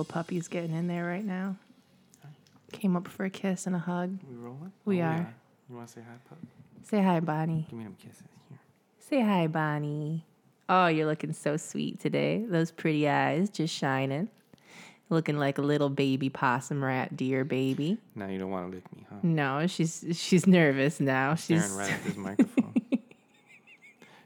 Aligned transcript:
little 0.00 0.12
puppy's 0.12 0.48
getting 0.48 0.72
in 0.74 0.86
there 0.86 1.04
right 1.04 1.24
now. 1.24 1.56
Came 2.72 2.96
up 2.96 3.06
for 3.06 3.24
a 3.26 3.30
kiss 3.30 3.66
and 3.66 3.76
a 3.76 3.78
hug. 3.80 4.18
We 4.28 4.34
rolling? 4.36 4.72
We 4.86 5.02
Oh, 5.02 5.06
are. 5.06 5.34
You 5.68 5.76
want 5.76 5.88
to 5.88 5.92
say 5.94 6.00
hi, 6.00 6.14
pup? 6.28 6.38
Say 6.82 7.02
hi, 7.02 7.20
Bonnie. 7.20 7.66
Give 7.68 7.78
me 7.78 7.84
them 7.84 7.96
kisses 8.02 8.22
here. 8.48 8.58
Say 8.98 9.20
hi, 9.20 9.46
Bonnie. 9.46 10.24
Oh, 10.70 10.86
you're 10.86 11.06
looking 11.06 11.32
so 11.34 11.56
sweet 11.58 12.00
today. 12.00 12.44
Those 12.48 12.70
pretty 12.70 13.06
eyes 13.08 13.50
just 13.50 13.74
shining. 13.74 14.28
Looking 15.10 15.36
like 15.36 15.58
a 15.58 15.62
little 15.62 15.90
baby 15.90 16.30
possum 16.30 16.82
rat 16.82 17.14
deer 17.16 17.44
baby. 17.44 17.98
Now 18.14 18.28
you 18.28 18.38
don't 18.38 18.50
want 18.50 18.70
to 18.70 18.76
lick 18.76 18.96
me, 18.96 19.04
huh? 19.10 19.16
No, 19.22 19.66
she's 19.66 20.04
she's 20.12 20.46
nervous 20.46 20.98
now. 21.00 21.34
She's 21.34 21.62
Staring 21.64 21.76
right 21.76 21.92
at 21.92 22.04
this 22.04 22.16
microphone. 22.16 22.74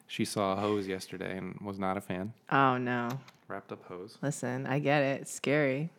she 0.06 0.24
saw 0.26 0.52
a 0.52 0.56
hose 0.56 0.86
yesterday 0.86 1.38
and 1.38 1.58
was 1.62 1.78
not 1.78 1.96
a 1.96 2.00
fan. 2.02 2.34
Oh 2.52 2.76
no. 2.76 3.08
Wrapped 3.48 3.72
up 3.72 3.84
hose. 3.86 4.18
Listen, 4.22 4.66
I 4.66 4.78
get 4.78 5.02
it. 5.02 5.20
It's 5.22 5.32
scary. 5.32 5.90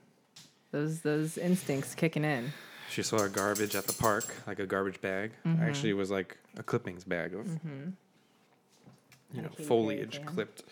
Those 0.71 1.01
those 1.01 1.37
instincts 1.37 1.95
kicking 1.95 2.23
in. 2.25 2.51
She 2.89 3.03
saw 3.03 3.17
a 3.17 3.29
garbage 3.29 3.75
at 3.75 3.87
the 3.87 3.93
park, 3.93 4.33
like 4.47 4.59
a 4.59 4.65
garbage 4.65 5.01
bag. 5.01 5.31
Mm-hmm. 5.45 5.63
Actually, 5.63 5.89
it 5.91 5.97
was 5.97 6.11
like 6.11 6.37
a 6.57 6.63
clippings 6.63 7.03
bag 7.03 7.33
of, 7.33 7.47
you 7.47 7.93
know, 9.33 9.41
Not 9.41 9.45
a 9.45 9.49
kitty 9.49 9.63
foliage 9.63 10.25
clipped. 10.25 10.63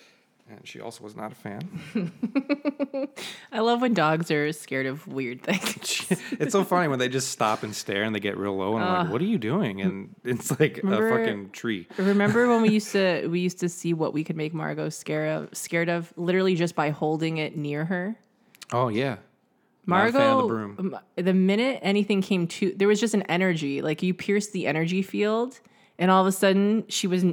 And 0.49 0.67
she 0.67 0.81
also 0.81 1.03
was 1.03 1.15
not 1.15 1.31
a 1.31 1.35
fan. 1.35 1.71
I 3.51 3.59
love 3.59 3.81
when 3.81 3.93
dogs 3.93 4.29
are 4.29 4.51
scared 4.51 4.85
of 4.85 5.07
weird 5.07 5.41
things. 5.41 6.05
it's 6.33 6.51
so 6.51 6.63
funny 6.63 6.89
when 6.89 6.99
they 6.99 7.07
just 7.07 7.29
stop 7.31 7.63
and 7.63 7.73
stare 7.73 8.03
and 8.03 8.13
they 8.13 8.19
get 8.19 8.37
real 8.37 8.55
low 8.55 8.75
and 8.75 8.83
I'm 8.83 8.93
like, 8.93 9.07
ah. 9.07 9.11
"What 9.11 9.21
are 9.21 9.25
you 9.25 9.37
doing?" 9.37 9.81
And 9.81 10.13
it's 10.23 10.51
like 10.59 10.81
Remember- 10.83 11.07
a 11.21 11.25
fucking 11.25 11.51
tree. 11.51 11.87
Remember 11.97 12.49
when 12.49 12.61
we 12.61 12.69
used 12.69 12.91
to 12.91 13.27
we 13.31 13.39
used 13.39 13.59
to 13.59 13.69
see 13.69 13.93
what 13.93 14.13
we 14.13 14.23
could 14.23 14.35
make 14.35 14.53
Margot 14.53 14.89
scared 14.89 15.29
of 15.29 15.57
scared 15.57 15.89
of 15.89 16.13
literally 16.17 16.55
just 16.55 16.75
by 16.75 16.89
holding 16.89 17.37
it 17.37 17.55
near 17.57 17.85
her? 17.85 18.15
Oh 18.71 18.89
yeah. 18.89 19.17
Not 19.85 20.09
a 20.09 20.11
fan 20.11 20.21
Margot, 20.21 20.41
the 20.41 20.47
broom. 20.47 20.99
the 21.15 21.33
minute 21.33 21.79
anything 21.81 22.21
came 22.21 22.47
to, 22.47 22.73
there 22.75 22.87
was 22.87 23.01
just 23.01 23.13
an 23.13 23.23
energy. 23.23 23.81
Like 23.81 24.01
you 24.01 24.13
pierced 24.13 24.53
the 24.53 24.65
energy 24.65 25.01
field, 25.01 25.59
and 25.97 26.09
all 26.09 26.21
of 26.21 26.27
a 26.27 26.31
sudden 26.31 26.85
she 26.89 27.07
was. 27.07 27.25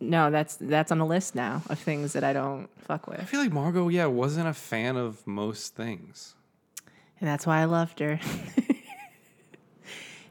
No, 0.00 0.30
that's 0.30 0.56
that's 0.56 0.92
on 0.92 0.98
the 0.98 1.06
list 1.06 1.34
now 1.34 1.62
of 1.70 1.78
things 1.78 2.12
that 2.12 2.22
I 2.22 2.32
don't 2.32 2.68
fuck 2.82 3.06
with. 3.06 3.20
I 3.20 3.24
feel 3.24 3.40
like 3.40 3.52
Margot, 3.52 3.88
yeah, 3.88 4.06
wasn't 4.06 4.48
a 4.48 4.54
fan 4.54 4.96
of 4.96 5.26
most 5.26 5.74
things. 5.74 6.34
and 7.20 7.28
that's 7.28 7.46
why 7.46 7.60
I 7.60 7.64
loved 7.64 8.00
her. 8.00 8.20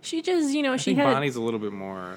she 0.01 0.21
just, 0.21 0.53
you 0.53 0.61
know, 0.61 0.73
I 0.73 0.77
she 0.77 0.91
think 0.91 0.99
had. 0.99 1.13
Bonnie's 1.13 1.35
a 1.35 1.41
little 1.41 1.59
bit 1.59 1.73
more. 1.73 2.15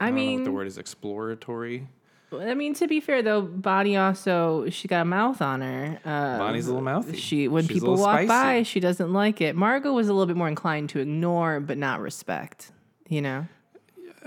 I 0.00 0.08
I 0.08 0.10
mean, 0.10 0.44
the 0.44 0.52
word 0.52 0.66
is 0.66 0.78
exploratory. 0.78 1.86
I 2.32 2.54
mean, 2.54 2.74
to 2.74 2.88
be 2.88 3.00
fair 3.00 3.22
though, 3.22 3.42
Bonnie 3.42 3.96
also 3.96 4.68
she 4.68 4.88
got 4.88 5.02
a 5.02 5.04
mouth 5.04 5.40
on 5.40 5.60
her. 5.60 6.00
Uh, 6.04 6.38
Bonnie's 6.38 6.66
a 6.66 6.70
little 6.70 6.82
mouthy. 6.82 7.16
She 7.16 7.48
when 7.48 7.64
She's 7.66 7.74
people 7.74 7.96
walk 7.96 8.22
spicy. 8.22 8.26
by, 8.26 8.62
she 8.64 8.80
doesn't 8.80 9.12
like 9.12 9.40
it. 9.40 9.54
Margot 9.54 9.92
was 9.92 10.08
a 10.08 10.12
little 10.12 10.26
bit 10.26 10.36
more 10.36 10.48
inclined 10.48 10.90
to 10.90 10.98
ignore 10.98 11.60
but 11.60 11.78
not 11.78 12.00
respect. 12.00 12.72
You 13.08 13.22
know, 13.22 13.46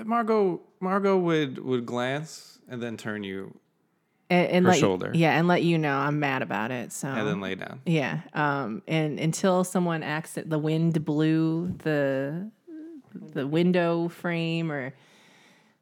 Margot, 0.06 0.62
Margot 0.80 1.18
would 1.18 1.58
would 1.60 1.86
glance 1.86 2.60
and 2.70 2.82
then 2.82 2.98
turn 2.98 3.24
you 3.24 3.58
and, 4.30 4.48
and 4.50 4.66
Her 4.66 4.72
let 4.72 4.80
shoulder. 4.80 5.12
yeah, 5.14 5.38
and 5.38 5.48
let 5.48 5.64
you 5.64 5.78
know 5.78 5.98
I'm 5.98 6.20
mad 6.20 6.42
about 6.42 6.72
it. 6.72 6.92
So 6.92 7.08
and 7.08 7.28
then 7.28 7.42
lay 7.42 7.56
down. 7.56 7.82
yeah, 7.86 8.22
um, 8.34 8.82
and 8.88 9.20
until 9.20 9.64
someone 9.64 10.04
acts 10.04 10.34
that 10.34 10.50
the 10.50 10.60
wind 10.60 11.04
blew 11.06 11.74
the 11.84 12.50
the 13.34 13.48
window 13.48 14.08
frame 14.10 14.72
or 14.72 14.94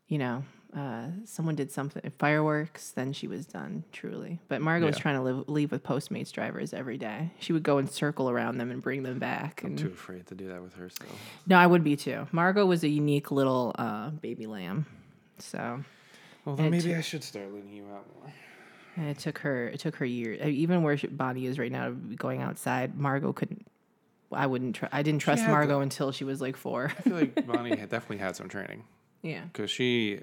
you 0.07 0.17
know. 0.17 0.43
Uh, 0.75 1.07
someone 1.23 1.55
did 1.55 1.71
something 1.71 2.11
fireworks, 2.19 2.91
then 2.91 3.13
she 3.13 3.27
was 3.27 3.45
done 3.45 3.85
truly. 3.93 4.39
But 4.49 4.61
Margot 4.61 4.85
was 4.87 4.97
Yeah. 4.97 5.01
trying 5.03 5.15
to 5.15 5.21
live, 5.21 5.47
leave 5.47 5.71
with 5.71 5.83
Postmates 5.83 6.33
drivers 6.33 6.73
every 6.73 6.97
day. 6.97 7.31
She 7.39 7.53
would 7.53 7.63
go 7.63 7.77
and 7.77 7.89
circle 7.89 8.29
around 8.29 8.57
them 8.57 8.69
and 8.71 8.81
bring 8.81 9.03
them 9.03 9.17
back. 9.17 9.61
I'm 9.63 9.69
And 9.71 9.79
too 9.79 9.87
afraid 9.87 10.27
to 10.27 10.35
do 10.35 10.49
that 10.49 10.61
with 10.61 10.73
her 10.75 10.89
still. 10.89 11.07
no, 11.47 11.55
I 11.57 11.65
would 11.65 11.83
be 11.83 11.95
too. 11.95 12.27
Margot 12.33 12.65
was 12.65 12.83
a 12.83 12.89
unique 12.89 13.31
little 13.31 13.73
uh, 13.79 14.09
baby 14.09 14.47
lamb. 14.47 14.85
So 15.39 15.81
Well, 16.43 16.57
then 16.57 16.65
And 16.67 16.75
maybe 16.75 16.93
I 16.93 16.99
should 17.01 17.23
start 17.23 17.53
letting 17.53 17.71
you 17.71 17.85
out 17.85 18.05
more. 18.19 18.33
and 18.97 19.07
it 19.07 19.17
took 19.19 19.37
her. 19.39 19.69
It 19.69 19.79
took 19.79 19.95
her 19.95 20.05
years. 20.05 20.41
Even 20.45 20.83
where 20.83 20.97
she, 20.97 21.07
Bonnie 21.07 21.45
is 21.45 21.57
right 21.57 21.71
now, 21.71 21.91
going 22.17 22.41
outside, 22.41 22.97
Margot 22.97 23.31
couldn't. 23.31 23.65
I 24.31 24.45
wouldn't. 24.47 24.75
Tr- 24.75 24.85
I 24.91 25.03
didn't 25.03 25.19
trust 25.21 25.43
had 25.43 25.51
Margot 25.51 25.79
until 25.79 26.11
she 26.11 26.25
was 26.25 26.41
like 26.41 26.57
four. 26.57 26.87
I 26.97 27.01
feel 27.01 27.15
like 27.15 27.45
Bonnie 27.47 27.77
had 27.77 27.89
definitely 27.89 28.17
had 28.17 28.35
some 28.35 28.49
training 28.49 28.83
yeah. 29.21 29.45
because 29.45 29.71
she 29.71 30.19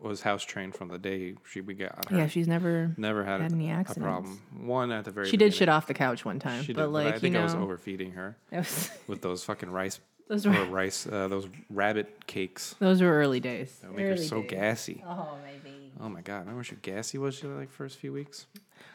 was 0.00 0.22
house 0.22 0.42
trained 0.42 0.74
from 0.74 0.88
the 0.88 0.98
day 0.98 1.34
she 1.44 1.60
we 1.60 1.74
got 1.74 2.08
her. 2.10 2.16
Yeah. 2.16 2.26
She's 2.26 2.48
never. 2.48 2.94
Never 2.96 3.24
had, 3.24 3.40
had 3.40 3.52
a, 3.52 3.54
any 3.54 3.70
a 3.70 3.84
problem. 3.84 4.40
One 4.58 4.90
at 4.92 5.04
the 5.04 5.10
very 5.10 5.28
She 5.28 5.36
did 5.36 5.52
shit 5.54 5.68
off 5.68 5.86
the 5.86 5.94
couch 5.94 6.24
one 6.24 6.38
time, 6.38 6.64
She 6.64 6.72
but 6.72 6.82
did, 6.82 6.88
like 6.88 7.06
but 7.06 7.14
I 7.14 7.18
think 7.18 7.34
you 7.34 7.40
I 7.40 7.44
was 7.44 7.54
overfeeding 7.54 8.12
her 8.12 8.36
was- 8.52 8.90
with 9.06 9.22
those 9.22 9.44
fucking 9.44 9.70
rice 9.70 10.00
those 10.28 10.46
were 10.46 10.64
rice 10.66 11.06
uh, 11.06 11.28
those 11.28 11.46
rabbit 11.68 12.26
cakes. 12.26 12.74
those 12.78 13.02
were 13.02 13.12
early 13.12 13.40
days. 13.40 13.76
That 13.82 13.88
would 13.92 13.96
make 13.98 14.06
her 14.06 14.16
so 14.16 14.40
days. 14.40 14.50
gassy. 14.50 15.04
Oh 15.06 15.36
my 15.44 15.52
baby. 15.62 15.92
Oh 16.00 16.08
my 16.08 16.22
god! 16.22 16.36
I 16.36 16.38
remember 16.40 16.62
how 16.64 16.76
gassy 16.80 17.18
was 17.18 17.34
she 17.34 17.46
like 17.46 17.70
first 17.70 17.98
few 17.98 18.12
weeks? 18.12 18.46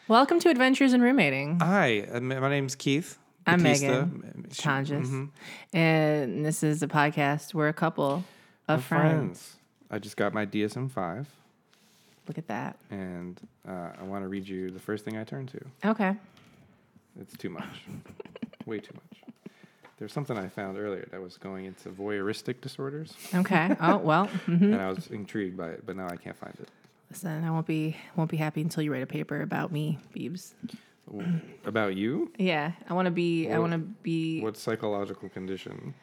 Welcome 0.08 0.40
to 0.40 0.50
Adventures 0.50 0.94
in 0.94 1.02
Roommating. 1.02 1.59
Hi, 1.59 2.08
uh, 2.12 2.19
my 2.22 2.50
name's 2.50 2.75
Keith. 2.75 3.19
I'm 3.46 3.62
Batista. 3.62 4.03
Meghan 4.06 4.53
She- 4.56 4.62
Tonjes, 4.64 5.06
mhm. 5.08 5.29
and 5.74 6.44
this 6.46 6.64
is 6.64 6.81
a 6.81 6.88
podcast. 6.88 7.53
We're 7.53 7.68
a 7.68 7.74
couple 7.74 8.24
of 8.68 8.79
We're 8.79 8.97
friends. 8.97 9.58
I 9.90 10.00
just 10.00 10.18
got 10.18 10.34
my 10.34 10.46
DSM 10.46 10.90
five, 10.92 11.28
Look 12.28 12.38
at 12.38 12.48
that. 12.48 12.78
and 12.92 13.40
uh, 13.68 13.90
I 14.00 14.03
want 14.03 14.24
to 14.24 14.28
read 14.28 14.48
you 14.48 14.70
the 14.72 14.80
first 14.80 15.06
thing 15.06 15.18
I 15.18 15.24
turned 15.24 15.50
to. 15.50 15.90
Okay. 15.90 16.16
It's 17.20 17.36
too 17.38 17.50
much, 17.50 17.66
way 18.66 18.80
too 18.80 18.94
much. 18.94 19.34
There's 19.97 20.14
something 20.14 20.38
I 20.38 20.47
found 20.50 20.78
earlier 20.78 21.08
that 21.12 21.20
was 21.22 21.38
going 21.38 21.66
into 21.66 21.90
voyeuristic 21.90 22.62
disorders, 22.62 23.14
Okay. 23.34 23.76
Oh 23.81 23.97
well. 23.97 24.28
mhm. 24.46 24.62
and 24.74 24.76
I 24.81 24.90
was 24.90 25.08
intrigued 25.08 25.58
by 25.58 25.70
it, 25.70 25.86
but 25.86 25.96
now 25.96 26.08
I 26.08 26.18
can't 26.18 26.38
find 26.38 26.53
it. 26.62 26.70
Listen, 27.09 27.44
I 27.46 27.50
won't 27.52 27.66
be 27.66 27.96
won't 28.18 28.30
be 28.30 28.38
happy 28.38 28.62
until 28.62 28.84
you 28.84 28.92
write 28.92 29.02
a 29.03 29.08
paper 29.08 29.42
about 29.42 29.72
me, 29.72 29.97
Beebs. 30.16 30.52
About 31.66 31.96
you? 31.96 32.30
Yeah, 32.38 32.74
I 32.90 32.94
want 32.94 33.06
to 33.06 33.12
be. 33.12 33.50
I 33.50 33.58
want 33.59 33.72
to 33.72 33.78
be 33.78 34.42
What 34.42 34.58
psychological 34.58 35.30
condition 35.30 35.94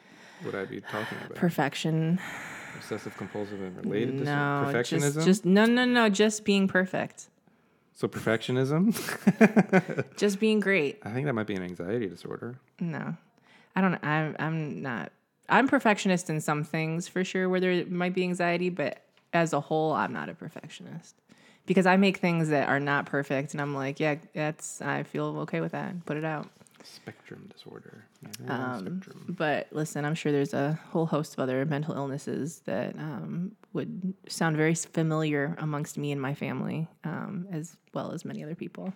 would 0.43 0.55
I 0.55 0.65
be 0.65 0.81
talking 0.81 1.17
about? 1.23 1.35
perfection. 1.35 2.19
Obsessive 2.75 3.15
compulsive 3.17 3.61
and 3.61 3.77
related? 3.85 4.15
No, 4.15 4.63
Perfectionism? 4.65 5.13
just 5.15 5.25
just 5.25 5.45
no 5.45 5.65
no 5.65 5.85
no. 5.85 6.09
Just 6.09 6.45
being 6.45 6.67
perfect. 6.67 7.27
so 7.93 8.07
perfectionism? 8.07 8.93
Just 10.17 10.39
being 10.39 10.59
great. 10.59 10.99
I 11.03 11.11
think 11.11 11.25
that 11.25 11.33
might 11.33 11.47
be 11.47 11.55
an 11.55 11.63
anxiety 11.63 12.07
disorder. 12.07 12.55
No, 12.79 13.15
I 13.75 13.81
don't. 13.81 13.95
I'm 14.03 14.35
I'm 14.39 14.81
not. 14.81 15.11
I'm 15.47 15.67
perfectionist 15.67 16.29
in 16.29 16.41
some 16.41 16.63
things 16.63 17.07
for 17.07 17.23
sure, 17.23 17.47
where 17.49 17.59
there 17.59 17.85
might 17.85 18.13
be 18.13 18.23
anxiety, 18.23 18.69
but 18.69 19.01
as 19.33 19.53
a 19.53 19.59
whole, 19.59 19.93
I'm 19.93 20.11
not 20.11 20.27
a 20.29 20.33
perfectionist 20.33 21.15
because 21.65 21.85
I 21.85 21.97
make 21.97 22.17
things 22.17 22.49
that 22.49 22.67
are 22.67 22.79
not 22.79 23.05
perfect, 23.05 23.53
and 23.53 23.61
I'm 23.61 23.73
like, 23.75 23.99
yeah, 23.99 24.15
that's. 24.33 24.81
I 24.81 25.03
feel 25.03 25.37
okay 25.41 25.61
with 25.61 25.71
that. 25.73 26.05
Put 26.05 26.17
it 26.17 26.25
out. 26.25 26.49
Spectrum 26.85 27.49
disorder. 27.53 28.05
Yeah, 28.21 28.29
I 28.29 28.31
think 28.37 28.49
I'm 28.49 28.61
on 28.61 28.71
Um, 28.75 28.79
spectrum. 29.01 29.35
But 29.37 29.67
listen, 29.71 30.05
I'm 30.05 30.15
sure 30.15 30.31
there's 30.31 30.53
a 30.53 30.79
whole 30.91 31.05
host 31.05 31.33
of 31.33 31.39
other 31.39 31.65
mental 31.65 31.95
illnesses 31.95 32.59
that 32.65 32.95
um, 32.97 33.51
would 33.73 34.13
sound 34.27 34.55
very 34.57 34.75
familiar 34.75 35.55
amongst 35.59 35.97
me 35.97 36.11
and 36.11 36.21
my 36.21 36.33
family, 36.33 36.87
um, 37.03 37.47
as 37.51 37.75
well 37.93 38.11
as 38.11 38.23
many 38.25 38.43
other 38.43 38.55
people. 38.55 38.93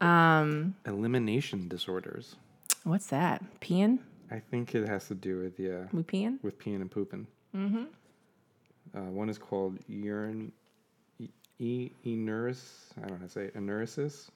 Um, 0.00 0.74
Elimination 0.86 1.68
disorders. 1.68 2.36
what's 2.84 3.06
that? 3.08 3.42
Peeing? 3.60 3.98
I 4.30 4.38
think 4.38 4.74
it 4.74 4.86
has 4.88 5.08
to 5.08 5.14
do 5.14 5.40
with 5.40 5.58
yeah, 5.58 5.86
We 5.92 6.02
peeing? 6.02 6.38
with 6.42 6.58
peeing 6.58 6.80
and 6.82 6.90
pooping. 6.90 7.26
Mm-hmm. 7.56 7.84
Uh, 8.94 9.00
one 9.10 9.28
is 9.28 9.38
called 9.38 9.78
urine, 9.88 10.52
e, 11.18 11.28
e 11.58 11.90
enuris. 12.04 12.92
I 12.96 13.00
don't 13.00 13.10
know 13.12 13.16
how 13.16 13.22
to 13.24 13.28
say 13.28 13.44
it, 13.46 13.54
enuresis. 13.56 14.28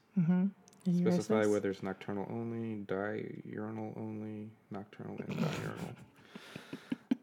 Specify 0.84 1.46
whether 1.46 1.70
it's 1.70 1.82
nocturnal 1.82 2.26
only, 2.30 2.84
diurnal 2.86 3.92
only, 3.96 4.50
nocturnal 4.70 5.16
and 5.26 5.36
diurnal. 5.36 5.94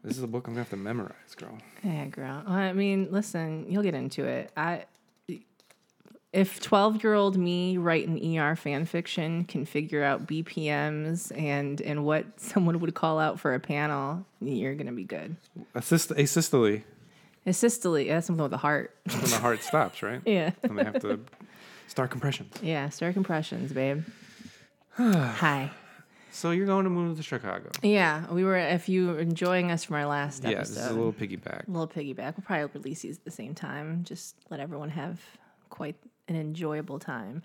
this 0.02 0.16
is 0.16 0.22
a 0.22 0.26
book 0.26 0.46
I'm 0.46 0.54
gonna 0.54 0.62
have 0.62 0.70
to 0.70 0.76
memorize, 0.76 1.34
girl. 1.36 1.58
Yeah, 1.82 2.06
girl. 2.06 2.42
I 2.46 2.72
mean, 2.72 3.08
listen, 3.10 3.66
you'll 3.68 3.82
get 3.82 3.94
into 3.94 4.24
it. 4.24 4.50
I 4.56 4.84
if 6.32 6.60
12 6.60 7.02
year 7.02 7.14
old 7.14 7.36
me 7.36 7.76
writing 7.76 8.38
ER 8.38 8.54
fan 8.54 8.84
fiction 8.84 9.44
can 9.44 9.64
figure 9.64 10.02
out 10.02 10.26
BPMs 10.26 11.36
and 11.36 11.80
and 11.80 12.04
what 12.04 12.24
someone 12.40 12.78
would 12.80 12.94
call 12.94 13.18
out 13.18 13.40
for 13.40 13.54
a 13.54 13.60
panel, 13.60 14.24
you're 14.40 14.74
gonna 14.74 14.92
be 14.92 15.04
good. 15.04 15.36
Assist- 15.74 16.10
asystole. 16.10 16.82
Asystole, 17.46 18.06
that's 18.06 18.26
something 18.26 18.42
with 18.42 18.52
a 18.52 18.58
heart. 18.58 18.94
When 19.10 19.22
the 19.22 19.38
heart 19.38 19.62
stops, 19.62 20.02
right? 20.02 20.20
yeah. 20.26 20.52
And 20.62 20.78
they 20.78 20.84
have 20.84 21.00
to 21.00 21.20
start 21.90 22.10
compressions. 22.10 22.54
Yeah, 22.62 22.88
star 22.88 23.12
compressions, 23.12 23.72
babe. 23.72 24.04
Hi. 24.96 25.70
So 26.32 26.52
you're 26.52 26.66
going 26.66 26.84
to 26.84 26.90
move 26.90 27.16
to 27.16 27.22
Chicago. 27.24 27.70
Yeah, 27.82 28.30
we 28.30 28.44
were. 28.44 28.56
If 28.56 28.88
you 28.88 29.08
were 29.08 29.18
enjoying 29.18 29.72
us 29.72 29.82
from 29.82 29.96
our 29.96 30.06
last 30.06 30.44
Yeah, 30.44 30.50
episode, 30.58 30.74
this 30.74 30.84
is 30.84 30.90
a 30.90 30.94
little 30.94 31.12
piggyback. 31.12 31.64
little 31.66 31.88
piggyback. 31.88 32.36
We'll 32.36 32.44
probably 32.46 32.70
release 32.80 33.02
these 33.02 33.16
at 33.18 33.24
the 33.24 33.30
same 33.32 33.54
time. 33.54 34.04
Just 34.04 34.36
let 34.48 34.60
everyone 34.60 34.90
have 34.90 35.20
quite 35.70 35.96
an 36.28 36.36
enjoyable 36.36 37.00
time. 37.00 37.42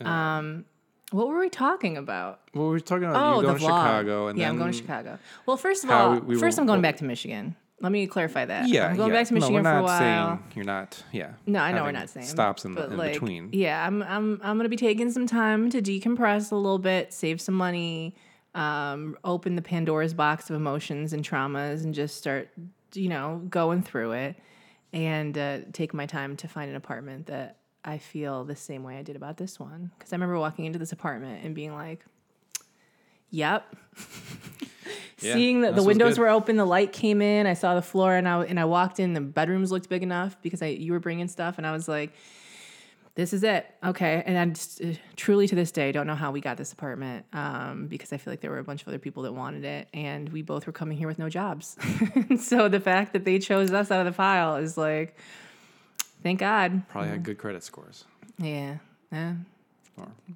Um, 0.00 0.64
what 1.12 1.28
were 1.28 1.38
we 1.38 1.48
talking 1.48 1.96
about? 1.96 2.40
Well, 2.52 2.64
we 2.66 2.70
were 2.72 2.80
talking 2.80 3.04
about 3.04 3.22
Oh, 3.22 3.36
you 3.36 3.42
the 3.42 3.52
going 3.52 3.58
vlog. 3.58 3.60
to 3.60 3.64
Chicago, 3.66 4.26
and 4.26 4.38
yeah, 4.38 4.48
I'm 4.48 4.58
going 4.58 4.72
to 4.72 4.76
Chicago. 4.76 5.18
Well, 5.46 5.56
first 5.56 5.84
of 5.84 5.90
all, 5.90 6.14
we- 6.14 6.34
we 6.34 6.38
first 6.38 6.58
were- 6.58 6.62
I'm 6.62 6.66
going 6.66 6.78
well- 6.82 6.90
back 6.90 6.96
to 6.98 7.04
Michigan. 7.04 7.54
Let 7.80 7.92
me 7.92 8.06
clarify 8.06 8.46
that. 8.46 8.68
Yeah, 8.68 8.88
I'm 8.88 8.96
going 8.96 9.12
yeah. 9.12 9.18
back 9.20 9.28
to 9.28 9.34
Michigan 9.34 9.62
no, 9.62 9.70
we're 9.70 9.70
for 9.70 9.74
not 9.74 9.80
a 9.80 9.82
while. 9.82 10.28
saying 10.38 10.42
you're 10.54 10.64
not. 10.64 11.02
Yeah. 11.12 11.32
No, 11.44 11.60
I 11.60 11.72
know 11.72 11.82
we're 11.82 11.92
not 11.92 12.08
saying 12.08 12.26
stops 12.26 12.64
in, 12.64 12.74
the, 12.74 12.86
in 12.86 12.96
like, 12.96 13.12
between. 13.12 13.50
Yeah, 13.52 13.86
I'm 13.86 14.02
I'm 14.02 14.40
I'm 14.42 14.56
gonna 14.56 14.70
be 14.70 14.76
taking 14.76 15.10
some 15.10 15.26
time 15.26 15.68
to 15.70 15.82
decompress 15.82 16.52
a 16.52 16.56
little 16.56 16.78
bit, 16.78 17.12
save 17.12 17.38
some 17.38 17.54
money, 17.54 18.14
um, 18.54 19.18
open 19.24 19.56
the 19.56 19.62
Pandora's 19.62 20.14
box 20.14 20.48
of 20.48 20.56
emotions 20.56 21.12
and 21.12 21.22
traumas, 21.22 21.84
and 21.84 21.94
just 21.94 22.16
start, 22.16 22.48
you 22.94 23.10
know, 23.10 23.42
going 23.50 23.82
through 23.82 24.12
it, 24.12 24.36
and 24.94 25.36
uh, 25.36 25.58
take 25.74 25.92
my 25.92 26.06
time 26.06 26.34
to 26.38 26.48
find 26.48 26.70
an 26.70 26.76
apartment 26.76 27.26
that 27.26 27.58
I 27.84 27.98
feel 27.98 28.44
the 28.44 28.56
same 28.56 28.84
way 28.84 28.96
I 28.96 29.02
did 29.02 29.16
about 29.16 29.36
this 29.36 29.60
one. 29.60 29.92
Because 29.98 30.14
I 30.14 30.16
remember 30.16 30.38
walking 30.38 30.64
into 30.64 30.78
this 30.78 30.92
apartment 30.92 31.44
and 31.44 31.54
being 31.54 31.74
like, 31.74 32.06
"Yep." 33.28 33.76
Yeah, 35.20 35.32
Seeing 35.32 35.62
that 35.62 35.74
the 35.74 35.82
windows 35.82 36.18
were 36.18 36.28
open, 36.28 36.56
the 36.56 36.66
light 36.66 36.92
came 36.92 37.22
in. 37.22 37.46
I 37.46 37.54
saw 37.54 37.74
the 37.74 37.80
floor, 37.82 38.14
and 38.14 38.28
I 38.28 38.44
and 38.44 38.60
I 38.60 38.66
walked 38.66 39.00
in. 39.00 39.14
The 39.14 39.22
bedrooms 39.22 39.72
looked 39.72 39.88
big 39.88 40.02
enough 40.02 40.36
because 40.42 40.60
I 40.60 40.66
you 40.66 40.92
were 40.92 41.00
bringing 41.00 41.26
stuff, 41.26 41.56
and 41.56 41.66
I 41.66 41.72
was 41.72 41.88
like, 41.88 42.12
"This 43.14 43.32
is 43.32 43.42
it, 43.42 43.64
okay." 43.82 44.22
And 44.26 44.36
I 44.36 44.44
just, 44.44 44.82
uh, 44.82 44.88
truly 45.16 45.48
to 45.48 45.54
this 45.54 45.72
day 45.72 45.90
don't 45.90 46.06
know 46.06 46.14
how 46.14 46.32
we 46.32 46.42
got 46.42 46.58
this 46.58 46.70
apartment 46.74 47.24
um, 47.32 47.86
because 47.86 48.12
I 48.12 48.18
feel 48.18 48.30
like 48.30 48.42
there 48.42 48.50
were 48.50 48.58
a 48.58 48.64
bunch 48.64 48.82
of 48.82 48.88
other 48.88 48.98
people 48.98 49.22
that 49.22 49.32
wanted 49.32 49.64
it, 49.64 49.88
and 49.94 50.28
we 50.28 50.42
both 50.42 50.66
were 50.66 50.72
coming 50.72 50.98
here 50.98 51.08
with 51.08 51.18
no 51.18 51.30
jobs. 51.30 51.78
so 52.38 52.68
the 52.68 52.80
fact 52.80 53.14
that 53.14 53.24
they 53.24 53.38
chose 53.38 53.72
us 53.72 53.90
out 53.90 54.00
of 54.06 54.12
the 54.12 54.16
pile 54.16 54.56
is 54.56 54.76
like, 54.76 55.16
thank 56.22 56.40
God. 56.40 56.86
Probably 56.88 57.08
had 57.08 57.22
good 57.22 57.38
credit 57.38 57.62
scores. 57.64 58.04
Yeah, 58.38 58.76
yeah. 59.10 59.32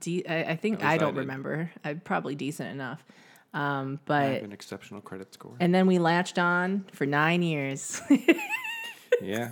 De- 0.01 0.27
I, 0.27 0.53
I 0.53 0.57
think 0.57 0.83
I 0.83 0.95
I 0.95 0.97
don't 0.97 1.13
did. 1.15 1.21
remember. 1.21 1.71
I 1.85 1.93
probably 1.95 2.35
decent 2.35 2.71
enough. 2.71 3.05
Um, 3.53 3.99
I 4.03 4.07
but 4.07 4.33
have 4.35 4.43
an 4.45 4.53
exceptional 4.53 5.01
credit 5.01 5.35
score. 5.35 5.57
and 5.61 5.75
then 5.75 5.87
we 5.87 5.99
latched 5.99 6.39
on 6.39 6.85
for 6.93 7.05
nine 7.07 7.43
years. 7.43 8.01
yeah. 9.23 9.51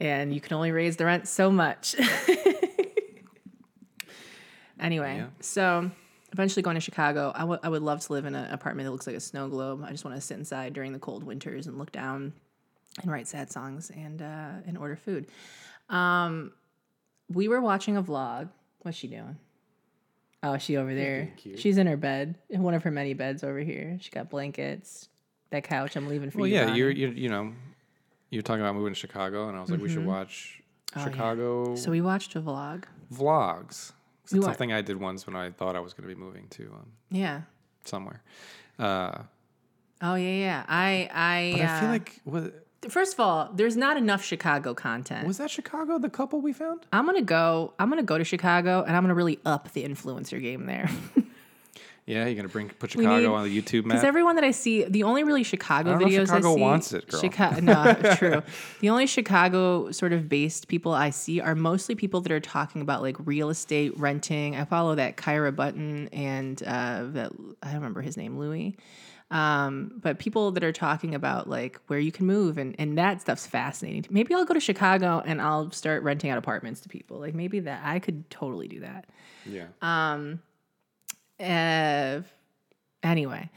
and 0.00 0.34
you 0.34 0.40
can 0.40 0.54
only 0.54 0.72
raise 0.72 0.96
the 0.96 1.04
rent 1.04 1.28
so 1.28 1.50
much. 1.50 1.94
anyway, 4.80 5.16
Yeah. 5.18 5.26
so 5.40 5.90
eventually 6.32 6.62
going 6.62 6.74
to 6.74 6.80
Chicago, 6.80 7.32
I 7.34 7.44
would- 7.44 7.60
I 7.62 7.68
would 7.68 7.82
love 7.82 8.00
to 8.00 8.12
live 8.12 8.24
in 8.26 8.34
an 8.34 8.50
apartment 8.52 8.86
that 8.86 8.90
looks 8.92 9.06
like 9.06 9.16
a 9.16 9.20
snow 9.20 9.48
globe. 9.48 9.84
I 9.86 9.90
just 9.92 10.04
want 10.04 10.16
to 10.16 10.20
sit 10.20 10.36
inside 10.38 10.72
during 10.72 10.92
the 10.92 10.98
cold 10.98 11.22
winters 11.22 11.66
and 11.66 11.78
look 11.78 11.92
down 11.92 12.32
and 13.02 13.10
write 13.10 13.28
sad 13.28 13.50
songs 13.52 13.90
and 13.94 14.20
uh, 14.20 14.50
and 14.66 14.76
order 14.76 14.96
food. 14.96 15.26
Um, 15.88 16.52
we 17.28 17.48
were 17.48 17.60
watching 17.60 17.96
a 17.96 18.02
vlog. 18.02 18.48
What's 18.80 18.98
she 18.98 19.06
doing? 19.08 19.36
Oh, 20.44 20.58
she 20.58 20.76
over 20.76 20.94
there. 20.94 21.32
She's 21.56 21.78
in 21.78 21.86
her 21.86 21.96
bed, 21.96 22.36
in 22.50 22.62
one 22.62 22.74
of 22.74 22.82
her 22.84 22.90
many 22.90 23.14
beds 23.14 23.42
over 23.42 23.58
here. 23.60 23.96
She 24.00 24.10
got 24.10 24.28
blankets. 24.30 25.08
That 25.50 25.64
couch 25.64 25.96
I'm 25.96 26.06
leaving 26.06 26.30
for 26.30 26.38
Well, 26.38 26.46
you. 26.46 26.54
yeah, 26.54 26.74
you're, 26.74 26.90
you're 26.90 27.12
you 27.12 27.28
know, 27.30 27.52
you're 28.30 28.42
talking 28.42 28.60
about 28.60 28.74
moving 28.74 28.92
to 28.92 28.98
Chicago, 28.98 29.48
and 29.48 29.56
I 29.56 29.60
was 29.60 29.70
like, 29.70 29.80
we 29.80 29.88
should 29.88 30.04
watch 30.06 30.60
Oh, 30.96 31.00
yeah. 31.00 31.04
Chicago 31.06 31.74
So 31.76 31.90
we 31.90 32.00
watched 32.00 32.36
a 32.36 32.40
vlog. 32.42 32.84
Vlogs. 33.12 33.92
It's 34.24 34.34
wa- 34.34 34.42
something 34.42 34.72
I 34.72 34.80
did 34.82 34.96
once 35.00 35.26
when 35.26 35.34
I 35.34 35.50
thought 35.50 35.76
I 35.76 35.80
was 35.80 35.92
going 35.94 36.08
to 36.08 36.14
be 36.14 36.20
moving 36.20 36.46
to 36.50 36.64
um, 36.74 36.92
Yeah. 37.10 37.42
somewhere. 37.84 38.22
Uh, 38.78 39.22
Oh 40.02 40.16
yeah, 40.16 40.34
yeah. 40.34 40.64
I 40.68 41.08
I, 41.12 41.52
but 41.52 41.60
I 41.62 41.80
feel 41.80 41.88
uh, 41.88 41.92
like 41.92 42.20
was, 42.24 42.50
first 42.88 43.14
of 43.14 43.20
all, 43.20 43.50
there's 43.54 43.76
not 43.76 43.96
enough 43.96 44.24
Chicago 44.24 44.74
content. 44.74 45.26
was 45.26 45.38
that 45.38 45.50
Chicago 45.50 45.98
the 45.98 46.10
couple 46.10 46.40
we 46.40 46.52
found? 46.52 46.86
I'm 46.92 47.06
gonna 47.06 47.22
go. 47.22 47.72
I'm 47.78 47.88
gonna 47.88 48.02
go 48.02 48.18
to 48.18 48.24
Chicago, 48.24 48.82
and 48.86 48.96
I'm 48.96 49.02
gonna 49.02 49.14
really 49.14 49.38
up 49.44 49.72
the 49.72 49.84
influencer 49.84 50.40
game 50.40 50.66
there. 50.66 50.88
Yeah, 52.06 52.26
you're 52.26 52.34
gonna 52.34 52.48
bring 52.48 52.68
put 52.68 52.90
Chicago 52.90 53.16
need- 53.18 53.26
on 53.26 53.44
the 53.48 53.62
YouTube 53.62 53.84
Because 53.84 54.04
everyone 54.04 54.34
that 54.34 54.44
I 54.44 54.50
see, 54.50 54.84
the 54.84 55.04
only 55.04 55.24
really 55.24 55.42
Chicago 55.42 55.88
I 55.88 55.92
don't 55.92 56.02
know 56.02 56.06
if 56.08 56.12
videos 56.12 56.26
Chicago 56.26 56.52
I 56.52 56.54
see, 56.56 56.60
wants 56.60 56.92
it, 56.92 57.08
girl. 57.08 57.20
Chica- 57.22 57.60
no, 57.62 57.94
true. 58.16 58.42
The 58.80 58.90
only 58.90 59.06
Chicago 59.06 59.90
sort 59.90 60.12
of 60.12 60.28
based 60.28 60.68
people 60.68 60.92
I 60.92 61.08
see 61.08 61.40
are 61.40 61.54
mostly 61.54 61.94
people 61.94 62.20
that 62.20 62.30
are 62.30 62.40
talking 62.40 62.82
about 62.82 63.00
like 63.00 63.16
real 63.20 63.48
estate 63.48 63.98
renting. 63.98 64.54
I 64.54 64.66
follow 64.66 64.94
that 64.96 65.16
Kyra 65.16 65.56
Button 65.56 66.08
and 66.12 66.62
uh, 66.64 67.04
that 67.12 67.32
I 67.62 67.68
don't 67.68 67.76
remember 67.76 68.02
his 68.02 68.18
name, 68.18 68.38
Louis. 68.38 68.76
Um, 69.34 69.90
but 70.00 70.20
people 70.20 70.52
that 70.52 70.62
are 70.62 70.72
talking 70.72 71.12
about 71.12 71.50
like 71.50 71.80
where 71.88 71.98
you 71.98 72.12
can 72.12 72.24
move 72.24 72.56
and, 72.56 72.76
and 72.78 72.96
that 72.98 73.20
stuff's 73.20 73.48
fascinating. 73.48 74.06
Maybe 74.08 74.32
I'll 74.32 74.44
go 74.44 74.54
to 74.54 74.60
Chicago 74.60 75.24
and 75.26 75.42
I'll 75.42 75.72
start 75.72 76.04
renting 76.04 76.30
out 76.30 76.38
apartments 76.38 76.80
to 76.82 76.88
people. 76.88 77.18
Like 77.18 77.34
maybe 77.34 77.58
that 77.60 77.82
I 77.84 77.98
could 77.98 78.30
totally 78.30 78.68
do 78.68 78.80
that. 78.80 79.06
yeah, 79.44 79.66
Um, 79.82 80.40
Uh, 81.40 82.22
anyway, 83.02 83.50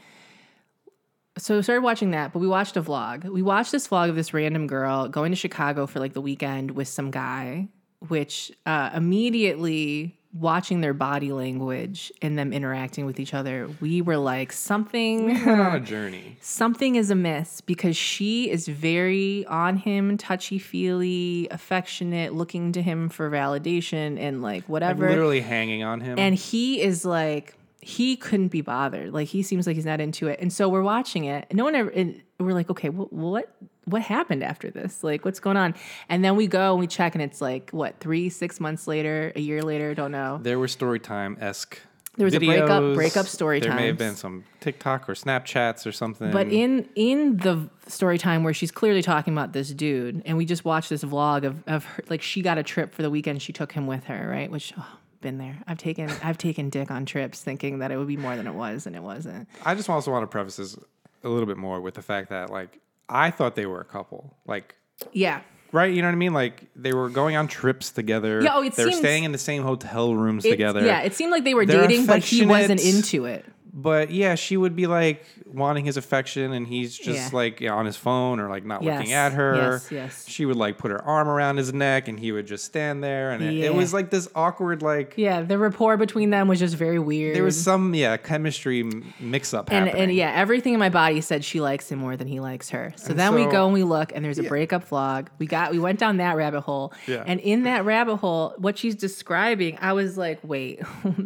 so 1.38 1.56
we 1.56 1.62
started 1.62 1.82
watching 1.82 2.10
that, 2.10 2.32
but 2.32 2.40
we 2.40 2.48
watched 2.48 2.76
a 2.76 2.82
vlog. 2.82 3.22
We 3.24 3.42
watched 3.42 3.70
this 3.70 3.86
vlog 3.86 4.08
of 4.08 4.16
this 4.16 4.34
random 4.34 4.66
girl 4.66 5.06
going 5.06 5.30
to 5.30 5.36
Chicago 5.36 5.86
for 5.86 6.00
like 6.00 6.12
the 6.12 6.20
weekend 6.20 6.72
with 6.72 6.88
some 6.88 7.12
guy, 7.12 7.68
which 8.08 8.50
uh, 8.66 8.90
immediately 8.92 10.17
watching 10.34 10.82
their 10.82 10.92
body 10.92 11.32
language 11.32 12.12
and 12.20 12.38
them 12.38 12.52
interacting 12.52 13.06
with 13.06 13.18
each 13.18 13.32
other, 13.32 13.68
we 13.80 14.02
were 14.02 14.18
like, 14.18 14.52
something 14.52 15.24
We 15.26 15.32
went 15.44 15.60
on 15.60 15.74
a 15.76 15.80
journey. 15.94 16.36
something 16.40 16.96
is 16.96 17.10
amiss 17.10 17.60
because 17.62 17.96
she 17.96 18.50
is 18.50 18.68
very 18.68 19.46
on 19.46 19.76
him, 19.78 20.18
touchy 20.18 20.58
feely, 20.58 21.48
affectionate, 21.50 22.34
looking 22.34 22.72
to 22.72 22.82
him 22.82 23.08
for 23.08 23.30
validation 23.30 24.18
and 24.18 24.42
like 24.42 24.62
Like, 24.64 24.68
whatever. 24.68 25.08
literally 25.08 25.40
hanging 25.40 25.82
on 25.82 26.00
him. 26.00 26.18
and 26.18 26.34
he 26.34 26.80
is 26.82 27.04
like, 27.04 27.54
he 27.80 28.16
couldn't 28.16 28.48
be 28.48 28.60
bothered. 28.60 29.12
Like 29.14 29.28
he 29.28 29.42
seems 29.42 29.66
like 29.66 29.76
he's 29.76 29.86
not 29.86 30.00
into 30.00 30.26
it. 30.28 30.40
And 30.40 30.52
so 30.52 30.68
we're 30.68 30.82
watching 30.82 31.24
it. 31.24 31.46
And 31.48 31.56
no 31.56 31.64
one 31.64 31.74
ever. 31.74 31.88
And 31.90 32.20
we're 32.38 32.52
like, 32.52 32.68
okay, 32.70 32.88
wh- 32.88 33.10
what 33.12 33.54
what 33.90 34.02
happened 34.02 34.42
after 34.42 34.70
this? 34.70 35.02
Like, 35.02 35.24
what's 35.24 35.40
going 35.40 35.56
on? 35.56 35.74
And 36.08 36.24
then 36.24 36.36
we 36.36 36.46
go 36.46 36.72
and 36.72 36.80
we 36.80 36.86
check, 36.86 37.14
and 37.14 37.22
it's 37.22 37.40
like 37.40 37.70
what 37.70 37.98
three, 38.00 38.28
six 38.28 38.60
months 38.60 38.86
later, 38.86 39.32
a 39.36 39.40
year 39.40 39.62
later, 39.62 39.94
don't 39.94 40.12
know. 40.12 40.38
there 40.42 40.58
were 40.58 40.68
story 40.68 41.00
time 41.00 41.36
esque. 41.40 41.78
There 42.16 42.24
was 42.24 42.34
a 42.34 42.40
breakup- 42.40 42.94
breakup 42.94 43.26
story 43.26 43.60
time. 43.60 43.70
There 43.70 43.78
may 43.78 43.86
have 43.86 43.96
been 43.96 44.16
some 44.16 44.44
TikTok 44.58 45.08
or 45.08 45.14
Snapchats 45.14 45.86
or 45.86 45.92
something. 45.92 46.32
But 46.32 46.48
in 46.48 46.88
in 46.96 47.36
the 47.36 47.70
story 47.86 48.18
time 48.18 48.42
where 48.42 48.52
she's 48.52 48.72
clearly 48.72 49.02
talking 49.02 49.32
about 49.32 49.52
this 49.52 49.70
dude, 49.70 50.22
and 50.26 50.36
we 50.36 50.44
just 50.44 50.64
watched 50.64 50.90
this 50.90 51.04
vlog 51.04 51.44
of 51.44 51.62
of 51.68 51.84
her, 51.84 52.02
like 52.08 52.20
she 52.20 52.42
got 52.42 52.58
a 52.58 52.64
trip 52.64 52.92
for 52.92 53.02
the 53.02 53.10
weekend. 53.10 53.40
She 53.40 53.52
took 53.52 53.70
him 53.70 53.86
with 53.86 54.04
her, 54.04 54.28
right? 54.28 54.50
Which 54.50 54.72
oh, 54.76 54.98
been 55.20 55.38
there. 55.38 55.58
I've 55.68 55.78
taken 55.78 56.10
I've 56.22 56.38
taken 56.38 56.70
dick 56.70 56.90
on 56.90 57.06
trips, 57.06 57.40
thinking 57.40 57.78
that 57.78 57.92
it 57.92 57.96
would 57.96 58.08
be 58.08 58.16
more 58.16 58.34
than 58.34 58.48
it 58.48 58.54
was, 58.54 58.86
and 58.86 58.96
it 58.96 59.02
wasn't. 59.02 59.48
I 59.64 59.76
just 59.76 59.88
also 59.88 60.10
want 60.10 60.24
to 60.24 60.26
preface 60.26 60.56
this 60.56 60.76
a 61.22 61.28
little 61.28 61.46
bit 61.46 61.56
more 61.56 61.80
with 61.80 61.94
the 61.94 62.02
fact 62.02 62.30
that 62.30 62.50
like 62.50 62.80
I 63.08 63.30
thought 63.30 63.54
they 63.56 63.66
were 63.66 63.80
a 63.80 63.84
couple. 63.84 64.36
Like 64.46 64.74
Yeah, 65.12 65.40
right, 65.72 65.92
you 65.92 66.02
know 66.02 66.08
what 66.08 66.12
I 66.12 66.16
mean? 66.16 66.32
Like 66.34 66.64
they 66.76 66.92
were 66.92 67.08
going 67.08 67.36
on 67.36 67.48
trips 67.48 67.90
together. 67.90 68.40
Yeah, 68.42 68.56
oh, 68.56 68.62
it 68.62 68.74
they 68.74 68.84
were 68.84 68.90
seems- 68.90 69.00
staying 69.00 69.24
in 69.24 69.32
the 69.32 69.38
same 69.38 69.62
hotel 69.62 70.14
rooms 70.14 70.44
It- 70.44 70.50
together. 70.50 70.84
Yeah, 70.84 71.00
it 71.02 71.14
seemed 71.14 71.30
like 71.32 71.44
they 71.44 71.54
were 71.54 71.66
They're 71.66 71.86
dating, 71.86 72.06
but 72.06 72.22
he 72.24 72.44
wasn't 72.46 72.80
affectionate. 72.80 72.96
into 72.96 73.24
it. 73.26 73.44
But 73.80 74.10
yeah, 74.10 74.34
she 74.34 74.56
would 74.56 74.74
be 74.74 74.88
like 74.88 75.24
wanting 75.46 75.84
his 75.84 75.96
affection, 75.96 76.52
and 76.52 76.66
he's 76.66 76.96
just 76.98 77.30
Yeah. 77.32 77.36
like 77.36 77.62
on 77.62 77.86
his 77.86 77.96
phone 77.96 78.40
or 78.40 78.48
like 78.48 78.64
not 78.64 78.82
Yes, 78.82 78.98
looking 78.98 79.12
at 79.12 79.32
her. 79.34 79.54
yes, 79.56 79.88
yes. 79.92 80.24
She 80.28 80.44
would 80.46 80.56
like 80.56 80.78
put 80.78 80.90
her 80.90 81.00
arm 81.04 81.28
around 81.28 81.58
his 81.58 81.72
neck, 81.72 82.08
and 82.08 82.18
he 82.18 82.32
would 82.32 82.46
just 82.46 82.64
stand 82.64 83.04
there, 83.04 83.30
and 83.30 83.40
it, 83.44 83.52
Yeah. 83.54 83.66
it 83.66 83.74
was 83.74 83.94
like 83.94 84.10
this 84.10 84.28
awkward 84.34 84.82
like. 84.82 85.14
Yeah, 85.16 85.42
the 85.42 85.58
rapport 85.58 85.96
between 85.96 86.30
them 86.30 86.48
was 86.48 86.58
just 86.58 86.74
very 86.74 86.98
weird. 86.98 87.36
There 87.36 87.44
was 87.44 87.60
some 87.60 87.94
yeah 87.94 88.16
chemistry 88.16 88.80
m- 88.80 89.14
mix 89.20 89.54
up 89.54 89.70
and 89.70 89.86
happening. 89.86 90.02
and 90.08 90.12
yeah, 90.12 90.32
everything 90.34 90.72
in 90.74 90.80
my 90.80 90.88
body 90.90 91.20
said 91.20 91.44
she 91.44 91.60
likes 91.60 91.88
him 91.88 92.00
more 92.00 92.16
than 92.16 92.26
he 92.26 92.40
likes 92.40 92.70
her. 92.70 92.92
So 92.96 93.12
then 93.12 93.32
we 93.36 93.44
so- 93.44 93.50
go 93.52 93.64
and 93.66 93.72
we 93.74 93.84
look, 93.84 94.10
and 94.12 94.24
there's 94.24 94.40
a 94.40 94.42
breakup 94.42 94.88
vlog. 94.90 95.28
We 95.38 95.46
got 95.46 95.70
we 95.70 95.78
went 95.78 96.00
down 96.00 96.16
that 96.16 96.34
rabbit 96.36 96.62
hole, 96.62 96.92
Yeah. 97.06 97.22
and 97.24 97.38
in 97.38 97.62
that 97.62 97.84
rabbit 97.84 98.16
hole, 98.16 98.54
what 98.58 98.76
she's 98.76 98.96
describing, 98.96 99.78
I 99.80 99.92
was 99.92 100.18
like, 100.18 100.40
wait, 100.42 100.80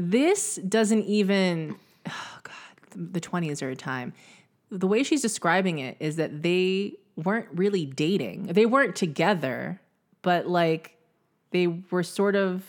this 0.00 0.56
doesn't 0.56 1.04
even. 1.04 1.76
Oh 2.08 2.38
God, 2.42 2.54
the 3.12 3.20
twenties 3.20 3.62
are 3.62 3.70
a 3.70 3.76
time. 3.76 4.12
The 4.70 4.86
way 4.86 5.02
she's 5.02 5.22
describing 5.22 5.78
it 5.78 5.96
is 6.00 6.16
that 6.16 6.42
they 6.42 6.94
weren't 7.16 7.48
really 7.52 7.86
dating. 7.86 8.44
They 8.44 8.66
weren't 8.66 8.96
together, 8.96 9.80
but 10.22 10.46
like 10.46 10.96
they 11.50 11.66
were 11.66 12.02
sort 12.02 12.36
of 12.36 12.64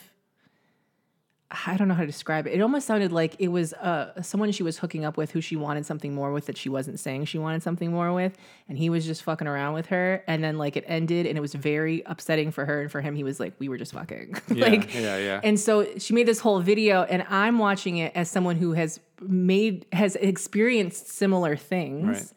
I 1.51 1.75
don't 1.75 1.87
know 1.87 1.93
how 1.93 2.01
to 2.01 2.07
describe 2.07 2.47
it. 2.47 2.53
It 2.53 2.61
almost 2.61 2.87
sounded 2.87 3.11
like 3.11 3.35
it 3.39 3.49
was 3.49 3.73
uh, 3.73 4.21
someone 4.21 4.51
she 4.51 4.63
was 4.63 4.77
hooking 4.77 5.03
up 5.03 5.17
with 5.17 5.31
who 5.31 5.41
she 5.41 5.55
wanted 5.55 5.85
something 5.85 6.13
more 6.13 6.31
with 6.31 6.45
that 6.45 6.57
she 6.57 6.69
wasn't 6.69 6.99
saying 6.99 7.25
she 7.25 7.37
wanted 7.37 7.61
something 7.61 7.91
more 7.91 8.13
with. 8.13 8.37
And 8.69 8.77
he 8.77 8.89
was 8.89 9.05
just 9.05 9.23
fucking 9.23 9.47
around 9.47 9.73
with 9.73 9.87
her. 9.87 10.23
And 10.27 10.43
then, 10.43 10.57
like, 10.57 10.77
it 10.77 10.85
ended 10.87 11.25
and 11.25 11.37
it 11.37 11.41
was 11.41 11.53
very 11.53 12.03
upsetting 12.05 12.51
for 12.51 12.65
her. 12.65 12.81
And 12.81 12.91
for 12.91 13.01
him, 13.01 13.15
he 13.15 13.23
was 13.23 13.39
like, 13.39 13.53
we 13.59 13.67
were 13.69 13.77
just 13.77 13.93
fucking. 13.93 14.35
Yeah, 14.51 14.67
like, 14.67 14.93
yeah, 14.93 15.17
yeah. 15.17 15.41
And 15.43 15.59
so 15.59 15.87
she 15.97 16.13
made 16.13 16.27
this 16.27 16.39
whole 16.39 16.59
video, 16.59 17.03
and 17.03 17.25
I'm 17.29 17.57
watching 17.57 17.97
it 17.97 18.11
as 18.15 18.29
someone 18.29 18.57
who 18.57 18.73
has 18.73 18.99
made, 19.21 19.85
has 19.93 20.15
experienced 20.17 21.07
similar 21.09 21.55
things. 21.55 22.07
Right. 22.07 22.31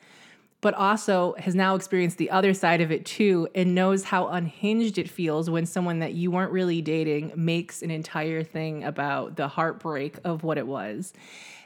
But 0.64 0.72
also 0.72 1.34
has 1.36 1.54
now 1.54 1.74
experienced 1.74 2.16
the 2.16 2.30
other 2.30 2.54
side 2.54 2.80
of 2.80 2.90
it 2.90 3.04
too 3.04 3.46
and 3.54 3.74
knows 3.74 4.02
how 4.02 4.28
unhinged 4.28 4.96
it 4.96 5.10
feels 5.10 5.50
when 5.50 5.66
someone 5.66 5.98
that 5.98 6.14
you 6.14 6.30
weren't 6.30 6.50
really 6.50 6.80
dating 6.80 7.30
makes 7.36 7.82
an 7.82 7.90
entire 7.90 8.42
thing 8.42 8.82
about 8.82 9.36
the 9.36 9.46
heartbreak 9.46 10.16
of 10.24 10.42
what 10.42 10.56
it 10.56 10.66
was. 10.66 11.12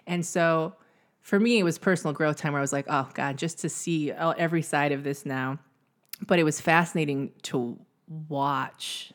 And 0.08 0.26
so 0.26 0.74
for 1.20 1.38
me, 1.38 1.60
it 1.60 1.62
was 1.62 1.78
personal 1.78 2.12
growth 2.12 2.38
time 2.38 2.54
where 2.54 2.58
I 2.58 2.60
was 2.60 2.72
like, 2.72 2.86
oh 2.88 3.08
God, 3.14 3.38
just 3.38 3.60
to 3.60 3.68
see 3.68 4.10
every 4.10 4.62
side 4.62 4.90
of 4.90 5.04
this 5.04 5.24
now. 5.24 5.60
But 6.26 6.40
it 6.40 6.42
was 6.42 6.60
fascinating 6.60 7.30
to 7.42 7.78
watch. 8.28 9.12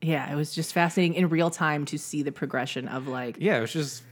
Yeah, 0.00 0.32
it 0.32 0.34
was 0.34 0.54
just 0.54 0.72
fascinating 0.72 1.12
in 1.12 1.28
real 1.28 1.50
time 1.50 1.84
to 1.84 1.98
see 1.98 2.22
the 2.22 2.32
progression 2.32 2.88
of 2.88 3.06
like. 3.06 3.36
Yeah, 3.38 3.58
it 3.58 3.60
was 3.60 3.74
just 3.74 4.02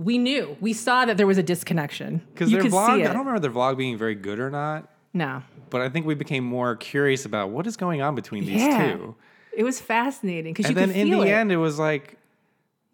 we 0.00 0.16
knew 0.16 0.56
we 0.60 0.72
saw 0.72 1.04
that 1.04 1.16
there 1.16 1.26
was 1.26 1.36
a 1.36 1.42
disconnection 1.42 2.22
because 2.32 2.50
their 2.50 2.62
vlog. 2.62 2.88
I 2.88 3.12
don't 3.12 3.18
remember 3.18 3.38
their 3.38 3.50
vlog 3.50 3.76
being 3.76 3.98
very 3.98 4.14
good 4.14 4.40
or 4.40 4.50
not. 4.50 4.88
No, 5.12 5.42
but 5.68 5.82
I 5.82 5.88
think 5.88 6.06
we 6.06 6.14
became 6.14 6.44
more 6.44 6.76
curious 6.76 7.26
about 7.26 7.50
what 7.50 7.66
is 7.66 7.76
going 7.76 8.00
on 8.00 8.14
between 8.14 8.46
these 8.46 8.62
yeah. 8.62 8.94
two. 8.94 9.14
It 9.52 9.64
was 9.64 9.80
fascinating 9.80 10.54
because 10.54 10.70
you 10.70 10.74
then 10.74 10.90
in 10.90 11.10
the 11.10 11.22
it. 11.22 11.28
end, 11.28 11.52
it 11.52 11.58
was 11.58 11.78
like 11.78 12.16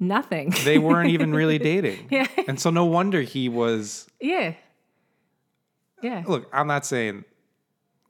nothing. 0.01 0.53
They 0.65 0.79
weren't 0.79 1.11
even 1.11 1.33
really 1.35 1.59
dating. 1.59 2.09
yeah, 2.11 2.27
and 2.49 2.59
so 2.59 2.71
no 2.71 2.85
wonder 2.87 3.21
he 3.23 3.49
was. 3.49 4.09
Yeah. 4.21 4.55
Yeah. 6.03 6.25
Look, 6.27 6.49
I'm 6.53 6.67
not 6.67 6.85
saying 6.85 7.25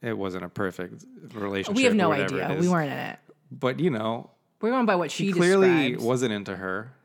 it 0.02 0.16
wasn't 0.16 0.44
a 0.44 0.48
perfect 0.48 1.04
relationship. 1.34 1.76
We 1.76 1.84
have 1.84 1.94
no 1.94 2.12
idea. 2.12 2.56
We 2.58 2.68
weren't 2.68 2.92
in 2.92 2.98
it. 2.98 3.18
But 3.50 3.78
you 3.78 3.90
know, 3.90 4.30
we're 4.60 4.70
going 4.70 4.86
by 4.86 4.96
what 4.96 5.10
she 5.10 5.32
clearly 5.32 5.90
described. 5.90 6.02
wasn't 6.02 6.32
into 6.32 6.56
her 6.56 6.95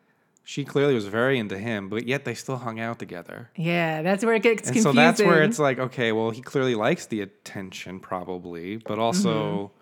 she 0.43 0.65
clearly 0.65 0.93
was 0.93 1.05
very 1.05 1.38
into 1.39 1.57
him, 1.57 1.89
but 1.89 2.07
yet 2.07 2.25
they 2.25 2.33
still 2.33 2.57
hung 2.57 2.79
out 2.79 3.00
together. 3.00 3.50
Yeah, 3.55 4.01
that's 4.01 4.25
where 4.25 4.33
it 4.36 4.43
gets 4.43 4.67
and 4.67 4.75
confusing. 4.75 4.91
so 4.91 4.95
that's 4.95 5.21
where 5.21 5.43
it's 5.43 5.60
like, 5.60 5.79
okay, 5.79 6.12
well, 6.12 6.31
he 6.31 6.41
clearly 6.41 6.75
likes 6.75 7.05
the 7.05 7.21
attention, 7.21 8.00
probably, 8.00 8.77
but 8.77 9.00
also 9.00 9.33
mm-hmm 9.33 9.77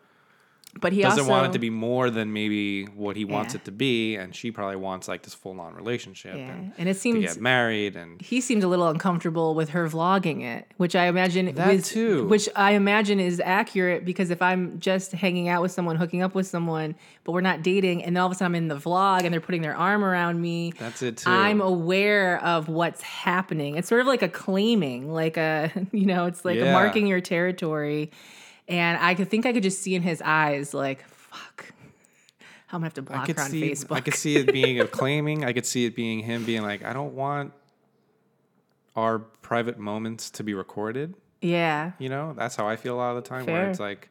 but 0.80 0.94
he 0.94 1.02
doesn't 1.02 1.20
also, 1.20 1.32
want 1.32 1.48
it 1.48 1.54
to 1.54 1.60
be 1.60 1.70
more 1.70 2.10
than 2.10 2.34
maybe 2.34 2.86
what 2.86 3.16
he 3.16 3.26
wants 3.26 3.54
yeah. 3.54 3.60
it 3.60 3.66
to 3.66 3.72
be, 3.72 4.16
and 4.16 4.36
she 4.36 4.52
probably 4.52 4.76
wants 4.76 5.08
like 5.08 5.24
this 5.24 5.34
full 5.34 5.60
on 5.60 5.74
relationship. 5.74 6.36
Yeah. 6.36 6.52
And, 6.52 6.74
and, 6.78 6.90
it 6.90 6.98
seems 6.98 7.16
to 7.16 7.34
get 7.34 7.42
married, 7.42 7.96
and 7.96 8.22
he 8.22 8.42
seemed 8.42 8.64
a 8.64 8.68
little 8.68 8.88
uncomfortable 8.88 9.56
with 9.56 9.70
her 9.70 9.88
vlogging 9.88 10.44
it, 10.44 10.68
which 10.78 10.96
I 10.96 11.06
imagine 11.06 11.54
that 11.56 11.74
was, 11.74 11.88
too, 11.88 12.28
which 12.28 12.48
I 12.56 12.72
imagine 12.72 13.20
is 13.20 13.42
accurate 13.44 14.06
because 14.06 14.30
if 14.30 14.42
I'm 14.42 14.80
just 14.80 15.12
hanging 15.12 15.50
out 15.50 15.62
with 15.62 15.72
someone, 15.72 15.96
hooking 15.96 16.22
up 16.22 16.36
with 16.36 16.48
someone, 16.48 16.96
but 17.24 17.32
we're 17.32 17.42
not 17.42 17.62
dating, 17.64 18.04
and 18.04 18.16
then 18.16 18.22
all 18.22 18.28
of 18.28 18.32
a 18.32 18.36
sudden 18.36 18.52
I'm 18.52 18.56
in 18.56 18.68
the 18.68 18.78
vlog 18.78 19.24
and 19.24 19.34
they're 19.34 19.42
putting 19.42 19.62
their 19.62 19.76
arm 19.76 20.04
around 20.04 20.42
me, 20.42 20.74
that's 20.78 21.02
it 21.02 21.18
too. 21.18 21.30
I'm 21.30 21.62
aware 21.62 22.44
of 22.44 22.70
what's 22.70 23.02
happening. 23.02 23.78
It's 23.78 23.88
sort 23.88 24.02
of 24.02 24.08
like 24.08 24.22
a 24.22 24.30
claiming, 24.30 25.12
like 25.12 25.38
a 25.38 25.72
you 25.92 26.06
know, 26.06 26.26
it's 26.26 26.46
like 26.46 26.58
yeah. 26.58 26.74
marking 26.74 27.08
your 27.08 27.22
territory. 27.22 28.12
And 28.70 29.00
I 29.02 29.16
could 29.16 29.30
think 29.30 29.46
I 29.46 29.52
could 29.52 29.64
just 29.64 29.82
see 29.82 29.96
in 29.96 30.04
his 30.04 30.22
eyes, 30.24 30.74
like, 30.74 31.04
fuck. 31.08 31.74
I'm 32.72 32.78
gonna 32.78 32.86
have 32.86 32.94
to 32.94 33.02
block 33.02 33.28
her 33.28 33.42
on 33.42 33.50
see, 33.50 33.64
Facebook. 33.64 33.96
I 33.96 34.02
could 34.02 34.14
see 34.14 34.36
it 34.36 34.54
being 34.54 34.80
a 34.80 34.86
claiming. 34.86 35.44
I 35.44 35.54
could 35.54 35.66
see 35.66 35.86
it 35.86 35.96
being 35.96 36.20
him 36.20 36.46
being 36.46 36.62
like, 36.62 36.86
I 36.86 36.94
don't 36.94 37.16
want 37.16 37.52
our 38.96 39.20
private 39.20 39.80
moments 39.80 40.30
to 40.32 40.44
be 40.44 40.54
recorded. 40.54 41.16
Yeah. 41.42 41.94
You 41.98 42.10
know, 42.10 42.34
that's 42.38 42.56
how 42.56 42.68
I 42.68 42.76
feel 42.76 42.96
a 42.96 42.98
lot 42.98 43.18
of 43.18 43.24
the 43.24 43.28
time. 43.28 43.46
Fair. 43.46 43.56
Where 43.56 43.70
it's 43.72 43.80
like, 43.80 44.10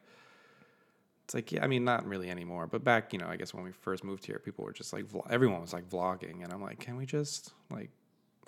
it's 1.25 1.35
like, 1.35 1.53
yeah, 1.53 1.63
I 1.63 1.69
mean, 1.69 1.85
not 1.85 2.05
really 2.05 2.29
anymore. 2.29 2.67
But 2.67 2.83
back, 2.83 3.13
you 3.13 3.21
know, 3.21 3.29
I 3.29 3.37
guess 3.37 3.55
when 3.55 3.63
we 3.63 3.71
first 3.71 4.03
moved 4.03 4.27
here, 4.27 4.41
people 4.41 4.65
were 4.65 4.73
just 4.73 4.93
like, 4.93 5.05
everyone 5.31 5.61
was 5.61 5.73
like 5.73 5.89
vlogging, 5.89 6.43
and 6.43 6.53
I'm 6.53 6.63
like, 6.63 6.81
can 6.81 6.97
we 6.97 7.07
just 7.07 7.53
like 7.71 7.91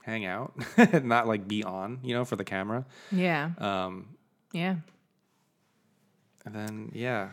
hang 0.02 0.24
out, 0.24 0.54
and 0.76 1.04
not 1.08 1.28
like 1.28 1.46
be 1.46 1.62
on, 1.62 2.00
you 2.02 2.14
know, 2.14 2.24
for 2.24 2.36
the 2.36 2.44
camera? 2.44 2.86
Yeah. 3.12 3.50
Um. 3.58 4.16
Yeah. 4.52 4.76
And 6.44 6.54
then 6.54 6.90
yeah, 6.94 7.30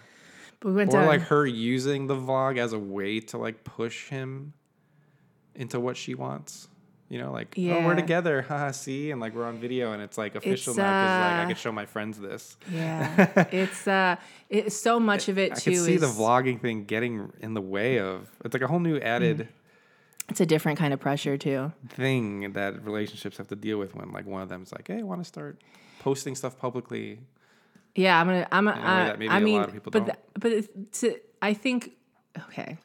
but 0.59 0.69
we 0.69 0.75
went 0.75 0.93
or 0.93 1.01
to, 1.01 1.07
like 1.07 1.21
her 1.21 1.45
using 1.45 2.07
the 2.07 2.15
vlog 2.15 2.57
as 2.57 2.73
a 2.73 2.79
way 2.79 3.19
to 3.21 3.37
like 3.37 3.63
push 3.63 4.09
him 4.09 4.53
into 5.55 5.79
what 5.79 5.97
she 5.97 6.15
wants. 6.15 6.67
You 7.09 7.19
know, 7.19 7.31
like 7.31 7.53
yeah. 7.55 7.75
oh, 7.75 7.85
we're 7.85 7.95
together, 7.95 8.41
haha, 8.49 8.71
see, 8.71 9.11
and 9.11 9.21
like 9.21 9.33
we're 9.33 9.45
on 9.45 9.59
video, 9.59 9.93
and 9.93 10.01
it's 10.01 10.17
like 10.17 10.35
official 10.35 10.71
it's, 10.71 10.77
now 10.77 10.83
because 10.83 11.21
like 11.21 11.39
I 11.39 11.43
uh, 11.43 11.47
can 11.47 11.55
show 11.55 11.71
my 11.71 11.85
friends 11.85 12.19
this. 12.19 12.57
Yeah, 12.69 13.45
it's 13.51 13.87
uh, 13.87 14.17
it's 14.49 14.75
so 14.75 14.99
much 14.99 15.29
of 15.29 15.37
it 15.37 15.53
I 15.53 15.55
too. 15.55 15.71
I 15.71 15.73
can 15.75 15.83
see 15.83 15.93
is, 15.93 16.01
the 16.01 16.07
vlogging 16.07 16.59
thing 16.59 16.83
getting 16.83 17.31
in 17.39 17.53
the 17.53 17.61
way 17.61 17.99
of. 17.99 18.29
It's 18.43 18.53
like 18.53 18.63
a 18.63 18.67
whole 18.67 18.81
new 18.81 18.99
added. 18.99 19.37
Mm. 19.37 19.47
It's 20.29 20.41
a 20.41 20.45
different 20.45 20.77
kind 20.77 20.93
of 20.93 20.99
pressure 20.99 21.37
too. 21.37 21.71
Thing 21.87 22.51
that 22.51 22.83
relationships 22.83 23.37
have 23.37 23.47
to 23.47 23.55
deal 23.55 23.77
with 23.77 23.95
when 23.95 24.11
like 24.11 24.25
one 24.25 24.41
of 24.41 24.49
them's 24.49 24.73
like, 24.73 24.89
hey, 24.89 24.99
I 24.99 25.03
want 25.03 25.21
to 25.21 25.25
start 25.25 25.61
posting 25.99 26.35
stuff 26.35 26.59
publicly 26.59 27.19
yeah, 27.97 28.19
I'm 28.19 28.27
gonna. 28.27 28.47
I'm. 28.51 28.67
Uh, 28.67 29.15
I 29.29 29.39
mean, 29.39 29.81
but 29.83 30.05
the, 30.05 30.17
but 30.39 30.93
to, 30.93 31.19
I 31.41 31.53
think 31.53 31.93
okay, 32.49 32.77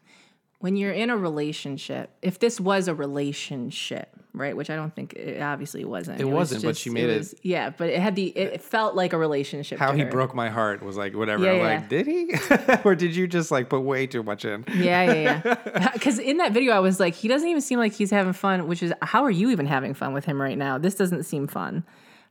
when 0.61 0.77
you're 0.77 0.93
in 0.93 1.11
a 1.11 1.17
relationship, 1.17 2.11
if 2.23 2.39
this 2.39 2.59
was 2.59 2.89
a 2.89 2.95
relationship, 2.95 4.17
right? 4.33 4.57
Which 4.57 4.71
I 4.71 4.77
don't 4.77 4.95
think 4.95 5.13
it 5.13 5.43
obviously 5.43 5.85
wasn't. 5.85 6.19
It, 6.19 6.23
it 6.23 6.25
wasn't, 6.27 6.37
was 6.37 6.51
just, 6.51 6.65
but 6.65 6.77
she 6.79 6.89
made 6.89 7.11
it, 7.11 7.19
was, 7.19 7.35
it, 7.35 7.41
Yeah, 7.43 7.69
but 7.69 7.91
it 7.91 8.01
had 8.01 8.17
the. 8.17 8.29
It 8.29 8.63
felt 8.63 8.95
like 8.95 9.13
a 9.13 9.19
relationship. 9.19 9.79
How 9.79 9.93
he 9.93 10.01
her. 10.01 10.11
broke 10.11 10.35
my 10.35 10.49
heart 10.49 10.83
was 10.83 10.97
like 10.97 11.15
whatever. 11.15 11.45
Yeah, 11.45 11.53
yeah. 11.53 11.63
Like, 11.63 11.89
did 11.91 12.07
he, 12.07 12.35
or 12.85 12.95
did 12.95 13.15
you 13.15 13.27
just 13.27 13.51
like 13.51 13.69
put 13.69 13.81
way 13.81 14.07
too 14.07 14.23
much 14.23 14.47
in? 14.47 14.65
Yeah, 14.75 15.13
yeah, 15.13 15.43
yeah. 15.45 15.91
Because 15.93 16.19
in 16.19 16.39
that 16.39 16.53
video, 16.53 16.73
I 16.73 16.81
was 16.81 16.99
like, 16.99 17.15
he 17.15 17.29
doesn't 17.29 17.49
even 17.49 17.61
seem 17.61 17.79
like 17.79 17.93
he's 17.93 18.11
having 18.11 18.33
fun. 18.33 18.67
Which 18.67 18.83
is, 18.83 18.95
how 19.03 19.25
are 19.25 19.31
you 19.31 19.51
even 19.51 19.67
having 19.67 19.93
fun 19.93 20.15
with 20.15 20.25
him 20.25 20.41
right 20.41 20.57
now? 20.57 20.79
This 20.79 20.95
doesn't 20.95 21.25
seem 21.25 21.49
fun. 21.49 21.85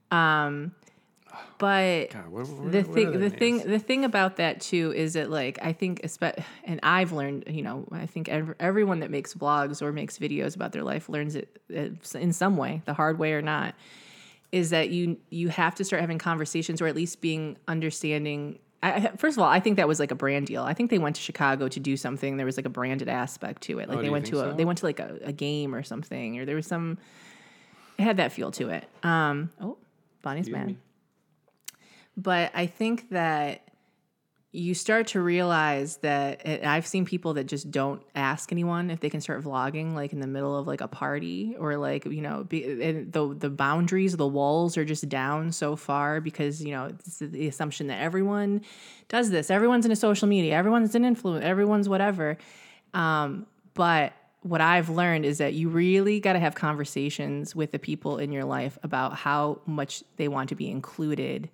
Um, 0.09 0.73
but 1.57 2.09
God, 2.09 2.27
what, 2.29 2.47
what, 2.47 2.71
the 2.71 2.83
thing, 2.83 3.19
the 3.19 3.29
thing, 3.29 3.59
the 3.59 3.79
thing 3.79 4.03
about 4.03 4.37
that 4.37 4.61
too 4.61 4.93
is 4.95 5.13
that 5.13 5.29
like 5.29 5.59
I 5.61 5.73
think, 5.73 6.01
and 6.63 6.79
I've 6.81 7.11
learned, 7.11 7.43
you 7.47 7.61
know, 7.61 7.87
I 7.91 8.07
think 8.07 8.29
everyone 8.29 9.01
that 9.01 9.11
makes 9.11 9.33
vlogs 9.33 9.81
or 9.81 9.91
makes 9.91 10.17
videos 10.17 10.55
about 10.55 10.71
their 10.71 10.83
life 10.83 11.07
learns 11.07 11.35
it 11.35 11.55
in 11.69 12.33
some 12.33 12.57
way, 12.57 12.81
the 12.85 12.93
hard 12.93 13.19
way 13.19 13.33
or 13.33 13.41
not, 13.41 13.75
is 14.51 14.71
that 14.71 14.89
you 14.89 15.17
you 15.29 15.49
have 15.49 15.75
to 15.75 15.83
start 15.83 16.01
having 16.01 16.17
conversations 16.17 16.81
or 16.81 16.87
at 16.87 16.95
least 16.95 17.21
being 17.21 17.57
understanding. 17.67 18.59
I, 18.83 19.11
first 19.17 19.37
of 19.37 19.43
all, 19.43 19.49
I 19.49 19.59
think 19.59 19.77
that 19.77 19.87
was 19.87 19.99
like 19.99 20.09
a 20.09 20.15
brand 20.15 20.47
deal. 20.47 20.63
I 20.63 20.73
think 20.73 20.89
they 20.89 20.97
went 20.97 21.15
to 21.17 21.21
Chicago 21.21 21.67
to 21.67 21.79
do 21.79 21.95
something. 21.95 22.37
There 22.37 22.47
was 22.47 22.57
like 22.57 22.65
a 22.65 22.69
branded 22.69 23.09
aspect 23.09 23.61
to 23.63 23.77
it. 23.77 23.87
Like 23.87 23.99
oh, 23.99 24.01
they 24.01 24.09
went 24.09 24.25
to 24.27 24.37
so? 24.37 24.49
a 24.49 24.53
they 24.55 24.65
went 24.65 24.79
to 24.79 24.85
like 24.85 24.99
a, 24.99 25.19
a 25.23 25.31
game 25.31 25.75
or 25.75 25.83
something, 25.83 26.39
or 26.39 26.45
there 26.45 26.55
was 26.55 26.65
some. 26.65 26.97
It 27.99 28.03
had 28.03 28.17
that 28.17 28.31
feel 28.31 28.49
to 28.51 28.69
it. 28.69 28.85
Um, 29.03 29.51
oh, 29.61 29.77
Bonnie's 30.23 30.49
mad. 30.49 30.75
But 32.17 32.51
I 32.53 32.65
think 32.65 33.09
that 33.09 33.61
you 34.53 34.73
start 34.73 35.07
to 35.07 35.21
realize 35.21 35.97
that 35.97 36.45
I've 36.65 36.85
seen 36.85 37.05
people 37.05 37.35
that 37.35 37.45
just 37.45 37.71
don't 37.71 38.01
ask 38.15 38.51
anyone 38.51 38.91
if 38.91 38.99
they 38.99 39.09
can 39.09 39.21
start 39.21 39.41
vlogging 39.43 39.93
like 39.93 40.11
in 40.11 40.19
the 40.19 40.27
middle 40.27 40.57
of 40.57 40.67
like 40.67 40.81
a 40.81 40.89
party 40.89 41.55
or 41.57 41.77
like 41.77 42.03
you 42.05 42.21
know 42.21 42.43
be, 42.43 42.63
the 43.03 43.33
the 43.37 43.49
boundaries 43.49 44.17
the 44.17 44.27
walls 44.27 44.75
are 44.75 44.83
just 44.83 45.07
down 45.07 45.53
so 45.53 45.77
far 45.77 46.19
because 46.19 46.61
you 46.61 46.71
know 46.71 46.87
it's 46.87 47.19
the 47.19 47.47
assumption 47.47 47.87
that 47.87 48.01
everyone 48.01 48.61
does 49.07 49.29
this. 49.29 49.49
Everyone's 49.49 49.85
in 49.85 49.91
a 49.91 49.95
social 49.95 50.27
media. 50.27 50.53
Everyone's 50.53 50.95
an 50.95 51.05
influence 51.05 51.45
everyone's 51.45 51.87
whatever. 51.87 52.37
Um, 52.93 53.45
but 53.73 54.11
what 54.41 54.59
I've 54.59 54.89
learned 54.89 55.23
is 55.23 55.37
that 55.37 55.53
you 55.53 55.69
really 55.69 56.19
got 56.19 56.33
to 56.33 56.39
have 56.39 56.55
conversations 56.55 57.55
with 57.55 57.71
the 57.71 57.79
people 57.79 58.17
in 58.17 58.33
your 58.33 58.43
life 58.43 58.77
about 58.83 59.15
how 59.15 59.61
much 59.65 60.03
they 60.17 60.27
want 60.27 60.49
to 60.49 60.55
be 60.55 60.69
included 60.69 61.49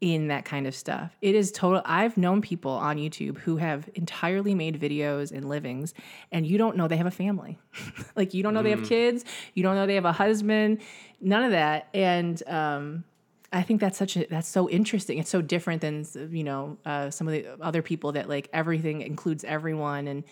in 0.00 0.28
that 0.28 0.44
kind 0.44 0.66
of 0.66 0.74
stuff. 0.74 1.16
It 1.20 1.34
is 1.34 1.50
total. 1.50 1.82
I've 1.84 2.16
known 2.16 2.40
people 2.40 2.70
on 2.70 2.98
YouTube 2.98 3.38
who 3.38 3.56
have 3.56 3.88
entirely 3.94 4.54
made 4.54 4.80
videos 4.80 5.32
and 5.32 5.48
livings, 5.48 5.92
and 6.30 6.46
you 6.46 6.56
don't 6.56 6.76
know 6.76 6.86
they 6.86 6.96
have 6.96 7.06
a 7.06 7.10
family. 7.10 7.58
like 8.16 8.32
you 8.32 8.42
don't 8.42 8.54
know 8.54 8.60
mm. 8.60 8.64
they 8.64 8.70
have 8.70 8.80
mm. 8.80 8.88
kids, 8.88 9.24
you 9.54 9.62
don't 9.62 9.74
know 9.74 9.86
they 9.86 9.96
have 9.96 10.04
a 10.04 10.12
husband, 10.12 10.80
none 11.20 11.42
of 11.42 11.50
that. 11.50 11.88
And 11.94 12.40
um, 12.46 13.04
I 13.52 13.62
think 13.62 13.80
that's 13.80 13.98
such 13.98 14.16
a 14.16 14.26
that's 14.26 14.48
so 14.48 14.70
interesting. 14.70 15.18
It's 15.18 15.30
so 15.30 15.42
different 15.42 15.80
than 15.80 16.06
you 16.30 16.44
know 16.44 16.78
uh, 16.84 17.10
some 17.10 17.26
of 17.26 17.32
the 17.32 17.46
other 17.60 17.82
people 17.82 18.12
that 18.12 18.28
like 18.28 18.48
everything 18.52 19.02
includes 19.02 19.42
everyone, 19.42 20.06
and 20.06 20.22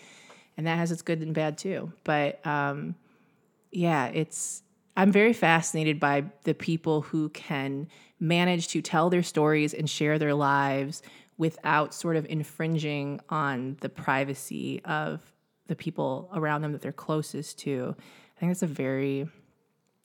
and 0.55 0.65
that 0.65 0.77
has 0.77 0.91
its 0.91 1.01
good 1.01 1.21
and 1.21 1.33
bad 1.33 1.57
too. 1.57 1.91
But 2.05 2.45
um, 2.45 2.95
yeah, 3.71 4.07
it's 4.07 4.63
I'm 4.95 5.11
very 5.11 5.33
fascinated 5.33 5.99
by 5.99 6.25
the 6.43 6.53
people 6.53 7.01
who 7.01 7.29
can 7.29 7.87
manage 8.19 8.67
to 8.69 8.81
tell 8.81 9.09
their 9.09 9.23
stories 9.23 9.73
and 9.73 9.89
share 9.89 10.17
their 10.17 10.33
lives 10.33 11.01
without 11.37 11.93
sort 11.93 12.15
of 12.15 12.25
infringing 12.29 13.19
on 13.29 13.77
the 13.81 13.89
privacy 13.89 14.81
of 14.85 15.21
the 15.67 15.75
people 15.75 16.29
around 16.33 16.61
them 16.61 16.71
that 16.71 16.81
they're 16.81 16.91
closest 16.91 17.59
to. 17.59 17.95
I 18.35 18.39
think 18.39 18.51
that's 18.51 18.63
a 18.63 18.67
very, 18.67 19.27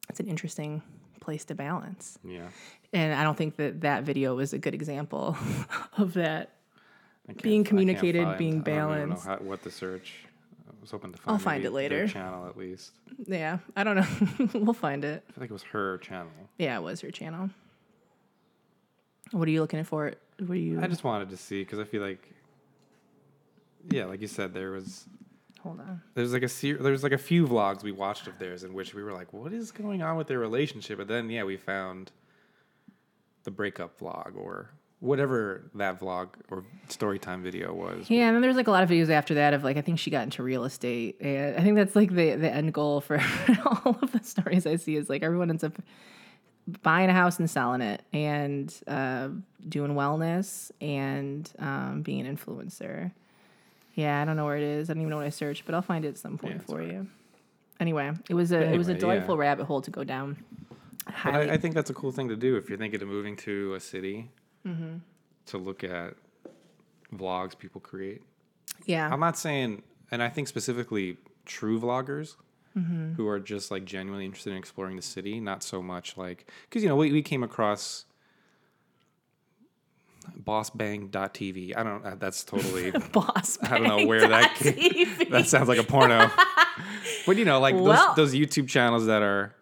it's 0.09 0.21
an 0.21 0.27
interesting 0.27 0.83
place 1.21 1.45
to 1.47 1.55
balance. 1.55 2.19
Yeah. 2.25 2.49
And 2.93 3.15
I 3.15 3.23
don't 3.23 3.37
think 3.37 3.57
that 3.57 3.81
that 3.83 4.03
video 4.03 4.35
was 4.35 4.53
a 4.53 4.59
good 4.59 4.75
example 4.75 5.37
of 5.97 6.15
that 6.15 6.51
being 7.41 7.65
communicated, 7.65 8.37
being 8.37 8.61
balanced. 8.61 9.27
How, 9.27 9.37
what 9.37 9.63
the 9.63 9.71
search. 9.71 10.25
I 10.69 10.73
was 10.81 10.91
hoping 10.91 11.13
to 11.13 11.19
find. 11.19 11.33
I'll 11.33 11.39
find 11.39 11.65
it 11.65 11.73
later. 11.73 12.07
Channel 12.07 12.47
at 12.47 12.57
least. 12.57 12.93
Yeah, 13.27 13.59
I 13.77 13.85
don't 13.85 13.97
know. 13.97 14.49
we'll 14.61 14.75
find 14.75 15.05
it. 15.05 15.25
I 15.29 15.33
feel 15.33 15.43
like 15.43 15.51
it 15.51 15.53
was 15.53 15.63
her 15.63 15.99
channel. 15.99 16.31
Yeah, 16.59 16.77
it 16.77 16.83
was 16.83 17.01
her 17.01 17.11
channel. 17.11 17.51
What 19.33 19.49
are 19.49 19.51
you 19.51 19.61
looking 19.61 19.83
for? 19.85 20.13
What 20.39 20.51
are 20.51 20.55
you? 20.57 20.81
I 20.81 20.87
just 20.87 21.05
wanted 21.05 21.31
to 21.31 21.37
see 21.37 21.63
because 21.63 21.79
I 21.79 21.85
feel 21.85 22.03
like, 22.03 22.33
yeah, 23.91 24.05
like 24.05 24.21
you 24.21 24.29
said, 24.29 24.55
there 24.55 24.71
was 24.71 25.07
hold 25.61 25.81
on. 25.81 26.03
there's 26.15 26.33
like 26.33 26.43
a 26.43 26.49
ser- 26.49 26.79
there's 26.79 27.03
like 27.03 27.13
a 27.13 27.19
few 27.19 27.47
vlogs 27.47 27.83
we 27.83 27.93
watched 27.93 28.27
of 28.27 28.39
theirs 28.39 28.65
in 28.65 28.75
which 28.75 28.95
we 28.95 29.03
were 29.03 29.13
like, 29.13 29.33
what 29.33 29.53
is 29.53 29.71
going 29.73 30.03
on 30.03 30.17
with 30.17 30.27
their 30.27 30.39
relationship? 30.39 30.99
But 30.99 31.09
then 31.09 31.31
yeah, 31.31 31.45
we 31.45 31.57
found 31.57 32.13
the 33.45 33.51
breakup 33.51 33.99
vlog 33.99 34.37
or 34.37 34.71
whatever 35.01 35.69
that 35.75 35.99
vlog 35.99 36.29
or 36.49 36.65
story 36.89 37.19
time 37.19 37.43
video 37.43 37.73
was. 37.73 38.09
Yeah, 38.09 38.29
and 38.29 38.37
then 38.37 38.43
there's 38.43 38.55
like 38.57 38.69
a 38.69 38.71
lot 38.71 38.85
of 38.85 38.91
videos 38.91 39.09
after 39.11 39.35
that 39.35 39.55
of 39.55 39.65
like 39.65 39.77
I 39.77 39.81
think 39.81 39.99
she 39.99 40.11
got 40.11 40.23
into 40.23 40.43
real 40.43 40.65
estate, 40.65 41.17
and 41.21 41.57
I 41.57 41.63
think 41.63 41.77
that's 41.77 41.97
like 41.97 42.11
the 42.11 42.37
the 42.37 42.51
end 42.53 42.73
goal 42.73 43.01
for 43.01 43.21
all 43.67 43.99
of 44.03 44.13
the 44.13 44.23
stories 44.23 44.67
I 44.67 44.77
see 44.77 44.97
is 44.97 45.09
like 45.09 45.23
everyone 45.23 45.51
ends 45.51 45.65
up 45.65 45.73
buying 46.83 47.11
a 47.11 47.13
house 47.13 47.39
and 47.39 47.49
selling 47.51 47.81
it, 47.81 48.03
and 48.13 48.73
uh, 48.87 49.29
doing 49.69 49.93
wellness 49.95 50.71
and 50.81 51.51
um, 51.59 52.03
being 52.03 52.27
an 52.27 52.37
influencer. 52.37 53.11
Yeah, 53.95 54.23
I 54.23 54.25
don't 54.25 54.37
know 54.37 54.45
where 54.47 54.57
it 54.57 54.63
is. 54.63 54.89
I 54.89 54.95
don't 54.95 55.03
even 55.03 55.11
know 55.11 55.17
what 55.19 55.27
I 55.27 55.31
searched, 55.31 55.67
but 55.67 55.75
I'll 55.75 55.83
find 55.83 56.05
it 56.05 56.09
at 56.09 56.19
some 56.19 56.39
point 56.39 56.55
Yeah, 56.55 56.61
for 56.67 56.79
right. 56.79 56.93
you. 56.93 57.07
Anyway, 57.81 58.13
it 58.31 58.35
was 58.35 58.53
a 58.53 58.61
it 58.73 58.79
was 58.79 58.89
a 58.89 58.93
Anyway, 58.93 59.01
delightful 59.01 59.35
yeah. 59.37 59.41
rabbit 59.43 59.65
hole 59.65 59.83
to 59.83 59.91
go 59.91 60.05
down. 60.05 60.37
I, 61.25 61.51
I 61.51 61.57
think 61.57 61.75
that's 61.75 61.91
a 61.91 61.95
cool 61.95 62.13
thing 62.13 62.29
to 62.29 62.37
do 62.37 62.57
if 62.57 62.69
you're 62.69 62.79
thinking 62.79 63.03
of 63.03 63.09
moving 63.09 63.37
to 63.39 63.75
a 63.75 63.81
city 63.81 64.31
Mm-hmm. 64.65 64.99
to 65.47 65.59
look 65.59 65.83
at 65.83 66.15
vlogs 67.13 67.59
people 67.59 67.81
create. 67.81 68.23
yeah, 68.87 69.09
I'm 69.13 69.19
not 69.21 69.37
saying, 69.37 69.83
and 70.13 70.23
I 70.23 70.29
think 70.29 70.47
specifically 70.49 71.17
true 71.45 71.81
vloggers 71.81 72.37
Mm-hmm. 72.77 73.13
who 73.15 73.29
are 73.29 73.39
just 73.39 73.71
like 73.71 73.85
genuinely 73.85 74.25
interested 74.25 74.51
in 74.53 74.57
exploring 74.59 74.97
the 74.97 75.03
city, 75.03 75.41
not 75.41 75.63
so 75.63 75.83
much 75.83 76.17
like 76.17 76.51
because 76.69 76.83
you 76.83 76.89
know 76.89 76.97
we, 76.97 77.13
we 77.13 77.21
came 77.23 77.43
across 77.43 78.07
bossbang.tv. 80.39 81.77
I 81.77 81.83
don't. 81.83 82.05
uh, 82.05 82.15
That's 82.19 82.45
totally. 82.45 82.91
boss. 83.13 83.59
I 83.63 83.79
don't 83.79 83.87
know 83.89 84.07
where 84.07 84.29
that 84.29 84.55
came. 84.57 85.09
That 85.31 85.49
sounds 85.49 85.69
like 85.69 85.79
a 85.79 85.83
porno. 85.85 86.31
but 87.27 87.37
you 87.37 87.45
know, 87.45 87.59
like 87.61 87.75
Well- 87.75 88.15
those, 88.15 88.33
those 88.33 88.35
YouTube 88.35 88.69
channels 88.69 89.07
that 89.07 89.23
are 89.23 89.55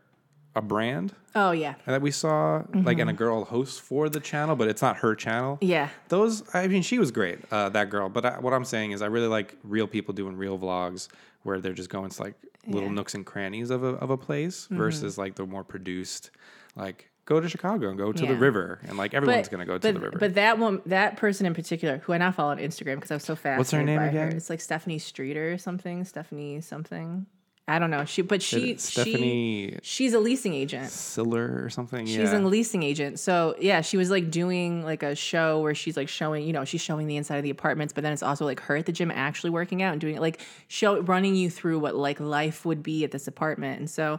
a 0.57 0.61
brand 0.63 1.15
oh 1.37 1.53
yeah, 1.53 1.77
that 1.87 2.03
we 2.03 2.11
saw, 2.11 2.57
like, 2.57 2.67
Mm-hmm. 2.97 3.01
and 3.01 3.11
a 3.11 3.13
girl 3.13 3.45
hosts 3.45 3.79
for 3.79 4.09
the 4.09 4.19
channel, 4.19 4.57
but 4.57 4.67
it's 4.67 4.83
not 4.83 4.97
her 4.99 5.15
channel. 5.15 5.59
yeah. 5.61 5.89
Those, 6.09 6.43
I 6.53 6.67
mean, 6.67 6.83
she 6.83 6.99
was 6.99 7.13
great, 7.13 7.39
uh, 7.53 7.69
that 7.69 7.89
girl. 7.89 8.09
But 8.09 8.25
I, 8.27 8.39
what 8.41 8.53
I'm 8.53 8.65
saying 8.65 8.91
is, 8.91 9.01
I 9.01 9.07
really 9.07 9.29
like 9.29 9.57
real 9.63 9.87
people 9.87 10.13
doing 10.13 10.37
real 10.37 10.59
vlogs 10.59 11.07
where 11.45 11.61
they're 11.61 11.73
just 11.73 11.89
going 11.89 12.11
to 12.11 12.23
like 12.23 12.35
little 12.67 12.81
Yeah. 12.83 12.87
Mm-hmm. 12.87 12.95
nooks 12.97 13.15
and 13.15 13.27
crannies 13.27 13.71
of 13.71 13.83
a 13.83 13.89
of 13.89 14.11
a 14.11 14.17
place 14.17 14.67
versus 14.71 15.17
like 15.19 15.35
the 15.37 15.47
more 15.47 15.65
produced, 15.65 16.31
like 16.77 17.11
go 17.25 17.41
to 17.41 17.49
Chicago 17.49 17.89
and 17.89 17.97
go 17.99 18.13
to 18.13 18.27
the 18.27 18.35
river, 18.35 18.81
and 18.89 18.97
like 18.99 19.15
everyone's 19.15 19.49
gonna 19.49 19.65
go 19.67 19.79
to 19.79 19.93
the 19.93 20.01
river. 20.01 20.19
But 20.19 20.35
that 20.35 20.59
one, 20.59 20.83
that 20.87 21.17
person 21.17 21.47
in 21.47 21.55
particular, 21.55 21.99
who 21.99 22.13
I 22.13 22.19
now 22.19 22.33
follow 22.33 22.51
on 22.51 22.59
Instagram 22.59 22.97
because 22.97 23.11
I 23.11 23.15
was 23.15 23.25
so 23.25 23.37
fascinated 23.37 23.59
What's 23.59 23.71
her 23.71 23.83
name 23.83 24.01
again? 24.03 24.31
Her. 24.33 24.37
It's 24.37 24.51
like 24.51 24.61
Stephanie 24.61 24.99
Streeter 24.99 25.53
or 25.53 25.59
something. 25.59 26.05
Stephanie 26.05 26.61
something. 26.61 27.27
I 27.71 27.79
don't 27.79 27.91
know. 27.91 28.05
She, 28.05 28.23
but 28.23 28.43
she, 28.43 28.77
Stephanie 28.79 29.71
she, 29.75 29.79
she's 29.83 30.13
a 30.13 30.19
leasing 30.19 30.55
agent. 30.55 30.91
Siller 30.91 31.63
or 31.63 31.71
something. 31.71 32.05
She's 32.05 32.17
yeah. 32.17 32.39
a 32.39 32.41
leasing 32.41 32.83
agent. 32.83 33.21
So 33.21 33.55
yeah, 33.61 33.81
she 33.81 33.97
was 33.97 34.11
like 34.11 34.29
doing 34.29 34.83
like 34.83 35.05
a 35.05 35.15
show 35.15 35.61
where 35.61 35.75
she's 35.75 35.97
like 35.97 36.09
showing, 36.09 36.45
you 36.45 36.53
know, 36.53 36.65
she's 36.65 36.81
showing 36.81 37.07
the 37.07 37.17
inside 37.17 37.37
of 37.37 37.45
the 37.45 37.51
apartments, 37.51 37.93
but 37.93 38.03
then 38.03 38.13
it's 38.13 38.25
also 38.25 38.45
like 38.45 38.59
her 38.59 38.77
at 38.77 38.87
the 38.87 38.93
gym 38.93 39.13
actually 39.13 39.51
working 39.51 39.83
out 39.83 39.93
and 39.93 40.01
doing 40.01 40.17
it, 40.17 40.21
like 40.21 40.41
show 40.67 41.01
running 41.03 41.37
you 41.37 41.49
through 41.49 41.79
what 41.79 41.95
like 41.95 42.19
life 42.19 42.65
would 42.65 42.83
be 42.83 43.05
at 43.05 43.13
this 43.13 43.29
apartment. 43.29 43.79
And 43.79 43.89
so 43.89 44.19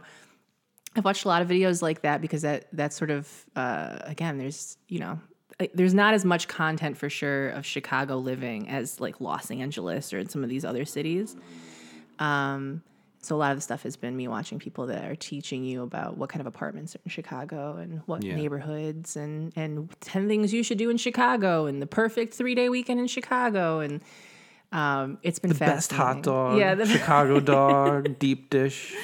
I've 0.96 1.04
watched 1.04 1.26
a 1.26 1.28
lot 1.28 1.42
of 1.42 1.48
videos 1.48 1.82
like 1.82 2.00
that 2.02 2.22
because 2.22 2.40
that 2.40 2.68
that's 2.72 2.96
sort 2.96 3.10
of 3.10 3.28
uh, 3.54 3.98
again, 4.04 4.38
there's 4.38 4.78
you 4.88 4.98
know, 4.98 5.20
there's 5.74 5.94
not 5.94 6.14
as 6.14 6.24
much 6.24 6.48
content 6.48 6.96
for 6.96 7.10
sure 7.10 7.50
of 7.50 7.66
Chicago 7.66 8.16
living 8.16 8.70
as 8.70 8.98
like 8.98 9.20
Los 9.20 9.50
Angeles 9.50 10.14
or 10.14 10.20
in 10.20 10.30
some 10.30 10.42
of 10.42 10.48
these 10.48 10.64
other 10.64 10.86
cities. 10.86 11.36
Um, 12.18 12.82
so 13.22 13.36
a 13.36 13.38
lot 13.38 13.52
of 13.52 13.56
the 13.58 13.62
stuff 13.62 13.84
has 13.84 13.96
been 13.96 14.16
me 14.16 14.26
watching 14.28 14.58
people 14.58 14.86
that 14.88 15.04
are 15.10 15.14
teaching 15.14 15.64
you 15.64 15.82
about 15.82 16.16
what 16.16 16.28
kind 16.28 16.40
of 16.40 16.46
apartments 16.46 16.94
are 16.96 17.00
in 17.04 17.10
Chicago 17.10 17.76
and 17.76 18.02
what 18.06 18.22
Yeah. 18.22 18.34
neighborhoods 18.36 19.16
and 19.16 19.52
and 19.56 19.88
ten 20.00 20.28
things 20.28 20.52
you 20.52 20.62
should 20.62 20.78
do 20.78 20.90
in 20.90 20.96
Chicago 20.96 21.66
and 21.66 21.80
the 21.80 21.86
perfect 21.86 22.34
three 22.34 22.54
day 22.54 22.68
weekend 22.68 22.98
in 23.00 23.06
Chicago 23.06 23.80
and 23.80 24.00
um, 24.72 25.18
it's 25.22 25.38
been 25.38 25.50
the 25.52 25.58
best 25.58 25.92
hot 25.92 26.22
dog. 26.22 26.58
Yeah, 26.58 26.74
the, 26.74 26.86
Chicago 26.96 27.40
dog, 27.40 28.18
deep 28.18 28.48
dish. 28.50 28.94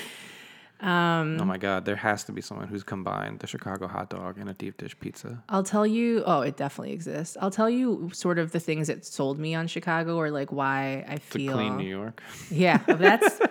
Um, 0.80 1.38
oh 1.40 1.44
my 1.44 1.58
God, 1.58 1.84
there 1.84 1.96
has 1.96 2.22
to 2.24 2.32
be 2.32 2.40
someone 2.40 2.68
who's 2.68 2.84
combined 2.84 3.40
the 3.40 3.46
Chicago 3.48 3.88
hot 3.88 4.10
dog 4.10 4.38
and 4.38 4.48
a 4.48 4.54
deep 4.54 4.78
dish 4.78 4.96
pizza. 5.00 5.42
I'll 5.48 5.64
tell 5.64 5.84
you. 5.86 6.22
Oh, 6.24 6.40
it 6.40 6.56
definitely 6.56 6.92
exists. 6.94 7.36
I'll 7.40 7.50
tell 7.50 7.68
you 7.68 8.10
sort 8.14 8.38
of 8.38 8.52
the 8.52 8.60
things 8.60 8.86
that 8.86 9.04
sold 9.04 9.38
me 9.40 9.54
on 9.56 9.66
Chicago 9.66 10.16
or 10.16 10.30
like 10.30 10.52
why 10.52 11.04
I 11.08 11.16
To 11.16 11.20
feel. 11.20 11.52
clean 11.54 11.76
New 11.76 11.88
York. 11.88 12.22
Yeah, 12.50 12.78
that's. 12.86 13.40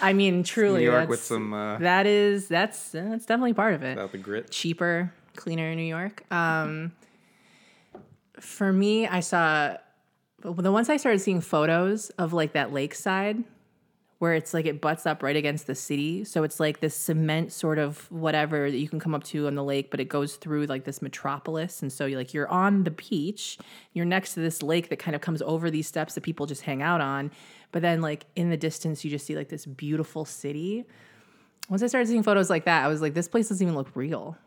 I 0.00 0.12
mean, 0.12 0.42
truly, 0.42 0.80
New 0.80 0.90
York 0.90 1.08
with 1.08 1.22
some 1.22 1.52
uh, 1.52 1.78
that 1.78 2.06
is 2.06 2.48
that's 2.48 2.90
that's 2.90 3.26
definitely 3.26 3.54
part 3.54 3.74
of 3.74 3.82
it. 3.82 3.96
without 3.96 4.12
the 4.12 4.18
grit. 4.18 4.50
cheaper, 4.50 5.12
cleaner 5.36 5.70
in 5.70 5.76
New 5.76 5.84
York. 5.84 6.30
Um, 6.32 6.92
for 8.40 8.72
me, 8.72 9.06
I 9.06 9.20
saw 9.20 9.76
the 10.40 10.72
once 10.72 10.90
I 10.90 10.96
started 10.96 11.20
seeing 11.20 11.40
photos 11.40 12.10
of 12.10 12.32
like 12.32 12.52
that 12.52 12.72
lakeside 12.72 13.42
where 14.24 14.32
it's 14.32 14.54
like 14.54 14.64
it 14.64 14.80
butts 14.80 15.04
up 15.04 15.22
right 15.22 15.36
against 15.36 15.66
the 15.66 15.74
city. 15.74 16.24
So 16.24 16.44
it's 16.44 16.58
like 16.58 16.80
this 16.80 16.94
cement 16.94 17.52
sort 17.52 17.78
of 17.78 18.10
whatever 18.10 18.70
that 18.70 18.78
you 18.78 18.88
can 18.88 18.98
come 18.98 19.14
up 19.14 19.22
to 19.24 19.46
on 19.48 19.54
the 19.54 19.62
lake, 19.62 19.90
but 19.90 20.00
it 20.00 20.06
goes 20.06 20.36
through 20.36 20.64
like 20.64 20.84
this 20.84 21.02
metropolis. 21.02 21.82
And 21.82 21.92
so 21.92 22.06
you're 22.06 22.16
like 22.18 22.32
you're 22.32 22.48
on 22.48 22.84
the 22.84 22.90
beach, 22.90 23.58
you're 23.92 24.06
next 24.06 24.32
to 24.32 24.40
this 24.40 24.62
lake 24.62 24.88
that 24.88 24.98
kind 24.98 25.14
of 25.14 25.20
comes 25.20 25.42
over 25.42 25.70
these 25.70 25.86
steps 25.86 26.14
that 26.14 26.22
people 26.22 26.46
just 26.46 26.62
hang 26.62 26.80
out 26.80 27.02
on. 27.02 27.32
But 27.70 27.82
then 27.82 28.00
like 28.00 28.24
in 28.34 28.48
the 28.48 28.56
distance 28.56 29.04
you 29.04 29.10
just 29.10 29.26
see 29.26 29.36
like 29.36 29.50
this 29.50 29.66
beautiful 29.66 30.24
city. 30.24 30.86
Once 31.68 31.82
I 31.82 31.86
started 31.86 32.08
seeing 32.08 32.22
photos 32.22 32.48
like 32.48 32.64
that, 32.64 32.82
I 32.82 32.88
was 32.88 33.02
like, 33.02 33.12
this 33.12 33.28
place 33.28 33.50
doesn't 33.50 33.62
even 33.62 33.76
look 33.76 33.94
real. 33.94 34.38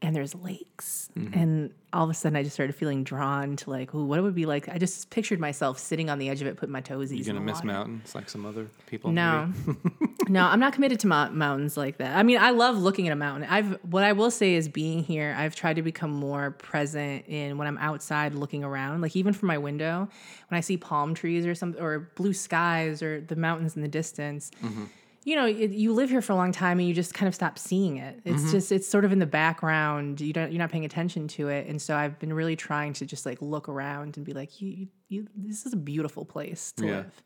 And 0.00 0.14
there's 0.14 0.32
lakes. 0.34 1.08
Mm-hmm. 1.18 1.38
And 1.38 1.74
all 1.92 2.04
of 2.04 2.10
a 2.10 2.14
sudden 2.14 2.36
I 2.36 2.44
just 2.44 2.54
started 2.54 2.76
feeling 2.76 3.02
drawn 3.02 3.56
to 3.56 3.70
like, 3.70 3.92
ooh, 3.96 4.04
what 4.04 4.18
it 4.18 4.22
would 4.22 4.34
be 4.34 4.46
like. 4.46 4.68
I 4.68 4.78
just 4.78 5.10
pictured 5.10 5.40
myself 5.40 5.78
sitting 5.80 6.08
on 6.08 6.18
the 6.20 6.28
edge 6.28 6.40
of 6.40 6.46
it, 6.46 6.56
putting 6.56 6.72
my 6.72 6.80
toesies 6.80 7.16
You're 7.16 7.34
gonna 7.34 7.44
miss 7.44 7.56
water. 7.56 7.66
mountains 7.66 8.14
like 8.14 8.28
some 8.28 8.46
other 8.46 8.68
people? 8.86 9.10
No, 9.10 9.52
no, 10.28 10.44
I'm 10.44 10.60
not 10.60 10.72
committed 10.72 11.00
to 11.00 11.08
mou- 11.08 11.30
mountains 11.30 11.76
like 11.76 11.96
that. 11.98 12.16
I 12.16 12.22
mean, 12.22 12.38
I 12.38 12.50
love 12.50 12.78
looking 12.78 13.08
at 13.08 13.12
a 13.12 13.16
mountain. 13.16 13.48
I've 13.50 13.72
what 13.90 14.04
I 14.04 14.12
will 14.12 14.30
say 14.30 14.54
is 14.54 14.68
being 14.68 15.02
here. 15.02 15.34
I've 15.36 15.56
tried 15.56 15.74
to 15.76 15.82
become 15.82 16.10
more 16.10 16.52
present 16.52 17.24
in 17.26 17.58
when 17.58 17.66
I'm 17.66 17.78
outside 17.78 18.34
looking 18.34 18.62
around. 18.62 19.00
Like 19.00 19.16
even 19.16 19.32
from 19.32 19.48
my 19.48 19.58
window, 19.58 20.08
when 20.48 20.58
I 20.58 20.60
see 20.60 20.76
palm 20.76 21.14
trees 21.14 21.44
or 21.44 21.56
some 21.56 21.74
or 21.80 22.08
blue 22.14 22.34
skies 22.34 23.02
or 23.02 23.20
the 23.20 23.34
mountains 23.36 23.74
in 23.74 23.82
the 23.82 23.88
distance. 23.88 24.52
Mm-hmm. 24.62 24.84
You 25.28 25.36
know, 25.36 25.44
it, 25.46 25.72
you 25.72 25.92
live 25.92 26.08
here 26.08 26.22
for 26.22 26.32
a 26.32 26.36
long 26.36 26.52
time 26.52 26.78
and 26.78 26.88
you 26.88 26.94
just 26.94 27.12
kind 27.12 27.28
of 27.28 27.34
stop 27.34 27.58
seeing 27.58 27.98
it. 27.98 28.18
It's 28.24 28.50
just 28.50 28.72
it's 28.72 28.88
sort 28.88 29.04
of 29.04 29.12
in 29.12 29.18
the 29.18 29.26
background. 29.26 30.22
You 30.22 30.32
don't 30.32 30.50
you're 30.50 30.58
not 30.58 30.70
paying 30.70 30.86
attention 30.86 31.28
to 31.28 31.48
it, 31.48 31.66
and 31.66 31.82
so 31.82 31.94
I've 31.94 32.18
been 32.18 32.32
really 32.32 32.56
trying 32.56 32.94
to 32.94 33.04
just 33.04 33.26
like 33.26 33.42
look 33.42 33.68
around 33.68 34.16
and 34.16 34.24
be 34.24 34.32
like, 34.32 34.58
you, 34.62 34.68
you, 34.68 34.88
you 35.10 35.26
this 35.36 35.66
is 35.66 35.74
a 35.74 35.76
beautiful 35.76 36.24
place 36.24 36.72
to 36.78 36.86
Yeah. 36.86 36.96
live. 36.96 37.22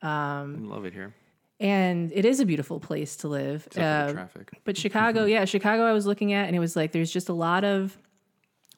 I 0.00 0.44
love 0.44 0.84
it 0.84 0.92
here. 0.92 1.12
and 1.58 2.12
it 2.12 2.24
is 2.24 2.38
a 2.38 2.46
beautiful 2.46 2.78
place 2.78 3.16
to 3.16 3.28
live. 3.28 3.66
Uh, 3.76 4.12
traffic. 4.12 4.52
but 4.64 4.76
Chicago, 4.84 5.24
yeah, 5.24 5.44
Chicago, 5.44 5.84
I 5.86 5.92
was 5.92 6.06
looking 6.06 6.32
at, 6.32 6.46
and 6.46 6.54
it 6.54 6.60
was 6.60 6.76
like 6.76 6.92
there's 6.92 7.10
just 7.12 7.28
a 7.28 7.34
lot 7.34 7.64
of 7.64 7.98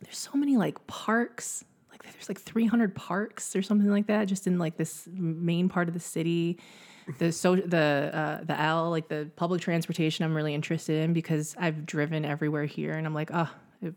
there's 0.00 0.16
so 0.16 0.30
many 0.32 0.56
like 0.56 0.86
parks, 0.86 1.62
like 1.90 2.02
there's 2.04 2.30
like 2.30 2.40
300 2.40 2.94
parks 2.94 3.54
or 3.54 3.60
something 3.60 3.90
like 3.90 4.06
that, 4.06 4.28
just 4.28 4.46
in 4.46 4.58
like 4.58 4.78
this 4.78 5.06
main 5.12 5.68
part 5.68 5.88
of 5.88 5.94
the 5.94 6.00
city. 6.00 6.58
The 7.18 7.30
so 7.30 7.54
the 7.56 8.10
uh, 8.12 8.44
the 8.44 8.60
L 8.60 8.90
like 8.90 9.08
the 9.08 9.30
public 9.36 9.60
transportation 9.60 10.24
I'm 10.24 10.34
really 10.34 10.54
interested 10.54 11.04
in 11.04 11.12
because 11.12 11.54
I've 11.58 11.86
driven 11.86 12.24
everywhere 12.24 12.64
here, 12.64 12.94
and 12.94 13.06
I'm 13.06 13.14
like, 13.14 13.30
oh, 13.32 13.48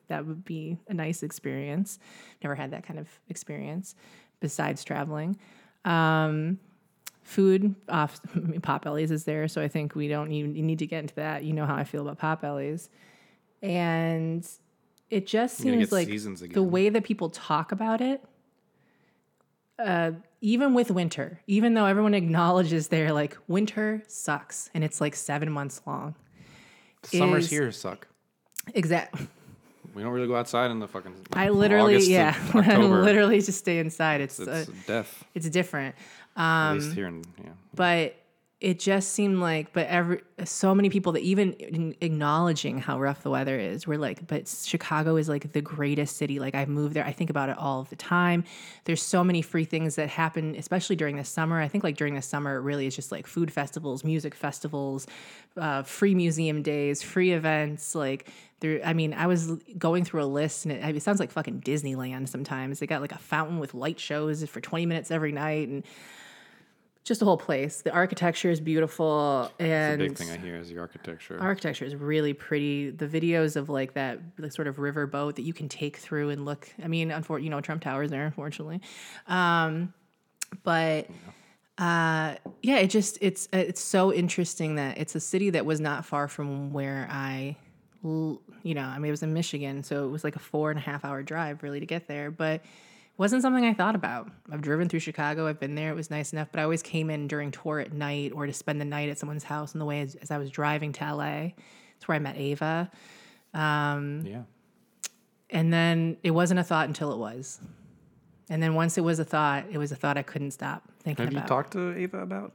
that 0.07 0.25
would 0.25 0.45
be 0.45 0.77
a 0.87 0.93
nice 0.93 1.23
experience. 1.23 1.99
Never 2.43 2.55
had 2.55 2.71
that 2.71 2.85
kind 2.85 2.99
of 2.99 3.07
experience 3.27 3.95
besides 4.39 4.83
traveling. 4.83 5.37
Um, 5.85 6.59
food 7.23 7.75
off 7.87 8.19
I 8.35 8.39
mean, 8.39 8.61
Potbelly's 8.61 9.11
is 9.11 9.23
there, 9.23 9.47
so 9.47 9.61
I 9.61 9.67
think 9.67 9.95
we 9.95 10.07
don't 10.07 10.31
even 10.31 10.53
need 10.53 10.79
to 10.79 10.87
get 10.87 10.99
into 10.99 11.15
that. 11.15 11.43
You 11.43 11.53
know 11.53 11.65
how 11.65 11.75
I 11.75 11.83
feel 11.83 12.07
about 12.07 12.19
Potbelly's, 12.41 12.89
and 13.61 14.47
it 15.09 15.25
just 15.25 15.57
seems 15.57 15.91
like 15.91 16.07
the 16.53 16.63
way 16.63 16.89
that 16.89 17.03
people 17.03 17.29
talk 17.29 17.71
about 17.71 18.01
it. 18.01 18.23
Uh, 19.79 20.11
even 20.41 20.73
with 20.73 20.91
winter, 20.91 21.39
even 21.47 21.73
though 21.73 21.85
everyone 21.85 22.13
acknowledges 22.13 22.89
they're 22.89 23.13
like 23.13 23.37
winter 23.47 24.03
sucks 24.07 24.69
and 24.73 24.83
it's 24.83 24.99
like 25.01 25.15
seven 25.15 25.51
months 25.51 25.81
long. 25.85 26.15
Summers 27.03 27.45
is- 27.45 27.49
here 27.49 27.71
suck. 27.71 28.07
Exact. 28.73 29.15
We 29.95 30.03
don't 30.03 30.11
really 30.11 30.27
go 30.27 30.35
outside 30.35 30.69
in 30.69 30.79
the 30.79 30.87
fucking. 30.87 31.13
I 31.33 31.49
literally, 31.49 31.97
yeah, 32.05 32.35
I 32.53 32.77
literally 32.77 33.41
just 33.41 33.57
stay 33.57 33.79
inside. 33.79 34.21
It's 34.21 34.39
It's 34.39 34.47
uh, 34.47 34.65
death. 34.85 35.23
it's 35.33 35.49
different. 35.49 35.95
At 36.37 36.69
Um, 36.71 36.77
least 36.79 36.93
here, 36.93 37.07
in, 37.07 37.23
yeah. 37.43 37.49
but 37.73 38.15
it 38.61 38.77
just 38.77 39.13
seemed 39.13 39.39
like, 39.39 39.71
but 39.71 39.87
every 39.87 40.19
so 40.43 40.75
many 40.75 40.89
people 40.89 41.13
that 41.13 41.21
even 41.21 41.95
acknowledging 42.01 42.77
how 42.77 42.99
rough 42.99 43.23
the 43.23 43.29
weather 43.29 43.57
is, 43.57 43.87
were 43.87 43.97
like, 43.97 44.27
but 44.27 44.49
Chicago 44.49 45.15
is 45.15 45.29
like 45.29 45.53
the 45.53 45.61
greatest 45.61 46.17
city. 46.17 46.39
Like 46.39 46.55
I've 46.55 46.67
moved 46.67 46.93
there, 46.93 47.05
I 47.05 47.13
think 47.13 47.29
about 47.29 47.47
it 47.47 47.57
all 47.57 47.83
the 47.83 47.95
time. 47.95 48.43
There's 48.83 49.01
so 49.01 49.23
many 49.23 49.41
free 49.41 49.63
things 49.63 49.95
that 49.95 50.09
happen, 50.09 50.55
especially 50.55 50.97
during 50.97 51.15
the 51.15 51.23
summer. 51.23 51.61
I 51.61 51.69
think 51.69 51.85
like 51.85 51.95
during 51.95 52.15
the 52.15 52.21
summer, 52.21 52.57
it 52.57 52.59
really 52.59 52.85
is 52.85 52.97
just 52.97 53.13
like 53.13 53.27
food 53.27 53.49
festivals, 53.49 54.03
music 54.03 54.35
festivals, 54.35 55.07
uh, 55.55 55.83
free 55.83 56.13
museum 56.13 56.61
days, 56.61 57.01
free 57.01 57.31
events. 57.31 57.95
Like 57.95 58.27
there, 58.59 58.81
I 58.83 58.91
mean, 58.91 59.13
I 59.13 59.27
was 59.27 59.53
going 59.77 60.03
through 60.03 60.23
a 60.23 60.25
list, 60.25 60.65
and 60.65 60.73
it, 60.73 60.97
it 60.97 61.01
sounds 61.01 61.21
like 61.21 61.31
fucking 61.31 61.61
Disneyland. 61.61 62.27
Sometimes 62.27 62.79
they 62.79 62.87
got 62.87 62.99
like 62.99 63.13
a 63.13 63.19
fountain 63.19 63.59
with 63.59 63.73
light 63.73 64.01
shows 64.01 64.43
for 64.49 64.59
20 64.59 64.85
minutes 64.85 65.11
every 65.11 65.31
night, 65.31 65.69
and 65.69 65.85
just 67.09 67.19
the 67.19 67.25
whole 67.25 67.37
place. 67.37 67.81
The 67.81 67.91
architecture 67.91 68.51
is 68.51 68.61
beautiful, 68.61 69.51
and 69.57 69.99
the 69.99 70.09
big 70.09 70.17
thing 70.17 70.29
I 70.29 70.37
hear 70.37 70.55
is 70.55 70.69
the 70.69 70.77
architecture. 70.77 71.39
Architecture 71.41 71.83
is 71.83 71.95
really 71.95 72.33
pretty. 72.33 72.91
The 72.91 73.07
videos 73.07 73.55
of 73.55 73.67
like 73.67 73.95
that, 73.95 74.19
like 74.37 74.51
sort 74.51 74.67
of 74.67 74.77
river 74.77 75.07
boat 75.07 75.35
that 75.37 75.41
you 75.41 75.51
can 75.51 75.67
take 75.67 75.97
through 75.97 76.29
and 76.29 76.45
look. 76.45 76.69
I 76.81 76.87
mean, 76.87 77.09
unfortunately, 77.09 77.45
you 77.45 77.49
know, 77.49 77.61
Trump 77.61 77.81
Tower's 77.81 78.11
there, 78.11 78.25
unfortunately, 78.25 78.79
um, 79.27 79.93
but. 80.63 81.09
Uh, 81.79 82.35
yeah, 82.61 82.75
it 82.79 82.87
just 82.87 83.17
it's 83.21 83.47
it's 83.53 83.79
so 83.79 84.11
interesting 84.11 84.75
that 84.75 84.97
it's 84.97 85.15
a 85.15 85.19
city 85.21 85.49
that 85.51 85.65
was 85.65 85.79
not 85.79 86.03
far 86.03 86.27
from 86.27 86.73
where 86.73 87.07
I, 87.09 87.55
you 88.03 88.37
know, 88.65 88.81
I 88.81 88.99
mean 88.99 89.07
it 89.07 89.11
was 89.11 89.23
in 89.23 89.33
Michigan, 89.33 89.81
so 89.83 90.03
it 90.03 90.09
was 90.09 90.25
like 90.25 90.35
a 90.35 90.39
four 90.39 90.71
and 90.71 90.77
a 90.77 90.81
half 90.81 91.05
hour 91.05 91.23
drive 91.23 91.63
really 91.63 91.79
to 91.79 91.85
get 91.85 92.05
there, 92.05 92.31
but 92.31 92.63
wasn't 93.19 93.41
something 93.41 93.65
I 93.65 93.73
thought 93.73 93.95
about. 93.95 94.31
I've 94.49 94.61
driven 94.61 94.87
through 94.87 95.01
Chicago, 95.01 95.45
I've 95.45 95.59
been 95.59 95.75
there, 95.75 95.91
it 95.91 95.95
was 95.95 96.09
nice 96.09 96.31
enough, 96.31 96.47
but 96.51 96.61
I 96.61 96.63
always 96.63 96.81
came 96.81 97.09
in 97.09 97.27
during 97.27 97.51
tour 97.51 97.79
at 97.79 97.91
night 97.91 98.31
or 98.33 98.45
to 98.45 98.53
spend 98.53 98.79
the 98.79 98.85
night 98.85 99.09
at 99.09 99.19
someone's 99.19 99.43
house 99.43 99.75
on 99.75 99.79
the 99.79 99.85
way 99.85 99.99
as, 99.99 100.15
as 100.15 100.31
I 100.31 100.37
was 100.37 100.49
driving 100.49 100.93
to 100.93 101.13
LA. 101.13 101.51
It's 101.97 102.07
where 102.07 102.15
I 102.15 102.19
met 102.19 102.37
Ava. 102.37 102.89
Um, 103.53 104.23
yeah. 104.25 104.43
And 105.49 105.73
then 105.73 106.15
it 106.23 106.31
wasn't 106.31 106.61
a 106.61 106.63
thought 106.63 106.87
until 106.87 107.11
it 107.11 107.17
was. 107.17 107.59
And 108.49 108.63
then 108.63 108.73
once 108.73 108.97
it 108.97 109.01
was 109.01 109.19
a 109.19 109.25
thought, 109.25 109.65
it 109.69 109.77
was 109.77 109.91
a 109.91 109.95
thought 109.97 110.17
I 110.17 110.23
couldn't 110.23 110.51
stop 110.51 110.83
thinking 111.01 111.25
Have 111.25 111.33
about. 111.33 111.43
you 111.43 111.47
talked 111.47 111.73
to 111.73 111.97
Ava 111.97 112.19
about 112.19 112.53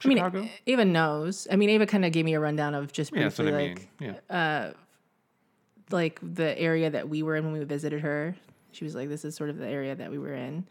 Chicago? 0.00 0.38
I 0.38 0.40
mean, 0.40 0.50
Ava 0.66 0.84
knows. 0.84 1.46
I 1.52 1.56
mean, 1.56 1.70
Ava 1.70 1.86
kind 1.86 2.04
of 2.04 2.10
gave 2.10 2.24
me 2.24 2.34
a 2.34 2.40
rundown 2.40 2.74
of 2.74 2.92
just 2.92 3.12
yeah, 3.12 3.28
briefly, 3.28 3.44
that's 3.44 3.54
what 3.54 3.60
I 3.60 3.68
like, 3.68 4.00
mean. 4.00 4.16
Yeah. 4.28 4.72
like 5.92 6.18
the 6.20 6.58
area 6.58 6.90
that 6.90 7.08
we 7.08 7.22
were 7.22 7.36
in 7.36 7.44
when 7.44 7.52
we 7.52 7.64
visited 7.64 8.00
her. 8.00 8.34
She 8.74 8.84
was 8.84 8.94
like, 8.94 9.08
"This 9.08 9.24
is 9.24 9.34
sort 9.34 9.50
of 9.50 9.58
the 9.58 9.66
area 9.66 9.94
that 9.94 10.10
we 10.10 10.18
were 10.18 10.34
in," 10.34 10.66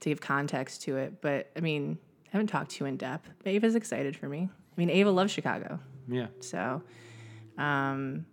to 0.00 0.08
give 0.08 0.20
context 0.20 0.82
to 0.82 0.96
it. 0.96 1.20
But 1.20 1.50
I 1.56 1.60
mean, 1.60 1.98
I 2.26 2.30
haven't 2.32 2.48
talked 2.48 2.72
to 2.72 2.84
you 2.84 2.88
in 2.88 2.96
depth. 2.96 3.30
But 3.42 3.48
Ava's 3.48 3.74
excited 3.74 4.16
for 4.16 4.28
me. 4.28 4.48
I 4.50 4.74
mean, 4.76 4.90
Ava 4.90 5.10
loves 5.10 5.32
Chicago, 5.32 5.80
yeah. 6.08 6.28
so, 6.40 6.82
um, 7.56 8.26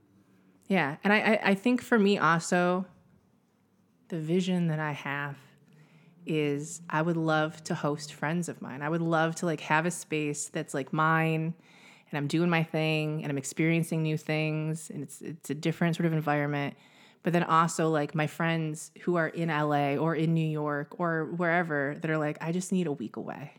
yeah. 0.68 0.98
And 1.04 1.12
I, 1.12 1.18
I, 1.18 1.40
I 1.44 1.56
think 1.56 1.82
for 1.82 1.98
me 1.98 2.20
also, 2.20 2.86
the 4.10 4.20
vision 4.20 4.68
that 4.68 4.80
I 4.80 4.92
have 4.92 5.38
is 6.26 6.82
I 6.90 7.02
would 7.02 7.18
love 7.18 7.64
to 7.66 7.76
host 7.76 8.14
friends 8.14 8.50
of 8.50 8.62
mine. 8.62 8.82
I 8.82 8.90
would 8.90 9.02
love 9.02 9.36
to 9.36 9.46
like 9.46 9.62
have 9.62 9.86
a 9.86 9.92
space 9.92 10.50
that's 10.50 10.74
like 10.74 10.92
mine 10.94 11.54
and 12.12 12.18
I'm 12.18 12.28
doing 12.28 12.50
my 12.50 12.64
thing 12.64 13.24
and 13.24 13.32
I'm 13.32 13.38
experiencing 13.38 14.04
new 14.04 14.18
things 14.18 14.90
and 14.90 15.04
it's 15.04 15.22
it's 15.22 15.50
a 15.50 15.56
different 15.56 15.96
sort 15.96 16.06
of 16.06 16.14
environment. 16.14 16.76
But 17.26 17.34
then 17.34 17.42
also 17.42 17.90
like 17.90 18.14
my 18.14 18.28
friends 18.28 18.92
who 19.02 19.16
are 19.16 19.28
in 19.28 19.50
LA 19.50 19.96
or 19.96 20.14
in 20.14 20.36
New 20.36 20.48
York 20.48 21.00
or 21.00 21.26
wherever 21.26 21.98
that 22.00 22.12
are 22.12 22.20
like, 22.20 22.38
I 22.40 22.52
just 22.52 22.72
need 22.72 22.86
a 22.86 22.92
week 22.92 23.16
away. 23.16 23.52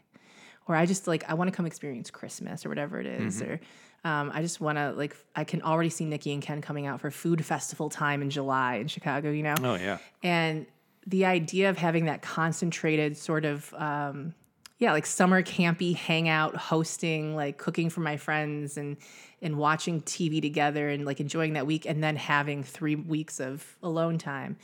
Or 0.68 0.76
I 0.76 0.87
just 0.87 1.09
like 1.09 1.29
I 1.29 1.35
want 1.35 1.48
to 1.48 1.57
come 1.57 1.66
experience 1.66 2.09
Christmas 2.09 2.64
or 2.64 2.68
whatever 2.68 3.00
it 3.00 3.07
is. 3.07 3.42
Or 3.42 3.61
um, 4.05 4.31
I 4.33 4.40
just 4.40 4.61
want 4.61 4.79
to 4.79 4.92
like 4.92 5.16
I 5.35 5.42
can 5.42 5.62
already 5.62 5.90
see 5.90 6.05
Nikki 6.05 6.33
and 6.33 6.40
Ken 6.40 6.61
coming 6.61 6.87
out 6.87 7.00
for 7.00 7.11
food 7.11 7.44
festival 7.44 7.90
time 7.90 8.22
in 8.22 8.31
July 8.31 8.76
in 8.76 8.87
Chicago, 8.87 9.33
you 9.33 9.42
know? 9.42 9.57
Oh 9.61 9.74
yeah. 9.74 9.98
and 10.22 10.66
the 11.05 11.24
idea 11.24 11.68
of 11.68 11.76
having 11.76 12.05
that 12.05 12.22
concentrated 12.22 13.16
sort 13.16 13.44
of 13.44 13.74
um, 13.74 14.33
yeah 14.78 14.92
like 14.92 15.06
summer 15.06 15.42
campy 15.42 15.94
hangout 15.94 16.56
hosting 16.56 17.34
like 17.34 17.58
cooking 17.58 17.88
for 17.90 18.00
my 18.00 18.16
friends 18.16 18.76
and 18.76 18.96
and 19.42 19.56
watching 19.56 20.00
tv 20.02 20.40
together 20.42 20.88
and 20.88 21.04
like 21.04 21.20
enjoying 21.20 21.52
that 21.54 21.66
week 21.66 21.86
and 21.86 22.02
then 22.02 22.16
having 22.16 22.62
three 22.64 22.94
weeks 22.96 23.40
of 23.40 23.76
alone 23.82 24.18
time 24.18 24.56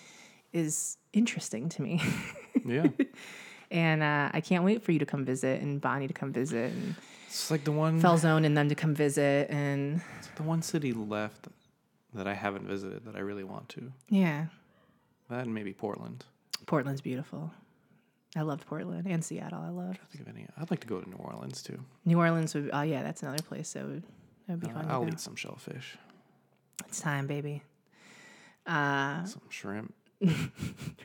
is 0.53 0.97
interesting 1.13 1.69
to 1.69 1.83
me 1.83 2.01
Yeah. 2.65 2.89
and 3.71 4.03
uh, 4.03 4.31
i 4.33 4.41
can't 4.41 4.65
wait 4.65 4.83
for 4.83 4.93
you 4.93 4.99
to 4.99 5.07
come 5.07 5.25
visit 5.25 5.61
and 5.63 5.81
bonnie 5.81 6.09
to 6.09 6.15
come 6.15 6.33
visit 6.33 6.73
and 6.73 6.95
it's 7.27 7.51
like 7.51 7.65
the 7.65 7.73
one 7.73 8.01
felzone 8.01 8.45
and 8.45 8.57
them 8.57 8.69
to 8.69 8.75
come 8.75 8.95
visit 8.95 9.49
and 9.51 10.03
it's 10.19 10.29
the 10.37 10.43
one 10.43 10.61
city 10.63 10.93
left 10.93 11.49
that 12.15 12.27
I 12.27 12.35
haven't 12.35 12.67
visited 12.67 13.07
that 13.07 13.17
I 13.17 13.21
really 13.21 13.43
want 13.45 13.71
to. 13.71 13.91
yeah 14.11 14.49
That 15.31 15.45
and 15.47 15.55
maybe 15.55 15.73
Portland. 15.73 16.27
portland's 16.67 17.01
beautiful 17.01 17.51
i 18.37 18.41
loved 18.43 18.67
portland 18.67 19.07
and 19.07 19.25
seattle 19.25 19.61
i 19.61 19.69
loved 19.69 19.99
I 20.03 20.07
think 20.17 20.27
of 20.29 20.35
any. 20.35 20.47
I'd 20.57 20.71
like 20.71 20.81
to 20.81 20.87
go 20.87 21.01
to 21.01 21.09
New 21.09 21.17
Orleans 21.17 21.63
too. 21.63 21.79
new 22.05 22.19
orleans 22.19 22.55
would 22.55 22.71
oh 22.73 22.83
yeah 22.83 23.03
that's 23.03 23.23
another 23.23 23.43
place 23.43 23.73
that 23.75 23.85
would 23.87 24.03
that 24.47 24.53
would 24.55 24.61
be 24.61 24.71
Uh, 24.71 24.75
fun 24.75 24.87
I'll 24.91 25.07
eat 25.09 25.21
some 25.21 25.37
shellfish, 25.37 25.97
It's 26.89 27.01
time, 27.01 27.27
baby. 27.29 27.63
Uh, 28.67 29.25
some 29.25 29.43
shrimp. 29.51 29.95
we're 30.21 30.29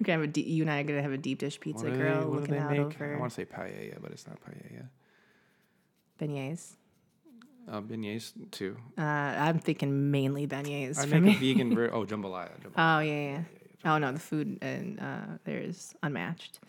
gonna 0.03 0.19
have 0.25 0.35
a 0.37 0.41
you 0.41 0.61
and 0.63 0.71
I 0.71 0.79
are 0.79 0.83
gonna 0.83 1.01
have 1.01 1.11
a 1.11 1.17
deep 1.17 1.39
dish 1.39 1.59
pizza 1.59 1.89
grill 1.89 2.19
they, 2.31 2.39
looking 2.39 2.57
out 2.57 2.71
make? 2.71 3.01
I 3.01 3.17
want 3.17 3.31
to 3.31 3.35
say 3.35 3.45
paella, 3.45 4.01
but 4.01 4.11
it's 4.11 4.25
not 4.27 4.37
paella. 4.41 4.87
beignets. 6.19 6.73
Uh, 7.69 7.81
beignets 7.81 8.31
too. 8.51 8.77
Uh, 8.97 9.01
I'm 9.01 9.59
thinking 9.59 10.09
mainly 10.11 10.47
beignets 10.47 10.97
I 10.99 11.05
make 11.05 11.21
me. 11.21 11.31
a 11.35 11.39
vegan 11.39 11.69
bur- 11.75 11.91
Oh, 11.93 12.05
jambalaya. 12.05 12.51
jambalaya. 12.61 12.97
oh 12.97 12.99
yeah, 12.99 13.21
yeah. 13.31 13.41
Oh 13.85 13.97
no, 13.97 14.11
the 14.11 14.19
food 14.19 14.57
and 14.61 14.99
uh, 14.99 15.37
there 15.43 15.59
is 15.59 15.95
unmatched. 16.03 16.59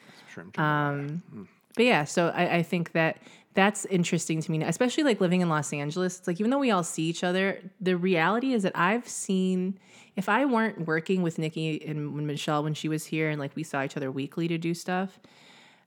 Um, 0.58 1.48
but 1.74 1.84
yeah, 1.84 2.04
so 2.04 2.28
I, 2.34 2.56
I 2.56 2.62
think 2.62 2.92
that 2.92 3.18
that's 3.54 3.84
interesting 3.86 4.40
to 4.42 4.50
me, 4.52 4.62
especially 4.62 5.04
like 5.04 5.20
living 5.20 5.40
in 5.40 5.48
Los 5.48 5.72
Angeles. 5.72 6.18
It's 6.18 6.28
like 6.28 6.38
even 6.38 6.50
though 6.50 6.58
we 6.58 6.70
all 6.70 6.84
see 6.84 7.04
each 7.04 7.24
other, 7.24 7.60
the 7.80 7.96
reality 7.96 8.52
is 8.52 8.62
that 8.62 8.76
I've 8.76 9.08
seen. 9.08 9.78
If 10.16 10.28
I 10.28 10.44
weren't 10.44 10.86
working 10.86 11.22
with 11.22 11.38
Nikki 11.38 11.84
and 11.86 12.26
Michelle 12.26 12.64
when 12.64 12.74
she 12.74 12.88
was 12.88 13.06
here, 13.06 13.30
and 13.30 13.38
like 13.38 13.54
we 13.54 13.62
saw 13.62 13.84
each 13.84 13.96
other 13.96 14.10
weekly 14.10 14.48
to 14.48 14.58
do 14.58 14.74
stuff, 14.74 15.20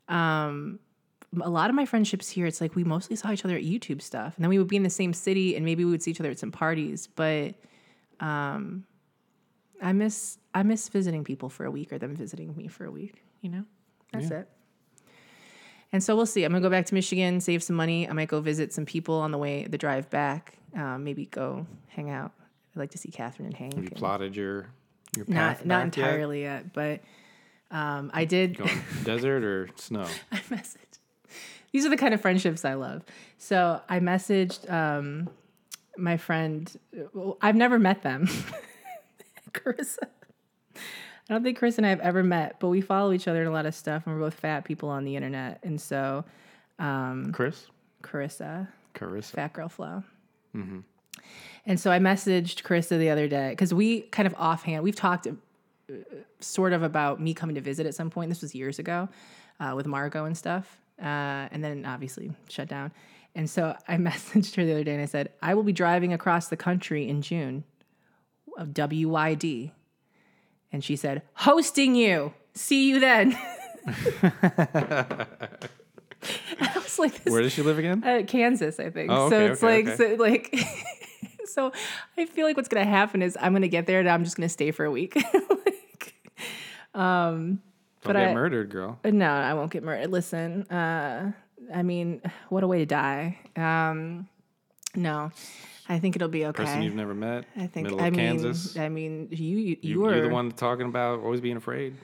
um, 0.08 0.80
a 1.42 1.50
lot 1.50 1.70
of 1.70 1.76
my 1.76 1.86
friendships 1.86 2.30
here, 2.30 2.46
it's 2.46 2.62
like 2.62 2.76
we 2.76 2.84
mostly 2.84 3.16
saw 3.16 3.32
each 3.32 3.46
other 3.46 3.56
at 3.56 3.64
YouTube 3.64 4.02
stuff, 4.02 4.36
and 4.36 4.44
then 4.44 4.50
we 4.50 4.58
would 4.58 4.68
be 4.68 4.78
in 4.78 4.84
the 4.84 4.90
same 4.90 5.14
city, 5.14 5.56
and 5.56 5.66
maybe 5.66 5.84
we 5.86 5.92
would 5.92 6.02
see 6.02 6.12
each 6.12 6.20
other 6.20 6.32
at 6.32 6.40
some 6.40 6.52
parties. 6.52 7.08
But 7.08 7.56
um, 8.20 8.86
I 9.82 9.94
miss 9.94 10.38
I 10.54 10.64
miss 10.64 10.88
visiting 10.90 11.24
people 11.24 11.50
for 11.50 11.66
a 11.66 11.72
week 11.72 11.92
or 11.92 11.98
them 11.98 12.16
visiting 12.16 12.56
me 12.56 12.68
for 12.68 12.86
a 12.86 12.92
week. 12.92 13.24
You 13.42 13.50
know, 13.50 13.64
that's 14.14 14.30
Yeah. 14.30 14.40
it. 14.40 14.50
And 15.94 16.02
so 16.04 16.16
we'll 16.16 16.26
see. 16.26 16.44
I'm 16.44 16.52
gonna 16.52 16.62
go 16.62 16.70
back 16.70 16.86
to 16.88 16.94
Michigan, 16.94 17.42
save 17.42 17.62
some 17.64 17.76
money. 17.76 18.08
I 18.08 18.14
might 18.14 18.30
go 18.30 18.40
visit 18.42 18.72
some 18.74 18.86
people 18.86 19.16
on 19.16 19.32
the 19.32 19.38
way, 19.38 19.66
the 19.70 19.78
drive 19.78 20.10
back. 20.10 20.58
Um, 20.76 21.04
maybe 21.04 21.26
go 21.26 21.68
hang 21.90 22.10
out. 22.10 22.32
I'd 22.76 22.80
like 22.80 22.92
to 22.92 22.98
see 22.98 23.12
Catherine 23.12 23.48
and 23.48 23.56
Hank. 23.58 23.74
Have 23.74 23.84
you 23.84 23.90
and- 23.90 23.98
plotted 23.98 24.36
your 24.36 24.68
your 25.18 25.26
not 25.28 25.58
path 25.58 25.66
not 25.66 25.78
yet? 25.80 25.84
entirely 25.84 26.42
yet, 26.44 26.72
but 26.74 27.02
um, 27.72 28.12
I 28.14 28.24
did. 28.26 28.58
Going 28.58 28.70
desert 29.04 29.44
or 29.44 29.70
snow? 29.76 30.06
I 30.32 30.38
messaged. 30.50 31.00
These 31.74 31.86
are 31.86 31.90
the 31.90 31.98
kind 31.98 32.14
of 32.14 32.22
friendships 32.22 32.64
I 32.64 32.76
love. 32.76 33.04
So 33.38 33.82
I 33.90 34.00
messaged 34.00 34.70
um, 34.72 35.30
my 35.98 36.16
friend. 36.18 36.72
well, 37.14 37.38
I've 37.42 37.56
never 37.56 37.80
met 37.80 38.04
them, 38.04 38.28
Corissa. 39.60 40.08
I 40.76 41.34
don't 41.34 41.44
think 41.44 41.58
Chris 41.58 41.78
and 41.78 41.86
I 41.86 41.90
have 41.90 42.00
ever 42.02 42.24
met, 42.24 42.60
but 42.60 42.70
we 42.70 42.82
follow 42.82 43.14
each 43.14 43.28
other 43.28 43.42
in 43.42 43.48
a 43.48 43.52
lot 43.52 43.66
of 43.66 43.74
stuff, 43.74 44.06
and 44.06 44.16
we're 44.16 44.22
both 44.22 44.34
fat 44.34 44.66
people 44.66 44.90
on 44.90 45.06
the 45.06 45.16
internet. 45.16 45.60
And 45.64 45.80
so, 45.80 46.26
um, 46.80 47.32
Chris, 47.32 47.68
Corissa, 48.04 48.68
Corissa. 48.94 49.32
Fat 49.32 49.54
Girl 49.54 49.70
Flow. 49.70 50.04
Mm-hmm. 50.56 50.80
And 51.66 51.80
so 51.80 51.92
I 51.92 52.00
messaged 52.00 52.64
Corissa 52.64 52.98
the 52.98 53.10
other 53.10 53.28
day 53.28 53.52
because 53.52 53.74
we 53.74 54.02
kind 54.02 54.28
of 54.28 54.36
offhand 54.38 54.84
we've 54.84 54.96
talked 54.96 55.28
uh, 55.28 55.94
sort 56.40 56.74
of 56.74 56.84
about 56.84 57.22
me 57.22 57.34
coming 57.34 57.56
to 57.56 57.62
visit 57.62 57.86
at 57.86 57.96
some 57.96 58.10
point. 58.10 58.30
This 58.30 58.42
was 58.42 58.56
years 58.56 58.80
ago 58.80 59.08
uh, 59.60 59.74
with 59.76 59.86
Margot 59.86 60.26
and 60.26 60.36
stuff, 60.36 60.80
uh, 61.00 61.48
and 61.52 61.64
then 61.64 61.86
obviously 61.86 62.32
shut 62.50 62.68
down. 62.68 62.92
And 63.36 63.50
so 63.50 63.76
I 63.88 63.96
messaged 63.98 64.56
her 64.56 64.66
the 64.66 64.72
other 64.72 64.84
day 64.84 64.94
and 64.94 65.02
I 65.02 65.06
said 65.06 65.30
I 65.42 65.54
will 65.54 65.64
be 65.64 65.74
driving 65.74 66.14
across 66.14 66.48
the 66.48 66.58
country 66.58 67.08
in 67.08 67.22
June 67.22 67.64
of 68.58 68.70
WYD, 68.70 69.72
and 70.72 70.84
she 70.84 70.96
said 70.96 71.22
hosting 71.34 71.96
you. 71.96 72.34
See 72.54 72.90
you 72.90 73.00
then. 73.00 73.38
I 76.60 76.72
was 76.76 77.00
like, 77.00 77.24
this 77.24 77.32
Where 77.32 77.42
does 77.42 77.54
she 77.54 77.62
live 77.64 77.80
again? 77.80 78.04
uh, 78.04 78.24
Kansas, 78.28 78.80
I 78.80 78.90
think. 78.90 79.10
Oh, 79.12 79.30
so 79.30 79.40
it's 79.48 79.64
okay, 79.64 79.86
like, 80.18 80.54
okay. 80.54 80.56
so 80.56 80.64
like, 80.64 80.70
so 81.46 81.72
I 82.18 82.26
feel 82.26 82.46
like 82.46 82.56
what's 82.58 82.70
gonna 82.70 82.86
happen 82.86 83.22
is 83.22 83.38
I'm 83.40 83.54
gonna 83.54 83.68
get 83.68 83.88
there 83.88 84.00
and 84.00 84.10
I'm 84.10 84.24
just 84.24 84.36
gonna 84.38 84.50
stay 84.50 84.72
for 84.72 84.86
a 84.86 84.92
week. 84.92 85.16
like, 85.34 86.14
um, 86.94 87.62
Don't 88.04 88.14
but 88.14 88.14
get 88.14 88.30
I- 88.30 88.34
murdered, 88.34 88.70
girl. 88.70 89.00
no, 89.04 89.30
I 89.30 89.54
won't 89.54 89.72
get 89.72 89.84
murdered. 89.84 90.12
Listen, 90.12 90.64
uh, 90.70 91.32
I 91.74 91.84
mean, 91.84 92.22
what 92.50 92.64
a 92.64 92.68
way 92.68 92.80
to 92.80 92.86
die. 92.86 93.40
Um, 93.56 94.28
no, 94.96 95.32
I 95.92 96.00
think 96.00 96.16
it'll 96.16 96.30
be 96.30 96.46
okay. 96.46 96.64
Person 96.64 96.84
you've 96.84 96.96
never 96.96 97.14
met. 97.14 97.44
I 97.58 97.68
think. 97.68 97.84
Middle 97.86 98.02
I 98.02 98.08
of 98.08 98.16
mean, 98.16 98.42
Kansas. 98.42 98.78
I 98.78 98.88
mean, 98.88 99.28
you 99.30 99.58
you, 99.58 99.78
You, 99.82 100.10
you're 100.10 100.22
the 100.22 100.30
one 100.30 100.52
talking 100.52 100.86
about 100.86 101.20
always 101.20 101.42
being 101.42 101.58
afraid. 101.58 101.96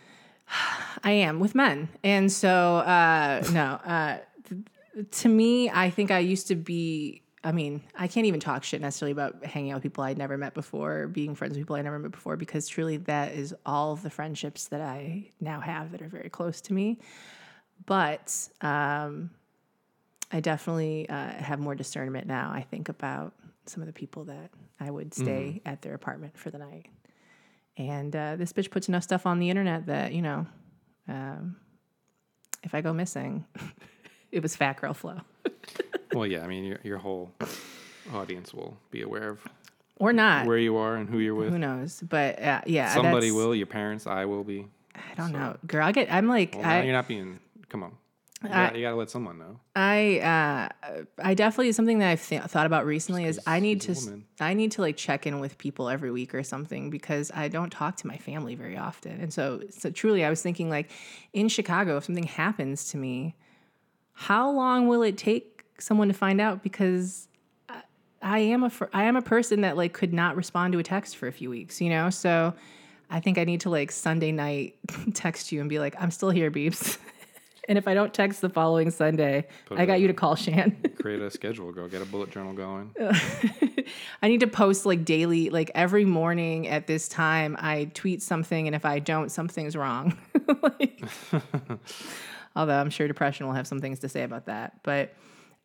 I 1.04 1.12
am 1.12 1.40
with 1.40 1.56
men, 1.56 1.88
and 2.04 2.30
so 2.30 2.50
uh, 2.50 3.44
no. 3.54 3.64
Uh, 3.64 4.18
th- 4.48 5.10
to 5.10 5.30
me, 5.30 5.70
I 5.70 5.90
think 5.90 6.12
I 6.12 6.20
used 6.20 6.48
to 6.48 6.56
be. 6.56 7.22
I 7.46 7.54
mean, 7.54 7.82
I 7.96 8.08
can't 8.08 8.26
even 8.26 8.42
talk 8.42 8.66
shit 8.66 8.82
necessarily 8.82 9.14
about 9.14 9.46
hanging 9.46 9.72
out 9.72 9.76
with 9.76 9.84
people 9.84 10.04
I'd 10.04 10.18
never 10.18 10.38
met 10.38 10.54
before, 10.54 11.08
being 11.08 11.34
friends 11.34 11.52
with 11.52 11.60
people 11.60 11.78
I 11.78 11.82
never 11.82 11.98
met 11.98 12.12
before, 12.12 12.36
because 12.36 12.68
truly 12.68 12.98
that 12.98 13.32
is 13.32 13.56
all 13.66 13.94
of 13.94 14.02
the 14.02 14.10
friendships 14.10 14.68
that 14.68 14.82
I 14.82 15.30
now 15.40 15.62
have 15.62 15.94
that 15.94 16.02
are 16.02 16.10
very 16.10 16.30
close 16.30 16.60
to 16.62 16.74
me. 16.74 17.00
But 17.86 18.50
um, 18.60 19.30
I 20.30 20.42
definitely 20.42 21.08
uh, 21.08 21.30
have 21.30 21.60
more 21.60 21.76
discernment 21.76 22.28
now. 22.28 22.52
I 22.54 22.64
think 22.64 22.90
about 22.90 23.34
some 23.70 23.82
of 23.82 23.88
the 23.88 23.94
people 23.94 24.26
that 24.26 24.50
I 24.80 24.90
would 24.92 25.14
stay 25.14 25.62
at 25.66 25.82
their 25.82 25.94
apartment 25.94 26.38
for 26.38 26.50
the 26.50 26.58
night. 26.58 26.88
And 27.78 28.16
uh, 28.16 28.36
this 28.38 28.54
bitch 28.54 28.72
puts 28.72 28.88
enough 28.88 29.04
stuff 29.04 29.26
on 29.26 29.40
the 29.40 29.50
internet 29.50 29.86
that, 29.86 30.14
you 30.14 30.22
know, 30.22 30.48
um, 31.08 31.58
if 32.64 32.74
I 32.74 32.82
go 32.82 32.92
missing, 32.94 33.46
it 34.32 34.42
was 34.42 34.56
Fat 34.56 34.80
Girl 34.82 34.94
Flow. 34.94 35.20
Well, 36.14 36.26
yeah. 36.26 36.42
I 36.44 36.48
mean, 36.48 36.64
your 36.64 36.80
your 36.84 36.98
whole 36.98 37.32
audience 38.14 38.54
will 38.54 38.78
be 38.92 39.02
aware 39.02 39.30
of 39.30 39.40
Or 39.98 40.14
not. 40.14 40.48
where 40.48 40.58
you 40.58 40.78
are 40.78 40.96
and 40.96 41.08
who 41.08 41.20
you're 41.20 41.36
with. 41.36 41.50
Who 41.50 41.60
knows? 41.60 42.02
But 42.02 42.42
uh, 42.42 42.62
yeah. 42.66 42.94
Somebody 42.94 43.32
will. 43.32 43.54
Your 43.54 43.68
parents. 43.68 44.08
I 44.08 44.24
will 44.26 44.46
be. 44.46 44.66
I 44.96 45.16
don't 45.16 45.34
know. 45.34 45.58
Girl, 45.68 45.86
I 45.86 45.92
get, 45.92 46.12
I'm 46.12 46.28
like, 46.30 46.56
Well, 46.56 46.66
I, 46.66 46.84
you're 46.84 46.94
not 46.94 47.08
being. 47.10 47.40
Come 47.68 47.84
on. 47.84 47.92
You, 48.44 48.50
I- 48.50 48.66
gotta, 48.68 48.78
you 48.78 48.86
gotta 48.86 48.96
let 48.96 49.10
someone 49.10 49.40
know. 49.40 49.60
I 49.76 50.20
uh, 50.84 51.04
I 51.24 51.34
definitely 51.34 51.72
something 51.72 52.00
that 52.00 52.10
I've 52.10 52.26
th- 52.28 52.44
thought 52.44 52.66
about 52.68 52.86
recently 52.86 53.26
is 53.26 53.40
I 53.48 53.60
need 53.60 53.82
to 53.82 53.88
she's 53.96 53.98
a 53.98 54.02
s- 54.02 54.06
woman. 54.06 54.26
I 54.40 54.54
need 54.54 54.72
to 54.74 54.82
like 54.82 54.96
check 54.96 55.26
in 55.26 55.40
with 55.40 55.58
people 55.58 55.90
every 55.90 56.12
week 56.12 56.36
or 56.36 56.44
something 56.44 56.90
because 56.92 57.32
I 57.34 57.48
don't 57.48 57.72
talk 57.72 57.96
to 57.98 58.08
my 58.08 58.18
family 58.18 58.54
very 58.54 58.78
often. 58.78 59.20
And 59.20 59.34
so 59.34 59.62
so 59.72 59.90
truly 59.90 60.24
I 60.24 60.30
was 60.30 60.42
thinking 60.44 60.70
like 60.70 60.92
in 61.34 61.48
Chicago 61.50 61.98
if 61.98 62.04
something 62.06 62.26
happens 62.26 62.90
to 62.92 62.98
me, 62.98 63.36
how 64.14 64.52
long 64.52 64.88
will 64.88 65.02
it 65.02 65.18
take 65.18 65.66
someone 65.80 66.08
to 66.08 66.14
find 66.14 66.40
out 66.40 66.62
because 66.64 67.28
I, 67.70 67.82
I 68.22 68.40
am 68.40 68.64
a 68.64 68.70
fir- 68.70 68.90
I 68.94 69.04
am 69.06 69.16
a 69.16 69.22
person 69.24 69.62
that 69.62 69.78
like 69.78 69.94
could 69.94 70.14
not 70.14 70.36
respond 70.36 70.74
to 70.74 70.80
a 70.80 70.84
text 70.84 71.18
for 71.18 71.28
a 71.28 71.32
few 71.32 71.50
weeks, 71.50 71.82
you 71.82 71.90
know? 71.90 72.12
So 72.12 72.54
I 73.10 73.20
think 73.20 73.38
I 73.40 73.46
need 73.46 73.62
to 73.62 73.72
like 73.72 73.92
Sunday 73.92 74.32
night 74.32 74.76
text 75.16 75.52
you 75.52 75.60
and 75.60 75.70
be 75.70 75.80
like 75.80 75.96
I'm 76.00 76.12
still 76.12 76.30
here, 76.30 76.52
beeps. 76.52 77.00
And 77.70 77.78
if 77.78 77.88
I 77.88 77.94
don't 77.94 78.14
text 78.14 78.40
the 78.42 78.50
following 78.50 78.92
Sunday, 78.92 79.46
Put 79.66 79.78
I 79.78 79.86
got 79.86 80.00
you 80.00 80.08
to 80.08 80.14
call 80.14 80.36
Shan. 80.36 80.78
Create 81.02 81.22
a 81.22 81.30
schedule. 81.30 81.72
girl. 81.74 81.88
get 81.90 82.02
a 82.02 82.06
bullet 82.06 82.32
journal 82.32 82.54
going. 82.54 82.96
I 84.22 84.28
need 84.30 84.40
to 84.40 84.48
post 84.48 84.86
like 84.86 85.04
daily, 85.04 85.50
like 85.50 85.72
every 85.76 86.06
morning 86.06 86.68
at 86.68 86.88
this 86.88 87.08
time, 87.10 87.58
I 87.60 87.86
tweet 87.94 88.22
something, 88.24 88.68
and 88.68 88.76
if 88.76 88.86
I 88.86 89.00
don't, 89.00 89.30
something's 89.32 89.76
wrong. 89.76 90.18
Like- 90.64 91.04
although 92.56 92.80
I'm 92.80 92.90
sure 92.90 93.08
depression 93.08 93.46
will 93.48 93.54
have 93.54 93.68
some 93.68 93.82
things 93.82 94.00
to 94.00 94.10
say 94.10 94.24
about 94.24 94.46
that. 94.46 94.80
But 94.84 95.14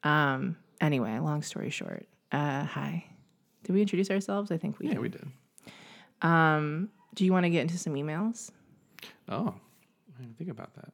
um, 0.02 0.56
anyway, 0.80 1.16
long 1.20 1.42
story 1.42 1.70
short, 1.70 2.06
uh, 2.32 2.64
hi. 2.64 3.04
Did 3.62 3.72
we 3.74 3.80
introduce 3.80 4.10
ourselves? 4.10 4.50
I 4.50 4.56
think 4.58 4.80
we 4.80 4.86
Yeah, 4.88 4.94
did. 4.94 5.00
we 5.00 5.08
did. 5.08 5.26
Do 7.14 7.24
you 7.24 7.32
want 7.32 7.44
to 7.44 7.50
get 7.50 7.60
into 7.62 7.78
some 7.78 7.94
emails? 7.94 8.50
Oh, 9.28 9.54
I 10.18 10.22
didn't 10.22 10.36
think 10.36 10.50
about 10.50 10.74
that. 10.74 10.92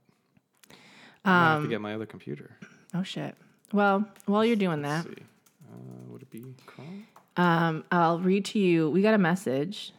I 1.24 1.52
have 1.54 1.62
to 1.62 1.68
get 1.68 1.80
my 1.80 1.94
other 1.94 2.06
computer. 2.06 2.50
Oh, 2.94 3.02
shit. 3.02 3.34
Well, 3.72 4.06
while 4.26 4.44
you're 4.44 4.56
doing 4.56 4.82
that, 4.82 5.04
Let's 5.04 5.18
see. 5.18 5.24
Uh, 5.70 6.10
would 6.12 6.22
it 6.22 6.30
be 6.30 6.42
Chrome? 6.66 7.06
um, 7.36 7.84
I'll 7.92 8.18
read 8.18 8.44
to 8.46 8.58
you. 8.58 8.88
We 8.90 9.02
got 9.02 9.12
a 9.14 9.18
message 9.18 9.92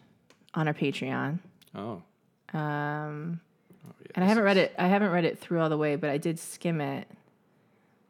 on 0.56 0.68
our 0.68 0.74
Patreon. 0.74 1.40
Oh. 1.76 2.02
Um, 2.52 3.40
oh 3.88 3.92
yeah, 4.02 4.12
and 4.16 4.26
I 4.26 4.28
haven't 4.28 4.44
read 4.44 4.58
it. 4.58 4.74
I 4.80 4.88
haven't 4.88 5.12
read 5.12 5.24
it 5.26 5.38
through 5.38 5.62
all 5.62 5.70
the 5.70 5.78
way, 5.78 5.96
but 5.96 6.10
I 6.10 6.18
did 6.18 6.40
skim 6.40 6.82
it. 6.82 7.08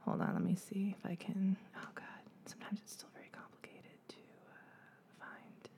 Hold 0.06 0.22
on, 0.22 0.34
let 0.34 0.42
me 0.44 0.56
see 0.56 0.96
if 0.98 1.06
I 1.06 1.16
can. 1.16 1.58
Oh 1.76 1.88
God, 1.94 2.06
sometimes 2.46 2.80
it's 2.82 2.94
still 2.94 3.10
very 3.14 3.28
complicated 3.34 4.00
to 4.08 4.16
uh, 4.16 5.20
find 5.20 5.70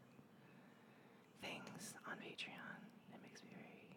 things 1.42 1.94
on 2.08 2.14
Patreon. 2.18 2.78
It 3.12 3.20
makes 3.24 3.42
me 3.42 3.50
very 3.58 3.90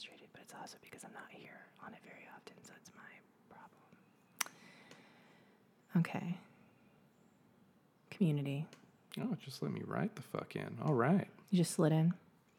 frustrated, 0.00 0.28
but 0.32 0.42
it's 0.42 0.54
also 0.60 0.76
because 0.82 1.04
I'm 1.04 1.12
not 1.12 1.24
here 1.30 1.60
on 1.84 1.92
it 1.92 1.98
very 2.04 2.26
often, 2.34 2.54
so 2.62 2.72
it's 2.80 2.90
my 2.96 3.54
problem. 5.94 6.06
Okay. 6.06 6.36
Community. 8.10 8.66
Oh, 9.20 9.36
just 9.44 9.62
let 9.62 9.72
me 9.72 9.82
write 9.86 10.14
the 10.16 10.22
fuck 10.22 10.56
in. 10.56 10.76
All 10.84 10.94
right. 10.94 11.26
You 11.50 11.58
just 11.58 11.72
slid 11.72 11.92
in. 11.92 12.14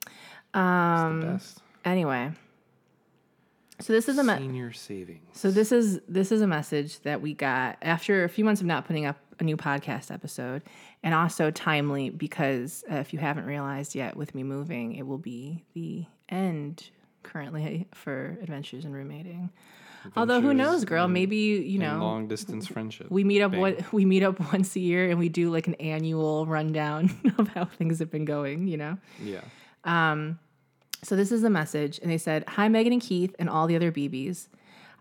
It's 0.06 0.10
Um. 0.54 1.22
the 1.22 1.26
best. 1.28 1.62
Anyway. 1.86 2.32
So 3.80 3.94
this 3.94 4.08
is 4.08 4.18
a 4.20 4.24
me- 4.24 4.38
Senior 4.38 4.74
savings. 4.74 5.26
So 5.32 5.50
this 5.50 5.72
is 5.72 6.00
this 6.08 6.32
is 6.32 6.42
a 6.42 6.48
message 6.48 7.00
that 7.02 7.22
we 7.22 7.34
got 7.34 7.78
after 7.82 8.24
a 8.24 8.30
few 8.30 8.46
months 8.46 8.62
of 8.62 8.68
not 8.68 8.86
putting 8.86 9.08
up 9.08 9.18
a 9.40 9.44
new 9.44 9.58
podcast 9.58 10.12
episode, 10.12 10.62
and 11.02 11.16
also 11.16 11.50
timely 11.50 12.12
because 12.12 12.84
uh, 12.92 12.96
if 12.96 13.12
you 13.12 13.18
haven't 13.18 13.46
realized 13.46 13.96
yet, 13.96 14.16
with 14.16 14.36
me 14.36 14.44
moving, 14.44 14.94
it 14.94 15.08
will 15.08 15.18
be 15.18 15.64
the 15.74 16.06
end 16.30 16.92
currently 17.24 17.88
for 17.94 18.38
adventures 18.42 18.86
in 18.86 18.94
roommating. 18.94 19.50
Although 20.16 20.42
who 20.42 20.54
knows, 20.54 20.84
girl? 20.84 21.06
in- 21.06 21.14
Maybe 21.14 21.38
you 21.38 21.58
you 21.60 21.80
know 21.80 22.00
long 22.00 22.28
distance 22.28 22.66
friendship. 22.68 23.08
we 23.12 23.24
meet 23.24 23.42
up 23.42 23.54
what 23.54 23.94
we 23.94 24.04
meet 24.06 24.24
up 24.24 24.40
once 24.52 24.76
a 24.76 24.80
year 24.80 25.10
and 25.10 25.20
we 25.20 25.30
do 25.30 25.52
like 25.52 25.68
an 25.68 25.76
annual 25.76 26.46
rundown 26.48 27.12
of 27.38 27.48
how 27.50 27.66
things 27.66 28.00
have 28.00 28.10
been 28.10 28.26
going. 28.26 28.68
You 28.68 28.78
know. 28.78 28.98
Yeah. 29.24 29.42
Um. 29.84 30.40
So 31.04 31.16
this 31.16 31.32
is 31.32 31.42
the 31.42 31.50
message, 31.50 32.00
and 32.02 32.12
they 32.12 32.18
said, 32.18 32.44
"Hi, 32.48 32.68
Meghan 32.68 32.94
and 32.94 33.02
Keith, 33.02 33.36
and 33.40 33.50
all 33.50 33.68
the 33.68 33.76
other 33.76 33.92
BBs. 33.92 34.48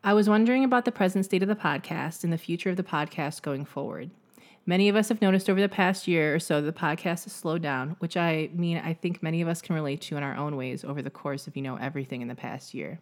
I 0.03 0.15
was 0.15 0.29
wondering 0.31 0.65
about 0.65 0.87
the 0.87 0.93
present 0.93 1.27
state 1.27 1.43
of 1.43 1.49
the 1.49 1.55
podcast 1.57 2.25
and 2.25 2.33
the 2.33 2.39
future 2.39 2.71
of 2.71 2.77
the 2.77 2.83
podcast 2.83 3.43
going 3.43 3.67
forward. 3.67 4.11
Many 4.67 4.89
of 4.89 4.97
us 4.97 5.09
have 5.09 5.23
noticed 5.23 5.49
over 5.49 5.61
the 5.61 5.69
past 5.69 6.07
year 6.07 6.35
or 6.35 6.39
so 6.39 6.61
the 6.61 6.73
podcast 6.73 7.25
has 7.25 7.33
slowed 7.33 7.63
down, 7.63 7.97
which 7.99 8.17
I 8.17 8.51
mean 8.53 8.77
I 8.79 8.95
think 8.95 9.23
many 9.23 9.41
of 9.41 9.49
us 9.49 9.63
can 9.63 9.75
relate 9.75 10.01
to 10.03 10.17
in 10.17 10.23
our 10.23 10.37
own 10.37 10.57
ways 10.57 10.85
over 10.85 11.03
the 11.03 11.11
course 11.11 11.47
of 11.47 11.57
you 11.57 11.63
know 11.63 11.77
everything 11.77 12.21
in 12.21 12.29
the 12.29 12.35
past 12.35 12.75
year. 12.75 13.01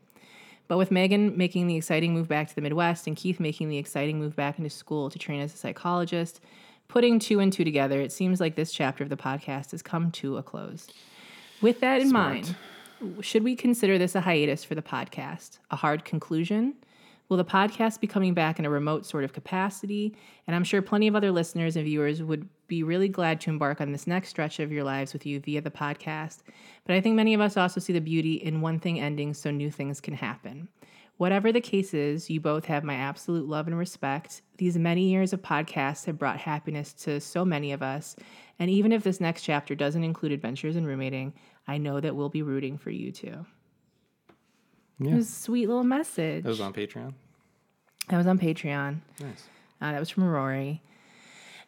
But 0.69 0.79
with 0.79 0.91
Meghan 0.91 1.37
making 1.37 1.67
the 1.67 1.77
exciting 1.77 2.13
move 2.13 2.29
back 2.29 2.49
to 2.49 2.55
the 2.55 2.61
Midwest 2.61 3.07
and 3.07 3.17
Keith 3.17 3.41
making 3.41 3.71
the 3.71 3.79
exciting 3.79 4.19
move 4.19 4.37
back 4.37 4.59
into 4.59 4.71
school 4.71 5.11
to 5.11 5.19
train 5.19 5.41
as 5.41 5.55
a 5.55 5.57
psychologist, 5.57 6.41
putting 6.89 7.19
two 7.19 7.41
and 7.41 7.53
two 7.53 7.65
together, 7.65 8.01
it 8.01 8.13
seems 8.13 8.39
like 8.39 8.55
this 8.55 8.71
chapter 8.71 9.03
of 9.03 9.11
the 9.11 9.17
podcast 9.17 9.71
has 9.71 9.83
come 9.83 10.11
to 10.13 10.37
a 10.37 10.43
close. 10.43 10.89
With 11.63 11.81
that 11.81 12.03
in 12.03 12.11
Smart. 12.11 12.33
mind, 12.35 12.57
should 13.21 13.45
we 13.45 13.57
consider 13.57 13.99
this 13.99 14.15
a 14.15 14.21
hiatus 14.21 14.63
for 14.63 14.75
the 14.75 14.83
podcast? 14.83 15.59
A 15.71 15.77
hard 15.77 16.05
conclusion? 16.05 16.75
Will 17.29 17.37
the 17.37 17.45
podcast 17.45 18.01
be 18.01 18.07
coming 18.07 18.33
back 18.33 18.59
in 18.59 18.65
a 18.65 18.71
remote 18.71 19.05
sort 19.05 19.23
of 19.23 19.35
capacity? 19.35 20.17
And 20.47 20.57
I'm 20.57 20.65
sure 20.65 20.81
plenty 20.81 21.09
of 21.09 21.15
other 21.15 21.31
listeners 21.31 21.77
and 21.77 21.85
viewers 21.85 22.23
would 22.23 22.49
be 22.69 22.83
really 22.83 23.09
glad 23.09 23.39
to 23.43 23.51
embark 23.51 23.83
on 23.83 23.93
this 23.93 24.07
next 24.07 24.31
stretch 24.31 24.61
of 24.61 24.73
your 24.73 24.83
lives 24.83 25.13
with 25.13 25.27
you 25.27 25.39
via 25.41 25.61
the 25.61 25.71
podcast. 25.71 26.39
But 26.87 26.97
I 26.97 27.03
think 27.03 27.17
many 27.17 27.35
of 27.35 27.41
us 27.43 27.59
also 27.59 27.81
see 27.81 27.93
the 27.93 28.01
beauty 28.01 28.35
in 28.35 28.63
one 28.63 28.81
thing 28.81 28.99
ending 28.99 29.35
so 29.35 29.51
new 29.51 29.71
things 29.71 30.01
can 30.01 30.15
happen. 30.15 30.69
Whatever 31.19 31.53
the 31.53 31.61
case 31.61 31.93
is, 31.93 32.31
you 32.31 32.41
both 32.41 32.65
have 32.65 32.85
my 32.85 32.95
absolute 32.95 33.47
love 33.47 33.67
and 33.67 33.77
respect. 33.77 34.41
These 34.57 34.79
many 34.79 35.11
years 35.11 35.33
of 35.35 35.43
podcasts 35.43 36.07
have 36.07 36.17
brought 36.17 36.39
happiness 36.39 36.95
to 36.95 37.21
so 37.21 37.45
many 37.45 37.73
of 37.73 37.83
us. 37.83 38.17
And 38.59 38.71
even 38.71 38.93
if 38.93 39.03
this 39.03 39.21
next 39.21 39.43
chapter 39.43 39.75
doesn't 39.75 40.05
include 40.05 40.33
adventures 40.33 40.77
in 40.77 40.87
roommating, 40.87 41.35
I 41.67 41.77
know 41.77 42.01
that 42.01 42.17
we'll 42.17 42.29
be 42.29 42.43
rooting 42.43 42.79
for 42.79 42.91
you 42.91 43.13
too. 43.13 43.45
It 45.01 45.15
was 45.15 45.29
a 45.29 45.33
sweet 45.33 45.69
little 45.69 45.85
message. 45.85 46.43
That 46.43 46.49
was 46.49 46.61
on 46.61 46.73
Patreon. 46.73 47.15
That 48.09 48.17
was 48.17 48.27
on 48.27 48.39
Patreon. 48.39 48.99
Nice. 49.21 49.45
Uh, 49.81 49.93
that 49.93 50.01
was 50.01 50.11
from 50.11 50.25
Rory. 50.25 50.83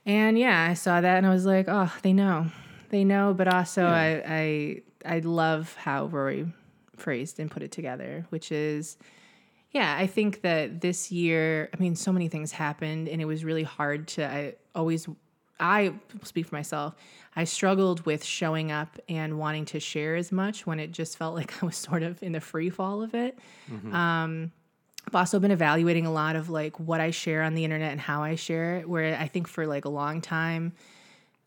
And 0.06 0.38
yeah, 0.38 0.66
I 0.70 0.74
saw 0.74 1.00
that 1.00 1.18
and 1.18 1.26
I 1.26 1.30
was 1.30 1.46
like, 1.46 1.66
oh, 1.68 1.92
they 2.02 2.12
know. 2.12 2.46
They 2.88 3.04
know, 3.04 3.34
but 3.34 3.46
also 3.46 3.86
I, 3.86 4.22
I 4.26 4.82
I 5.04 5.18
love 5.20 5.74
how 5.76 6.06
Rory 6.06 6.52
phrased 6.96 7.38
and 7.38 7.50
put 7.50 7.62
it 7.62 7.70
together, 7.70 8.26
which 8.30 8.50
is 8.50 8.96
yeah, 9.70 9.96
I 9.96 10.08
think 10.08 10.42
that 10.42 10.80
this 10.80 11.12
year, 11.12 11.70
I 11.72 11.78
mean, 11.78 11.94
so 11.94 12.10
many 12.12 12.28
things 12.28 12.50
happened 12.50 13.08
and 13.08 13.20
it 13.20 13.26
was 13.26 13.44
really 13.44 13.62
hard 13.62 14.08
to 14.08 14.26
I 14.26 14.54
always 14.74 15.06
I 15.60 15.92
speak 16.24 16.46
for 16.46 16.54
myself. 16.54 16.94
I 17.36 17.44
struggled 17.44 18.04
with 18.06 18.24
showing 18.24 18.72
up 18.72 18.98
and 19.08 19.38
wanting 19.38 19.64
to 19.66 19.80
share 19.80 20.16
as 20.16 20.32
much 20.32 20.66
when 20.66 20.80
it 20.80 20.90
just 20.90 21.16
felt 21.16 21.34
like 21.40 21.62
I 21.62 21.66
was 21.66 21.76
sort 21.76 22.02
of 22.02 22.22
in 22.22 22.32
the 22.32 22.40
free 22.40 22.70
fall 22.70 23.02
of 23.02 23.14
it. 23.14 23.38
Um, 23.94 24.52
I've 25.06 25.14
also 25.14 25.38
been 25.40 25.50
evaluating 25.50 26.06
a 26.06 26.12
lot 26.12 26.36
of 26.36 26.50
like 26.50 26.78
what 26.78 27.00
I 27.00 27.10
share 27.10 27.42
on 27.42 27.54
the 27.54 27.64
internet 27.64 27.92
and 27.92 28.00
how 28.00 28.22
I 28.22 28.34
share 28.34 28.76
it. 28.76 28.88
Where 28.88 29.16
I 29.16 29.28
think 29.28 29.48
for 29.48 29.66
like 29.66 29.84
a 29.84 29.88
long 29.88 30.20
time, 30.20 30.72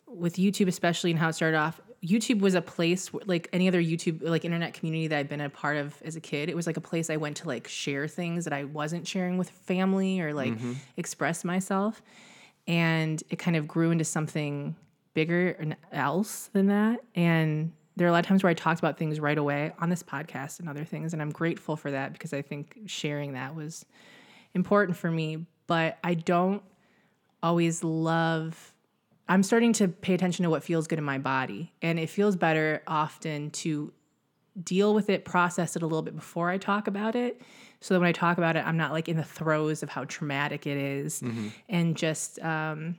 with 0.07 0.35
YouTube 0.35 0.67
especially, 0.67 1.11
and 1.11 1.19
how 1.19 1.29
it 1.29 1.33
started 1.33 1.57
off, 1.57 1.79
YouTube 2.03 2.39
was 2.41 2.53
a 2.55 2.61
place 2.61 3.09
like 3.25 3.47
any 3.53 3.67
other 3.67 3.81
YouTube 3.81 4.21
like 4.21 4.43
internet 4.43 4.73
community 4.73 5.07
that 5.07 5.17
I've 5.17 5.29
been 5.29 5.39
a 5.39 5.49
part 5.49 5.77
of 5.77 5.95
as 6.03 6.15
a 6.15 6.19
kid. 6.19 6.49
It 6.49 6.55
was 6.55 6.67
like 6.67 6.77
a 6.77 6.81
place 6.81 7.09
I 7.09 7.15
went 7.17 7.37
to 7.37 7.47
like 7.47 7.67
share 7.67 8.07
things 8.07 8.43
that 8.43 8.53
I 8.53 8.65
wasn't 8.65 9.07
sharing 9.07 9.37
with 9.37 9.49
family 9.49 10.19
or 10.19 10.33
like 10.33 10.53
express 10.97 11.43
myself, 11.45 12.01
and 12.67 13.21
it 13.29 13.37
kind 13.37 13.55
of 13.55 13.67
grew 13.67 13.91
into 13.91 14.03
something 14.03 14.75
bigger 15.13 15.49
and 15.59 15.75
else 15.91 16.49
than 16.53 16.67
that. 16.67 17.01
And 17.15 17.71
there 17.95 18.07
are 18.07 18.09
a 18.09 18.13
lot 18.13 18.19
of 18.19 18.25
times 18.25 18.43
where 18.43 18.49
I 18.49 18.55
talked 18.55 18.79
about 18.79 18.97
things 18.97 19.19
right 19.19 19.37
away 19.37 19.73
on 19.79 19.89
this 19.89 20.01
podcast 20.01 20.59
and 20.59 20.67
other 20.67 20.85
things, 20.85 21.13
and 21.13 21.21
I'm 21.21 21.31
grateful 21.31 21.75
for 21.75 21.91
that 21.91 22.13
because 22.13 22.33
I 22.33 22.41
think 22.41 22.79
sharing 22.85 23.33
that 23.33 23.55
was 23.55 23.85
important 24.53 24.97
for 24.97 25.11
me. 25.11 25.45
But 25.67 25.97
I 26.03 26.15
don't 26.15 26.61
always 27.41 27.83
love 27.83 28.73
I'm 29.27 29.43
starting 29.43 29.73
to 29.73 29.87
pay 29.87 30.13
attention 30.13 30.43
to 30.43 30.49
what 30.49 30.63
feels 30.63 30.87
good 30.87 30.99
in 30.99 31.05
my 31.05 31.17
body. 31.17 31.73
And 31.81 31.99
it 31.99 32.09
feels 32.09 32.35
better 32.35 32.83
often 32.87 33.51
to 33.51 33.93
deal 34.61 34.93
with 34.93 35.09
it, 35.09 35.25
process 35.25 35.75
it 35.75 35.81
a 35.81 35.85
little 35.85 36.01
bit 36.01 36.15
before 36.15 36.49
I 36.49 36.57
talk 36.57 36.87
about 36.87 37.15
it. 37.15 37.41
So 37.79 37.93
that 37.93 37.99
when 37.99 38.07
I 38.07 38.13
talk 38.13 38.37
about 38.37 38.55
it, 38.55 38.65
I'm 38.65 38.77
not 38.77 38.91
like 38.93 39.09
in 39.09 39.17
the 39.17 39.23
throes 39.23 39.83
of 39.83 39.89
how 39.89 40.05
traumatic 40.05 40.65
it 40.65 40.77
is 40.77 41.21
and 41.67 41.97
just, 41.97 42.39
um, 42.39 42.97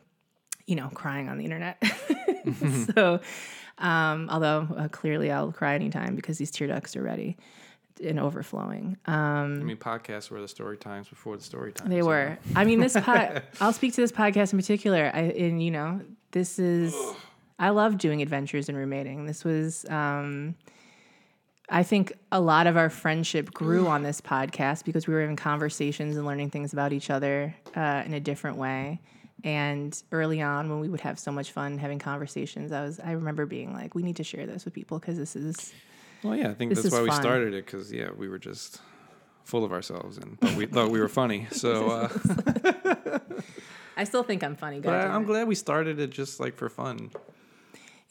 you 0.67 0.77
know, 0.77 0.91
crying 0.93 1.31
on 1.31 1.39
the 1.39 1.45
internet. 1.45 1.83
so, 2.95 3.21
um, 3.79 4.29
although 4.31 4.69
uh, 4.77 4.89
clearly 4.89 5.31
I'll 5.31 5.53
cry 5.53 5.75
anytime 5.75 6.17
because 6.17 6.37
these 6.37 6.51
tear 6.51 6.67
ducts 6.67 6.97
are 6.97 7.03
ready 7.03 7.39
and 8.03 8.19
overflowing. 8.19 8.97
Um, 9.07 9.61
I 9.61 9.65
mean, 9.65 9.77
podcasts 9.77 10.31
were 10.31 10.41
the 10.41 10.49
story 10.49 10.77
times 10.77 11.09
before 11.09 11.37
the 11.37 11.43
story 11.43 11.73
times. 11.73 11.91
they 11.91 12.03
were. 12.03 12.37
I 12.55 12.65
mean, 12.65 12.81
this 12.81 12.95
pod. 13.01 13.43
I'll 13.61 13.73
speak 13.73 13.95
to 13.95 14.01
this 14.01 14.13
podcast 14.13 14.53
in 14.53 14.59
particular. 14.59 15.11
I 15.15 15.21
and 15.21 15.63
you 15.63 15.71
know, 15.71 16.01
this 16.33 16.59
is. 16.59 16.95
I 17.59 17.71
love 17.71 17.99
doing 17.99 18.21
adventures 18.21 18.69
in 18.69 18.77
roommating. 18.77 19.27
This 19.27 19.45
was. 19.45 19.85
Um, 19.89 20.57
I 21.69 21.83
think 21.83 22.13
a 22.31 22.41
lot 22.41 22.67
of 22.67 22.77
our 22.77 22.91
friendship 22.91 23.53
grew 23.53 23.87
on 23.87 24.03
this 24.03 24.21
podcast 24.21 24.85
because 24.85 25.07
we 25.07 25.15
were 25.15 25.21
having 25.23 25.37
conversations 25.37 26.17
and 26.17 26.27
learning 26.27 26.51
things 26.51 26.73
about 26.73 26.93
each 26.93 27.09
other 27.11 27.55
uh, 27.75 28.03
in 28.05 28.13
a 28.13 28.21
different 28.21 28.59
way. 28.59 29.01
And 29.45 30.01
early 30.13 30.41
on, 30.43 30.69
when 30.71 30.81
we 30.81 30.89
would 30.89 31.01
have 31.01 31.19
so 31.19 31.31
much 31.33 31.53
fun 31.53 31.79
having 31.79 31.99
conversations, 31.99 32.71
I 32.73 32.83
was 32.83 33.01
I 33.01 33.13
remember 33.13 33.45
being 33.47 33.73
like, 33.75 33.95
"We 33.95 34.03
need 34.03 34.17
to 34.17 34.25
share 34.25 34.47
this 34.47 34.65
with 34.65 34.73
people 34.75 34.99
because 34.99 35.17
this 35.19 35.37
is 35.37 35.75
Well, 36.23 36.37
yeah, 36.37 36.49
I 36.51 36.55
think 36.55 36.75
that's 36.75 36.91
why 36.91 37.03
we 37.03 37.11
started 37.11 37.53
it 37.55 37.67
because 37.67 37.93
yeah, 37.93 38.11
we 38.17 38.29
were 38.29 38.39
just 38.39 38.81
full 39.45 39.65
of 39.65 39.73
ourselves 39.73 40.17
and 40.17 40.41
thought 40.41 40.55
we 40.57 40.67
thought 40.67 40.91
we 40.91 41.01
were 41.01 41.09
funny. 41.09 41.47
So, 41.53 41.91
uh, 41.91 43.19
I 43.97 44.05
still 44.05 44.23
think 44.23 44.43
I'm 44.43 44.57
funny. 44.57 44.81
but 44.81 44.95
I, 44.95 45.07
I'm 45.09 45.25
glad 45.25 45.47
we 45.47 45.55
started 45.55 45.99
it 46.01 46.11
just 46.11 46.41
like 46.41 46.57
for 46.57 46.69
fun. 46.69 47.11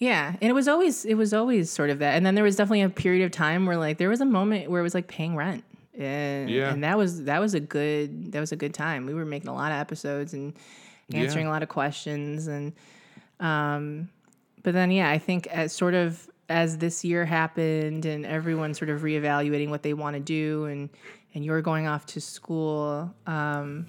Yeah, 0.04 0.36
and 0.42 0.50
it 0.50 0.54
was 0.54 0.68
always 0.68 1.06
it 1.06 1.16
was 1.16 1.34
always 1.34 1.70
sort 1.70 1.90
of 1.90 2.00
that. 2.00 2.16
And 2.16 2.26
then 2.26 2.36
there 2.36 2.44
was 2.44 2.56
definitely 2.56 2.82
a 2.82 2.90
period 2.90 3.24
of 3.26 3.32
time 3.32 3.66
where 3.66 3.78
like 3.78 3.98
there 3.98 4.10
was 4.10 4.22
a 4.22 4.26
moment 4.26 4.70
where 4.70 4.80
it 4.80 4.84
was 4.84 4.94
like 4.94 5.08
paying 5.08 5.36
rent. 5.36 5.64
And 5.98 6.50
Yeah. 6.50 6.72
and 6.72 6.84
that 6.84 6.98
was 6.98 7.24
that 7.26 7.40
was 7.40 7.54
a 7.54 7.60
good 7.60 8.32
that 8.34 8.40
was 8.40 8.52
a 8.52 8.56
good 8.56 8.74
time. 8.74 9.06
We 9.06 9.14
were 9.14 9.26
making 9.26 9.50
a 9.50 9.54
lot 9.54 9.72
of 9.72 9.78
episodes 9.78 10.34
and 10.34 10.54
answering 11.14 11.46
a 11.48 11.50
lot 11.50 11.62
of 11.64 11.70
questions 11.70 12.48
and 12.48 12.74
um 13.40 14.10
but 14.64 14.74
then 14.74 14.90
yeah, 14.92 15.10
I 15.10 15.20
think 15.20 15.48
as 15.48 15.72
sort 15.74 15.94
of 15.94 16.30
as 16.50 16.78
this 16.78 17.04
year 17.06 17.26
happened 17.26 18.06
and 18.06 18.26
everyone 18.26 18.74
sort 18.74 18.90
of 18.90 19.02
reevaluating 19.02 19.70
what 19.70 19.84
they 19.84 19.94
want 19.94 20.16
to 20.16 20.20
do 20.20 20.66
and 20.66 20.90
and 21.36 21.46
you're 21.46 21.62
going 21.62 21.88
off 21.88 22.06
to 22.08 22.20
school 22.22 23.14
um 23.28 23.88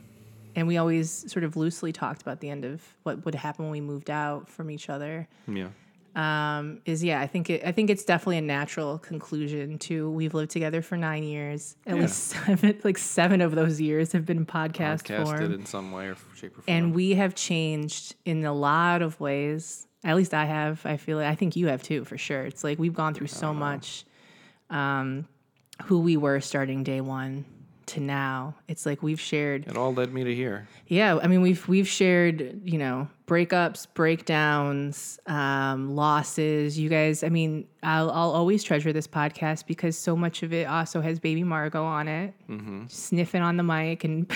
and 0.56 0.68
we 0.68 0.76
always 0.76 1.08
sort 1.32 1.44
of 1.44 1.56
loosely 1.56 1.92
talked 1.92 2.22
about 2.22 2.38
the 2.40 2.48
end 2.50 2.64
of 2.64 2.80
what 3.02 3.24
would 3.24 3.34
happen 3.34 3.64
when 3.64 3.72
we 3.72 3.80
moved 3.80 4.08
out 4.10 4.48
from 4.48 4.70
each 4.70 4.88
other 4.88 5.26
Yeah, 5.48 5.68
um, 6.14 6.80
is 6.84 7.02
yeah, 7.02 7.20
I 7.20 7.26
think 7.26 7.50
it, 7.50 7.62
I 7.66 7.72
think 7.72 7.90
it's 7.90 8.04
definitely 8.04 8.38
a 8.38 8.42
natural 8.42 8.98
conclusion 8.98 9.78
to 9.80 10.10
we've 10.10 10.32
lived 10.34 10.50
together 10.52 10.80
for 10.82 10.96
nine 10.96 11.24
years. 11.24 11.76
At 11.86 11.96
Yeah. 11.96 12.02
least 12.02 12.16
seven, 12.46 12.80
like 12.84 12.98
seven 12.98 13.40
of 13.40 13.54
those 13.54 13.80
years 13.80 14.12
have 14.12 14.24
been 14.24 14.46
podcast 14.46 15.04
podcasted 15.04 15.24
form, 15.38 15.52
in 15.52 15.66
some 15.66 15.90
way 15.92 16.06
or 16.08 16.16
shape 16.36 16.52
or 16.58 16.62
form. 16.62 16.64
and 16.68 16.94
we 16.94 17.14
have 17.14 17.34
changed 17.34 18.14
in 18.24 18.44
a 18.44 18.52
lot 18.52 19.02
of 19.02 19.18
ways. 19.20 19.86
At 20.04 20.16
least 20.16 20.34
I 20.34 20.44
have. 20.44 20.84
I 20.84 20.96
feel. 20.98 21.16
Like 21.18 21.26
I 21.26 21.34
think 21.34 21.56
you 21.56 21.68
have 21.68 21.82
too, 21.82 22.04
for 22.04 22.18
sure. 22.18 22.42
It's 22.44 22.62
like 22.62 22.78
we've 22.78 22.94
gone 22.94 23.14
through 23.14 23.28
so 23.28 23.54
much. 23.54 24.04
Um, 24.70 25.26
who 25.84 26.00
we 26.00 26.16
were 26.16 26.40
starting 26.40 26.84
day 26.84 27.00
one 27.00 27.44
to 27.88 28.00
now. 28.00 28.54
It's 28.68 28.86
like 28.86 29.02
we've 29.02 29.20
shared 29.20 29.66
it 29.66 29.76
all 29.76 29.92
led 29.92 30.12
me 30.12 30.24
to 30.24 30.34
here. 30.34 30.66
yeah, 30.86 31.18
I 31.22 31.26
mean 31.26 31.42
we've 31.42 31.66
we've 31.68 31.88
shared 31.88 32.60
you 32.64 32.78
know 32.78 33.08
breakups, 33.26 33.86
breakdowns, 33.94 35.18
um, 35.26 35.94
losses. 35.96 36.78
You 36.78 36.88
guys, 36.88 37.22
I 37.22 37.28
mean, 37.28 37.66
I'll 37.82 38.10
I'll 38.10 38.30
always 38.30 38.62
treasure 38.62 38.92
this 38.92 39.06
podcast 39.06 39.66
because 39.66 39.96
so 39.96 40.16
much 40.16 40.42
of 40.42 40.52
it 40.52 40.66
also 40.68 41.00
has 41.00 41.18
baby 41.18 41.42
Margot 41.44 41.84
on 41.84 42.08
it, 42.08 42.34
sniffing 42.88 43.42
on 43.42 43.56
the 43.56 43.62
mic 43.62 44.04
and 44.04 44.30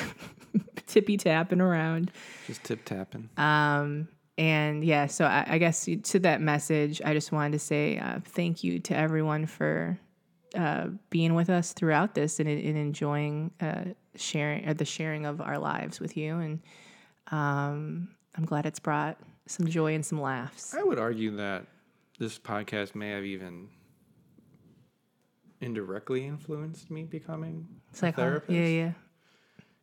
tippy 0.87 1.16
tapping 1.16 1.61
around. 1.61 2.11
Just 2.46 2.64
tip 2.64 2.84
tapping. 2.84 3.28
Um, 3.37 4.08
and 4.37 4.84
yeah, 4.84 5.06
so 5.06 5.24
I, 5.24 5.44
I 5.48 5.58
guess 5.58 5.88
to 6.04 6.18
that 6.20 6.40
message, 6.40 7.02
I 7.04 7.12
just 7.12 7.32
wanted 7.32 7.52
to 7.52 7.58
say 7.58 7.98
uh, 7.98 8.20
thank 8.24 8.62
you 8.62 8.78
to 8.80 8.96
everyone 8.96 9.46
for 9.46 9.98
uh, 10.59 10.88
being 11.09 11.35
with 11.35 11.49
us 11.49 11.73
throughout 11.73 12.14
this 12.14 12.40
and, 12.40 12.49
and 12.49 12.77
enjoying 12.77 13.53
uh, 13.61 13.85
sharing 14.16 14.68
or 14.68 14.75
the 14.75 14.85
sharing 14.85 15.25
of 15.25 15.40
our 15.40 15.57
lives 15.57 16.01
with 16.01 16.16
you. 16.16 16.37
And 16.38 16.61
um, 17.31 18.09
I'm 18.37 18.44
glad 18.44 18.66
it's 18.66 18.81
brought 18.81 19.18
some 19.47 19.68
joy 19.68 19.94
and 19.94 20.05
some 20.05 20.21
laughs. 20.21 20.75
I 20.75 20.83
would 20.83 20.99
argue 20.99 21.37
that 21.37 21.64
this 22.18 22.38
podcast 22.40 22.97
may 22.97 23.11
have 23.11 23.25
even 23.25 23.68
indirectly 25.61 26.27
influenced 26.27 26.90
me 26.90 27.05
becoming 27.05 27.68
a 28.03 28.12
therapist. 28.12 28.51
yeah, 28.51 28.66
yeah, 28.66 28.92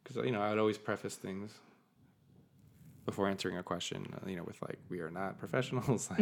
because 0.03 0.25
you 0.25 0.31
know 0.31 0.41
I'd 0.41 0.57
always 0.57 0.77
preface 0.77 1.15
things 1.15 1.51
before 3.05 3.27
answering 3.27 3.57
a 3.57 3.63
question. 3.63 4.05
uh, 4.15 4.27
You 4.29 4.35
know, 4.37 4.43
with 4.43 4.61
like 4.61 4.79
we 4.89 4.99
are 4.99 5.11
not 5.11 5.37
professionals. 5.43 6.09
like 6.09 6.19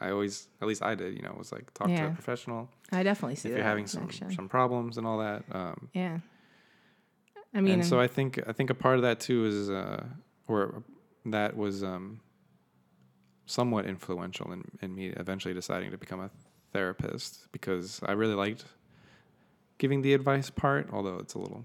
I 0.00 0.10
always, 0.10 0.48
at 0.62 0.68
least 0.68 0.82
I 0.82 0.94
did. 0.94 1.14
You 1.14 1.22
know, 1.22 1.34
was 1.36 1.52
like 1.52 1.72
talk 1.74 1.88
to 1.88 1.92
Mm-hmm. 1.94 2.06
A 2.12 2.14
professional 2.14 2.68
I 2.92 3.02
definitely 3.02 3.36
see 3.36 3.48
if 3.50 3.56
you're 3.56 3.64
having 3.64 3.86
some 3.86 4.06
connection. 4.08 4.34
some 4.36 4.48
problems 4.48 4.98
and 4.98 5.06
all 5.06 5.18
that. 5.18 5.44
Um, 5.52 5.88
yeah. 5.92 6.18
I 7.56 7.60
mean, 7.60 7.74
and 7.74 7.86
so 7.86 8.00
I 8.00 8.06
think 8.08 8.40
I 8.46 8.52
think 8.52 8.70
a 8.70 8.74
part 8.74 8.96
of 8.96 9.02
that 9.02 9.20
too 9.20 9.46
is, 9.46 9.70
uh, 9.70 10.04
or 10.48 10.82
that 11.26 11.56
was 11.56 11.82
um, 11.84 12.20
somewhat 13.46 13.86
influential 13.86 14.52
in, 14.52 14.64
in 14.82 14.94
me 14.94 15.08
eventually 15.08 15.54
deciding 15.54 15.90
to 15.92 15.98
become 15.98 16.20
a 16.20 16.30
therapist 16.72 17.46
because 17.52 18.00
I 18.04 18.12
really 18.12 18.34
liked 18.34 18.64
giving 19.78 20.02
the 20.02 20.14
advice 20.14 20.50
part, 20.50 20.88
although 20.92 21.18
it's 21.18 21.34
a 21.34 21.38
little 21.38 21.64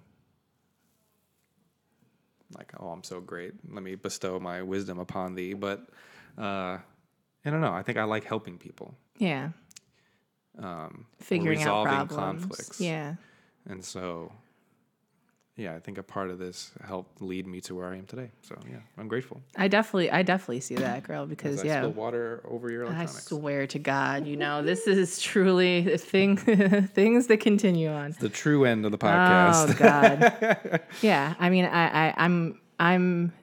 like, 2.55 2.71
oh, 2.79 2.88
I'm 2.89 3.03
so 3.03 3.21
great. 3.21 3.53
Let 3.69 3.83
me 3.83 3.95
bestow 3.95 4.39
my 4.39 4.62
wisdom 4.62 4.99
upon 4.99 5.35
thee. 5.35 5.53
But 5.53 5.85
uh, 6.38 6.77
I 7.45 7.49
don't 7.49 7.62
know. 7.62 7.73
I 7.73 7.83
think 7.83 7.97
I 7.97 8.03
like 8.05 8.23
helping 8.23 8.57
people. 8.57 8.95
yeah, 9.17 9.49
Um, 10.57 11.05
figuring 11.19 11.62
out 11.63 11.85
problems. 11.85 12.15
conflicts. 12.41 12.81
Yeah. 12.81 13.15
And 13.65 13.83
so, 13.83 14.31
yeah, 15.59 15.75
I 15.75 15.79
think 15.79 15.97
a 15.97 16.03
part 16.03 16.29
of 16.29 16.39
this 16.39 16.71
helped 16.85 17.21
lead 17.21 17.45
me 17.45 17.59
to 17.61 17.75
where 17.75 17.87
I 17.87 17.97
am 17.97 18.05
today. 18.05 18.31
So, 18.41 18.57
yeah, 18.69 18.77
I'm 18.97 19.09
grateful. 19.09 19.41
I 19.57 19.67
definitely, 19.67 20.09
I 20.09 20.23
definitely 20.23 20.61
see 20.61 20.75
that, 20.75 21.03
girl. 21.03 21.25
Because 21.25 21.63
yeah, 21.63 21.85
water 21.85 22.41
over 22.49 22.71
your 22.71 22.83
electronics. 22.83 23.17
I 23.17 23.35
swear 23.35 23.67
to 23.67 23.79
God, 23.79 24.25
you 24.25 24.37
know, 24.37 24.63
this 24.63 24.87
is 24.87 25.21
truly 25.21 25.91
a 25.91 25.97
thing, 25.97 26.37
things 26.93 27.27
that 27.27 27.41
continue 27.41 27.89
on. 27.89 28.15
the 28.19 28.29
true 28.29 28.63
end 28.63 28.85
of 28.85 28.91
the 28.91 28.97
oh, 28.97 29.09
podcast. 29.09 29.69
Oh. 29.69 30.59
God. 30.69 30.81
yeah. 31.01 31.35
I 31.39 31.49
mean, 31.49 31.65
I, 31.65 32.07
I, 32.07 32.13
I'm, 32.17 32.61
I'm, 32.79 33.33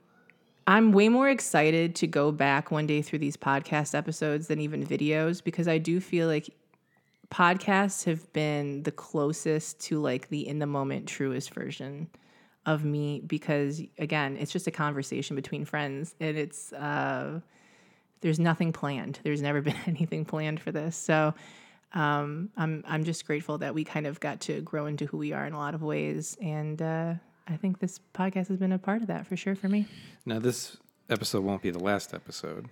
I'm 0.67 0.93
way 0.93 1.09
more 1.11 1.29
excited 1.29 1.95
to 1.97 2.07
go 2.07 2.33
back 2.33 2.71
one 2.71 2.87
day 2.87 3.03
through 3.03 3.21
these 3.21 3.37
podcast 3.37 3.95
episodes 3.95 4.49
than 4.49 4.61
even 4.61 4.85
videos 4.85 5.45
because 5.45 5.69
I 5.69 5.79
do 5.79 6.01
feel 6.01 6.27
like 6.27 6.49
podcasts 7.31 8.05
have 8.05 8.33
been 8.33 8.83
the 8.83 8.93
closest 8.93 9.81
to 9.81 10.01
like 10.01 10.29
the 10.29 10.47
in 10.47 10.59
the 10.59 10.67
moment 10.67 11.09
truest 11.09 11.53
version 11.53 12.09
of 12.65 12.85
me 12.85 13.23
because 13.27 13.83
again, 13.99 14.37
it's 14.37 14.53
just 14.53 14.67
a 14.67 14.71
conversation 14.71 15.37
between 15.37 15.65
friends 15.65 16.15
and 16.21 16.37
it's 16.37 16.73
uh 16.73 17.41
there's 18.21 18.41
nothing 18.41 18.73
planned. 18.73 19.21
There's 19.23 19.43
never 19.43 19.61
been 19.63 19.77
anything 19.87 20.25
planned 20.25 20.61
for 20.61 20.73
this. 20.73 20.97
So 20.97 21.35
um, 21.93 22.51
I'm 22.57 22.85
I'm 22.87 23.05
just 23.05 23.27
grateful 23.27 23.59
that 23.59 23.75
we 23.75 23.85
kind 23.85 24.07
of 24.07 24.21
got 24.21 24.41
to 24.43 24.61
grow 24.61 24.87
into 24.87 25.07
who 25.07 25.17
we 25.17 25.33
are 25.33 25.47
in 25.47 25.53
a 25.53 25.59
lot 25.59 25.75
of 25.75 25.83
ways, 25.83 26.37
and 26.43 26.81
uh, 26.83 27.15
I 27.47 27.57
think 27.57 27.79
this 27.79 28.01
podcast 28.13 28.49
has 28.49 28.59
been 28.59 28.73
a 28.73 28.79
part 28.79 29.03
of 29.03 29.09
that 29.09 29.27
for 29.27 29.37
sure 29.37 29.55
for 29.55 29.69
me. 29.69 29.87
now, 30.27 30.39
this 30.39 30.77
episode 31.09 31.45
won't 31.45 31.63
be 31.63 31.71
the 31.71 31.83
last 31.83 32.13
episode 32.13 32.67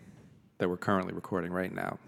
that 0.59 0.69
we're 0.69 0.77
currently 0.77 1.15
recording 1.15 1.53
right 1.53 1.73
now. 1.73 1.99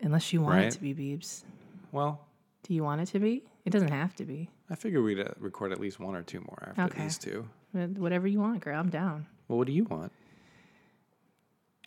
Unless 0.00 0.32
you 0.32 0.42
want 0.42 0.60
it 0.60 0.70
to 0.72 0.80
be, 0.80 0.94
Beebs. 0.94 1.44
Well, 1.92 2.26
Do 2.64 2.74
you 2.74 2.82
want 2.84 3.00
it 3.00 3.06
to 3.06 3.18
be? 3.18 3.44
It 3.64 3.70
doesn't 3.70 3.90
have 3.90 4.14
to 4.16 4.24
be. 4.24 4.50
I 4.70 4.74
figure 4.74 5.02
we'd 5.02 5.20
uh, 5.20 5.24
record 5.38 5.72
at 5.72 5.80
least 5.80 5.98
one 6.00 6.14
or 6.14 6.22
two 6.22 6.40
more 6.40 6.68
after 6.76 6.82
Okay. 6.94 7.02
these 7.02 7.18
two. 7.18 7.48
Whatever 7.72 8.26
you 8.26 8.40
want, 8.40 8.60
girl. 8.60 8.78
I'm 8.78 8.88
down. 8.90 9.26
Well, 9.48 9.58
what 9.58 9.66
do 9.66 9.72
you 9.72 9.84
want? 9.84 10.12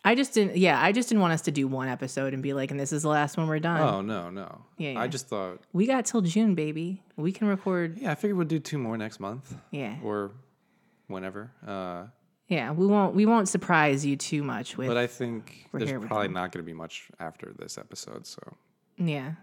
I 0.05 0.15
just 0.15 0.33
didn't. 0.33 0.57
Yeah, 0.57 0.81
I 0.81 0.91
just 0.91 1.07
didn't 1.07 1.21
want 1.21 1.31
us 1.33 1.41
to 1.43 1.51
do 1.51 1.65
one 1.67 1.87
episode 1.87 2.33
and 2.33 2.43
be 2.43 2.51
like, 2.53 2.71
and 2.71 2.79
this 2.79 2.91
is 2.91 3.03
the 3.03 3.09
last 3.09 3.37
one 3.37 3.47
we're 3.47 3.59
done. 3.59 3.79
Oh 3.81 4.01
no, 4.01 4.29
no. 4.29 4.61
Yeah, 4.77 4.91
yeah. 4.91 4.99
I 5.01 5.07
just 5.07 5.27
thought. 5.29 5.61
We 5.71 5.87
got 5.87 6.05
till 6.05 6.19
June, 6.21 6.55
baby. 6.55 7.01
We 7.15 7.31
can 7.31 7.47
record. 7.47 7.97
Yeah, 7.97 8.11
I 8.11 8.15
figured 8.15 8.37
we'd 8.37 8.49
do 8.49 8.59
two 8.59 8.77
more 8.77 8.97
next 8.97 9.21
month 9.21 9.55
Yeah, 9.71 9.95
or 10.03 10.31
whenever. 11.07 11.51
Uh, 11.65 12.07
yeah. 12.49 12.71
We 12.71 12.85
won't. 12.85 13.15
We 13.15 13.25
won't 13.25 13.47
surprise 13.47 14.05
you 14.05 14.17
too 14.17 14.43
much 14.43 14.77
with. 14.77 14.89
but 14.89 14.97
I 14.97 15.07
think 15.07 15.69
We're 15.71 15.79
there's 15.79 15.91
here 15.91 15.99
with 16.01 16.09
probably 16.09 16.27
not 16.27 16.51
going 16.51 16.63
to 16.65 16.69
be 16.69 16.73
much 16.73 17.07
after 17.21 17.53
this 17.57 17.77
episode, 17.77 18.27
so 18.27 18.41
yeah. 18.97 19.33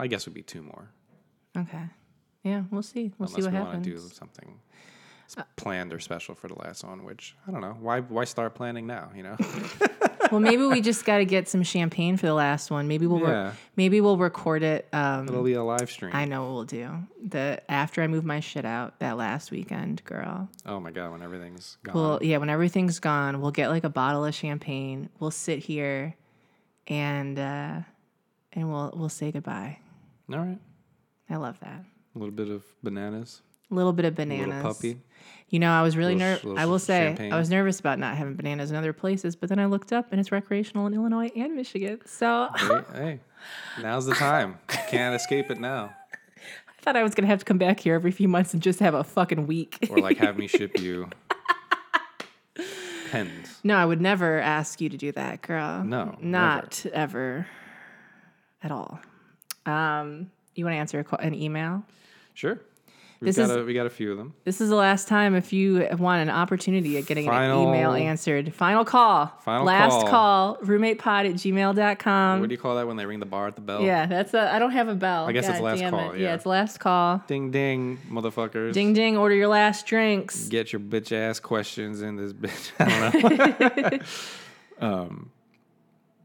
My 0.00 0.06
guess 0.06 0.22
it 0.22 0.30
would 0.30 0.34
be 0.34 0.42
two 0.42 0.62
more. 0.62 0.88
Okay. 1.56 1.82
Yeah, 2.42 2.62
we'll 2.70 2.82
see. 2.82 3.12
We'll 3.18 3.28
unless 3.28 3.34
see 3.36 3.42
what 3.42 3.52
we 3.52 3.56
happens. 3.58 3.74
Uh, 3.74 3.76
want 3.76 3.84
to 3.84 3.90
do 3.90 4.14
something 4.14 4.60
s- 5.36 5.44
planned 5.56 5.92
or 5.92 5.98
special 6.00 6.34
for 6.34 6.48
the 6.48 6.58
last 6.58 6.82
one. 6.84 7.04
Which 7.04 7.36
I 7.46 7.50
don't 7.50 7.60
know. 7.60 7.76
Why? 7.80 8.00
Why 8.00 8.24
start 8.24 8.54
planning 8.54 8.86
now? 8.86 9.10
You 9.14 9.24
know. 9.24 9.36
well, 10.32 10.40
maybe 10.40 10.64
we 10.64 10.80
just 10.80 11.04
got 11.04 11.18
to 11.18 11.24
get 11.26 11.48
some 11.48 11.62
champagne 11.62 12.16
for 12.16 12.26
the 12.26 12.32
last 12.34 12.70
one. 12.70 12.88
Maybe 12.88 13.06
we'll. 13.06 13.20
re- 13.20 13.50
maybe 13.76 14.00
we'll 14.00 14.16
record 14.16 14.62
it. 14.62 14.88
Um, 14.94 15.28
It'll 15.28 15.42
be 15.42 15.52
a 15.52 15.62
live 15.62 15.90
stream. 15.90 16.12
I 16.14 16.24
know 16.24 16.44
what 16.44 16.52
we'll 16.52 16.64
do. 16.64 16.90
The 17.28 17.60
after 17.70 18.02
I 18.02 18.06
move 18.06 18.24
my 18.24 18.40
shit 18.40 18.64
out 18.64 18.98
that 19.00 19.18
last 19.18 19.50
weekend, 19.50 20.02
girl. 20.04 20.48
oh 20.64 20.80
my 20.80 20.92
god, 20.92 21.12
when 21.12 21.22
everything's 21.22 21.76
gone. 21.82 21.94
Well, 21.94 22.18
yeah, 22.22 22.38
when 22.38 22.48
everything's 22.48 23.00
gone, 23.00 23.42
we'll 23.42 23.50
get 23.50 23.68
like 23.68 23.84
a 23.84 23.90
bottle 23.90 24.24
of 24.24 24.34
champagne. 24.34 25.10
We'll 25.18 25.30
sit 25.30 25.58
here, 25.58 26.14
and 26.86 27.38
uh, 27.38 27.80
and 28.54 28.72
we'll 28.72 28.94
we'll 28.96 29.08
say 29.10 29.30
goodbye. 29.30 29.78
All 30.32 30.38
right. 30.38 30.58
I 31.28 31.36
love 31.36 31.58
that. 31.60 31.84
A 32.14 32.18
little 32.18 32.34
bit 32.34 32.48
of 32.48 32.64
bananas. 32.82 33.42
A 33.70 33.74
little 33.74 33.92
bit 33.92 34.04
of 34.04 34.14
A 34.14 34.16
bananas. 34.16 34.46
little 34.48 34.62
puppy. 34.74 35.00
You 35.48 35.58
know, 35.60 35.70
I 35.70 35.82
was 35.82 35.96
really 35.96 36.14
nervous. 36.16 36.44
I 36.56 36.66
will 36.66 36.78
say, 36.78 37.06
champagne. 37.08 37.32
I 37.32 37.38
was 37.38 37.50
nervous 37.50 37.78
about 37.80 37.98
not 37.98 38.16
having 38.16 38.34
bananas 38.34 38.70
in 38.70 38.76
other 38.76 38.92
places, 38.92 39.36
but 39.36 39.48
then 39.48 39.58
I 39.58 39.66
looked 39.66 39.92
up 39.92 40.08
and 40.10 40.20
it's 40.20 40.32
recreational 40.32 40.86
in 40.86 40.94
Illinois 40.94 41.30
and 41.36 41.54
Michigan. 41.54 42.00
So 42.04 42.48
hey, 42.56 42.80
hey, 42.94 43.20
now's 43.80 44.06
the 44.06 44.14
time. 44.14 44.58
Can't 44.88 45.14
escape 45.14 45.50
it 45.50 45.60
now. 45.60 45.94
I 46.36 46.82
thought 46.82 46.96
I 46.96 47.02
was 47.02 47.14
gonna 47.14 47.28
have 47.28 47.40
to 47.40 47.44
come 47.44 47.58
back 47.58 47.78
here 47.80 47.94
every 47.94 48.10
few 48.10 48.26
months 48.28 48.54
and 48.54 48.62
just 48.62 48.80
have 48.80 48.94
a 48.94 49.04
fucking 49.04 49.46
week. 49.46 49.78
Or 49.90 49.98
like 49.98 50.16
have 50.18 50.36
me 50.38 50.46
ship 50.46 50.78
you 50.80 51.08
pens. 53.10 53.60
no, 53.64 53.76
I 53.76 53.84
would 53.84 54.00
never 54.00 54.38
ask 54.40 54.80
you 54.80 54.88
to 54.88 54.96
do 54.96 55.12
that, 55.12 55.42
girl. 55.42 55.84
No, 55.84 56.16
not 56.20 56.84
ever, 56.92 57.46
at 58.62 58.70
all. 58.70 59.00
Um, 59.70 60.30
you 60.54 60.64
want 60.64 60.74
to 60.74 60.78
answer 60.78 61.04
a, 61.10 61.14
an 61.16 61.34
email? 61.34 61.84
Sure. 62.34 62.60
We've 63.20 63.26
This 63.34 63.36
got 63.36 63.50
is- 63.50 63.56
a, 63.56 63.64
we 63.64 63.74
got 63.74 63.84
a 63.84 63.90
few 63.90 64.12
of 64.12 64.16
them. 64.16 64.32
This 64.44 64.62
is 64.62 64.70
the 64.70 64.76
last 64.76 65.06
time 65.06 65.34
if 65.34 65.52
you 65.52 65.86
want 65.98 66.22
an 66.22 66.30
opportunity 66.30 66.96
at 66.96 67.04
getting 67.04 67.26
Final- 67.26 67.64
an 67.64 67.68
email 67.68 67.92
answered. 67.92 68.54
Final 68.54 68.82
call. 68.82 69.26
Final 69.44 69.66
last 69.66 69.92
call. 70.06 70.56
call. 70.56 70.56
Roommatepod 70.64 71.28
at 71.28 71.34
gmail.com. 71.34 72.40
what 72.40 72.48
do 72.48 72.54
you 72.54 72.58
call 72.58 72.76
that 72.76 72.86
when 72.86 72.96
they 72.96 73.04
ring 73.04 73.20
the 73.20 73.26
bar 73.26 73.46
at 73.46 73.56
the 73.56 73.60
bell? 73.60 73.82
Yeah, 73.82 74.06
that's 74.06 74.32
a. 74.32 74.50
I 74.50 74.58
don't 74.58 74.70
have 74.70 74.88
a 74.88 74.94
bell. 74.94 75.26
I 75.26 75.32
guess 75.32 75.46
it's 75.46 75.60
last 75.60 75.82
call, 75.90 76.12
It. 76.12 76.20
yeah. 76.20 76.34
it's 76.34 76.46
last 76.46 76.80
call. 76.80 77.22
Ding 77.26 77.50
ding, 77.50 77.98
motherfuckers. 78.10 78.72
Ding 78.72 78.94
ding. 78.94 79.18
Order 79.18 79.34
your 79.34 79.48
last 79.48 79.84
drinks. 79.86 80.48
Get 80.48 80.72
your 80.72 80.80
bitch 80.80 81.12
ass 81.12 81.40
questions 81.40 82.00
in 82.00 82.16
this 82.16 82.32
bitch. 82.32 82.70
I 82.78 83.10
don't 83.20 84.80
know. 84.80 84.88
um, 85.04 85.30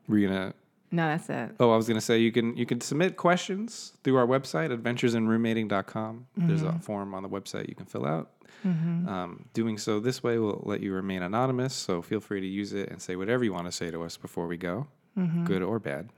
we're 0.08 0.30
gonna? 0.30 0.54
No, 0.92 1.08
that's 1.08 1.30
it. 1.30 1.56
Oh, 1.60 1.72
I 1.72 1.76
was 1.78 1.88
gonna 1.88 2.00
say 2.02 2.20
you 2.20 2.32
can 2.32 2.56
you 2.56 2.66
can 2.66 2.80
submit 2.82 3.18
questions 3.18 3.94
through 4.04 4.16
our 4.18 4.28
website, 4.28 4.70
adventuresinroommating.com. 4.76 6.28
There's 6.38 6.62
Mm-hmm. 6.64 6.78
a 6.78 6.80
form 6.80 7.14
on 7.14 7.24
the 7.24 7.30
website 7.30 7.68
you 7.70 7.76
can 7.76 7.86
fill 7.86 8.06
out. 8.06 8.32
Um, 8.64 9.46
doing 9.54 9.78
so 9.78 10.00
this 10.00 10.24
way 10.24 10.40
will 10.40 10.64
let 10.66 10.82
you 10.82 10.92
remain 10.92 11.22
anonymous. 11.22 11.76
So 11.76 12.02
feel 12.02 12.20
free 12.20 12.42
to 12.42 12.48
use 12.48 12.74
it 12.74 12.90
and 12.90 13.00
say 13.00 13.16
whatever 13.16 13.44
you 13.44 13.54
want 13.54 13.68
to 13.68 13.72
say 13.72 13.92
to 13.92 14.02
us 14.04 14.18
before 14.18 14.48
we 14.48 14.58
go, 14.58 14.88
Mm-hmm. 15.18 15.46
good 15.46 15.62
or 15.62 15.78
bad. 15.80 16.10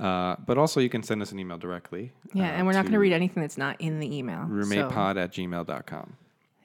Uh, 0.00 0.36
but 0.46 0.56
also 0.56 0.80
you 0.80 0.88
can 0.88 1.02
send 1.02 1.20
us 1.20 1.32
an 1.32 1.38
email 1.38 1.58
directly. 1.58 2.12
Yeah, 2.32 2.44
uh, 2.44 2.52
and 2.52 2.66
we're 2.66 2.72
not 2.72 2.82
going 2.84 2.92
to 2.94 2.98
read 2.98 3.12
anything 3.12 3.42
that's 3.42 3.58
not 3.58 3.78
in 3.80 4.00
the 4.00 4.16
email. 4.16 4.42
so- 4.46 4.48
roommatepod 4.54 5.16
at 5.22 5.32
gmail.com. 5.32 6.16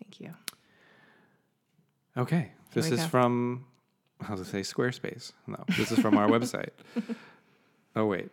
Thank 0.01 0.21
you. 0.21 0.33
Okay. 2.15 2.51
This 2.73 2.89
is 2.91 3.01
go. 3.01 3.07
from, 3.07 3.65
how 4.21 4.35
to 4.35 4.45
say, 4.45 4.61
Squarespace. 4.61 5.33
No, 5.45 5.63
this 5.77 5.91
is 5.91 5.99
from 5.99 6.17
our 6.17 6.27
website. 6.35 6.69
Oh, 7.97 8.05
wait. 8.05 8.29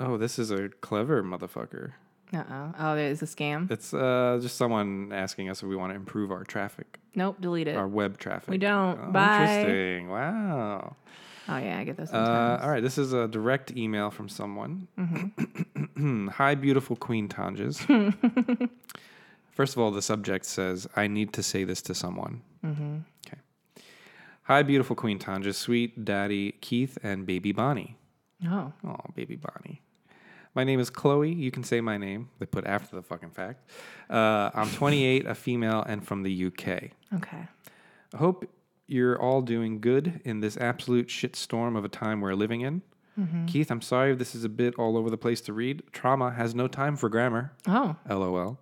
Oh, 0.00 0.16
this 0.16 0.38
is 0.38 0.50
a 0.50 0.68
clever 0.68 1.22
motherfucker. 1.22 1.92
Uh 2.34 2.42
oh. 2.50 2.74
Oh, 2.78 2.94
there's 2.96 3.22
a 3.22 3.26
scam. 3.26 3.70
It's 3.70 3.92
uh, 3.92 4.38
just 4.40 4.56
someone 4.56 5.12
asking 5.12 5.50
us 5.50 5.62
if 5.62 5.68
we 5.68 5.76
want 5.76 5.92
to 5.92 5.96
improve 5.96 6.30
our 6.30 6.44
traffic, 6.44 6.98
Nope. 7.14 7.36
Delete 7.40 7.68
it. 7.68 7.76
our 7.76 7.86
web 7.86 8.18
traffic. 8.18 8.48
We 8.48 8.56
don't. 8.58 8.98
Oh, 9.08 9.10
Bye. 9.12 9.60
Interesting. 9.60 10.08
Wow. 10.08 10.96
Oh 11.48 11.56
yeah, 11.58 11.78
I 11.78 11.84
get 11.84 11.96
those 11.98 12.08
Uh, 12.08 12.12
sometimes. 12.12 12.62
all 12.62 12.70
right, 12.70 12.82
this 12.82 12.96
is 12.98 13.12
a 13.12 13.28
direct 13.28 13.76
email 13.76 14.10
from 14.10 14.28
someone. 14.28 14.88
Mm-hmm. 14.98 16.28
Hi, 16.38 16.54
beautiful 16.54 16.96
Queen 16.96 17.28
Tonjes. 17.28 17.76
First 19.50 19.74
of 19.76 19.82
all, 19.82 19.90
the 19.90 20.00
subject 20.02 20.46
says, 20.46 20.88
I 20.96 21.08
need 21.08 21.32
to 21.34 21.42
say 21.42 21.64
this 21.64 21.82
to 21.82 21.94
someone. 21.94 22.40
Mm-hmm. 24.42 24.52
Hi, 24.52 24.62
beautiful 24.62 24.96
Queen 24.96 25.18
Tonjes, 25.18 25.54
sweet 25.54 26.04
daddy 26.04 26.52
Keith, 26.60 26.98
and 27.02 27.26
baby 27.26 27.52
Bonnie. 27.52 27.96
Oh. 28.46 28.72
Oh, 28.84 28.96
baby 29.14 29.36
Bonnie. 29.36 29.82
My 30.54 30.64
name 30.64 30.80
is 30.80 30.90
Chloe. 30.90 31.32
You 31.32 31.50
can 31.50 31.62
say 31.62 31.80
my 31.80 31.96
name. 31.96 32.28
They 32.38 32.46
put 32.46 32.66
after 32.66 32.96
the 32.96 33.02
fucking 33.02 33.30
fact. 33.30 33.70
Uh, 34.10 34.50
I'm 34.54 34.68
28, 34.70 35.26
a 35.26 35.34
female, 35.34 35.82
and 35.86 36.06
from 36.06 36.22
the 36.24 36.46
UK. 36.46 36.90
Okay. 37.14 37.48
I 38.12 38.16
hope 38.16 38.50
you're 38.86 39.18
all 39.20 39.40
doing 39.42 39.80
good 39.80 40.20
in 40.24 40.40
this 40.40 40.56
absolute 40.58 41.06
shitstorm 41.08 41.78
of 41.78 41.84
a 41.84 41.88
time 41.88 42.20
we're 42.20 42.34
living 42.34 42.60
in. 42.62 42.82
Keith, 43.46 43.70
I'm 43.70 43.82
sorry 43.82 44.12
if 44.12 44.18
this 44.18 44.34
is 44.34 44.42
a 44.42 44.48
bit 44.48 44.74
all 44.78 44.96
over 44.96 45.08
the 45.10 45.18
place 45.18 45.40
to 45.42 45.52
read. 45.52 45.82
Trauma 45.92 46.30
has 46.32 46.54
no 46.54 46.66
time 46.66 46.96
for 46.96 47.08
grammar. 47.10 47.52
Oh. 47.68 47.94
LOL. 48.08 48.58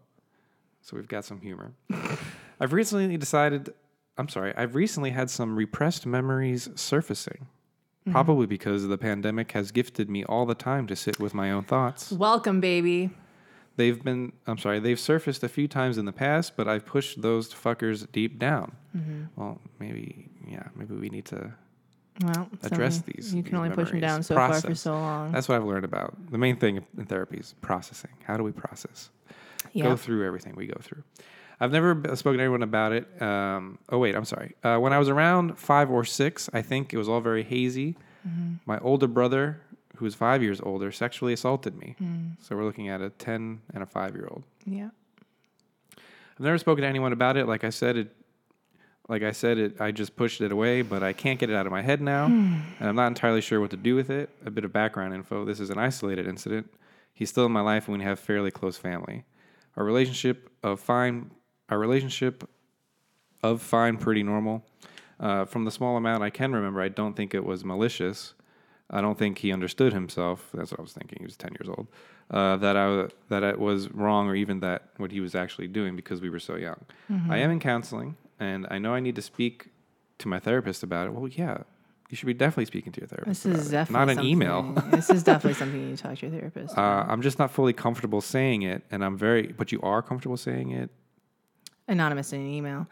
So 0.83 0.97
we've 0.97 1.09
got 1.09 1.25
some 1.25 1.41
humor. 1.41 1.73
I've 2.61 2.73
recently 2.73 3.17
decided, 3.17 3.73
I'm 4.21 4.29
sorry, 4.29 4.53
I've 4.55 4.75
recently 4.75 5.11
had 5.11 5.31
some 5.31 5.57
repressed 5.57 6.05
memories 6.05 6.69
surfacing. 6.75 7.47
Mm-hmm. 8.03 8.13
Probably 8.13 8.47
because 8.47 8.87
the 8.87 8.99
pandemic 8.99 9.53
has 9.53 9.73
gifted 9.73 10.09
me 10.11 10.25
all 10.25 10.45
the 10.47 10.55
time 10.55 10.87
to 10.89 10.97
sit 10.97 11.19
with 11.19 11.33
my 11.35 11.51
own 11.51 11.65
thoughts. 11.65 12.13
Welcome, 12.13 12.61
baby. 12.61 13.11
They've 13.77 14.03
been, 14.03 14.33
I'm 14.47 14.59
sorry, 14.59 14.79
they've 14.79 15.01
surfaced 15.01 15.43
a 15.43 15.49
few 15.49 15.67
times 15.69 15.97
in 15.97 16.05
the 16.05 16.13
past, 16.13 16.55
but 16.57 16.69
I've 16.69 16.85
pushed 16.85 17.23
those 17.23 17.53
fuckers 17.53 18.11
deep 18.13 18.39
down. 18.39 18.73
Mm-hmm. 18.97 19.23
Well, 19.37 19.59
maybe, 19.79 20.29
yeah, 20.47 20.65
maybe 20.75 20.95
we 20.95 21.09
need 21.09 21.25
to. 21.27 21.53
Well, 22.23 22.49
Address 22.63 22.97
something- 22.97 23.15
these- 23.17 23.35
You 23.35 23.43
can 23.43 23.53
these 23.53 23.59
only 23.59 23.71
push 23.71 23.91
them 23.91 24.01
down 24.01 24.23
so 24.23 24.35
far 24.35 24.53
for 24.61 24.75
so 24.75 24.93
long. 24.93 25.33
That's 25.33 25.49
what 25.49 25.57
I've 25.57 25.65
learned 25.65 25.87
about. 25.87 26.15
The 26.31 26.37
main 26.39 26.57
thing 26.57 26.85
in 26.99 27.07
therapy 27.07 27.39
is 27.39 27.55
processing. 27.63 28.11
How 28.25 28.37
do 28.37 28.43
we 28.43 28.53
process? 28.53 29.09
yeah. 29.73 29.85
Go 29.85 29.97
through 29.97 30.27
everything 30.27 30.55
we 30.57 30.67
go 30.67 30.79
through. 30.83 31.03
I've 31.61 31.73
never 31.73 31.95
spoken 32.17 32.39
to 32.39 32.45
anyone 32.45 32.63
about 32.63 32.93
it. 32.93 33.21
Um, 33.23 33.79
oh, 33.91 33.99
wait, 33.99 34.17
I'm 34.17 34.25
sorry. 34.25 34.55
Uh, 34.65 34.79
when 34.79 34.93
I 34.93 34.99
was 34.99 35.09
around 35.11 35.59
five 35.59 35.91
or 35.91 36.05
six, 36.05 36.49
I 36.55 36.63
think 36.63 36.95
it 36.95 36.97
was 36.97 37.09
all 37.09 37.21
very 37.21 37.43
hazy. 37.43 37.97
My 38.67 38.79
older 38.81 39.07
brother, 39.07 39.61
who 39.97 40.05
was 40.05 40.15
five 40.15 40.43
years 40.43 40.61
older, 40.61 40.91
sexually 40.93 41.33
assaulted 41.33 41.77
me. 41.79 41.97
So 42.41 42.57
we're 42.57 42.65
looking 42.65 42.89
at 42.89 43.01
a 43.01 43.11
10 43.11 43.61
and 43.75 43.83
a 43.83 43.87
five 43.87 44.15
year 44.15 44.27
old. 44.31 44.43
Yeah. 44.65 44.91
I've 45.97 46.41
never 46.45 46.59
spoken 46.59 46.83
to 46.83 46.89
anyone 46.89 47.13
about 47.13 47.37
it. 47.37 47.47
Like 47.47 47.65
I 47.65 47.71
said, 47.71 47.97
it. 47.97 48.17
Like 49.09 49.23
I 49.23 49.33
said, 49.33 49.59
it. 49.59 49.81
I 49.81 49.91
just 49.91 50.17
pushed 50.17 50.41
it 50.41 50.53
away, 50.53 50.83
but 50.83 51.03
I 51.03 51.13
can't 51.13 51.39
get 51.39 51.51
it 51.51 51.57
out 51.57 51.67
of 51.67 51.73
my 51.73 51.83
head 51.83 52.01
now, 52.01 52.27
and 52.27 52.63
I'm 52.89 52.95
not 52.95 53.09
entirely 53.09 53.41
sure 53.41 53.61
what 53.61 53.71
to 53.71 53.77
do 53.77 53.97
with 53.97 54.09
it. 54.09 54.31
A 54.47 54.51
bit 54.53 54.65
of 54.65 54.73
background 54.73 55.15
info: 55.15 55.45
This 55.45 55.59
is 55.59 55.69
an 55.71 55.79
isolated 55.79 56.29
incident. 56.29 56.73
He's 57.13 57.29
still 57.29 57.45
in 57.45 57.51
my 57.53 57.61
life, 57.61 57.89
and 57.89 57.99
we 57.99 58.05
have 58.05 58.21
fairly 58.21 58.53
close 58.53 58.77
family. 58.77 59.25
Our 59.77 59.85
relationship 59.85 60.49
of 60.63 60.79
fine. 60.81 61.33
Our 61.71 61.79
relationship 61.79 62.49
of 63.43 63.63
fine, 63.63 63.97
pretty 63.97 64.23
normal. 64.23 64.65
Uh, 65.19 65.45
from 65.45 65.65
the 65.65 65.71
small 65.71 65.97
amount 65.97 66.23
I 66.23 66.31
can 66.31 66.53
remember, 66.53 66.81
I 66.81 66.89
don't 66.89 67.15
think 67.15 67.35
it 67.35 67.45
was 67.45 67.65
malicious. 67.65 68.35
I 68.91 69.01
don't 69.01 69.17
think 69.19 69.39
he 69.39 69.53
understood 69.53 69.93
himself. 69.93 70.49
That's 70.53 70.73
what 70.73 70.81
I 70.81 70.83
was 70.83 70.93
thinking. 70.93 71.19
He 71.21 71.25
was 71.25 71.37
ten 71.37 71.53
years 71.61 71.69
old. 71.69 71.87
Uh, 72.31 72.57
that 72.57 72.77
I 72.77 73.07
that 73.29 73.43
it 73.43 73.59
was 73.59 73.89
wrong, 73.93 74.29
or 74.29 74.35
even 74.35 74.61
that 74.61 74.89
what 74.97 75.13
he 75.13 75.21
was 75.21 75.35
actually 75.35 75.69
doing 75.69 75.95
because 75.95 76.21
we 76.21 76.29
were 76.31 76.39
so 76.41 76.57
young. 76.57 76.85
I 77.29 77.39
am 77.39 77.51
in 77.51 77.61
counseling, 77.61 78.17
and 78.41 78.67
I 78.71 78.79
know 78.79 78.95
I 78.95 79.01
need 79.01 79.15
to 79.17 79.23
speak 79.23 79.69
to 80.19 80.29
my 80.29 80.39
therapist 80.41 80.83
about 80.83 81.07
it. 81.07 81.13
Well, 81.13 81.29
yeah, 81.29 81.59
you 82.09 82.17
should 82.17 82.27
be 82.27 82.35
definitely 82.35 82.65
speaking 82.67 82.91
to 82.93 83.01
your 83.01 83.09
therapist. 83.09 83.45
This 83.45 83.59
is 83.61 83.69
it, 83.69 83.73
definitely 83.73 84.01
not 84.01 84.09
an 84.11 84.17
something- 84.17 84.31
email. 84.31 84.73
this 84.91 85.11
is 85.11 85.23
definitely 85.23 85.55
something 85.55 85.81
you 85.81 85.87
need 85.89 85.97
to 85.99 86.03
talk 86.03 86.19
to 86.19 86.27
your 86.27 86.39
therapist. 86.41 86.75
Uh, 86.79 87.05
I'm 87.09 87.23
just 87.23 87.39
not 87.39 87.51
fully 87.53 87.73
comfortable 87.73 88.21
saying 88.21 88.63
it, 88.63 88.83
and 88.91 89.05
I'm 89.05 89.17
very. 89.17 89.49
But 89.49 89.71
you 89.71 89.81
are 89.83 90.03
comfortable 90.03 90.37
saying 90.37 90.71
it. 90.73 90.91
Anonymous 91.91 92.33
in 92.33 92.41
an 92.41 92.47
email. 92.47 92.87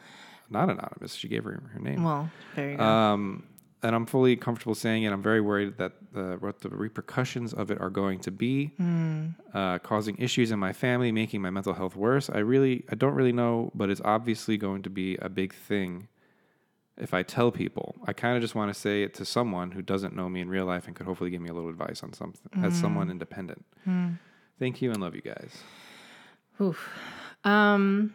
Not 0.51 0.69
anonymous. 0.71 1.15
She 1.15 1.29
gave 1.29 1.45
her 1.45 1.63
her 1.73 1.81
name. 1.81 2.05
Well, 2.05 2.31
there 2.57 2.71
you 2.73 2.77
go. 2.77 2.83
Um, 2.85 3.45
and 3.83 3.95
I'm 3.95 4.07
fully 4.07 4.35
comfortable 4.35 4.75
saying 4.75 5.05
it. 5.05 5.13
I'm 5.13 5.23
very 5.23 5.41
worried 5.41 5.79
that 5.79 5.93
the, 6.13 6.37
what 6.41 6.61
the 6.61 6.69
repercussions 6.71 7.55
of 7.55 7.71
it 7.71 7.81
are 7.81 7.91
going 7.91 8.19
to 8.21 8.31
be, 8.33 8.73
uh, 9.55 9.79
causing 9.79 10.17
issues 10.19 10.51
in 10.51 10.59
my 10.59 10.73
family, 10.73 11.13
making 11.13 11.41
my 11.43 11.51
mental 11.51 11.75
health 11.75 11.95
worse. 11.95 12.29
I 12.29 12.39
really, 12.39 12.85
I 12.91 12.97
don't 12.97 13.15
really 13.15 13.33
know, 13.33 13.71
but 13.77 13.89
it's 13.89 14.01
obviously 14.05 14.57
going 14.57 14.83
to 14.83 14.91
be 14.91 15.17
a 15.23 15.29
big 15.29 15.55
thing. 15.55 16.09
if 16.97 17.15
I 17.15 17.23
tell 17.23 17.53
people, 17.53 17.95
I 18.09 18.13
kind 18.13 18.35
of 18.37 18.43
just 18.43 18.57
want 18.57 18.75
to 18.75 18.79
say 18.81 19.05
it 19.05 19.15
to 19.15 19.25
someone 19.25 19.71
who 19.71 19.83
doesn't 19.83 20.17
know 20.17 20.29
me 20.29 20.41
in 20.41 20.49
real 20.49 20.65
life 20.67 20.89
and 20.89 20.97
could 20.97 21.07
hopefully 21.07 21.31
give 21.31 21.41
me 21.41 21.49
a 21.49 21.53
little 21.55 21.71
advice 21.71 22.03
on 22.03 22.13
something 22.13 22.65
as 22.65 22.75
someone 22.75 23.09
independent. 23.11 23.65
Thank 24.59 24.83
you 24.83 24.91
and 24.91 25.01
love 25.01 25.15
you 25.15 25.23
guys. 25.23 25.63
Oof. 26.61 26.89
Um, 27.45 28.13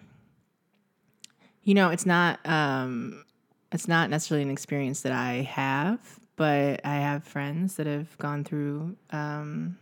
you 1.64 1.74
know, 1.74 1.90
it's 1.90 2.06
not 2.06 2.40
um, 2.46 3.24
it's 3.72 3.88
not 3.88 4.10
necessarily 4.10 4.44
an 4.44 4.52
experience 4.52 5.02
that 5.02 5.12
I 5.12 5.42
have, 5.42 6.00
but 6.36 6.82
I 6.86 6.96
have 6.96 7.24
friends 7.24 7.76
that 7.76 7.88
have 7.88 8.18
gone 8.18 8.44
through 8.44 8.96
um, 9.12 9.78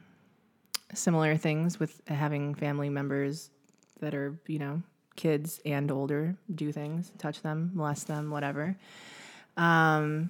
similar 0.93 1.35
things 1.37 1.79
with 1.79 2.01
having 2.07 2.55
family 2.55 2.89
members 2.89 3.49
that 3.99 4.13
are, 4.13 4.37
you 4.47 4.59
know, 4.59 4.81
kids 5.15 5.59
and 5.65 5.91
older 5.91 6.35
do 6.53 6.71
things, 6.71 7.11
touch 7.17 7.41
them, 7.41 7.71
molest 7.73 8.07
them, 8.07 8.31
whatever. 8.31 8.75
Um, 9.57 10.29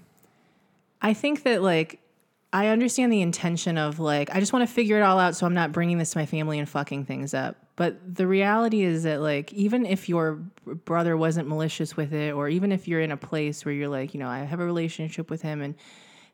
I 1.01 1.13
think 1.13 1.43
that 1.43 1.61
like 1.61 1.99
I 2.53 2.67
understand 2.67 3.13
the 3.13 3.21
intention 3.21 3.77
of 3.77 3.99
like 3.99 4.33
I 4.33 4.39
just 4.39 4.53
want 4.53 4.67
to 4.67 4.73
figure 4.73 4.97
it 4.97 5.03
all 5.03 5.19
out 5.19 5.35
so 5.35 5.45
I'm 5.45 5.53
not 5.53 5.71
bringing 5.71 5.97
this 5.97 6.11
to 6.11 6.17
my 6.17 6.25
family 6.25 6.59
and 6.59 6.67
fucking 6.67 7.05
things 7.05 7.33
up. 7.33 7.55
But 7.81 8.13
the 8.15 8.27
reality 8.27 8.83
is 8.83 9.01
that 9.05 9.21
like 9.21 9.51
even 9.53 9.87
if 9.87 10.07
your 10.07 10.33
brother 10.85 11.17
wasn't 11.17 11.47
malicious 11.47 11.97
with 11.97 12.13
it 12.13 12.31
or 12.31 12.47
even 12.47 12.71
if 12.71 12.87
you're 12.87 13.01
in 13.01 13.09
a 13.09 13.17
place 13.17 13.65
where 13.65 13.73
you're 13.73 13.87
like, 13.87 14.13
you 14.13 14.19
know, 14.19 14.27
I 14.27 14.43
have 14.43 14.59
a 14.59 14.63
relationship 14.63 15.31
with 15.31 15.41
him 15.41 15.63
and 15.63 15.73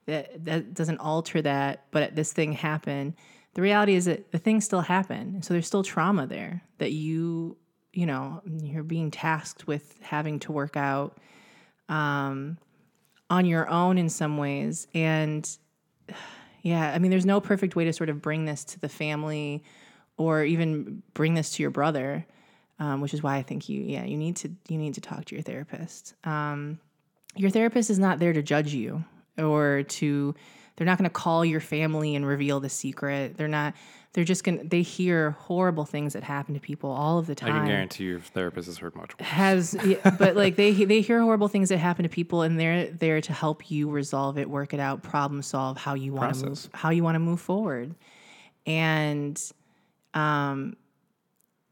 that 0.07 0.43
that 0.43 0.73
doesn't 0.73 0.97
alter 0.97 1.41
that, 1.41 1.85
but 1.91 2.17
this 2.17 2.33
thing 2.33 2.51
happened. 2.51 3.13
The 3.53 3.61
reality 3.61 3.95
is 3.95 4.03
that 4.03 4.33
the 4.33 4.39
thing 4.39 4.59
still 4.59 4.81
happened. 4.81 5.45
So 5.45 5.53
there's 5.53 5.65
still 5.65 5.83
trauma 5.83 6.27
there 6.27 6.63
that 6.79 6.91
you, 6.91 7.55
you 7.93 8.07
know, 8.07 8.41
you're 8.45 8.83
being 8.83 9.09
tasked 9.09 9.67
with 9.67 9.95
having 10.01 10.39
to 10.39 10.51
work 10.51 10.75
out 10.75 11.17
um, 11.87 12.57
on 13.29 13.45
your 13.45 13.69
own 13.69 13.97
in 13.97 14.09
some 14.09 14.37
ways. 14.37 14.89
And 14.93 15.49
yeah, 16.61 16.91
I 16.93 16.99
mean, 16.99 17.09
there's 17.09 17.25
no 17.25 17.39
perfect 17.39 17.77
way 17.77 17.85
to 17.85 17.93
sort 17.93 18.09
of 18.09 18.21
bring 18.21 18.43
this 18.43 18.65
to 18.65 18.81
the 18.81 18.89
family 18.89 19.63
or 20.17 20.43
even 20.43 21.03
bring 21.13 21.35
this 21.35 21.51
to 21.51 21.63
your 21.63 21.71
brother, 21.71 22.25
um, 22.79 23.01
which 23.01 23.13
is 23.13 23.23
why 23.23 23.37
I 23.37 23.43
think 23.43 23.69
you, 23.69 23.81
yeah, 23.81 24.03
you 24.03 24.17
need 24.17 24.35
to 24.37 24.51
you 24.67 24.77
need 24.77 24.95
to 24.95 25.01
talk 25.01 25.25
to 25.25 25.35
your 25.35 25.43
therapist. 25.43 26.13
Um, 26.23 26.79
your 27.35 27.49
therapist 27.49 27.89
is 27.89 27.99
not 27.99 28.19
there 28.19 28.33
to 28.33 28.41
judge 28.41 28.73
you 28.73 29.03
or 29.37 29.83
to. 29.83 30.35
They're 30.75 30.85
not 30.85 30.99
going 30.99 31.09
to 31.09 31.13
call 31.13 31.43
your 31.43 31.59
family 31.59 32.15
and 32.15 32.23
reveal 32.23 32.59
the 32.59 32.69
secret. 32.69 33.35
They're 33.35 33.47
not. 33.47 33.73
They're 34.13 34.23
just 34.23 34.43
going. 34.43 34.59
to 34.59 34.67
They 34.67 34.83
hear 34.83 35.31
horrible 35.31 35.85
things 35.85 36.13
that 36.13 36.23
happen 36.23 36.53
to 36.53 36.59
people 36.59 36.91
all 36.91 37.17
of 37.17 37.25
the 37.25 37.33
time 37.33 37.53
I 37.53 37.59
can 37.59 37.67
guarantee 37.67 38.03
your 38.03 38.19
therapist 38.19 38.67
has 38.67 38.77
heard 38.77 38.95
much 38.95 39.17
worse. 39.17 39.27
has 39.27 39.75
yeah, 39.83 40.09
but 40.19 40.35
like 40.35 40.55
they 40.55 40.71
they 40.71 41.01
hear 41.01 41.19
horrible 41.19 41.47
things 41.47 41.69
that 41.69 41.79
happen 41.79 42.03
to 42.03 42.09
people 42.09 42.43
and 42.43 42.59
they're 42.59 42.91
there 42.91 43.21
to 43.21 43.33
help 43.33 43.71
you 43.71 43.89
resolve 43.89 44.37
it 44.37 44.49
work 44.49 44.73
it 44.75 44.79
out 44.79 45.01
problem 45.01 45.41
solve 45.41 45.77
how 45.77 45.95
you 45.95 46.13
want 46.13 46.35
to 46.35 46.45
move 46.45 46.69
how 46.73 46.91
you 46.91 47.03
want 47.03 47.15
to 47.15 47.19
move 47.19 47.41
forward 47.41 47.95
and 48.67 49.51
um 50.13 50.75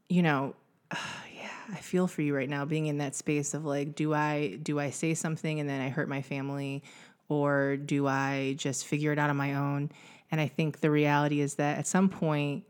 you 0.08 0.22
know 0.22 0.54
yeah 0.92 1.50
i 1.72 1.76
feel 1.76 2.06
for 2.06 2.22
you 2.22 2.34
right 2.34 2.48
now 2.48 2.64
being 2.64 2.86
in 2.86 2.98
that 2.98 3.14
space 3.14 3.54
of 3.54 3.64
like 3.64 3.94
do 3.94 4.14
i 4.14 4.58
do 4.62 4.78
i 4.78 4.90
say 4.90 5.14
something 5.14 5.60
and 5.60 5.68
then 5.68 5.80
i 5.80 5.88
hurt 5.88 6.08
my 6.08 6.22
family? 6.22 6.82
Or 7.28 7.76
do 7.76 8.06
i 8.06 8.54
just 8.56 8.86
figure 8.86 9.10
it 9.12 9.18
out 9.18 9.30
on 9.30 9.36
my 9.36 9.54
own? 9.54 9.90
And 10.30 10.40
i 10.40 10.46
think 10.46 10.80
the 10.80 10.90
reality 10.90 11.40
is 11.40 11.56
that 11.56 11.78
at 11.78 11.86
some 11.86 12.08
point 12.08 12.64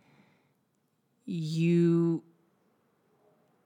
you 1.27 2.23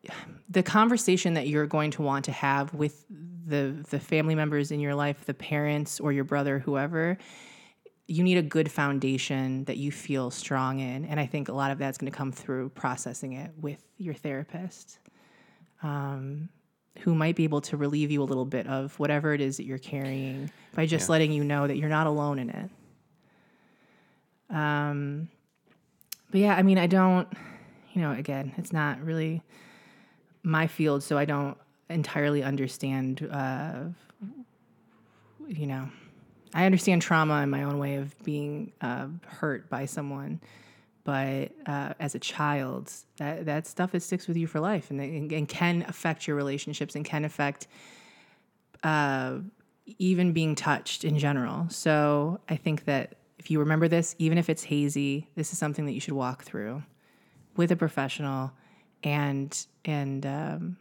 the 0.48 0.62
conversation 0.62 1.34
that 1.34 1.48
you're 1.48 1.66
going 1.66 1.90
to 1.92 2.02
want 2.02 2.24
to 2.24 2.32
have 2.32 2.74
with 2.74 3.04
the 3.08 3.84
the 3.90 4.00
family 4.00 4.34
members 4.34 4.70
in 4.70 4.80
your 4.80 4.94
life, 4.94 5.24
the 5.26 5.34
parents 5.34 6.00
or 6.00 6.12
your 6.12 6.24
brother, 6.24 6.58
whoever, 6.58 7.18
you 8.10 8.24
need 8.24 8.38
a 8.38 8.42
good 8.42 8.70
foundation 8.70 9.64
that 9.64 9.76
you 9.76 9.92
feel 9.92 10.30
strong 10.30 10.80
in, 10.80 11.04
and 11.04 11.20
I 11.20 11.26
think 11.26 11.48
a 11.48 11.52
lot 11.52 11.70
of 11.70 11.78
that's 11.78 11.96
going 11.96 12.10
to 12.10 12.16
come 12.16 12.32
through 12.32 12.70
processing 12.70 13.34
it 13.34 13.52
with 13.60 13.82
your 13.98 14.14
therapist, 14.14 14.98
um, 15.82 16.48
who 17.00 17.14
might 17.14 17.36
be 17.36 17.44
able 17.44 17.60
to 17.62 17.76
relieve 17.76 18.10
you 18.10 18.20
a 18.20 18.24
little 18.24 18.44
bit 18.44 18.66
of 18.66 18.98
whatever 18.98 19.32
it 19.32 19.40
is 19.40 19.56
that 19.58 19.64
you're 19.64 19.78
carrying 19.78 20.50
by 20.74 20.86
just 20.86 21.08
Yeah. 21.08 21.12
letting 21.12 21.32
you 21.32 21.44
know 21.44 21.66
that 21.68 21.76
you're 21.76 21.88
not 21.88 22.08
alone 22.08 22.38
in 22.40 22.50
it. 22.50 22.70
Um, 24.54 25.28
but 26.32 26.40
yeah, 26.40 26.56
I 26.56 26.62
mean, 26.62 26.78
I 26.78 26.88
don't, 26.88 27.28
you 27.92 28.02
know, 28.02 28.10
again, 28.12 28.52
it's 28.56 28.72
not 28.72 29.00
really 29.00 29.42
my 30.42 30.66
field, 30.66 31.04
so 31.04 31.16
I 31.16 31.24
don't 31.24 31.56
entirely 31.88 32.42
understand. 32.42 33.26
Uh, 33.30 33.84
you 35.46 35.66
know, 35.66 35.88
I 36.54 36.66
understand 36.66 37.02
trauma 37.02 37.42
in 37.42 37.50
my 37.50 37.62
own 37.62 37.78
way 37.78 37.96
of 37.96 38.20
being 38.24 38.72
uh, 38.80 39.06
hurt 39.26 39.68
by 39.70 39.86
someone, 39.86 40.40
but 41.04 41.52
uh, 41.66 41.94
as 42.00 42.14
a 42.14 42.18
child, 42.18 42.92
that 43.18 43.46
that 43.46 43.66
stuff 43.66 43.94
it 43.94 44.02
sticks 44.02 44.26
with 44.26 44.36
you 44.36 44.46
for 44.46 44.60
life, 44.60 44.90
and, 44.90 45.00
and, 45.00 45.32
and 45.32 45.48
can 45.48 45.84
affect 45.88 46.26
your 46.26 46.36
relationships 46.36 46.94
and 46.94 47.04
can 47.04 47.24
affect 47.24 47.68
uh, 48.82 49.38
even 49.98 50.32
being 50.32 50.54
touched 50.54 51.04
in 51.04 51.18
general. 51.18 51.68
So 51.70 52.40
I 52.48 52.56
think 52.56 52.84
that 52.84 53.16
if 53.38 53.50
you 53.50 53.60
remember 53.60 53.88
this, 53.88 54.14
even 54.18 54.36
if 54.36 54.50
it's 54.50 54.64
hazy, 54.64 55.28
this 55.34 55.52
is 55.52 55.58
something 55.58 55.86
that 55.86 55.92
you 55.92 56.00
should 56.00 56.14
walk 56.14 56.44
through 56.44 56.82
with 57.56 57.70
a 57.70 57.76
professional 57.76 58.52
and 59.02 59.66
and 59.84 60.26
um, 60.26 60.76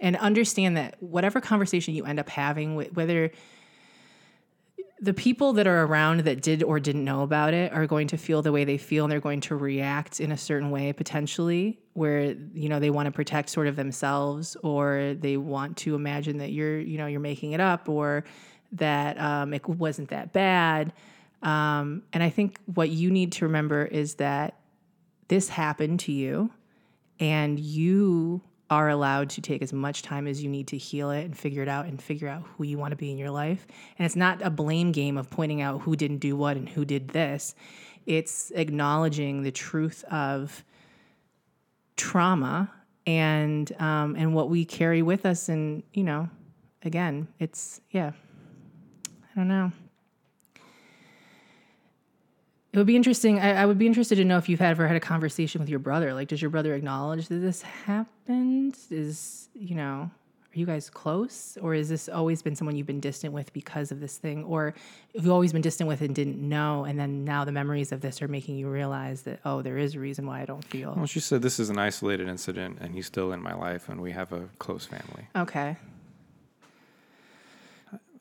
and 0.00 0.16
understand 0.16 0.76
that 0.76 1.00
whatever 1.02 1.40
conversation 1.40 1.94
you 1.94 2.04
end 2.04 2.18
up 2.18 2.28
having, 2.28 2.74
whether 2.74 3.30
the 4.98 5.12
people 5.12 5.52
that 5.52 5.66
are 5.66 5.84
around 5.84 6.20
that 6.20 6.40
did 6.40 6.62
or 6.62 6.80
didn't 6.80 7.04
know 7.04 7.22
about 7.22 7.52
it 7.52 7.72
are 7.72 7.86
going 7.86 8.08
to 8.08 8.16
feel 8.16 8.40
the 8.40 8.52
way 8.52 8.64
they 8.64 8.78
feel 8.78 9.04
and 9.04 9.12
they're 9.12 9.20
going 9.20 9.42
to 9.42 9.54
react 9.54 10.20
in 10.20 10.32
a 10.32 10.36
certain 10.36 10.70
way 10.70 10.92
potentially 10.92 11.78
where 11.92 12.34
you 12.54 12.68
know 12.68 12.80
they 12.80 12.88
want 12.88 13.06
to 13.06 13.12
protect 13.12 13.50
sort 13.50 13.66
of 13.66 13.76
themselves 13.76 14.56
or 14.62 15.14
they 15.20 15.36
want 15.36 15.76
to 15.76 15.94
imagine 15.94 16.38
that 16.38 16.52
you're 16.52 16.78
you 16.78 16.96
know 16.96 17.06
you're 17.06 17.20
making 17.20 17.52
it 17.52 17.60
up 17.60 17.88
or 17.88 18.24
that 18.72 19.20
um, 19.20 19.52
it 19.54 19.66
wasn't 19.68 20.08
that 20.08 20.32
bad. 20.32 20.92
Um, 21.42 22.02
and 22.14 22.22
i 22.22 22.30
think 22.30 22.58
what 22.64 22.88
you 22.88 23.10
need 23.10 23.32
to 23.32 23.44
remember 23.44 23.84
is 23.84 24.14
that 24.14 24.58
this 25.28 25.50
happened 25.50 26.00
to 26.00 26.12
you 26.12 26.50
and 27.20 27.60
you 27.60 28.42
are 28.68 28.88
allowed 28.88 29.30
to 29.30 29.40
take 29.40 29.62
as 29.62 29.72
much 29.72 30.02
time 30.02 30.26
as 30.26 30.42
you 30.42 30.48
need 30.48 30.66
to 30.68 30.76
heal 30.76 31.10
it 31.10 31.24
and 31.24 31.36
figure 31.36 31.62
it 31.62 31.68
out 31.68 31.86
and 31.86 32.02
figure 32.02 32.28
out 32.28 32.42
who 32.42 32.64
you 32.64 32.78
want 32.78 32.90
to 32.90 32.96
be 32.96 33.10
in 33.10 33.18
your 33.18 33.30
life. 33.30 33.66
And 33.98 34.06
it's 34.06 34.16
not 34.16 34.42
a 34.42 34.50
blame 34.50 34.92
game 34.92 35.16
of 35.16 35.30
pointing 35.30 35.60
out 35.62 35.82
who 35.82 35.94
didn't 35.94 36.18
do 36.18 36.36
what 36.36 36.56
and 36.56 36.68
who 36.68 36.84
did 36.84 37.08
this. 37.08 37.54
It's 38.06 38.50
acknowledging 38.54 39.42
the 39.42 39.52
truth 39.52 40.04
of 40.10 40.64
trauma 41.96 42.70
and 43.06 43.70
um, 43.80 44.16
and 44.16 44.34
what 44.34 44.50
we 44.50 44.64
carry 44.64 45.02
with 45.02 45.26
us. 45.26 45.48
And 45.48 45.82
you 45.92 46.04
know, 46.04 46.28
again, 46.82 47.28
it's 47.38 47.80
yeah. 47.90 48.12
I 49.06 49.38
don't 49.40 49.48
know. 49.48 49.70
It 52.76 52.80
would 52.80 52.86
be 52.86 52.96
interesting. 52.96 53.40
I, 53.40 53.62
I 53.62 53.64
would 53.64 53.78
be 53.78 53.86
interested 53.86 54.16
to 54.16 54.24
know 54.24 54.36
if 54.36 54.50
you've 54.50 54.60
ever 54.60 54.86
had 54.86 54.98
a 54.98 55.00
conversation 55.00 55.62
with 55.62 55.70
your 55.70 55.78
brother. 55.78 56.12
Like, 56.12 56.28
does 56.28 56.42
your 56.42 56.50
brother 56.50 56.74
acknowledge 56.74 57.28
that 57.28 57.36
this 57.36 57.62
happened? 57.62 58.76
Is, 58.90 59.48
you 59.54 59.74
know, 59.74 60.10
are 60.10 60.58
you 60.58 60.66
guys 60.66 60.90
close? 60.90 61.56
Or 61.62 61.74
has 61.74 61.88
this 61.88 62.10
always 62.10 62.42
been 62.42 62.54
someone 62.54 62.76
you've 62.76 62.86
been 62.86 63.00
distant 63.00 63.32
with 63.32 63.50
because 63.54 63.92
of 63.92 64.00
this 64.00 64.18
thing? 64.18 64.44
Or 64.44 64.74
have 65.14 65.24
you 65.24 65.32
always 65.32 65.54
been 65.54 65.62
distant 65.62 65.88
with 65.88 66.02
and 66.02 66.14
didn't 66.14 66.36
know? 66.36 66.84
And 66.84 67.00
then 67.00 67.24
now 67.24 67.46
the 67.46 67.52
memories 67.52 67.92
of 67.92 68.02
this 68.02 68.20
are 68.20 68.28
making 68.28 68.56
you 68.58 68.68
realize 68.68 69.22
that, 69.22 69.40
oh, 69.46 69.62
there 69.62 69.78
is 69.78 69.94
a 69.94 69.98
reason 69.98 70.26
why 70.26 70.42
I 70.42 70.44
don't 70.44 70.62
feel. 70.62 70.92
Well, 70.94 71.06
she 71.06 71.20
said 71.20 71.40
this 71.40 71.58
is 71.58 71.70
an 71.70 71.78
isolated 71.78 72.28
incident, 72.28 72.76
and 72.82 72.94
he's 72.94 73.06
still 73.06 73.32
in 73.32 73.40
my 73.40 73.54
life, 73.54 73.88
and 73.88 74.02
we 74.02 74.12
have 74.12 74.34
a 74.34 74.50
close 74.58 74.84
family. 74.84 75.28
Okay. 75.34 75.78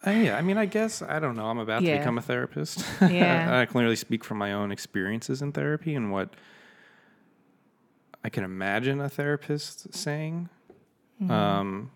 Uh, 0.05 0.11
yeah, 0.11 0.37
I 0.37 0.41
mean, 0.41 0.57
I 0.57 0.65
guess 0.67 1.01
I 1.01 1.19
don't 1.19 1.35
know. 1.35 1.45
I'm 1.47 1.57
about 1.57 1.81
Yeah. 1.81 1.93
to 1.93 1.99
become 1.99 2.17
a 2.17 2.21
therapist. 2.21 2.83
Yeah. 3.01 3.59
I 3.61 3.65
can 3.65 3.81
really 3.81 3.95
speak 3.95 4.23
from 4.23 4.37
my 4.37 4.53
own 4.53 4.71
experiences 4.71 5.41
in 5.41 5.51
therapy 5.51 5.95
and 5.95 6.11
what 6.11 6.29
I 8.23 8.29
can 8.29 8.43
imagine 8.43 9.01
a 9.01 9.09
therapist 9.09 9.93
saying. 9.93 10.49
Mm-hmm. 11.21 11.31
Um, 11.31 11.91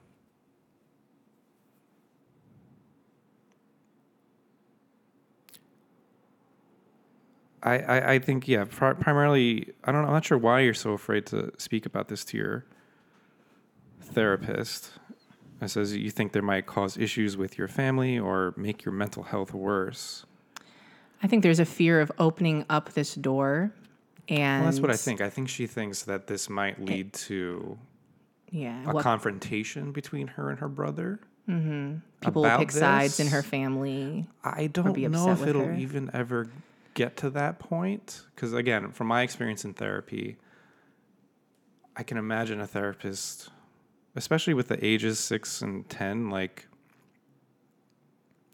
I, 7.62 7.80
I, 7.80 8.12
I 8.14 8.20
think 8.20 8.48
yeah 8.48 8.64
pri- 8.64 8.94
primarily 8.94 9.70
I 9.84 9.92
don't 9.92 10.02
know 10.02 10.08
I'm 10.08 10.14
not 10.14 10.24
sure 10.26 10.38
why 10.38 10.62
you're 10.62 10.74
so 10.74 10.94
afraid 10.94 11.26
to 11.28 11.52
speak 11.58 11.86
about 11.86 12.08
this 12.08 12.24
to 12.26 12.38
your 12.38 12.66
therapist. 14.02 14.92
It 15.62 15.70
says 15.70 15.96
you 15.96 16.10
think 16.12 16.32
there 16.32 16.42
might 16.42 16.66
cause 16.66 16.98
issues 16.98 17.36
with 17.36 17.58
your 17.58 17.68
family 17.68 18.18
or 18.18 18.54
make 18.56 18.86
your 18.86 18.94
mental 18.94 19.24
health 19.24 19.54
worse. 19.54 20.26
I 21.22 21.28
think 21.28 21.44
there's 21.44 21.60
a 21.60 21.66
fear 21.66 22.00
of 22.00 22.12
opening 22.18 22.66
up 22.70 22.94
this 22.94 23.14
door. 23.16 23.72
And 24.30 24.64
Well, 24.64 24.72
that's 24.72 24.80
what 24.82 24.92
I 24.92 24.96
think. 24.96 25.22
I 25.22 25.30
think 25.30 25.50
she 25.50 25.68
thinks 25.68 26.04
that 26.04 26.28
this 26.28 26.50
might 26.50 26.80
eh, 26.80 26.84
lead 26.84 27.14
to 27.14 27.78
Yeah. 28.52 28.90
a 28.90 28.94
what- 28.94 29.04
confrontation 29.04 29.92
between 29.92 30.28
her 30.28 30.50
and 30.50 30.60
her 30.60 30.70
brother. 30.70 31.20
Mm-hmm. 31.50 31.98
People 32.22 32.44
will 32.44 32.58
pick 32.60 32.72
sides 32.72 33.20
in 33.20 33.28
her 33.28 33.42
family. 33.42 34.28
I 34.44 34.68
don't 34.68 34.94
be 34.94 35.08
know 35.08 35.32
if 35.32 35.46
it'll 35.46 35.66
her. 35.66 35.74
even 35.74 36.10
ever 36.14 36.48
get 36.94 37.18
to 37.18 37.30
that 37.32 37.58
point. 37.60 38.22
Because 38.36 38.54
again, 38.54 38.92
from 38.92 39.08
my 39.08 39.24
experience 39.24 39.66
in 39.66 39.74
therapy, 39.74 40.38
I 41.96 42.04
can 42.04 42.18
imagine 42.18 42.62
a 42.62 42.68
therapist, 42.68 43.50
especially 44.16 44.54
with 44.54 44.68
the 44.68 44.84
ages 44.86 45.20
six 45.20 45.62
and 45.62 45.88
ten, 45.90 46.30
like 46.30 46.68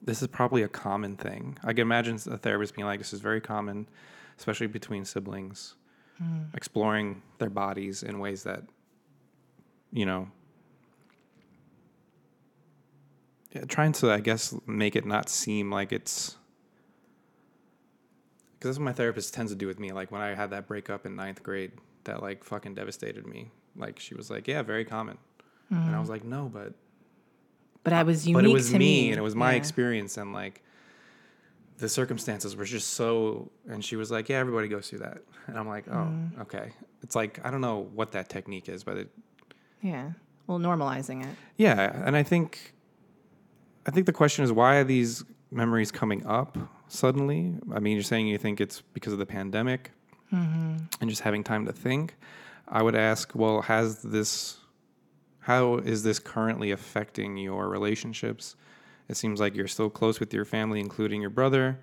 this 0.01 0.21
is 0.21 0.27
probably 0.27 0.63
a 0.63 0.67
common 0.67 1.17
thing. 1.17 1.57
I 1.63 1.73
can 1.73 1.81
imagine 1.81 2.15
a 2.29 2.37
therapist 2.37 2.75
being 2.75 2.85
like, 2.85 2.99
"This 2.99 3.13
is 3.13 3.21
very 3.21 3.41
common, 3.41 3.87
especially 4.37 4.67
between 4.67 5.05
siblings, 5.05 5.75
mm. 6.21 6.53
exploring 6.55 7.21
their 7.39 7.49
bodies 7.49 8.03
in 8.03 8.19
ways 8.19 8.43
that, 8.43 8.63
you 9.91 10.05
know." 10.05 10.29
Yeah, 13.51 13.63
trying 13.65 13.93
to, 13.93 14.11
I 14.11 14.19
guess, 14.19 14.53
make 14.67 14.97
it 14.97 15.05
not 15.05 15.29
seem 15.29 15.71
like 15.71 15.93
it's 15.93 16.35
because 18.65 18.77
that's 18.77 18.79
what 18.79 18.85
my 18.85 18.93
therapist 18.93 19.33
tends 19.33 19.51
to 19.51 19.55
do 19.55 19.67
with 19.67 19.79
me. 19.79 19.91
Like 19.91 20.11
when 20.11 20.21
I 20.21 20.33
had 20.33 20.49
that 20.49 20.67
breakup 20.67 21.05
in 21.05 21.15
ninth 21.15 21.43
grade, 21.43 21.71
that 22.05 22.21
like 22.21 22.43
fucking 22.43 22.73
devastated 22.73 23.25
me. 23.27 23.51
Like 23.75 23.99
she 23.99 24.15
was 24.15 24.29
like, 24.29 24.47
"Yeah, 24.47 24.61
very 24.61 24.85
common," 24.85 25.17
and 25.69 25.95
I 25.95 25.99
was 25.99 26.09
like, 26.09 26.23
"No, 26.23 26.49
but 26.51 26.73
But 27.83 27.93
I 27.93 28.03
was 28.03 28.25
unique 28.27 28.43
but 28.43 28.49
it 28.49 28.53
was 28.53 28.67
to 28.71 28.79
me, 28.79 28.79
me, 28.79 29.09
and 29.11 29.17
it 29.19 29.21
was 29.21 29.35
my 29.35 29.51
Yeah. 29.51 29.57
experience, 29.57 30.17
and 30.17 30.33
like 30.33 30.63
the 31.77 31.89
circumstances 31.89 32.55
were 32.55 32.65
just 32.65 32.93
so." 32.93 33.51
And 33.67 33.83
she 33.83 33.95
was 33.95 34.09
like, 34.11 34.29
"Yeah, 34.29 34.37
everybody 34.39 34.67
goes 34.67 34.89
through 34.89 34.99
that," 34.99 35.19
and 35.47 35.57
I'm 35.57 35.67
like, 35.67 35.87
"Oh, 35.89 35.93
Mm. 36.07 36.41
okay." 36.41 36.71
It's 37.03 37.15
like 37.15 37.39
I 37.45 37.51
don't 37.51 37.61
know 37.61 37.79
what 37.93 38.11
that 38.13 38.29
technique 38.29 38.69
is, 38.69 38.83
but 38.83 38.97
it 38.97 39.09
Yeah. 39.81 40.11
Well, 40.47 40.59
normalizing 40.59 41.23
it. 41.23 41.35
Yeah, 41.57 42.01
and 42.05 42.15
I 42.15 42.23
think 42.23 42.73
I 43.87 43.91
think 43.91 44.05
the 44.07 44.13
question 44.13 44.43
is 44.43 44.51
why 44.51 44.77
are 44.77 44.83
these 44.83 45.23
memories 45.51 45.91
coming 45.91 46.25
up 46.25 46.57
suddenly? 46.87 47.53
I 47.73 47.79
mean, 47.79 47.93
you're 47.93 48.03
saying 48.03 48.27
you 48.27 48.37
think 48.39 48.59
it's 48.59 48.81
because 48.81 49.13
of 49.13 49.19
the 49.19 49.25
pandemic 49.25 49.91
and 50.31 51.07
just 51.09 51.21
having 51.21 51.43
time 51.43 51.65
to 51.65 51.71
think. 51.73 52.15
I 52.67 52.81
would 52.81 52.95
ask, 52.95 53.31
well, 53.35 53.61
has 53.61 54.01
this 54.01 54.57
how 55.45 55.75
is 55.77 56.01
this 56.01 56.17
currently 56.17 56.71
affecting 56.71 57.37
your 57.37 57.69
relationships? 57.69 58.55
It 59.07 59.15
seems 59.15 59.39
like 59.39 59.55
you're 59.55 59.67
still 59.67 59.91
close 59.91 60.19
with 60.19 60.33
your 60.33 60.43
family, 60.45 60.79
including 60.79 61.21
your 61.21 61.29
brother. 61.29 61.77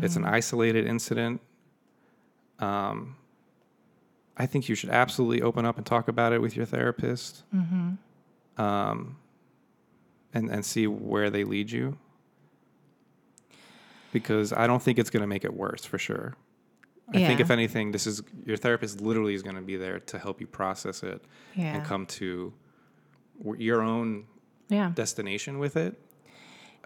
It's 0.00 0.14
an 0.14 0.24
isolated 0.24 0.86
incident. 0.86 1.40
Um, 2.60 3.16
I 4.36 4.46
think 4.46 4.68
you 4.68 4.74
should 4.76 4.90
absolutely 4.90 5.42
open 5.42 5.64
up 5.64 5.76
and 5.78 5.84
talk 5.86 6.06
about 6.06 6.32
it 6.32 6.40
with 6.40 6.54
your 6.54 6.66
therapist 6.66 7.42
um, 8.58 9.16
and 10.32 10.50
and 10.50 10.64
see 10.64 10.86
where 10.86 11.30
they 11.30 11.42
lead 11.44 11.70
you. 11.72 11.98
Because 14.12 14.52
I 14.52 14.66
don't 14.66 14.82
think 14.82 14.98
it's 14.98 15.10
going 15.10 15.22
to 15.22 15.26
make 15.26 15.44
it 15.44 15.54
worse 15.54 15.84
for 15.84 15.98
sure. 15.98 16.36
I 17.12 17.18
think 17.26 17.40
if 17.40 17.50
anything, 17.50 17.90
this 17.90 18.06
is 18.06 18.22
your 18.46 18.56
therapist 18.56 19.00
literally 19.00 19.34
is 19.34 19.42
going 19.42 19.56
to 19.56 19.62
be 19.62 19.76
there 19.76 19.98
to 19.98 20.18
help 20.20 20.40
you 20.40 20.46
process 20.46 21.02
it 21.02 21.24
Yeah. 21.56 21.74
and 21.76 21.84
come 21.84 22.06
to 22.06 22.52
your 23.58 23.82
own 23.82 24.24
Yeah. 24.68 24.92
destination 24.94 25.58
with 25.58 25.76
it. 25.76 25.98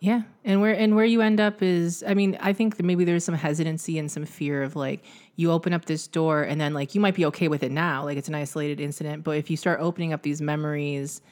Yeah, 0.01 0.23
and 0.45 0.61
where 0.61 0.75
and 0.75 0.97
where 0.97 1.05
you 1.05 1.23
end 1.23 1.41
up 1.41 1.63
is, 1.63 2.05
I 2.07 2.15
mean, 2.15 2.37
I 2.41 2.53
think 2.53 2.77
that 2.77 2.83
maybe 2.83 3.05
there's 3.05 3.25
some 3.25 3.35
hesitancy 3.35 3.99
and 3.99 4.11
some 4.11 4.27
fear 4.27 4.63
of 4.63 4.77
like 4.77 5.03
you 5.37 5.51
open 5.51 5.73
up 5.73 5.87
this 5.87 6.07
door 6.09 6.43
and 6.43 6.61
then 6.61 6.75
like 6.75 6.95
you 6.95 7.01
might 7.01 7.15
be 7.15 7.25
okay 7.27 7.49
with 7.49 7.63
it 7.63 7.71
now, 7.73 8.05
like 8.05 8.19
it's 8.19 8.29
an 8.29 8.35
isolated 8.35 8.81
incident, 8.81 9.25
but 9.25 9.39
if 9.39 9.51
you 9.51 9.57
start 9.57 9.81
opening 9.81 10.13
up 10.13 10.23
these 10.23 10.43
memories, 10.43 11.23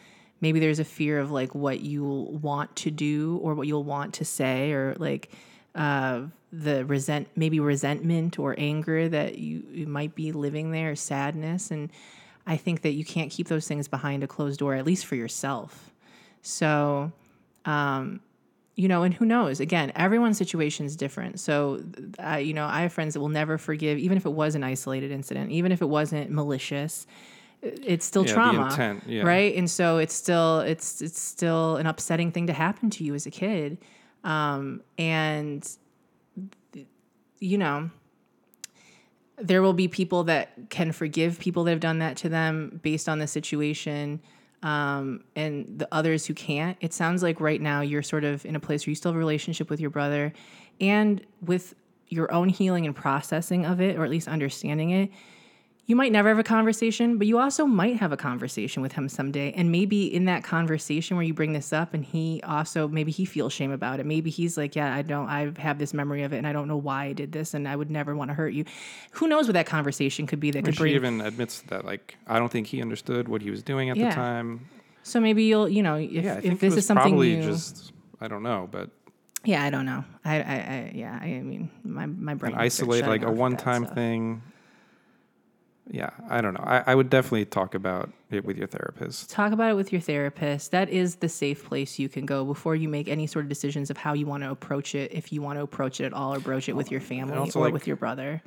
maybe 0.40 0.58
there's 0.60 0.78
a 0.78 0.84
fear 0.84 1.18
of 1.18 1.30
like 1.30 1.54
what 1.54 1.80
you'll 1.80 2.32
want 2.38 2.74
to 2.76 2.90
do 2.90 3.38
or 3.42 3.54
what 3.54 3.66
you'll 3.66 3.84
want 3.84 4.14
to 4.14 4.24
say 4.24 4.72
or 4.72 4.94
like 4.98 5.30
uh, 5.74 6.22
the 6.52 6.84
resent, 6.86 7.28
maybe 7.36 7.60
resentment 7.60 8.38
or 8.38 8.54
anger 8.58 9.08
that 9.08 9.38
you, 9.38 9.64
you 9.70 9.86
might 9.86 10.14
be 10.14 10.32
living 10.32 10.70
there, 10.70 10.94
sadness, 10.96 11.70
and 11.70 11.90
I 12.46 12.56
think 12.56 12.82
that 12.82 12.92
you 12.92 13.04
can't 13.04 13.30
keep 13.30 13.48
those 13.48 13.66
things 13.68 13.88
behind 13.88 14.24
a 14.24 14.26
closed 14.26 14.58
door, 14.58 14.74
at 14.74 14.84
least 14.84 15.06
for 15.06 15.14
yourself. 15.16 15.90
So 16.42 17.12
you 18.74 18.88
know, 18.88 19.02
and 19.02 19.12
who 19.12 19.26
knows? 19.26 19.60
Again, 19.60 19.92
everyone's 19.94 20.38
situation 20.38 20.86
is 20.86 20.96
different. 20.96 21.38
So, 21.38 21.82
uh, 22.18 22.36
you 22.36 22.54
know, 22.54 22.64
I 22.64 22.80
have 22.82 22.92
friends 22.92 23.12
that 23.14 23.20
will 23.20 23.28
never 23.28 23.58
forgive, 23.58 23.98
even 23.98 24.16
if 24.16 24.24
it 24.24 24.32
was 24.32 24.54
an 24.54 24.64
isolated 24.64 25.10
incident, 25.10 25.50
even 25.50 25.72
if 25.72 25.82
it 25.82 25.88
wasn't 25.88 26.30
malicious. 26.30 27.06
It's 27.60 28.04
still 28.06 28.26
Yeah, 28.26 28.32
trauma, 28.32 28.66
intent, 28.70 29.04
yeah. 29.06 29.22
right? 29.24 29.54
And 29.54 29.70
so 29.70 29.98
it's 29.98 30.14
still 30.14 30.60
it's 30.60 31.00
it's 31.02 31.20
still 31.20 31.76
an 31.76 31.86
upsetting 31.86 32.32
thing 32.32 32.46
to 32.48 32.52
happen 32.52 32.90
to 32.90 33.04
you 33.04 33.14
as 33.14 33.26
a 33.26 33.30
kid, 33.30 33.78
um, 34.24 34.82
and 34.98 35.68
you 37.38 37.58
know, 37.58 37.90
there 39.42 39.60
will 39.60 39.72
be 39.72 39.88
people 39.88 40.24
that 40.24 40.52
can 40.70 40.92
forgive 40.92 41.38
people 41.38 41.64
that 41.64 41.72
have 41.72 41.80
done 41.80 41.98
that 41.98 42.16
to 42.18 42.28
them 42.28 42.80
based 42.82 43.08
on 43.08 43.18
the 43.18 43.26
situation 43.26 44.20
um, 44.62 45.24
and 45.34 45.78
the 45.78 45.88
others 45.90 46.26
who 46.26 46.34
can't. 46.34 46.76
It 46.80 46.92
sounds 46.92 47.22
like 47.22 47.40
right 47.40 47.60
now 47.60 47.80
you're 47.80 48.02
sort 48.02 48.24
of 48.24 48.46
in 48.46 48.54
a 48.54 48.60
place 48.60 48.86
where 48.86 48.92
you 48.92 48.94
still 48.94 49.10
have 49.10 49.16
a 49.16 49.18
relationship 49.18 49.68
with 49.68 49.80
your 49.80 49.90
brother 49.90 50.32
and 50.80 51.20
with 51.40 51.74
your 52.08 52.32
own 52.32 52.48
healing 52.48 52.86
and 52.86 52.94
processing 52.94 53.66
of 53.66 53.80
it, 53.80 53.96
or 53.98 54.04
at 54.04 54.10
least 54.10 54.28
understanding 54.28 54.90
it. 54.90 55.10
You 55.84 55.96
might 55.96 56.12
never 56.12 56.28
have 56.28 56.38
a 56.38 56.44
conversation, 56.44 57.18
but 57.18 57.26
you 57.26 57.40
also 57.40 57.66
might 57.66 57.96
have 57.96 58.12
a 58.12 58.16
conversation 58.16 58.82
with 58.82 58.92
him 58.92 59.08
someday. 59.08 59.50
And 59.52 59.72
maybe 59.72 60.12
in 60.14 60.26
that 60.26 60.44
conversation 60.44 61.16
where 61.16 61.26
you 61.26 61.34
bring 61.34 61.54
this 61.54 61.72
up 61.72 61.92
and 61.92 62.04
he 62.04 62.40
also, 62.44 62.86
maybe 62.86 63.10
he 63.10 63.24
feels 63.24 63.52
shame 63.52 63.72
about 63.72 63.98
it. 63.98 64.06
Maybe 64.06 64.30
he's 64.30 64.56
like, 64.56 64.76
yeah, 64.76 64.94
I 64.94 65.02
don't, 65.02 65.28
I 65.28 65.52
have 65.58 65.78
this 65.78 65.92
memory 65.92 66.22
of 66.22 66.32
it 66.32 66.38
and 66.38 66.46
I 66.46 66.52
don't 66.52 66.68
know 66.68 66.76
why 66.76 67.06
I 67.06 67.12
did 67.12 67.32
this 67.32 67.52
and 67.52 67.66
I 67.66 67.74
would 67.74 67.90
never 67.90 68.14
want 68.14 68.30
to 68.30 68.34
hurt 68.34 68.52
you. 68.54 68.64
Who 69.12 69.26
knows 69.26 69.48
what 69.48 69.54
that 69.54 69.66
conversation 69.66 70.26
could 70.26 70.38
be 70.38 70.52
that 70.52 70.64
could 70.64 70.74
She 70.74 70.78
bring 70.78 70.94
even 70.94 71.20
admits 71.20 71.62
that, 71.62 71.84
like, 71.84 72.16
I 72.28 72.38
don't 72.38 72.50
think 72.52 72.68
he 72.68 72.80
understood 72.80 73.26
what 73.26 73.42
he 73.42 73.50
was 73.50 73.64
doing 73.64 73.90
at 73.90 73.96
Yeah. 73.96 74.10
the 74.10 74.14
time. 74.14 74.68
So 75.02 75.18
maybe 75.18 75.42
you'll, 75.42 75.68
you 75.68 75.82
know, 75.82 75.96
if, 75.96 76.24
Yeah, 76.24 76.34
I 76.36 76.38
if 76.44 76.60
this 76.60 76.76
is 76.76 76.86
something 76.86 77.10
probably 77.10 77.34
new, 77.34 77.42
just, 77.42 77.92
I 78.20 78.28
don't 78.28 78.44
know, 78.44 78.68
but 78.70 78.88
yeah, 79.44 79.64
I 79.64 79.70
don't 79.70 79.84
know. 79.84 80.04
I, 80.24 80.36
I, 80.36 80.54
I 80.54 80.92
yeah, 80.94 81.18
I 81.20 81.26
mean, 81.40 81.68
my 81.82 82.06
my 82.06 82.34
brain 82.34 82.54
isolate 82.54 83.04
like 83.04 83.22
a 83.22 83.24
off 83.24 83.30
with 83.30 83.36
that 83.36 83.40
one-time 83.40 83.84
stuff. 83.84 83.94
thing. 83.96 84.42
Yeah, 85.92 86.08
I 86.30 86.40
don't 86.40 86.54
know. 86.54 86.64
I, 86.64 86.82
I 86.86 86.94
would 86.94 87.10
definitely 87.10 87.44
talk 87.44 87.74
about 87.74 88.10
it 88.30 88.46
with 88.46 88.56
your 88.56 88.66
therapist. 88.66 89.28
Talk 89.28 89.52
about 89.52 89.70
it 89.70 89.74
with 89.74 89.92
your 89.92 90.00
therapist. 90.00 90.70
That 90.70 90.88
is 90.88 91.16
the 91.16 91.28
safe 91.28 91.66
place 91.66 91.98
you 91.98 92.08
can 92.08 92.24
go 92.24 92.46
before 92.46 92.74
you 92.74 92.88
make 92.88 93.08
any 93.08 93.26
sort 93.26 93.44
of 93.44 93.50
decisions 93.50 93.90
of 93.90 93.98
how 93.98 94.14
you 94.14 94.24
want 94.24 94.42
to 94.42 94.50
approach 94.50 94.94
it, 94.94 95.12
if 95.12 95.34
you 95.34 95.42
want 95.42 95.58
to 95.58 95.62
approach 95.62 96.00
it 96.00 96.06
at 96.06 96.14
all, 96.14 96.34
or 96.34 96.40
broach 96.40 96.66
it 96.70 96.74
with 96.74 96.90
your 96.90 97.02
family 97.02 97.36
or 97.36 97.64
like- 97.64 97.74
with 97.74 97.86
your 97.86 97.96
brother. 97.96 98.40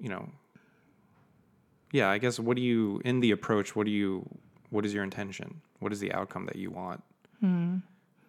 You 0.00 0.08
know. 0.08 0.28
Yeah, 1.92 2.10
I 2.10 2.18
guess. 2.18 2.40
What 2.40 2.56
do 2.56 2.62
you 2.62 3.00
in 3.04 3.20
the 3.20 3.30
approach? 3.30 3.76
What 3.76 3.86
do 3.86 3.92
you? 3.92 4.28
What 4.70 4.84
is 4.84 4.92
your 4.92 5.04
intention? 5.04 5.62
What 5.78 5.92
is 5.92 6.00
the 6.00 6.12
outcome 6.12 6.46
that 6.46 6.56
you 6.56 6.72
want? 6.72 7.04
Hmm. 7.38 7.76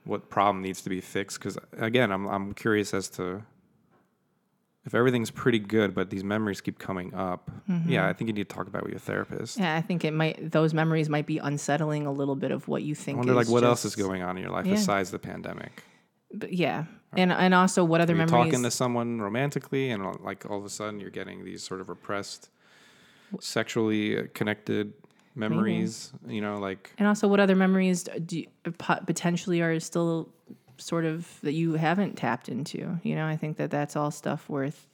What 0.03 0.29
problem 0.29 0.61
needs 0.61 0.83
to 0.83 0.89
be 0.89 1.01
fixed? 1.01 1.39
Because 1.39 1.57
again, 1.73 2.11
I'm 2.11 2.27
I'm 2.27 2.53
curious 2.53 2.93
as 2.93 3.09
to 3.17 3.41
if 4.87 4.95
everything's 4.95 5.29
pretty 5.29 5.59
good, 5.59 5.93
but 5.93 6.09
these 6.09 6.23
memories 6.23 6.61
keep 6.61 6.79
coming 6.79 7.13
up. 7.13 7.51
Mm-hmm. 7.69 7.91
Yeah, 7.91 8.07
I 8.07 8.13
think 8.13 8.29
you 8.29 8.33
need 8.33 8.49
to 8.49 8.55
talk 8.55 8.67
about 8.67 8.79
it 8.79 8.85
with 8.85 8.93
your 8.93 8.99
therapist. 9.01 9.59
Yeah, 9.59 9.75
I 9.75 9.81
think 9.81 10.05
it 10.05 10.11
might. 10.13 10.49
Those 10.51 10.73
memories 10.73 11.09
might 11.09 11.25
be 11.25 11.37
unsettling 11.39 12.07
a 12.07 12.11
little 12.11 12.37
bit 12.37 12.51
of 12.51 12.69
what 12.69 12.83
you 12.83 12.95
think. 12.95 13.17
I 13.17 13.19
wonder, 13.19 13.33
like, 13.33 13.49
what 13.49 13.65
else 13.65 13.83
is 13.83 13.95
going 13.97 14.23
on 14.23 14.37
in 14.37 14.43
your 14.43 14.51
life 14.51 14.65
Yeah. 14.65 14.75
besides 14.75 15.11
the 15.11 15.19
pandemic? 15.19 15.83
But 16.33 16.53
yeah, 16.53 16.85
and 17.17 17.31
and 17.33 17.53
also 17.53 17.83
what 17.83 17.99
other 17.99 18.15
You're 18.15 18.25
memories? 18.25 18.45
talking 18.51 18.63
to 18.63 18.71
someone 18.71 19.19
romantically, 19.21 19.91
and 19.91 20.03
uh, 20.05 20.13
like 20.21 20.49
all 20.49 20.57
of 20.57 20.65
a 20.65 20.69
sudden 20.69 20.99
you're 21.01 21.09
getting 21.09 21.43
these 21.43 21.63
sort 21.63 21.81
of 21.81 21.89
repressed, 21.89 22.49
sexually 23.41 24.17
uh, 24.17 24.23
connected 24.33 24.93
memories. 25.35 26.13
You 26.25 26.39
know, 26.41 26.57
like 26.59 26.93
And 26.97 27.07
also, 27.09 27.27
what 27.27 27.41
other 27.41 27.55
memories 27.55 28.03
do 28.25 28.39
you, 28.39 28.47
potentially 28.71 29.61
are 29.61 29.79
still 29.81 30.29
sort 30.77 31.05
of 31.05 31.39
that 31.41 31.53
you 31.53 31.73
haven't 31.73 32.15
tapped 32.15 32.49
into? 32.49 32.99
You 33.03 33.15
know, 33.15 33.25
I 33.25 33.35
think 33.37 33.57
that 33.57 33.71
that's 33.71 33.95
all 33.95 34.11
stuff 34.11 34.49
worth 34.49 34.87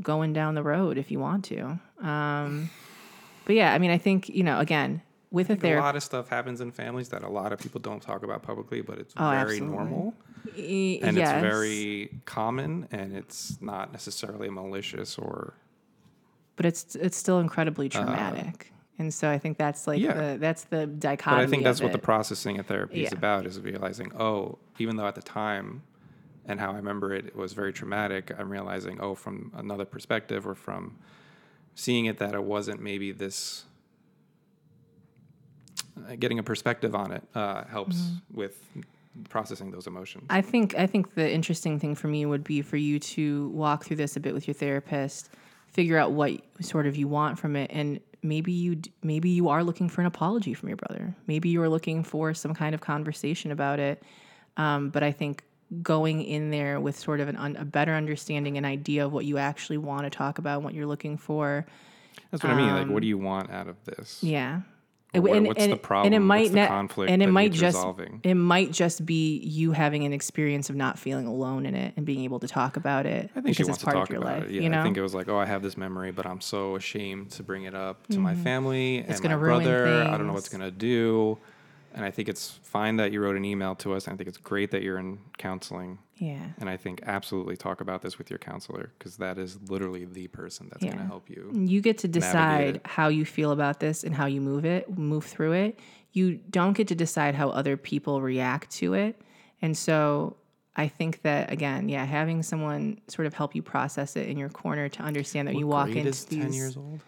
going 0.00 0.32
down 0.32 0.54
the 0.54 0.62
road 0.62 0.98
if 0.98 1.10
you 1.10 1.18
want 1.18 1.44
to. 1.46 1.78
Um, 2.00 2.70
but 3.44 3.54
yeah, 3.56 3.72
I 3.74 3.78
mean, 3.78 3.90
I 3.90 3.98
think 3.98 4.28
you 4.28 4.42
know, 4.42 4.58
again, 4.58 5.02
with 5.30 5.50
a 5.50 5.74
a 5.76 5.80
lot 5.80 5.96
of 5.96 6.02
stuff 6.02 6.28
happens 6.28 6.60
in 6.60 6.70
families 6.70 7.08
that 7.10 7.22
a 7.22 7.28
lot 7.28 7.52
of 7.52 7.58
people 7.58 7.80
don't 7.80 8.00
talk 8.00 8.22
about 8.22 8.42
publicly, 8.42 8.80
but 8.80 8.98
it's 8.98 9.14
Oh, 9.16 9.30
very 9.30 9.40
absolutely. 9.56 9.76
normal 9.76 10.14
and 10.56 11.16
yes. 11.16 11.30
it's 11.32 11.42
very 11.42 12.20
common, 12.24 12.86
and 12.90 13.16
it's 13.16 13.60
not 13.60 13.92
necessarily 13.92 14.50
malicious 14.50 15.18
or 15.18 15.54
but 16.56 16.66
it's 16.66 16.94
it's 16.96 17.16
still 17.16 17.40
incredibly 17.40 17.88
traumatic. 17.88 18.72
And 18.98 19.12
so 19.12 19.28
I 19.30 19.38
think 19.38 19.58
that's 19.58 19.86
like 19.86 20.00
yeah. 20.00 20.12
the 20.12 20.38
that's 20.38 20.64
the 20.64 20.86
But 20.86 21.00
dichotomy. 21.00 21.42
I 21.42 21.46
think 21.46 21.64
that's 21.64 21.80
what 21.80 21.92
the 21.92 21.98
processing 21.98 22.58
of 22.58 22.66
therapy 22.66 23.04
is 23.04 23.12
about 23.12 23.46
is 23.46 23.60
realizing, 23.60 24.12
oh, 24.18 24.58
even 24.78 24.96
though 24.96 25.06
at 25.06 25.14
the 25.14 25.22
time 25.22 25.82
and 26.46 26.60
how 26.60 26.72
I 26.72 26.76
remember 26.76 27.14
it, 27.14 27.26
it 27.26 27.36
was 27.36 27.54
very 27.54 27.72
traumatic, 27.72 28.30
I'm 28.38 28.50
realizing, 28.50 29.00
oh, 29.00 29.14
from 29.14 29.50
another 29.56 29.84
perspective 29.84 30.46
or 30.46 30.54
from 30.54 30.98
seeing 31.74 32.06
it 32.06 32.18
that 32.18 32.34
it 32.34 32.44
wasn't 32.44 32.80
maybe 32.80 33.12
this 33.12 33.64
uh, 35.96 36.16
getting 36.16 36.38
a 36.38 36.42
perspective 36.42 36.94
on 36.94 37.12
it 37.12 37.22
uh, 37.34 37.64
helps 37.64 38.10
with 38.32 38.68
processing 39.28 39.70
those 39.70 39.86
emotions. 39.86 40.24
I 40.30 40.40
think 40.40 40.74
I 40.76 40.86
think 40.86 41.14
the 41.14 41.30
interesting 41.30 41.78
thing 41.78 41.94
for 41.94 42.08
me 42.08 42.26
would 42.26 42.44
be 42.44 42.62
for 42.62 42.76
you 42.76 42.98
to 42.98 43.48
walk 43.48 43.84
through 43.84 43.96
this 43.96 44.16
a 44.16 44.20
bit 44.20 44.34
with 44.34 44.46
your 44.46 44.54
therapist, 44.54 45.30
figure 45.68 45.98
out 45.98 46.12
what 46.12 46.32
sort 46.60 46.86
of 46.86 46.96
you 46.96 47.08
want 47.08 47.38
from 47.38 47.56
it, 47.56 47.70
and 47.72 48.00
maybe 48.24 48.50
you 48.50 48.80
maybe 49.02 49.28
you 49.30 49.48
are 49.48 49.62
looking 49.62 49.88
for 49.88 50.00
an 50.00 50.06
apology 50.06 50.54
from 50.54 50.68
your 50.68 50.76
brother. 50.76 51.14
Maybe 51.26 51.50
you 51.50 51.62
are 51.62 51.68
looking 51.68 52.02
for 52.02 52.34
some 52.34 52.54
kind 52.54 52.74
of 52.74 52.80
conversation 52.80 53.52
about 53.52 53.78
it. 53.78 54.02
Um, 54.56 54.88
but 54.90 55.02
I 55.02 55.12
think 55.12 55.44
going 55.82 56.22
in 56.22 56.50
there 56.50 56.80
with 56.80 56.98
sort 56.98 57.20
of 57.20 57.28
an 57.28 57.36
un, 57.36 57.56
a 57.56 57.64
better 57.64 57.94
understanding 57.94 58.56
and 58.56 58.66
idea 58.66 59.04
of 59.04 59.12
what 59.12 59.24
you 59.24 59.38
actually 59.38 59.78
want 59.78 60.04
to 60.04 60.10
talk 60.10 60.38
about, 60.38 60.62
what 60.62 60.74
you're 60.74 60.86
looking 60.86 61.16
for. 61.16 61.66
That's 62.30 62.42
what 62.42 62.52
I 62.52 62.56
mean. 62.56 62.74
Like, 62.74 62.88
what 62.88 63.02
do 63.02 63.08
you 63.08 63.18
want 63.18 63.50
out 63.50 63.68
of 63.68 63.76
this? 63.84 64.22
Yeah. 64.22 64.62
What- 65.22 65.32
And- 65.36 65.46
what's 65.46 65.62
and- 65.62 65.72
the 65.72 65.76
problem? 65.76 66.06
And 66.06 66.14
it 66.14 66.26
might 66.26 66.40
What's 66.40 66.50
the 66.50 66.56
not, 66.60 66.68
conflict 66.68 67.10
and 67.10 67.22
it 67.22 67.26
that 67.26 67.32
might 67.32 67.52
just 67.52 67.76
resolving? 67.76 68.20
it 68.22 68.34
might 68.34 68.72
just 68.72 69.04
be 69.06 69.38
you 69.38 69.72
having 69.72 70.04
an 70.04 70.12
experience 70.12 70.70
of 70.70 70.76
not 70.76 70.98
feeling 70.98 71.26
alone 71.26 71.66
in 71.66 71.74
it 71.74 71.94
and 71.96 72.04
being 72.04 72.24
able 72.24 72.40
to 72.40 72.48
talk 72.48 72.76
about 72.76 73.06
it 73.06 73.30
I 73.36 73.40
think 73.40 73.56
she 73.56 73.62
it's 73.62 73.68
wants 73.68 73.84
to 73.84 73.90
talk 73.90 74.04
of 74.04 74.10
your 74.10 74.18
about 74.18 74.40
life. 74.40 74.44
it. 74.44 74.50
Yeah, 74.52 74.62
you 74.62 74.68
know, 74.68 74.80
I 74.80 74.82
think 74.82 74.96
it 74.96 75.02
was 75.02 75.14
like, 75.14 75.28
oh, 75.28 75.38
I 75.38 75.44
have 75.46 75.62
this 75.62 75.76
memory, 75.76 76.10
but 76.10 76.26
I'm 76.26 76.40
so 76.40 76.76
ashamed 76.76 77.30
to 77.32 77.42
bring 77.42 77.64
it 77.64 77.74
up 77.74 78.06
to 78.08 78.18
my 78.18 78.32
mm-hmm. 78.32 78.42
family 78.42 78.98
and 78.98 79.08
my 79.08 79.16
gonna 79.18 79.38
ruin 79.38 79.64
brother. 79.64 79.86
I 80.08 80.16
don't 80.16 80.26
know 80.26 80.32
what's 80.32 80.48
gonna 80.48 80.70
do. 80.70 81.38
And 81.94 82.04
I 82.04 82.10
think 82.10 82.28
it's 82.28 82.58
fine 82.62 82.96
that 82.96 83.12
you 83.12 83.20
wrote 83.20 83.36
an 83.36 83.44
email 83.44 83.76
to 83.76 83.94
us. 83.94 84.06
And 84.06 84.14
I 84.14 84.16
think 84.16 84.28
it's 84.28 84.38
great 84.38 84.72
that 84.72 84.82
you're 84.82 84.98
in 84.98 85.20
counseling. 85.38 85.98
yeah. 86.16 86.44
And 86.58 86.68
I 86.68 86.76
think 86.76 87.02
absolutely 87.06 87.56
talk 87.56 87.80
about 87.80 88.02
this 88.02 88.18
with 88.18 88.30
your 88.30 88.38
counselor 88.38 88.92
because 88.98 89.16
that 89.18 89.38
is 89.38 89.58
literally 89.68 90.04
the 90.04 90.26
person 90.28 90.68
that's 90.70 90.82
going 90.82 90.98
to 90.98 91.04
help 91.04 91.30
you. 91.30 91.50
You 91.54 91.80
get 91.80 91.98
to 91.98 92.08
decide 92.08 92.80
how 92.84 93.08
you 93.08 93.24
feel 93.24 93.52
about 93.52 93.78
this 93.78 94.02
and 94.02 94.14
how 94.14 94.26
you 94.26 94.40
move 94.40 94.64
it, 94.64 94.98
move 94.98 95.24
through 95.24 95.52
it. 95.52 95.78
You 96.12 96.40
don't 96.50 96.76
get 96.76 96.88
to 96.88 96.94
decide 96.94 97.34
how 97.36 97.50
other 97.50 97.76
people 97.76 98.20
react 98.20 98.70
to 98.72 98.94
it. 98.94 99.20
And 99.62 99.76
so 99.76 100.36
I 100.76 100.88
think 100.88 101.22
that 101.22 101.52
again, 101.52 101.88
yeah, 101.88 102.04
having 102.04 102.42
someone 102.42 103.00
sort 103.06 103.26
of 103.26 103.34
help 103.34 103.54
you 103.54 103.62
process 103.62 104.16
it 104.16 104.28
in 104.28 104.36
your 104.36 104.48
corner 104.48 104.88
to 104.88 105.02
understand 105.02 105.46
that 105.48 105.54
you 105.54 105.66
walk 105.66 105.86
grade 105.86 105.98
into 105.98 106.10
is 106.10 106.24
these 106.24 106.42
10 106.42 106.52
years 106.52 106.76
old? 106.76 107.00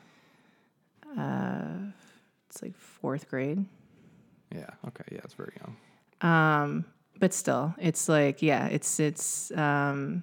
Uh, 1.19 1.91
it's 2.49 2.63
like 2.63 2.77
fourth 2.77 3.29
grade. 3.29 3.65
Yeah. 4.57 4.71
Okay. 4.89 5.05
Yeah, 5.13 5.21
it's 5.25 5.35
very 5.35 5.53
young. 5.61 5.77
Um, 6.23 6.85
but 7.19 7.33
still, 7.33 7.75
it's 7.79 8.09
like, 8.09 8.43
yeah, 8.43 8.67
it's 8.67 9.01
it's 9.01 9.51
um, 9.53 10.23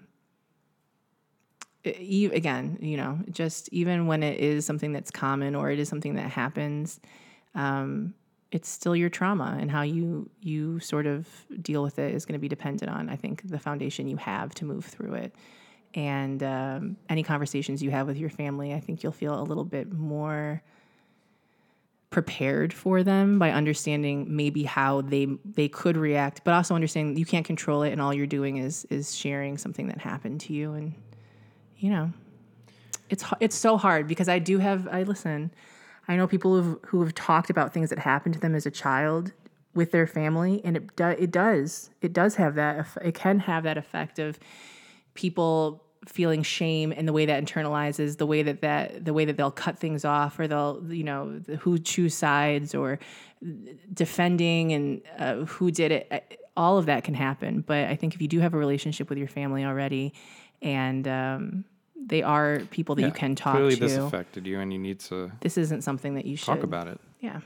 again, 1.86 2.78
you 2.82 2.98
know, 2.98 3.20
just 3.30 3.70
even 3.72 4.08
when 4.08 4.24
it 4.24 4.40
is 4.40 4.66
something 4.66 4.92
that's 4.92 5.12
common 5.12 5.56
or 5.56 5.72
it 5.72 5.80
is 5.80 5.90
something 5.90 6.16
that 6.16 6.30
happens, 6.32 7.00
um, 7.56 8.14
it's 8.52 8.70
still 8.70 8.96
your 8.96 9.10
trauma 9.10 9.58
and 9.60 9.72
how 9.72 9.82
you 9.82 10.30
you 10.42 10.80
sort 10.80 11.08
of 11.08 11.28
deal 11.62 11.82
with 11.84 11.98
it 12.00 12.14
is 12.14 12.26
going 12.26 12.34
to 12.34 12.40
be 12.40 12.48
dependent 12.48 12.92
on, 12.92 13.10
I 13.10 13.16
think, 13.16 13.48
the 13.50 13.60
foundation 13.60 14.08
you 14.08 14.18
have 14.18 14.54
to 14.56 14.66
move 14.66 14.86
through 14.86 15.16
it. 15.16 15.36
And 15.96 16.42
um, 16.42 16.98
any 17.10 17.24
conversations 17.24 17.84
you 17.84 17.92
have 17.92 18.08
with 18.08 18.18
your 18.18 18.30
family, 18.30 18.74
I 18.74 18.80
think 18.80 19.04
you'll 19.04 19.12
feel 19.12 19.40
a 19.40 19.44
little 19.44 19.66
bit 19.66 19.92
more 19.92 20.62
prepared 22.14 22.72
for 22.72 23.02
them 23.02 23.40
by 23.40 23.52
understanding 23.52 24.28
maybe 24.30 24.64
how 24.64 25.02
they 25.02 25.26
they 25.44 25.68
could 25.68 25.98
react 25.98 26.44
but 26.44 26.54
also 26.54 26.76
understanding 26.76 27.18
you 27.18 27.26
can't 27.26 27.46
control 27.46 27.82
it 27.82 27.92
and 27.92 28.00
all 28.00 28.14
you're 28.14 28.28
doing 28.28 28.58
is 28.58 28.86
is 28.92 29.16
sharing 29.16 29.58
something 29.58 29.88
that 29.88 29.98
happened 29.98 30.40
to 30.40 30.54
you. 30.54 30.74
And 30.74 30.94
you 31.76 31.90
know 31.90 32.14
it's 33.10 33.26
it's 33.40 33.56
so 33.56 33.78
hard 33.78 34.08
because 34.08 34.30
I 34.30 34.38
do 34.38 34.60
have 34.60 34.88
I 34.88 35.04
listen 35.04 35.52
I 36.08 36.16
know 36.16 36.28
people 36.28 36.62
who've, 36.62 36.78
who 36.86 37.02
have 37.02 37.16
talked 37.16 37.50
about 37.50 37.74
things 37.74 37.90
that 37.90 37.98
happened 37.98 38.36
to 38.36 38.40
them 38.40 38.54
as 38.54 38.66
a 38.68 38.72
child 38.72 39.32
with 39.74 39.92
their 39.92 40.06
family 40.06 40.62
and 40.64 40.78
it 40.78 40.96
do, 40.96 41.08
it 41.08 41.32
does 41.32 41.90
it 42.02 42.14
does 42.14 42.36
have 42.36 42.54
that 42.56 42.88
it 43.02 43.16
can 43.16 43.40
have 43.40 43.64
that 43.64 43.78
effect 43.78 44.20
of 44.20 44.38
people 45.16 45.83
feeling 46.06 46.44
shame 46.44 46.92
and 46.96 47.08
the 47.08 47.14
way 47.14 47.26
that 47.26 47.44
internalizes 47.44 48.18
the 48.18 48.26
way 48.26 48.44
that 48.44 48.62
that 48.62 49.06
the 49.06 49.14
way 49.14 49.26
that 49.26 49.38
they'll 49.38 49.52
cut 49.52 49.78
things 49.80 50.04
off 50.04 50.38
or 50.40 50.48
they'll 50.48 50.84
you 50.90 51.04
know 51.04 51.40
the- 51.40 51.56
who 51.58 51.78
choose 51.80 52.14
sides 52.14 52.76
or 52.76 53.00
defending 53.94 54.74
and 54.74 55.02
uh, 55.18 55.36
who 55.46 55.72
did 55.72 55.92
it 55.92 56.08
uh, 56.12 56.20
all 56.56 56.78
of 56.78 56.86
that 56.86 57.04
can 57.04 57.14
happen 57.14 57.62
but 57.62 57.86
i 57.88 57.96
think 57.96 58.14
if 58.16 58.22
you 58.22 58.28
do 58.28 58.40
have 58.40 58.54
a 58.54 58.58
relationship 58.58 59.10
with 59.10 59.18
your 59.18 59.28
family 59.28 59.64
already 59.64 60.14
and 60.62 61.08
um, 61.08 61.66
they 62.06 62.22
are 62.22 62.60
people 62.72 62.96
that 62.96 63.04
you 63.04 63.12
can 63.12 63.36
talk 63.36 63.56
Clearly, 63.56 63.76
to 63.76 63.80
this 63.82 63.98
affected 63.98 64.46
you, 64.48 64.60
and 64.60 64.72
you 64.74 64.80
need 64.80 65.00
to 65.02 65.32
this 65.42 65.58
isn't 65.58 65.84
something 65.84 66.16
that 66.16 66.26
you 66.26 66.36
should 66.36 66.46
talk 66.46 66.64
about 66.64 66.88
it. 66.88 67.00
yeah. 67.22 67.40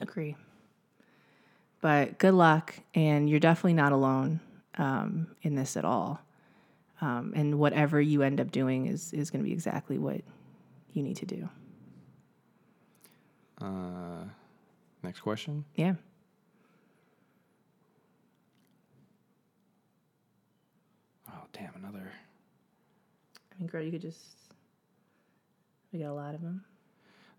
Agree. 0.00 0.34
But 1.80 2.18
good 2.18 2.34
luck, 2.34 2.74
and 2.94 3.28
you're 3.28 3.40
definitely 3.40 3.74
not 3.74 3.92
alone 3.92 4.40
um, 4.76 5.28
in 5.42 5.54
this 5.54 5.76
at 5.76 5.84
all. 5.84 6.20
Um, 7.04 7.34
and 7.36 7.58
whatever 7.58 8.00
you 8.00 8.22
end 8.22 8.40
up 8.40 8.50
doing 8.50 8.86
is 8.86 9.12
is 9.12 9.30
going 9.30 9.42
to 9.42 9.46
be 9.46 9.52
exactly 9.52 9.98
what 9.98 10.22
you 10.94 11.02
need 11.02 11.16
to 11.18 11.26
do. 11.26 11.48
Uh, 13.60 14.24
next 15.02 15.20
question. 15.20 15.66
Yeah. 15.74 15.94
Oh, 21.28 21.42
damn, 21.52 21.74
another. 21.76 22.10
I 23.52 23.58
mean, 23.58 23.68
girl, 23.68 23.82
you 23.82 23.90
could 23.90 24.00
just. 24.02 24.20
We 25.92 25.98
got 26.00 26.08
a 26.08 26.14
lot 26.14 26.34
of 26.34 26.40
them. 26.40 26.64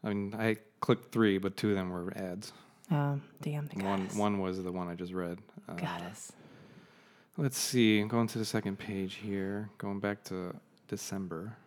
I 0.04 0.10
mean, 0.10 0.36
I 0.38 0.58
clicked 0.80 1.12
three, 1.12 1.40
but 1.40 1.58
two 1.58 1.70
of 1.72 1.76
them 1.76 1.90
were 1.90 2.14
ads. 2.16 2.54
Um, 2.92 3.24
damn, 3.42 3.68
they 3.68 3.82
got 3.82 3.86
One 3.90 4.06
us. 4.08 4.16
one 4.16 4.40
was 4.40 4.64
the 4.64 4.72
one 4.72 4.88
I 4.88 4.94
just 4.94 5.12
read. 5.14 5.40
Uh, 5.68 5.74
got 5.74 6.02
us. 6.04 6.32
Let's 7.38 7.58
see. 7.58 8.00
I'm 8.00 8.08
going 8.08 8.28
to 8.28 8.38
the 8.38 8.46
second 8.46 8.80
page 8.80 9.16
here. 9.16 9.70
Going 9.78 10.00
back 10.00 10.24
to 10.26 10.56
December. 10.88 11.58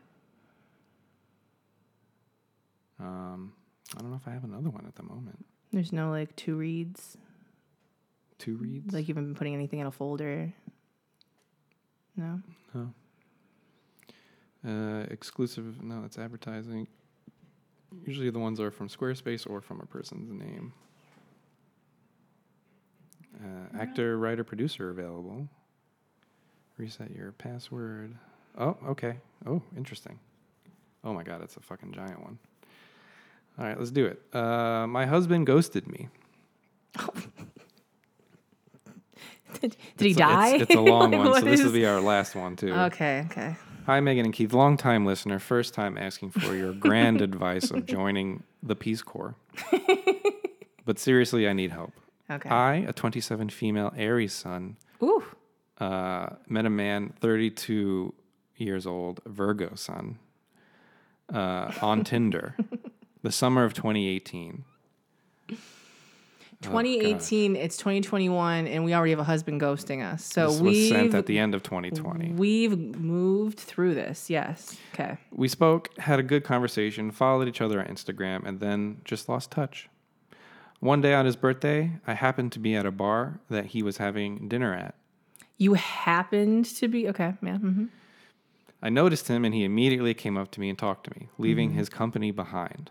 Um, 2.99 3.53
I 3.95 4.01
don't 4.01 4.11
know 4.11 4.17
if 4.17 4.27
I 4.27 4.31
have 4.31 4.45
another 4.45 4.71
one 4.71 4.87
at 4.87 4.95
the 4.95 5.03
moment. 5.03 5.45
There's 5.71 5.93
no 5.93 6.11
like 6.11 6.35
two 6.37 6.57
reads. 6.57 7.19
Two 8.39 8.57
reads. 8.57 8.95
Like 8.95 9.09
you've 9.09 9.17
been 9.17 9.35
putting 9.35 9.55
anything 9.55 9.81
in 9.81 9.87
a 9.87 9.91
folder. 9.91 10.53
No. 12.17 12.41
No. 12.75 12.93
Uh, 14.67 15.05
exclusive. 15.11 15.83
No, 15.83 16.03
it's 16.05 16.19
advertising. 16.19 16.89
Usually 18.07 18.31
the 18.31 18.39
ones 18.39 18.59
are 18.59 18.71
from 18.71 18.89
Squarespace 18.89 19.49
or 19.49 19.61
from 19.61 19.81
a 19.81 19.87
person's 19.87 20.33
name. 20.33 20.73
Uh, 23.39 23.79
actor, 23.79 24.19
writer, 24.19 24.45
producer 24.45 24.91
available. 24.91 25.47
Reset 26.79 27.11
your 27.15 27.33
password. 27.33 28.15
Oh, 28.57 28.77
okay. 28.89 29.17
Oh, 29.47 29.61
interesting. 29.77 30.19
Oh 31.05 31.13
my 31.13 31.23
god, 31.25 31.43
it's 31.43 31.57
a 31.57 31.61
fucking 31.61 31.93
giant 31.93 32.23
one. 32.23 32.39
All 33.59 33.65
right, 33.65 33.77
let's 33.79 33.91
do 33.91 34.07
it. 34.07 34.23
Uh, 34.35 34.87
my 34.87 35.05
husband 35.07 35.47
ghosted 35.47 35.87
me. 35.89 36.09
Did, 39.61 39.77
did 39.97 40.05
he 40.05 40.11
It's 40.11 40.17
a- 40.17 40.21
die? 40.21 40.49
It's, 40.55 40.63
it's 40.65 40.75
a 40.75 40.81
long 40.81 41.11
Like, 41.11 41.19
one, 41.21 41.31
what 41.31 41.41
so 41.43 41.49
this 41.49 41.61
will 41.61 41.69
is- 41.69 41.73
be 41.73 41.87
our 41.87 42.01
last 42.01 42.35
one 42.37 42.55
too. 42.55 42.73
Okay. 42.73 43.25
Okay. 43.31 43.57
Hi, 43.87 44.01
Meghan 44.01 44.25
and 44.27 44.33
Keith, 44.35 44.53
long 44.53 44.77
time 44.77 45.07
listener, 45.07 45.39
first 45.39 45.73
time 45.75 45.97
asking 45.97 46.31
for 46.33 46.55
your 46.55 46.73
grand 46.87 47.23
advice 47.23 47.71
of 47.71 47.87
joining 47.87 48.43
the 48.63 48.77
Peace 48.77 49.01
Corps. 49.03 49.35
but 50.85 50.99
seriously, 50.99 51.49
I 51.49 51.55
need 51.55 51.71
help. 51.73 51.93
Okay. 52.31 52.51
I, 52.51 52.75
a 52.87 52.93
27 52.93 53.49
female 53.49 53.93
Aries 53.97 54.35
sun, 54.35 54.77
Ooh. 55.03 55.25
Uh, 55.79 56.31
met 56.49 56.67
a 56.67 56.71
man 56.71 57.13
32 57.21 58.13
years 58.57 58.87
old, 58.87 59.21
Virgo 59.25 59.75
sun, 59.77 60.19
uh, 61.33 61.71
on 61.81 62.03
Tinder, 62.03 62.57
the 63.23 63.31
summer 63.31 63.65
of 63.65 63.75
2018. 63.75 64.65
2018, 66.63 67.55
it's 67.55 67.77
2021, 67.77 68.67
and 68.67 68.85
we 68.85 68.93
already 68.93 69.13
have 69.13 69.21
a 69.21 69.25
husband 69.25 69.61
ghosting 69.61 70.05
us. 70.05 70.25
So 70.25 70.53
we've 70.61 70.89
sent 70.89 71.15
at 71.15 71.27
the 71.27 71.39
end 71.39 71.55
of 71.55 71.63
2020. 71.63 72.33
we've 72.33 72.77
moved 72.77 73.61
through 73.61 73.95
this. 73.95 74.29
Yes. 74.29 74.77
Okay. 74.93 75.19
We 75.31 75.47
spoke, 75.47 75.97
had 75.99 76.19
a 76.19 76.25
good 76.25 76.43
conversation, 76.43 77.13
followed 77.13 77.47
each 77.47 77.61
other 77.61 77.81
on 77.81 77.87
Instagram, 77.87 78.45
and 78.45 78.59
then 78.59 79.03
just 79.05 79.29
lost 79.29 79.53
touch. 79.53 79.89
One 80.81 81.01
day 81.01 81.15
on 81.15 81.27
his 81.27 81.37
birthday, 81.37 81.93
I 82.07 82.15
happened 82.15 82.51
to 82.53 82.59
be 82.59 82.75
at 82.75 82.87
a 82.87 82.91
bar 82.91 83.41
that 83.51 83.67
he 83.67 83.83
was 83.85 83.99
having 83.99 84.49
dinner 84.49 84.75
at. 84.75 84.97
You 85.59 85.75
happened 85.75 86.65
to 86.77 86.89
be 86.89 87.09
okay. 87.09 87.35
Yeah. 87.43 87.59
hmm 87.59 87.87
I 88.81 88.91
noticed 88.91 89.27
him 89.27 89.45
and 89.45 89.53
he 89.53 89.65
immediately 89.65 90.15
came 90.15 90.37
up 90.37 90.53
to 90.53 90.61
me 90.61 90.69
and 90.69 90.79
talked 90.79 91.05
to 91.05 91.11
me, 91.19 91.29
leaving 91.37 91.71
Mm-hmm. 91.71 91.79
his 91.79 91.89
company 91.89 92.31
behind. 92.31 92.91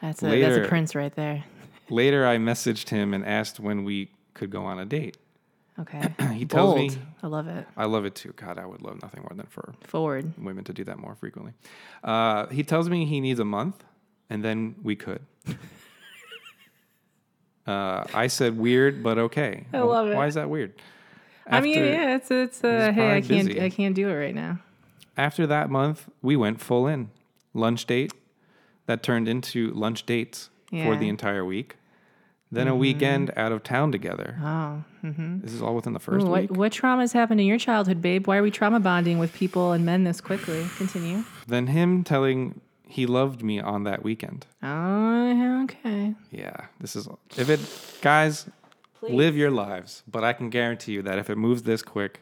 That's 0.00 0.22
a 0.22 0.40
that's 0.40 0.56
a 0.66 0.68
prince 0.68 0.94
right 0.94 1.14
there. 1.14 1.44
Later, 1.90 2.24
I 2.26 2.36
messaged 2.36 2.90
him 2.90 3.12
and 3.14 3.24
asked 3.26 3.58
when 3.58 3.82
we 3.82 4.10
could 4.34 4.50
go 4.50 4.64
on 4.64 4.78
a 4.78 4.84
date. 4.84 5.16
Okay. 5.80 6.14
He 6.34 6.44
tells 6.44 6.74
Bold. 6.74 6.92
me, 6.92 7.02
I 7.22 7.26
love 7.26 7.48
it. 7.48 7.66
I 7.76 7.86
love 7.86 8.04
it 8.04 8.14
too. 8.14 8.32
God, 8.36 8.58
I 8.58 8.66
would 8.66 8.82
love 8.82 9.00
nothing 9.02 9.22
more 9.22 9.32
than 9.34 9.46
for 9.46 9.74
Forward. 9.84 10.32
women 10.38 10.62
to 10.64 10.72
do 10.72 10.84
that 10.84 10.98
more 10.98 11.14
frequently. 11.16 11.54
Uh, 12.04 12.46
he 12.48 12.62
tells 12.62 12.88
me 12.88 13.04
he 13.06 13.20
needs 13.20 13.40
a 13.40 13.44
month 13.44 13.82
and 14.30 14.44
then 14.44 14.76
we 14.82 14.94
could. 14.94 15.22
Uh, 17.68 18.04
I 18.14 18.28
said 18.28 18.56
weird, 18.56 19.02
but 19.02 19.18
okay. 19.18 19.66
I 19.74 19.80
love 19.80 20.08
it. 20.08 20.16
Why 20.16 20.26
is 20.26 20.34
that 20.34 20.48
weird? 20.48 20.72
I 21.46 21.60
mean, 21.60 21.76
yeah, 21.78 22.16
it's 22.16 22.30
it's 22.30 22.64
uh, 22.64 22.92
hey, 22.94 23.16
I 23.16 23.20
can't 23.20 23.46
busy. 23.48 23.60
I 23.62 23.70
can't 23.70 23.94
do 23.94 24.08
it 24.08 24.14
right 24.14 24.34
now. 24.34 24.58
After 25.16 25.46
that 25.46 25.68
month, 25.70 26.08
we 26.22 26.36
went 26.36 26.60
full 26.60 26.86
in. 26.86 27.10
Lunch 27.54 27.86
date 27.86 28.12
that 28.86 29.02
turned 29.02 29.28
into 29.28 29.70
lunch 29.72 30.06
dates 30.06 30.50
for 30.70 30.96
the 30.96 31.08
entire 31.08 31.44
week. 31.44 31.76
Then 32.50 32.68
a 32.68 32.74
weekend 32.76 33.30
out 33.36 33.52
of 33.52 33.62
town 33.62 33.92
together. 33.92 34.38
Oh, 34.42 34.82
This 35.02 35.52
is 35.52 35.60
all 35.60 35.74
within 35.74 35.92
the 35.92 36.00
first 36.00 36.24
Ooh, 36.26 36.30
week. 36.30 36.50
what 36.50 36.56
what 36.56 36.72
traumas 36.72 37.12
happened 37.12 37.40
in 37.40 37.46
your 37.46 37.58
childhood, 37.58 38.00
babe? 38.00 38.26
Why 38.26 38.38
are 38.38 38.42
we 38.42 38.50
trauma 38.50 38.80
bonding 38.80 39.18
with 39.18 39.34
people 39.34 39.72
and 39.72 39.84
men 39.84 40.04
this 40.04 40.20
quickly? 40.22 40.66
Continue. 40.78 41.24
Then 41.46 41.66
him 41.66 42.04
telling 42.04 42.60
he 42.88 43.06
loved 43.06 43.42
me 43.42 43.60
on 43.60 43.84
that 43.84 44.02
weekend. 44.02 44.46
Oh, 44.62 45.62
okay. 45.64 46.14
Yeah, 46.30 46.66
this 46.80 46.96
is 46.96 47.06
if 47.36 47.50
it 47.50 47.60
guys 48.00 48.46
live 49.02 49.36
your 49.36 49.50
lives, 49.50 50.02
but 50.10 50.24
I 50.24 50.32
can 50.32 50.50
guarantee 50.50 50.92
you 50.92 51.02
that 51.02 51.18
if 51.18 51.28
it 51.30 51.36
moves 51.36 51.62
this 51.62 51.82
quick, 51.82 52.20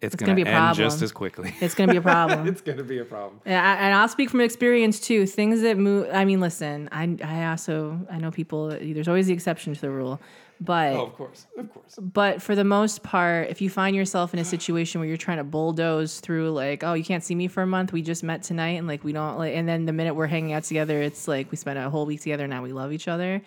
it's, 0.00 0.14
gonna 0.14 0.32
gonna, 0.32 0.44
be 0.44 0.50
a 0.50 0.52
end 0.52 0.76
just 0.76 0.96
problem. 0.96 1.04
as 1.04 1.12
quickly. 1.12 1.54
It's 1.60 1.74
gonna 1.74 1.92
be 1.92 1.98
a 1.98 2.02
problem. 2.02 2.46
it's 2.48 2.60
gonna 2.60 2.82
be 2.82 2.98
a 2.98 3.04
problem. 3.04 3.40
Yeah, 3.46 3.76
and 3.78 3.94
I'll 3.94 4.08
speak 4.08 4.30
from 4.30 4.40
experience 4.40 5.00
too. 5.00 5.26
Things 5.26 5.60
that 5.62 5.78
move. 5.78 6.08
I 6.12 6.24
mean, 6.24 6.40
listen. 6.40 6.88
I 6.92 7.16
I 7.24 7.46
also 7.50 8.00
I 8.10 8.18
know 8.18 8.30
people. 8.30 8.68
There's 8.68 9.08
always 9.08 9.26
the 9.28 9.32
exception 9.32 9.74
to 9.74 9.80
the 9.80 9.90
rule, 9.90 10.20
but 10.60 10.92
Oh, 10.94 11.06
of 11.06 11.14
course, 11.14 11.46
of 11.56 11.72
course. 11.72 11.94
but 12.00 12.42
for 12.42 12.54
the 12.54 12.64
most 12.64 13.02
part, 13.02 13.48
if 13.48 13.60
you 13.60 13.70
find 13.70 13.94
yourself 13.94 14.32
in 14.34 14.40
a 14.40 14.44
situation 14.44 15.00
where 15.00 15.06
you're 15.08 15.16
trying 15.16 15.38
to 15.38 15.44
bulldoze 15.44 16.20
through, 16.20 16.50
like, 16.50 16.82
oh, 16.82 16.94
you 16.94 17.04
can't 17.04 17.22
see 17.22 17.34
me 17.34 17.46
for 17.48 17.62
a 17.62 17.66
month. 17.66 17.92
We 17.92 18.02
just 18.02 18.22
met 18.24 18.42
tonight, 18.42 18.78
and 18.78 18.86
like 18.88 19.04
we 19.04 19.12
don't 19.12 19.38
like, 19.38 19.54
and 19.54 19.68
then 19.68 19.84
the 19.86 19.92
minute 19.92 20.14
we're 20.14 20.26
hanging 20.26 20.52
out 20.52 20.64
together, 20.64 21.00
it's 21.00 21.28
like 21.28 21.50
we 21.50 21.56
spent 21.56 21.78
a 21.78 21.88
whole 21.90 22.06
week 22.06 22.20
together. 22.20 22.44
and 22.44 22.50
Now 22.50 22.62
we 22.62 22.72
love 22.72 22.92
each 22.92 23.08
other. 23.08 23.40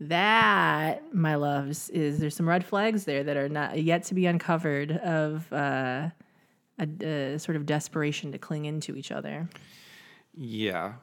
That, 0.00 1.14
my 1.14 1.34
loves, 1.34 1.90
is 1.90 2.20
there's 2.20 2.34
some 2.34 2.48
red 2.48 2.64
flags 2.64 3.04
there 3.04 3.22
that 3.22 3.36
are 3.36 3.50
not 3.50 3.82
yet 3.82 4.04
to 4.04 4.14
be 4.14 4.24
uncovered 4.24 4.92
of 4.92 5.52
uh, 5.52 6.08
a, 6.78 7.04
a 7.34 7.38
sort 7.38 7.56
of 7.56 7.66
desperation 7.66 8.32
to 8.32 8.38
cling 8.38 8.64
into 8.64 8.96
each 8.96 9.12
other. 9.12 9.46
Yeah, 10.34 10.94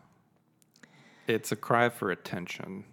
it's 1.27 1.51
a 1.51 1.55
cry 1.55 1.89
for 1.89 2.09
attention, 2.09 2.85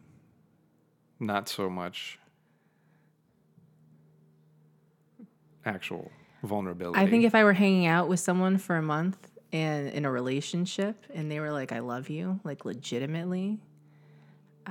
not 1.19 1.49
so 1.49 1.71
much 1.71 2.19
actual 5.65 6.11
vulnerability. 6.43 6.99
I 7.01 7.07
think 7.09 7.25
if 7.25 7.35
I 7.35 7.45
were 7.45 7.53
hanging 7.55 7.87
out 7.87 8.09
with 8.09 8.21
someone 8.21 8.59
for 8.59 8.77
a 8.77 8.83
month 8.83 9.17
and 9.53 9.89
in 9.89 10.05
a 10.05 10.11
relationship 10.11 11.05
and 11.15 11.31
they 11.31 11.41
were 11.41 11.53
like, 11.53 11.73
I 11.73 11.79
love 11.81 12.09
you, 12.11 12.41
like 12.45 12.65
legitimately, 12.65 13.59
uh, 14.67 14.71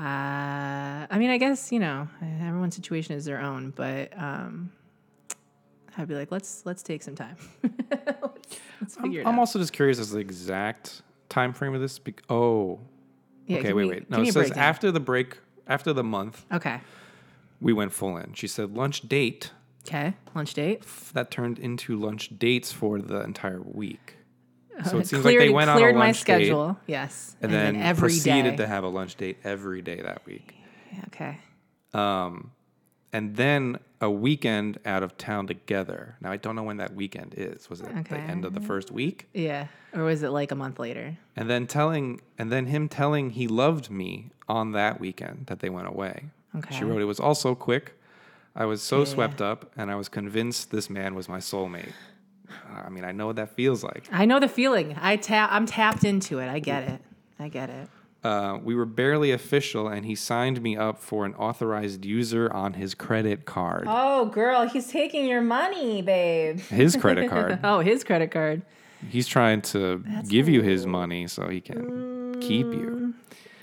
I 1.09 1.17
mean, 1.17 1.29
I 1.29 1.37
guess, 1.37 1.71
you 1.71 1.79
know, 1.79 2.07
everyone's 2.41 2.75
situation 2.75 3.15
is 3.15 3.25
their 3.25 3.39
own, 3.39 3.71
but 3.75 4.17
um, 4.19 4.71
I'd 5.97 6.07
be 6.07 6.15
like, 6.15 6.31
let's 6.31 6.65
let's 6.65 6.81
take 6.81 7.03
some 7.03 7.15
time. 7.15 7.37
let's, 7.91 8.59
let's 8.81 8.95
figure 8.95 9.21
it 9.21 9.27
I'm 9.27 9.35
out. 9.35 9.39
also 9.39 9.59
just 9.59 9.71
curious 9.73 9.99
as 9.99 10.09
the 10.11 10.19
exact 10.19 11.03
time 11.29 11.53
frame 11.53 11.75
of 11.75 11.81
this. 11.81 11.99
Bec- 11.99 12.23
oh, 12.29 12.79
Yeah, 13.45 13.59
okay, 13.59 13.73
wait, 13.73 13.83
me- 13.83 13.89
wait. 13.89 14.09
No, 14.09 14.21
it 14.21 14.33
says 14.33 14.51
after 14.51 14.91
the 14.91 14.99
break, 14.99 15.37
after 15.67 15.93
the 15.93 16.03
month, 16.03 16.43
Okay. 16.51 16.81
we 17.61 17.71
went 17.71 17.91
full 17.93 18.17
in. 18.17 18.33
She 18.33 18.47
said 18.47 18.75
lunch 18.75 19.07
date. 19.07 19.51
Okay. 19.85 20.13
Lunch 20.33 20.53
date. 20.53 20.83
That 21.13 21.29
turned 21.31 21.59
into 21.59 21.97
lunch 21.97 22.37
dates 22.37 22.71
for 22.71 22.99
the 22.99 23.21
entire 23.21 23.61
week. 23.61 24.17
So 24.89 24.99
it 24.99 25.07
seems 25.07 25.21
cleared 25.21 25.25
like 25.25 25.37
they 25.39 25.49
went 25.49 25.69
on 25.69 25.77
a 25.77 25.79
cleared 25.79 25.95
lunch 25.95 26.05
my 26.05 26.11
date 26.11 26.17
schedule. 26.17 26.77
Yes. 26.87 27.35
and, 27.41 27.53
then, 27.53 27.75
every 27.75 28.09
proceeded 28.09 28.51
day. 28.51 28.57
to 28.57 28.67
have 28.67 28.83
a 28.83 28.87
lunch 28.87 29.15
date 29.15 29.37
every 29.43 29.81
day 29.81 30.01
that 30.01 30.25
week. 30.25 30.55
Okay. 31.07 31.37
Um, 31.93 32.51
and 33.11 33.35
then 33.35 33.77
a 34.01 34.09
weekend 34.09 34.79
out 34.85 35.03
of 35.03 35.17
town 35.17 35.47
together. 35.47 36.17
Now 36.19 36.31
I 36.31 36.37
don't 36.37 36.55
know 36.55 36.63
when 36.63 36.77
that 36.77 36.95
weekend 36.95 37.35
is. 37.37 37.69
Was 37.69 37.81
it 37.81 38.09
the 38.09 38.17
end 38.17 38.43
of 38.43 38.53
the 38.53 38.59
first 38.59 38.91
week? 38.91 39.29
Yeah. 39.33 39.67
Or 39.93 40.03
was 40.03 40.23
it 40.23 40.29
like 40.29 40.51
a 40.51 40.55
month 40.55 40.79
later? 40.79 41.17
And 41.35 41.49
then 41.49 41.67
telling 41.67 42.21
and 42.37 42.51
then 42.51 42.65
him 42.65 42.89
telling 42.89 43.29
he 43.29 43.47
loved 43.47 43.91
me 43.91 44.31
on 44.49 44.71
that 44.71 44.99
weekend 44.99 45.45
that 45.47 45.59
they 45.59 45.69
went 45.69 45.87
away. 45.87 46.25
Okay. 46.57 46.75
She 46.75 46.83
wrote 46.83 47.01
it 47.01 47.05
was 47.05 47.19
also 47.19 47.53
quick. 47.53 47.93
I 48.55 48.65
was 48.65 48.81
so 48.81 48.99
Yeah. 48.99 49.05
swept 49.05 49.41
up 49.41 49.71
and 49.77 49.89
I 49.91 49.95
was 49.95 50.09
convinced 50.09 50.71
this 50.71 50.89
man 50.89 51.15
was 51.15 51.27
my 51.27 51.39
soulmate. 51.39 51.91
I 52.85 52.89
mean, 52.89 53.03
I 53.03 53.11
know 53.11 53.27
what 53.27 53.35
that 53.37 53.55
feels 53.55 53.83
like. 53.83 54.07
I 54.11 54.25
know 54.25 54.39
the 54.39 54.47
feeling. 54.47 54.95
I 55.01 55.15
tap. 55.15 55.49
I'm 55.51 55.65
tapped 55.65 56.03
into 56.03 56.39
it. 56.39 56.49
I 56.49 56.59
get 56.59 56.83
it. 56.83 57.01
I 57.39 57.47
get 57.49 57.69
it. 57.69 57.89
Uh, 58.23 58.57
we 58.63 58.73
were 58.73 58.85
barely 58.85 59.31
official, 59.31 59.89
and 59.89 60.05
he 60.05 60.15
signed 60.15 60.61
me 60.61 60.77
up 60.77 60.97
for 60.97 61.25
an 61.25 61.33
authorized 61.33 62.05
user 62.05 62.49
on 62.53 62.73
his 62.73 62.95
credit 62.95 63.43
card. 63.45 63.83
Oh, 63.85 64.27
girl, 64.27 64.65
he's 64.65 64.87
taking 64.87 65.25
your 65.27 65.41
money, 65.41 66.01
babe. 66.01 66.59
His 66.69 66.95
credit 66.95 67.29
card. 67.29 67.59
Oh, 67.65 67.79
his 67.81 68.05
credit 68.05 68.31
card. 68.31 68.61
He's 69.09 69.27
trying 69.27 69.61
to 69.63 70.01
give 70.29 70.47
you 70.47 70.61
his 70.61 70.85
money 70.85 71.27
so 71.27 71.49
he 71.49 71.59
can 71.59 72.39
keep 72.39 72.67
you. 72.67 73.13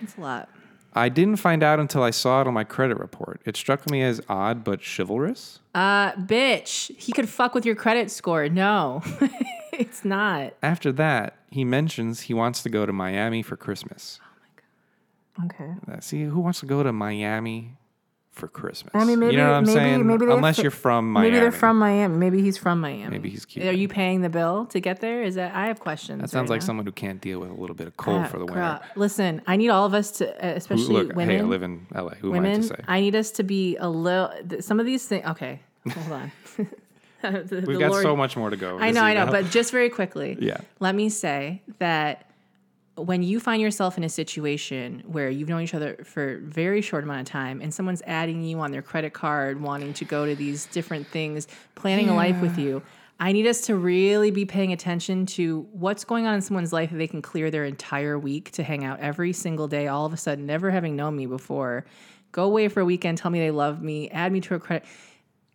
That's 0.02 0.18
a 0.18 0.20
lot. 0.20 0.48
I 0.92 1.08
didn't 1.08 1.36
find 1.36 1.62
out 1.62 1.78
until 1.78 2.02
I 2.02 2.10
saw 2.10 2.40
it 2.40 2.46
on 2.46 2.54
my 2.54 2.64
credit 2.64 2.98
report. 2.98 3.40
It 3.44 3.56
struck 3.56 3.88
me 3.90 4.02
as 4.02 4.20
odd 4.28 4.64
but 4.64 4.80
chivalrous. 4.84 5.60
Uh, 5.74 6.12
bitch, 6.12 6.96
he 7.00 7.12
could 7.12 7.28
fuck 7.28 7.54
with 7.54 7.64
your 7.64 7.76
credit 7.76 8.10
score. 8.10 8.48
No, 8.48 9.02
it's 9.72 10.04
not. 10.04 10.54
After 10.62 10.90
that, 10.92 11.36
he 11.50 11.64
mentions 11.64 12.22
he 12.22 12.34
wants 12.34 12.62
to 12.64 12.68
go 12.68 12.86
to 12.86 12.92
Miami 12.92 13.42
for 13.42 13.56
Christmas. 13.56 14.18
Oh 14.22 15.46
my 15.46 15.48
god. 15.48 15.54
Okay. 15.54 15.96
Uh, 15.96 16.00
See, 16.00 16.24
who 16.24 16.40
wants 16.40 16.60
to 16.60 16.66
go 16.66 16.82
to 16.82 16.92
Miami 16.92 17.76
for 18.32 18.46
Christmas? 18.48 18.92
I 18.94 19.04
mean, 19.04 19.18
maybe 19.18 19.32
you 19.32 19.38
know 19.38 19.48
what 19.48 19.54
I'm 19.56 19.64
maybe 19.64 19.74
saying? 19.78 20.06
maybe 20.06 20.26
they're 20.26 20.36
Unless 20.36 20.56
fr- 20.56 20.62
you're 20.62 20.70
from 20.70 21.12
Miami. 21.12 21.30
Maybe 21.30 21.40
they're 21.40 21.52
from 21.52 21.78
Miami. 21.78 22.16
Maybe 22.16 22.40
he's 22.42 22.56
from 22.56 22.80
Miami. 22.80 23.08
Maybe 23.10 23.28
he's 23.30 23.44
cute. 23.44 23.66
Are 23.66 23.72
you 23.72 23.88
paying 23.88 24.20
the 24.22 24.28
bill 24.28 24.66
to 24.66 24.80
get 24.80 25.00
there? 25.00 25.22
Is 25.22 25.34
that 25.34 25.54
I 25.54 25.66
have 25.66 25.80
questions. 25.80 26.20
That 26.22 26.30
sounds 26.30 26.48
right 26.48 26.54
like 26.56 26.60
now. 26.62 26.66
someone 26.66 26.86
who 26.86 26.92
can't 26.92 27.20
deal 27.20 27.40
with 27.40 27.50
a 27.50 27.54
little 27.54 27.76
bit 27.76 27.86
of 27.88 27.96
cold 27.96 28.22
Ah, 28.22 28.26
for 28.26 28.38
the 28.38 28.46
girl, 28.46 28.56
winter. 28.56 28.80
Listen, 28.96 29.42
I 29.46 29.56
need 29.56 29.68
all 29.68 29.84
of 29.84 29.94
us 29.94 30.10
to, 30.12 30.28
uh, 30.28 30.50
Who- 30.52 30.56
especially 30.56 30.94
Look, 30.94 31.16
women. 31.16 31.28
hey, 31.36 31.40
I 31.42 31.44
live 31.44 31.62
in 31.62 31.86
LA. 31.94 32.10
Who 32.20 32.28
am 32.28 32.34
I 32.34 32.40
women, 32.48 32.60
to 32.62 32.66
say? 32.68 32.76
I 32.86 33.00
need 33.00 33.14
us 33.16 33.30
to 33.32 33.42
be 33.42 33.76
a 33.76 33.88
little. 33.88 34.30
th- 34.48 34.62
Some 34.62 34.78
of 34.80 34.86
these 34.86 35.06
things. 35.06 35.26
Okay, 35.26 35.60
hold 35.92 36.12
on. 36.12 36.32
The- 36.56 36.66
We've 37.22 37.66
the 37.66 37.78
got 37.78 37.90
Lord- 37.90 38.02
so 38.02 38.16
much 38.16 38.36
more 38.36 38.48
to 38.48 38.56
go. 38.56 38.78
I 38.78 38.92
know, 38.92 39.02
I 39.02 39.12
know, 39.14 39.22
email. 39.24 39.32
but 39.42 39.50
just 39.50 39.72
very 39.72 39.90
quickly. 39.90 40.36
Yeah. 40.40 40.56
Let 40.78 40.94
me 40.94 41.10
say 41.10 41.62
that 41.80 42.29
when 43.04 43.22
you 43.22 43.40
find 43.40 43.60
yourself 43.60 43.96
in 43.96 44.04
a 44.04 44.08
situation 44.08 45.02
where 45.06 45.30
you've 45.30 45.48
known 45.48 45.62
each 45.62 45.74
other 45.74 45.96
for 46.04 46.34
a 46.34 46.38
very 46.38 46.80
short 46.80 47.04
amount 47.04 47.20
of 47.20 47.26
time 47.26 47.60
and 47.60 47.72
someone's 47.72 48.02
adding 48.06 48.42
you 48.42 48.60
on 48.60 48.70
their 48.70 48.82
credit 48.82 49.12
card, 49.12 49.60
wanting 49.60 49.92
to 49.94 50.04
go 50.04 50.26
to 50.26 50.34
these 50.34 50.66
different 50.66 51.06
things, 51.06 51.48
planning 51.74 52.08
a 52.08 52.14
life 52.14 52.40
with 52.40 52.58
you, 52.58 52.82
I 53.18 53.32
need 53.32 53.46
us 53.46 53.60
to 53.62 53.76
really 53.76 54.30
be 54.30 54.46
paying 54.46 54.72
attention 54.72 55.26
to 55.26 55.66
what's 55.72 56.04
going 56.04 56.26
on 56.26 56.34
in 56.34 56.40
someone's 56.40 56.72
life 56.72 56.90
that 56.90 56.96
they 56.96 57.06
can 57.06 57.20
clear 57.20 57.50
their 57.50 57.66
entire 57.66 58.18
week 58.18 58.50
to 58.52 58.62
hang 58.62 58.82
out 58.82 58.98
every 59.00 59.34
single 59.34 59.68
day, 59.68 59.88
all 59.88 60.06
of 60.06 60.12
a 60.14 60.16
sudden, 60.16 60.46
never 60.46 60.70
having 60.70 60.96
known 60.96 61.16
me 61.16 61.26
before. 61.26 61.84
Go 62.32 62.44
away 62.44 62.68
for 62.68 62.80
a 62.80 62.84
weekend, 62.84 63.18
tell 63.18 63.30
me 63.30 63.38
they 63.38 63.50
love 63.50 63.82
me, 63.82 64.08
add 64.10 64.32
me 64.32 64.40
to 64.40 64.54
a 64.54 64.58
credit 64.58 64.84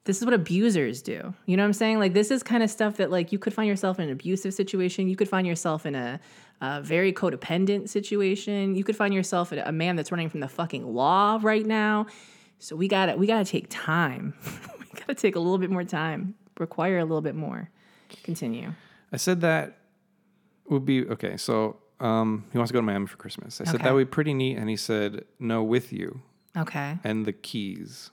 this 0.06 0.20
is 0.20 0.26
what 0.26 0.34
abusers 0.34 1.02
do. 1.02 1.34
You 1.48 1.58
know 1.58 1.64
what 1.64 1.68
I'm 1.68 1.74
saying? 1.74 2.00
Like 2.00 2.14
this 2.14 2.32
is 2.32 2.44
kind 2.44 2.64
of 2.64 2.70
stuff 2.70 2.98
that 2.98 3.12
like 3.12 3.32
you 3.32 3.40
could 3.40 3.54
find 3.54 3.68
yourself 3.68 4.00
in 4.00 4.06
an 4.06 4.12
abusive 4.12 4.54
situation. 4.54 5.10
You 5.10 5.16
could 5.16 5.28
find 5.28 5.46
yourself 5.46 5.86
in 5.86 5.96
a, 5.96 6.20
a 6.62 6.82
very 6.82 7.12
codependent 7.14 7.90
situation. 7.90 8.76
You 8.76 8.84
could 8.84 8.96
find 8.96 9.14
yourself 9.14 9.52
a 9.52 9.72
man 9.72 9.96
that's 9.96 10.12
running 10.12 10.30
from 10.30 10.40
the 10.40 10.48
fucking 10.48 10.86
law 10.94 11.40
right 11.42 11.66
now. 11.66 12.08
So 12.60 12.76
we 12.76 12.88
got 12.88 13.08
to 13.08 13.16
we 13.16 13.28
got 13.28 13.46
to 13.46 13.52
take 13.52 13.68
time. 13.70 14.34
we 14.80 14.86
got 15.00 15.08
to 15.10 15.16
take 15.16 15.36
a 15.36 15.40
little 15.40 15.58
bit 15.58 15.70
more 15.70 15.84
time. 15.84 16.36
Require 16.60 17.00
a 17.00 17.04
little 17.04 17.22
bit 17.22 17.36
more. 17.36 17.70
Continue. 18.24 18.72
I 19.12 19.18
said 19.18 19.42
that 19.42 19.78
would 20.70 20.86
be 20.86 21.06
okay. 21.08 21.38
So 21.38 21.78
um, 22.00 22.46
he 22.52 22.58
wants 22.58 22.70
to 22.70 22.74
go 22.74 22.80
to 22.80 22.86
Miami 22.86 23.08
for 23.08 23.18
Christmas. 23.18 23.60
I 23.62 23.66
said 23.66 23.82
that 23.82 23.94
would 23.94 24.08
be 24.08 24.12
pretty 24.12 24.34
neat, 24.34 24.58
and 24.58 24.70
he 24.70 24.76
said 24.78 25.26
no 25.40 25.64
with 25.64 25.92
you 25.94 26.22
Okay. 26.58 26.98
and 27.04 27.26
the 27.26 27.34
keys. 27.34 28.12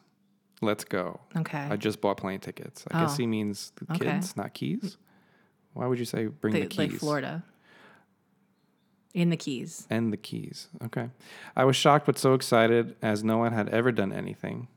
Let's 0.61 0.85
go. 0.85 1.21
Okay. 1.37 1.59
I 1.59 1.77
just 1.77 2.01
bought 2.01 2.19
plane 2.19 2.39
tickets. 2.41 2.85
I 2.91 3.01
guess 3.01 3.15
Oh. 3.15 3.17
he 3.17 3.27
means 3.27 3.73
the 3.77 3.95
Okay. 3.95 4.05
kids, 4.13 4.37
not 4.37 4.55
keys. 4.55 4.97
Why 5.73 5.87
would 5.87 5.99
you 5.99 6.05
say 6.05 6.27
bring 6.27 6.55
the, 6.55 6.61
Like- 6.61 6.71
keys? 6.71 6.79
like 6.79 6.93
Florida. 6.93 7.43
In 9.15 9.29
the 9.31 9.37
Keys. 9.37 9.87
And 9.91 10.13
the 10.13 10.17
keys. 10.17 10.69
Okay. 10.85 11.11
I 11.55 11.65
was 11.65 11.77
shocked 11.77 12.07
but 12.07 12.19
so 12.19 12.33
excited 12.35 12.97
as 13.03 13.23
no 13.23 13.37
one 13.39 13.53
had 13.53 13.69
ever 13.69 13.93
done 13.93 14.11
anything. 14.13 14.69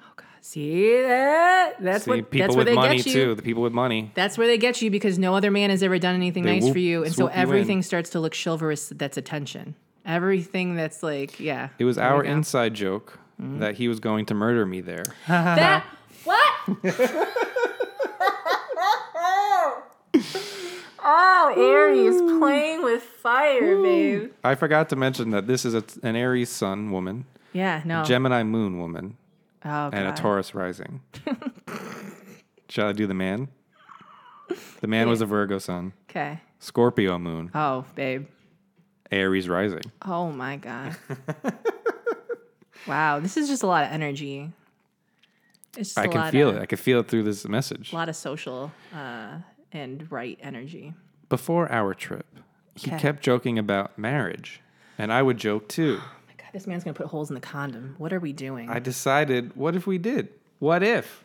Oh 0.00 0.12
God. 0.16 0.26
See 0.40 1.00
that? 1.02 1.74
That's 1.80 2.04
See, 2.04 2.10
what. 2.10 2.30
people 2.30 2.46
That's 2.48 2.56
where 2.56 2.64
with 2.64 2.66
they 2.66 2.74
money 2.74 2.96
get 2.96 3.06
you. 3.06 3.12
too. 3.12 3.34
The 3.36 3.42
people 3.42 3.62
with 3.62 3.72
money. 3.72 4.10
That's 4.14 4.36
where 4.36 4.48
they 4.48 4.58
get 4.58 4.82
you 4.82 4.90
because 4.90 5.18
no 5.20 5.36
other 5.36 5.52
man 5.52 5.70
has 5.70 5.82
ever 5.84 5.98
done 6.00 6.16
anything 6.16 6.42
They 6.42 6.54
nice 6.54 6.64
whoop- 6.64 6.72
for 6.72 6.78
you, 6.80 7.04
and 7.04 7.12
so 7.12 7.22
swoop 7.22 7.30
you 7.30 7.36
in. 7.36 7.42
everything 7.42 7.82
starts 7.82 8.10
to 8.10 8.18
look 8.20 8.34
chivalrous. 8.34 8.88
That's 8.88 9.16
attention. 9.16 9.76
Everything 10.04 10.74
that's 10.74 11.02
like, 11.04 11.38
yeah. 11.38 11.68
It 11.78 11.84
was 11.84 11.96
our. 11.98 12.22
Mm-hmm. 12.24 12.32
inside 12.32 12.74
joke 12.74 13.18
that 13.38 13.76
he 13.76 13.86
was 13.86 14.00
going 14.00 14.26
to 14.26 14.34
murder 14.34 14.66
me 14.66 14.80
there. 14.80 15.04
That 15.28 15.84
what? 16.24 16.44
oh, 21.12 21.54
Aries 21.56 22.20
playing 22.38 22.82
with 22.82 23.02
fire, 23.02 23.80
babe. 23.82 24.30
I 24.44 24.54
forgot 24.54 24.88
to 24.90 24.96
mention 24.96 25.30
that 25.30 25.46
this 25.46 25.64
is 25.64 25.74
a, 25.74 25.82
an 26.02 26.16
Aries 26.16 26.48
sun 26.50 26.90
woman, 26.90 27.26
Yeah, 27.52 27.82
no. 27.84 28.04
Gemini 28.04 28.42
moon 28.42 28.78
woman, 28.78 29.16
Oh, 29.64 29.90
and 29.92 30.06
a 30.08 30.12
Taurus 30.12 30.54
rising. 30.54 31.00
Shall 32.68 32.88
I 32.88 32.92
do 32.92 33.06
the 33.06 33.14
man? 33.14 33.48
The 34.80 34.86
man 34.86 35.08
was 35.08 35.20
a 35.20 35.26
Virgo 35.26 35.58
sun, 35.58 35.92
Okay. 36.08 36.40
Scorpio 36.58 37.18
moon, 37.18 37.50
Oh, 37.54 37.84
babe. 37.94 38.26
Aries 39.10 39.48
rising. 39.48 39.82
Oh 40.06 40.30
my 40.30 40.56
god. 40.56 40.96
wow, 42.86 43.18
this 43.20 43.36
is 43.36 43.48
just 43.48 43.62
a 43.62 43.66
lot 43.66 43.84
of 43.84 43.92
energy. 43.92 44.52
It's 45.76 45.90
just 45.90 45.98
I 45.98 46.04
a 46.04 46.08
can 46.08 46.20
lot 46.20 46.32
feel 46.32 46.48
of, 46.50 46.56
it. 46.56 46.62
I 46.62 46.66
can 46.66 46.78
feel 46.78 47.00
it 47.00 47.08
through 47.08 47.22
this 47.24 47.46
message. 47.48 47.92
A 47.92 47.96
lot 47.96 48.08
of 48.08 48.16
social 48.16 48.72
uh, 48.94 49.38
and 49.72 50.10
right 50.10 50.38
energy. 50.42 50.94
Before 51.28 51.70
our 51.70 51.94
trip, 51.94 52.26
he 52.74 52.90
Okay. 52.90 52.98
kept 52.98 53.22
joking 53.22 53.58
about 53.58 53.98
marriage, 53.98 54.60
and 54.98 55.12
I 55.12 55.22
would 55.22 55.38
joke 55.38 55.68
too. 55.68 56.00
Oh 56.10 56.12
my 56.28 56.34
god, 56.44 56.52
this 56.52 56.66
man's 56.66 56.84
gonna 56.84 56.94
put 56.94 57.06
holes 57.08 57.30
in 57.30 57.34
the 57.34 57.40
condom. 57.40 57.94
What 57.98 58.12
are 58.12 58.20
we 58.20 58.32
doing? 58.32 58.68
I 58.68 58.78
decided, 58.78 59.54
what 59.56 59.74
if 59.76 59.86
we 59.86 59.98
did? 59.98 60.28
What 60.58 60.82
if? 60.82 61.24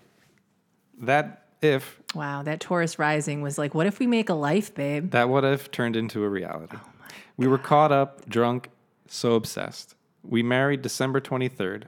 That 0.99 1.43
if, 1.61 1.99
wow, 2.13 2.43
that 2.43 2.59
Taurus 2.59 2.99
rising 2.99 3.41
was 3.41 3.57
like, 3.57 3.73
what 3.73 3.87
if 3.87 3.99
we 3.99 4.07
make 4.07 4.29
a 4.29 4.33
life, 4.33 4.73
babe? 4.73 5.11
that 5.11 5.29
what 5.29 5.43
if 5.43 5.71
turned 5.71 5.95
into 5.95 6.23
a 6.23 6.29
reality. 6.29 6.77
Oh 6.79 6.89
we 7.37 7.47
were 7.47 7.57
caught 7.57 7.91
up, 7.91 8.27
drunk, 8.29 8.69
so 9.07 9.33
obsessed. 9.33 9.95
We 10.23 10.41
married 10.41 10.81
December 10.81 11.19
23rd. 11.19 11.83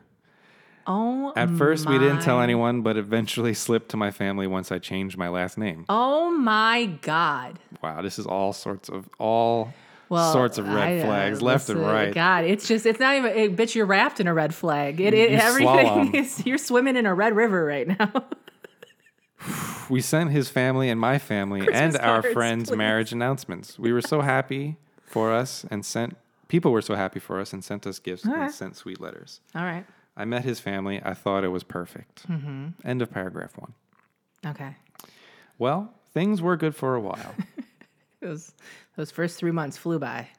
Oh, 0.89 1.33
At 1.35 1.49
first, 1.51 1.88
we 1.88 1.99
didn't 1.99 2.21
tell 2.21 2.39
anyone, 2.39 2.81
but 2.81 2.95
eventually 2.97 3.53
slipped 3.53 3.89
to 3.89 3.97
my 3.97 4.09
family 4.09 4.47
once 4.47 4.71
I 4.71 4.79
changed 4.79 5.17
my 5.17 5.27
last 5.27 5.57
name. 5.57 5.85
Oh 5.89 6.31
my 6.31 6.85
god. 7.01 7.59
Wow, 7.83 8.01
this 8.01 8.17
is 8.17 8.25
all 8.25 8.53
sorts 8.53 8.88
of 8.88 9.09
all 9.19 9.73
Well, 10.07 10.31
sorts 10.31 10.57
of 10.57 10.65
red 10.67 10.77
I, 10.77 10.99
uh, 10.99 11.05
flags, 11.05 11.41
left 11.41 11.69
and 11.69 11.81
right. 11.81 12.13
God, 12.13 12.45
it's 12.45 12.67
just 12.67 12.85
it's 12.85 12.99
not 12.99 13.15
even. 13.15 13.31
It, 13.35 13.55
bitch, 13.57 13.75
you're 13.75 13.85
wrapped 13.85 14.21
in 14.21 14.27
a 14.27 14.33
red 14.33 14.55
flag. 14.55 15.01
It, 15.01 15.13
it 15.13 15.31
You 15.31 15.38
everything 15.38 16.15
is. 16.15 16.45
You're 16.45 16.57
swimming 16.57 16.95
in 16.95 17.05
a 17.05 17.13
red 17.13 17.35
river 17.35 17.65
right 17.65 17.88
now. 17.88 18.11
We 19.89 20.01
sent 20.01 20.31
his 20.31 20.49
family 20.49 20.89
and 20.89 20.99
my 20.99 21.17
family 21.17 21.61
Christmas 21.61 21.95
and 21.95 21.97
our 22.03 22.21
cards, 22.21 22.33
friends' 22.33 22.69
please. 22.69 22.75
marriage 22.75 23.11
announcements. 23.13 23.79
We 23.79 23.93
were 23.93 24.01
so 24.01 24.19
happy 24.19 24.75
for 25.05 25.31
us 25.31 25.65
and 25.71 25.85
sent 25.85 26.17
people 26.49 26.71
were 26.73 26.81
so 26.81 26.95
happy 26.95 27.19
for 27.21 27.39
us 27.39 27.53
and 27.53 27.63
sent 27.63 27.88
us 27.88 27.97
gifts 27.99 28.25
and 28.25 28.33
right. 28.33 28.51
sent 28.51 28.75
sweet 28.75 28.99
letters. 28.99 29.39
All 29.55 29.63
right. 29.63 29.85
I 30.18 30.26
met 30.26 30.43
his 30.43 30.59
family. 30.59 30.99
I 31.05 31.13
thought 31.13 31.43
it 31.43 31.49
was 31.49 31.63
perfect. 31.63 32.28
Mm-hmm. 32.28 32.70
End 32.84 33.01
of 33.03 33.11
paragraph 33.11 33.53
one. 33.57 33.74
Okay. 34.45 34.76
Well, 35.59 35.93
things 36.13 36.41
were 36.41 36.57
good 36.57 36.76
for 36.76 36.95
a 36.95 36.99
while. 36.99 37.36
Those 38.22 38.51
those 38.95 39.11
first 39.11 39.38
three 39.38 39.51
months 39.51 39.78
flew 39.78 39.99
by. 39.99 40.30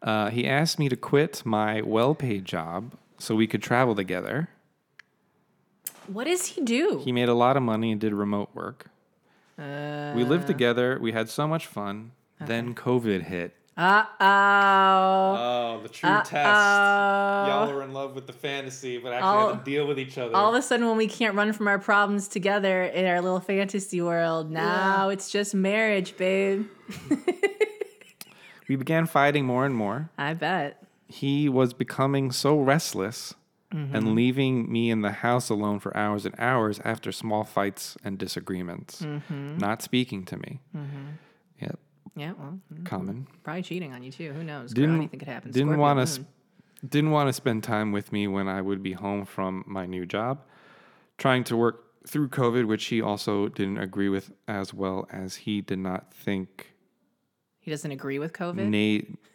uh, 0.00 0.30
he 0.30 0.46
asked 0.46 0.78
me 0.78 0.88
to 0.88 0.94
quit 0.96 1.42
my 1.44 1.82
well 1.82 2.14
paid 2.14 2.44
job 2.44 2.92
so 3.18 3.34
we 3.34 3.48
could 3.48 3.62
travel 3.64 3.96
together. 3.96 4.48
What 6.06 6.24
does 6.24 6.46
he 6.46 6.60
do? 6.62 7.00
He 7.04 7.10
made 7.12 7.28
a 7.28 7.34
lot 7.34 7.56
of 7.56 7.62
money 7.64 7.90
and 7.90 8.00
did 8.00 8.12
remote 8.14 8.50
work. 8.54 8.86
Uh 9.58 10.12
We 10.16 10.22
lived 10.24 10.46
together. 10.46 10.98
We 11.00 11.10
had 11.12 11.28
so 11.28 11.48
much 11.48 11.66
fun. 11.66 12.12
Then 12.40 12.74
COVID 12.74 13.22
hit. 13.22 13.54
Oh. 13.76 15.36
Oh, 15.38 15.80
the 15.82 15.88
true 15.88 16.08
test. 16.10 16.32
Y'all 16.32 17.68
Uh-oh. 17.68 17.74
were 17.74 17.82
in 17.82 17.92
love 17.92 18.14
with 18.14 18.26
the 18.26 18.32
fantasy, 18.32 18.98
but 18.98 19.12
actually 19.12 19.28
All- 19.28 19.54
had 19.54 19.64
to 19.64 19.70
deal 19.70 19.86
with 19.86 19.98
each 19.98 20.18
other. 20.18 20.34
All 20.36 20.54
of 20.54 20.58
a 20.58 20.62
sudden, 20.62 20.86
when 20.86 20.96
we 20.96 21.06
can't 21.08 21.34
run 21.34 21.52
from 21.52 21.68
our 21.68 21.78
problems 21.78 22.28
together 22.28 22.82
in 22.84 23.06
our 23.06 23.20
little 23.20 23.40
fantasy 23.40 24.00
world, 24.02 24.50
now 24.50 25.08
it's 25.08 25.30
just 25.30 25.54
marriage, 25.54 26.16
babe. 26.16 26.66
we 28.68 28.76
began 28.76 29.06
fighting 29.06 29.44
more 29.44 29.64
and 29.66 29.74
more. 29.74 30.10
I 30.18 30.34
bet. 30.34 30.82
He 31.08 31.48
was 31.48 31.72
becoming 31.74 32.30
so 32.32 32.58
restless 32.58 33.34
Mm-hmm. 33.74 33.96
and 33.96 34.14
leaving 34.14 34.70
me 34.70 34.90
in 34.90 35.00
the 35.00 35.12
house 35.12 35.48
alone 35.48 35.80
for 35.80 35.96
hours 35.96 36.26
and 36.26 36.34
hours 36.36 36.78
after 36.84 37.10
small 37.10 37.42
fights 37.42 37.96
and 38.04 38.18
disagreements, 38.18 39.00
Mm-hmm. 39.00 39.56
not 39.56 39.80
speaking 39.80 40.26
to 40.26 40.36
me. 40.36 40.60
Yep, 41.58 41.78
Yeah, 42.14 42.32
well, 42.38 42.58
mm, 42.72 42.84
common. 42.84 43.26
probably 43.42 43.62
cheating 43.62 43.92
on 43.92 44.02
you 44.02 44.10
too. 44.12 44.32
Who 44.32 44.44
knows? 44.44 44.72
Didn't- 44.72 44.90
Girl, 44.90 44.96
anything 44.98 45.18
could 45.18 45.28
happen. 45.28 45.50
Didn't 45.50 45.78
want 45.78 46.06
to 46.06 46.20
moon. 46.20 46.28
didn't 46.88 47.10
want 47.10 47.28
to 47.28 47.32
spend 47.32 47.62
time 47.64 47.92
with 47.92 48.12
me 48.12 48.26
when 48.28 48.48
I 48.48 48.60
would 48.60 48.82
be 48.82 48.92
home 48.92 49.24
from 49.24 49.64
my 49.66 49.86
new 49.86 50.04
job, 50.04 50.40
trying 51.16 51.44
to 51.44 51.56
work 51.56 51.84
through 52.06 52.28
COVID, 52.28 52.66
which 52.66 52.86
he 52.86 53.00
also 53.00 53.48
didn't 53.48 53.78
agree 53.78 54.08
with, 54.08 54.32
as 54.48 54.74
well 54.74 55.06
as 55.10 55.36
he 55.36 55.60
did 55.60 55.78
not 55.78 56.12
think 56.12 56.74
He 57.60 57.70
doesn't 57.70 57.92
agree 57.92 58.18
with 58.18 58.32
COVID. 58.32 58.68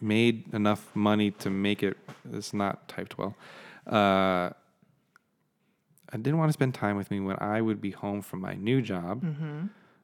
made 0.01 0.53
enough 0.53 0.93
money 0.93 1.31
to 1.31 1.49
make 1.49 1.81
it. 1.81 1.97
It's 2.33 2.53
not 2.53 2.87
typed 2.89 3.17
well. 3.17 3.35
Uh, 3.87 4.51
I 6.11 6.17
didn't 6.17 6.37
want 6.37 6.49
to 6.49 6.53
spend 6.53 6.73
time 6.73 6.95
with 6.97 7.09
me 7.11 7.19
when 7.21 7.37
I 7.39 7.61
would 7.61 7.81
be 7.81 7.91
home 7.91 8.21
from 8.21 8.41
my 8.41 8.53
new 8.55 8.81
job. 8.81 9.23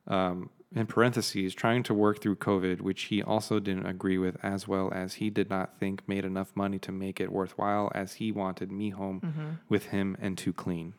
Um, 0.08 0.50
in 0.76 0.88
parentheses, 0.88 1.54
trying 1.54 1.84
to 1.84 1.94
work 1.94 2.22
through 2.22 2.38
COVID, 2.38 2.82
which 2.82 3.04
he 3.04 3.22
also 3.22 3.60
didn't 3.60 3.86
agree 3.86 4.18
with, 4.18 4.38
as 4.44 4.68
well 4.68 4.92
as 4.94 5.16
he 5.16 5.30
did 5.30 5.50
not 5.50 5.78
think 5.80 6.08
made 6.08 6.26
enough 6.26 6.52
money 6.56 6.80
to 6.80 6.92
make 6.92 7.20
it 7.22 7.32
worthwhile, 7.32 7.92
as 7.94 8.14
he 8.14 8.32
wanted 8.32 8.72
me 8.72 8.90
home 8.90 9.60
with 9.70 9.86
him 9.88 10.18
and 10.22 10.38
to 10.40 10.52
clean. 10.54 10.94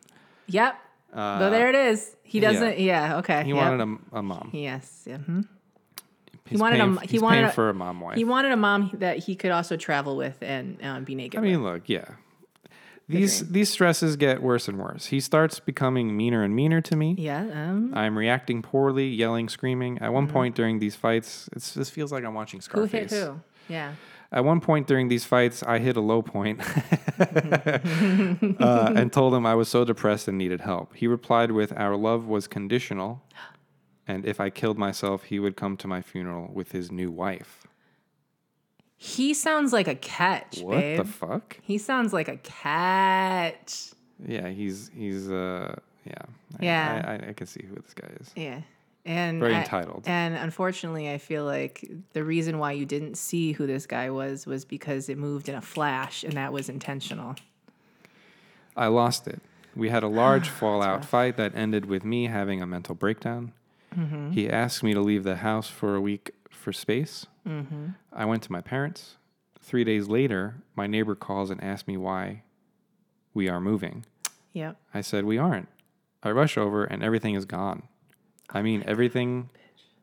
Yep. 0.47 0.75
Uh, 1.13 1.39
so 1.39 1.49
there 1.49 1.69
it 1.69 1.75
is. 1.75 2.15
He 2.23 2.39
doesn't. 2.39 2.79
Yeah. 2.79 3.17
okay. 3.17 3.43
He 3.43 3.49
yep. 3.49 3.57
wanted 3.57 3.99
a, 4.13 4.17
a 4.19 4.23
mom. 4.23 4.49
Yes. 4.53 5.03
Yeah. 5.05 5.17
mhm. 5.17 5.47
He's 6.47 6.59
wanted 6.59 6.77
paying, 6.79 6.97
m- 6.99 7.07
he 7.07 7.17
wanted 7.19 7.45
a- 7.45 7.51
for 7.51 7.69
a 7.69 7.73
mom 7.73 8.01
wife. 8.01 8.17
He 8.17 8.23
wanted 8.23 8.51
a 8.51 8.57
mom 8.57 8.91
that 8.95 9.17
he 9.17 9.35
could 9.35 9.49
also 9.51 9.77
travel 9.77 10.15
with 10.15 10.37
and 10.43 10.77
um, 10.83 11.03
be 11.03 11.15
naked. 11.15 11.39
I 11.39 11.41
with. 11.41 11.49
mean, 11.51 11.63
look, 11.63 11.89
yeah. 11.89 12.05
These 13.07 13.49
these 13.49 13.69
stresses 13.69 14.15
get 14.15 14.41
worse 14.41 14.67
and 14.67 14.79
worse. 14.79 15.05
He 15.07 15.19
starts 15.19 15.59
becoming 15.59 16.17
meaner 16.17 16.41
and 16.43 16.55
meaner 16.55 16.81
to 16.81 16.95
me. 16.95 17.15
Yeah. 17.19 17.41
Um, 17.41 17.93
I'm 17.95 18.17
reacting 18.17 18.61
poorly, 18.63 19.07
yelling, 19.09 19.47
screaming. 19.47 19.99
At 19.99 20.11
one 20.11 20.27
point 20.27 20.55
during 20.55 20.79
these 20.79 20.95
fights, 20.95 21.47
it's, 21.55 21.73
this 21.75 21.89
feels 21.91 22.11
like 22.11 22.23
I'm 22.23 22.33
watching 22.33 22.59
Mm-hmm. 22.61 22.79
who 22.79 22.87
Scarface. 22.87 23.11
hit 23.11 23.23
who? 23.27 23.39
Yeah. 23.69 23.93
At 24.31 24.43
one 24.43 24.59
point 24.59 24.87
during 24.87 25.07
these 25.07 25.23
fights, 25.23 25.61
I 25.61 25.77
hit 25.79 25.95
a 25.97 26.01
low 26.01 26.21
point 26.23 26.59
uh, 27.19 28.93
and 28.95 29.13
told 29.13 29.33
him 29.33 29.45
I 29.45 29.55
was 29.55 29.69
so 29.69 29.85
depressed 29.85 30.27
and 30.27 30.37
needed 30.37 30.61
help. 30.61 30.95
He 30.95 31.07
replied 31.07 31.51
with, 31.51 31.71
"Our 31.77 31.95
love 31.95 32.25
was 32.27 32.47
conditional, 32.47 33.21
and 34.07 34.25
if 34.25 34.39
I 34.39 34.49
killed 34.49 34.77
myself, 34.77 35.23
he 35.25 35.39
would 35.39 35.55
come 35.55 35.77
to 35.77 35.87
my 35.87 36.01
funeral 36.01 36.49
with 36.53 36.71
his 36.71 36.91
new 36.91 37.11
wife." 37.11 37.67
He 39.05 39.33
sounds 39.35 39.71
like 39.71 39.87
a 39.87 39.93
catch, 39.95 40.61
What 40.61 40.79
babe. 40.79 40.97
the 40.97 41.05
fuck? 41.05 41.57
he 41.61 41.77
sounds 41.77 42.11
like 42.11 42.27
a 42.27 42.37
catch. 42.37 43.91
Yeah, 44.25 44.49
he's 44.49 44.89
he's 44.95 45.29
uh 45.29 45.75
yeah 46.05 46.13
Yeah. 46.59 47.03
I, 47.05 47.11
I, 47.25 47.29
I 47.29 47.33
can 47.33 47.45
see 47.47 47.63
who 47.69 47.75
this 47.75 47.93
guy 47.93 48.09
is. 48.19 48.31
Yeah. 48.35 48.61
And 49.05 49.39
Very 49.39 49.53
I- 49.55 49.59
entitled. 49.59 50.03
And 50.07 50.35
unfortunately, 50.35 51.11
I 51.11 51.19
feel 51.19 51.45
like 51.45 51.87
the 52.13 52.23
reason 52.23 52.57
why 52.57 52.71
you 52.71 52.85
didn't 52.87 53.15
see 53.15 53.51
who 53.51 53.67
this 53.67 53.85
guy 53.85 54.09
was 54.09 54.47
was 54.47 54.65
because 54.65 55.09
it 55.09 55.17
moved 55.19 55.47
in 55.49 55.53
a 55.55 55.61
flash, 55.61 56.23
and 56.23 56.33
that 56.33 56.51
was 56.51 56.69
intentional. 56.69 57.35
I 58.75 58.87
lost 58.87 59.27
it. 59.27 59.39
We 59.75 59.89
had 59.89 60.01
a 60.03 60.07
large 60.07 60.49
fallout 60.61 61.05
fight 61.05 61.37
that 61.37 61.55
ended 61.55 61.85
with 61.85 62.03
me 62.03 62.25
having 62.27 62.61
a 62.63 62.65
mental 62.65 62.95
breakdown. 62.95 63.51
Mm-hmm. 63.95 64.31
He 64.31 64.49
asked 64.49 64.81
me 64.81 64.93
to 64.95 65.01
leave 65.01 65.23
the 65.23 65.37
house 65.37 65.67
for 65.69 65.93
a 65.95 66.01
week 66.01 66.31
for 66.49 66.73
space. 66.73 67.27
Mm-hmm. 67.47 67.87
I 68.13 68.25
went 68.25 68.43
to 68.43 68.51
my 68.51 68.61
parents. 68.61 69.15
Three 69.61 69.83
days 69.83 70.07
later, 70.07 70.55
my 70.75 70.87
neighbor 70.87 71.15
calls 71.15 71.49
and 71.49 71.63
asks 71.63 71.87
me 71.87 71.97
why 71.97 72.43
we 73.33 73.49
are 73.49 73.59
moving. 73.59 74.05
Yep. 74.53 74.77
I 74.93 75.01
said, 75.01 75.25
We 75.25 75.37
aren't. 75.37 75.67
I 76.23 76.31
rush 76.31 76.57
over 76.57 76.85
and 76.85 77.03
everything 77.03 77.35
is 77.35 77.45
gone. 77.45 77.83
I 78.49 78.61
mean, 78.61 78.83
everything 78.87 79.49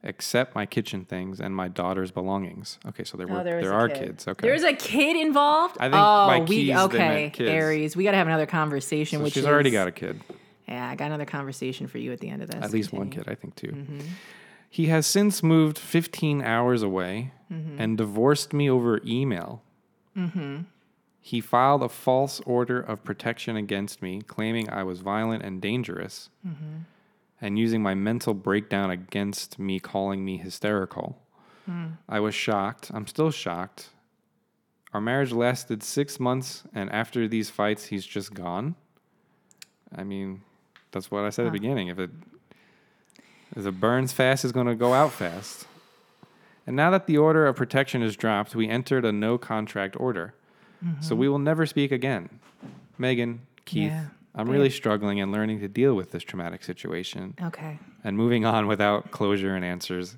except 0.05 0.55
my 0.55 0.67
kitchen 0.67 1.05
things 1.05 1.41
and 1.41 1.55
my 1.55 1.69
daughter's 1.69 2.11
belongings. 2.11 2.79
Okay, 2.87 3.05
so 3.05 3.17
there, 3.17 3.27
were, 3.27 3.41
Oh, 3.41 3.45
there 3.45 3.63
there 3.63 3.73
are 3.73 3.89
kid. 3.89 3.99
kids. 3.99 4.29
Okay. 4.29 4.47
There's 4.47 4.65
a 4.65 4.73
kid 4.73 5.17
involved. 5.17 5.77
I 5.79 5.85
think 5.85 5.95
oh, 5.95 6.27
by 6.27 6.41
we 6.41 6.47
keys, 6.47 6.77
okay. 6.77 7.33
Aries. 7.39 7.97
We 7.97 8.05
got 8.05 8.11
to 8.13 8.17
have 8.17 8.27
another 8.27 8.47
conversation. 8.47 9.21
so 9.21 9.25
which 9.25 9.35
she's 9.35 9.45
is, 9.45 9.49
already 9.49 9.71
got 9.71 9.89
a 9.89 9.93
kid. 9.93 10.21
Yeah, 10.67 10.89
I 10.89 10.97
got 10.97 11.07
another 11.07 11.25
conversation 11.25 11.87
for 11.87 11.99
you 11.99 12.13
at 12.13 12.21
the 12.21 12.29
end 12.29 12.43
of 12.43 12.51
this. 12.51 12.63
At 12.63 12.73
least 12.73 12.93
one 12.93 13.11
kid, 13.11 13.25
I 13.29 13.35
think, 13.35 13.55
too. 13.55 13.69
Mm-hmm. 13.69 14.01
He 14.73 14.87
has 14.87 15.07
since 15.07 15.43
moved 15.43 15.79
15 15.79 16.41
hours 16.43 16.83
away 16.83 17.33
Mm-hmm. 17.53 17.79
and 17.79 17.99
divorced 17.99 18.55
me 18.55 18.71
over 18.71 18.99
email. 19.05 19.63
He 21.21 21.41
filed 21.43 21.83
a 21.83 21.89
false 21.91 22.41
order 22.47 22.81
of 22.81 23.05
protection 23.05 23.57
against 23.57 24.01
me, 24.01 24.23
claiming 24.23 24.71
I 24.71 24.83
was 24.85 25.01
violent 25.03 25.43
and 25.45 25.61
dangerous, 25.61 26.31
Mm-hmm. 26.47 26.77
and 27.43 27.59
using 27.59 27.83
my 27.83 27.95
mental 27.95 28.33
breakdown 28.33 28.91
against 28.91 29.59
me, 29.59 29.79
calling 29.79 30.25
me 30.25 30.39
hysterical. 30.39 31.19
Mm. 31.71 31.99
I 32.09 32.21
was 32.21 32.35
shocked. 32.35 32.91
I'm 32.95 33.07
still 33.07 33.31
shocked. 33.31 33.91
Our 34.95 35.01
marriage 35.03 35.33
lasted 35.33 35.83
six 35.83 36.19
months, 36.19 36.65
and 36.75 36.91
after 36.91 37.29
these 37.29 37.51
fights, 37.51 37.87
he's 37.87 38.07
just 38.07 38.33
gone. 38.35 38.75
I 39.95 40.05
mean, 40.05 40.41
that's 40.91 41.11
what 41.11 41.25
I 41.25 41.31
said 41.31 41.45
at 41.47 41.53
the 41.53 41.59
beginning. 41.59 41.89
If 41.89 41.99
it 41.99 42.11
it 43.57 43.81
burns 43.81 44.13
fast, 44.13 44.45
it's 44.45 44.53
going 44.53 44.67
to 44.67 44.75
go 44.75 44.95
out 44.95 45.13
fast. 45.13 45.67
And 46.67 46.77
now 46.77 46.91
that 46.91 47.07
the 47.07 47.19
order 47.19 47.47
of 47.47 47.57
protection 47.57 48.03
is 48.03 48.17
dropped, 48.17 48.55
we 48.55 48.69
entered 48.69 49.05
a 49.05 49.13
no 49.13 49.37
contract 49.39 49.97
order. 49.99 50.35
So 51.01 51.15
we 51.15 51.27
mm-hmm. 51.27 51.33
will 51.33 51.39
never 51.39 51.65
speak 51.65 51.93
again. 51.93 52.29
Meghan, 52.99 53.39
Keith, 53.65 53.93
Yeah. 53.93 54.07
I'm 54.35 54.49
really 54.49 54.71
struggling 54.71 55.21
and 55.21 55.31
learning 55.31 55.61
to 55.61 55.69
deal 55.69 55.95
with 55.95 56.11
this 56.11 56.23
traumatic 56.23 56.65
situation 56.65 57.35
Okay. 57.41 57.79
and 58.03 58.17
moving 58.17 58.45
on 58.45 58.67
without 58.67 59.11
closure 59.11 59.55
and 59.55 59.65
answers 59.65 60.17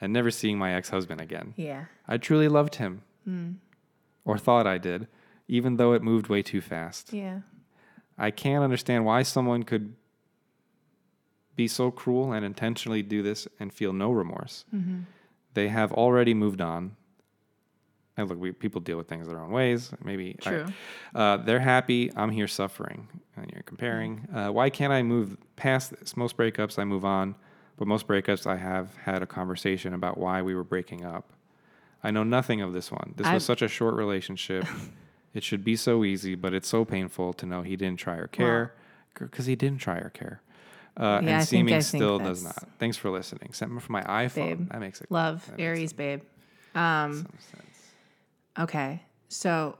and 0.00 0.12
never 0.12 0.30
seeing 0.30 0.58
my 0.58 0.74
ex 0.74 0.90
husband 0.90 1.20
again. 1.20 1.54
Yeah. 1.56 1.86
I 2.06 2.18
truly 2.18 2.46
loved 2.46 2.76
him, 2.76 3.02
mm. 3.26 3.56
or 4.24 4.36
thought 4.38 4.66
I 4.66 4.78
did, 4.78 5.08
even 5.48 5.78
though 5.78 5.94
it 5.94 6.02
moved 6.02 6.28
way 6.28 6.42
too 6.42 6.60
fast. 6.60 7.12
Yeah. 7.12 7.40
I 8.18 8.30
can't 8.30 8.62
understand 8.62 9.04
why 9.06 9.22
someone 9.22 9.62
could 9.62 9.94
be 11.56 11.68
so 11.68 11.90
cruel 11.90 12.32
and 12.32 12.44
intentionally 12.44 13.02
do 13.02 13.22
this 13.22 13.46
and 13.60 13.72
feel 13.72 13.92
no 13.92 14.10
remorse. 14.12 14.64
They 15.54 15.68
have 15.68 15.92
already 15.92 16.34
moved 16.34 16.60
on. 16.60 16.96
And 18.16 18.28
look, 18.28 18.38
we, 18.38 18.52
people 18.52 18.80
deal 18.80 18.96
with 18.96 19.08
things 19.08 19.26
their 19.26 19.40
own 19.40 19.50
ways. 19.50 19.90
Maybe 20.04 20.36
I- 20.46 20.48
True. 20.48 20.66
uh, 21.14 21.36
they're 21.38 21.58
happy. 21.60 22.12
I'm 22.16 22.30
here 22.30 22.46
suffering. 22.48 23.08
And 23.36 23.50
you're 23.52 23.62
comparing. 23.64 24.28
Uh, 24.32 24.48
why 24.50 24.70
can't 24.70 24.92
I 24.92 25.02
move 25.02 25.36
past 25.56 25.90
this? 25.98 26.16
Most 26.16 26.36
breakups, 26.36 26.78
I 26.78 26.84
move 26.84 27.04
on. 27.04 27.34
But 27.76 27.88
most 27.88 28.06
breakups, 28.06 28.46
I 28.46 28.56
have 28.56 28.94
had 28.96 29.22
a 29.22 29.26
conversation 29.26 29.94
about 29.94 30.16
why 30.16 30.42
we 30.42 30.54
were 30.54 30.62
breaking 30.62 31.04
up. 31.04 31.32
I 32.04 32.12
know 32.12 32.22
nothing 32.22 32.60
of 32.60 32.72
this 32.72 32.92
one. 32.92 33.14
This 33.16 33.26
I've- 33.26 33.34
was 33.34 33.44
such 33.44 33.62
a 33.62 33.68
short 33.68 33.94
relationship. 33.94 34.64
it 35.34 35.42
should 35.42 35.64
be 35.64 35.74
so 35.74 36.04
easy, 36.04 36.36
but 36.36 36.54
it's 36.54 36.68
so 36.68 36.84
painful 36.84 37.32
to 37.32 37.46
know 37.46 37.62
he 37.62 37.74
didn't 37.74 37.98
try 37.98 38.14
or 38.16 38.28
care 38.28 38.74
because 39.18 39.46
he 39.46 39.56
didn't 39.56 39.78
try 39.80 39.96
or 39.98 40.10
care. 40.10 40.40
Uh, 40.96 41.02
Yeah, 41.02 41.08
I 41.08 41.16
and 41.18 41.26
think- 41.26 41.42
seeming 41.48 41.74
I 41.74 41.80
think 41.80 42.00
still 42.02 42.18
does 42.18 42.44
not. 42.44 42.56
Thanks 42.78 42.96
for 42.96 43.10
listening. 43.10 43.52
Sent 43.52 43.72
me 43.72 43.80
from 43.80 43.94
my 43.94 44.02
iPhone. 44.02 44.34
Babe. 44.34 44.68
That 44.70 44.80
makes 44.80 45.00
it 45.00 45.10
Love. 45.10 45.44
that 45.50 45.60
Aries, 45.60 45.92
babe. 45.92 46.22
Um, 46.74 47.26
okay. 48.58 49.02
So 49.28 49.76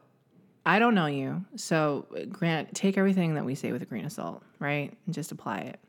I 0.67 0.79
don't 0.79 0.95
know 0.95 1.07
you. 1.07 1.45
So 1.57 2.07
grant 2.31 2.75
take 2.75 2.99
everything 2.99 3.35
that 3.35 3.45
we 3.45 3.55
say 3.55 3.71
with 3.73 3.83
a 3.83 3.87
grain 3.87 4.05
of 4.05 4.13
salt, 4.13 4.43
right? 4.59 4.93
And 5.07 5.15
just 5.15 5.31
apply 5.33 5.59
it. 5.59 5.81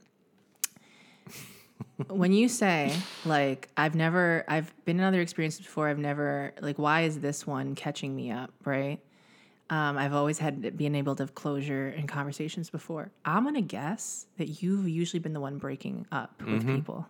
when 2.07 2.31
you 2.33 2.47
say 2.49 2.93
like 3.25 3.69
I've 3.77 3.95
never 3.95 4.43
I've 4.47 4.73
been 4.85 4.99
in 4.99 5.05
other 5.05 5.21
experiences 5.21 5.61
before, 5.65 5.87
I've 5.87 5.97
never 5.99 6.53
like 6.61 6.77
why 6.77 7.01
is 7.01 7.19
this 7.19 7.47
one 7.47 7.73
catching 7.75 8.15
me 8.15 8.31
up, 8.31 8.51
right? 8.63 8.99
Um, 9.69 9.97
I've 9.97 10.13
always 10.13 10.37
had 10.37 10.77
been 10.77 10.93
able 10.95 11.15
to 11.15 11.23
have 11.23 11.33
closure 11.33 11.89
in 11.89 12.05
conversations 12.05 12.69
before. 12.69 13.11
I'm 13.25 13.43
gonna 13.43 13.61
guess 13.61 14.27
that 14.37 14.61
you've 14.61 14.87
usually 14.87 15.19
been 15.19 15.33
the 15.33 15.39
one 15.39 15.57
breaking 15.57 16.05
up 16.11 16.41
with 16.45 16.67
people. 16.67 17.07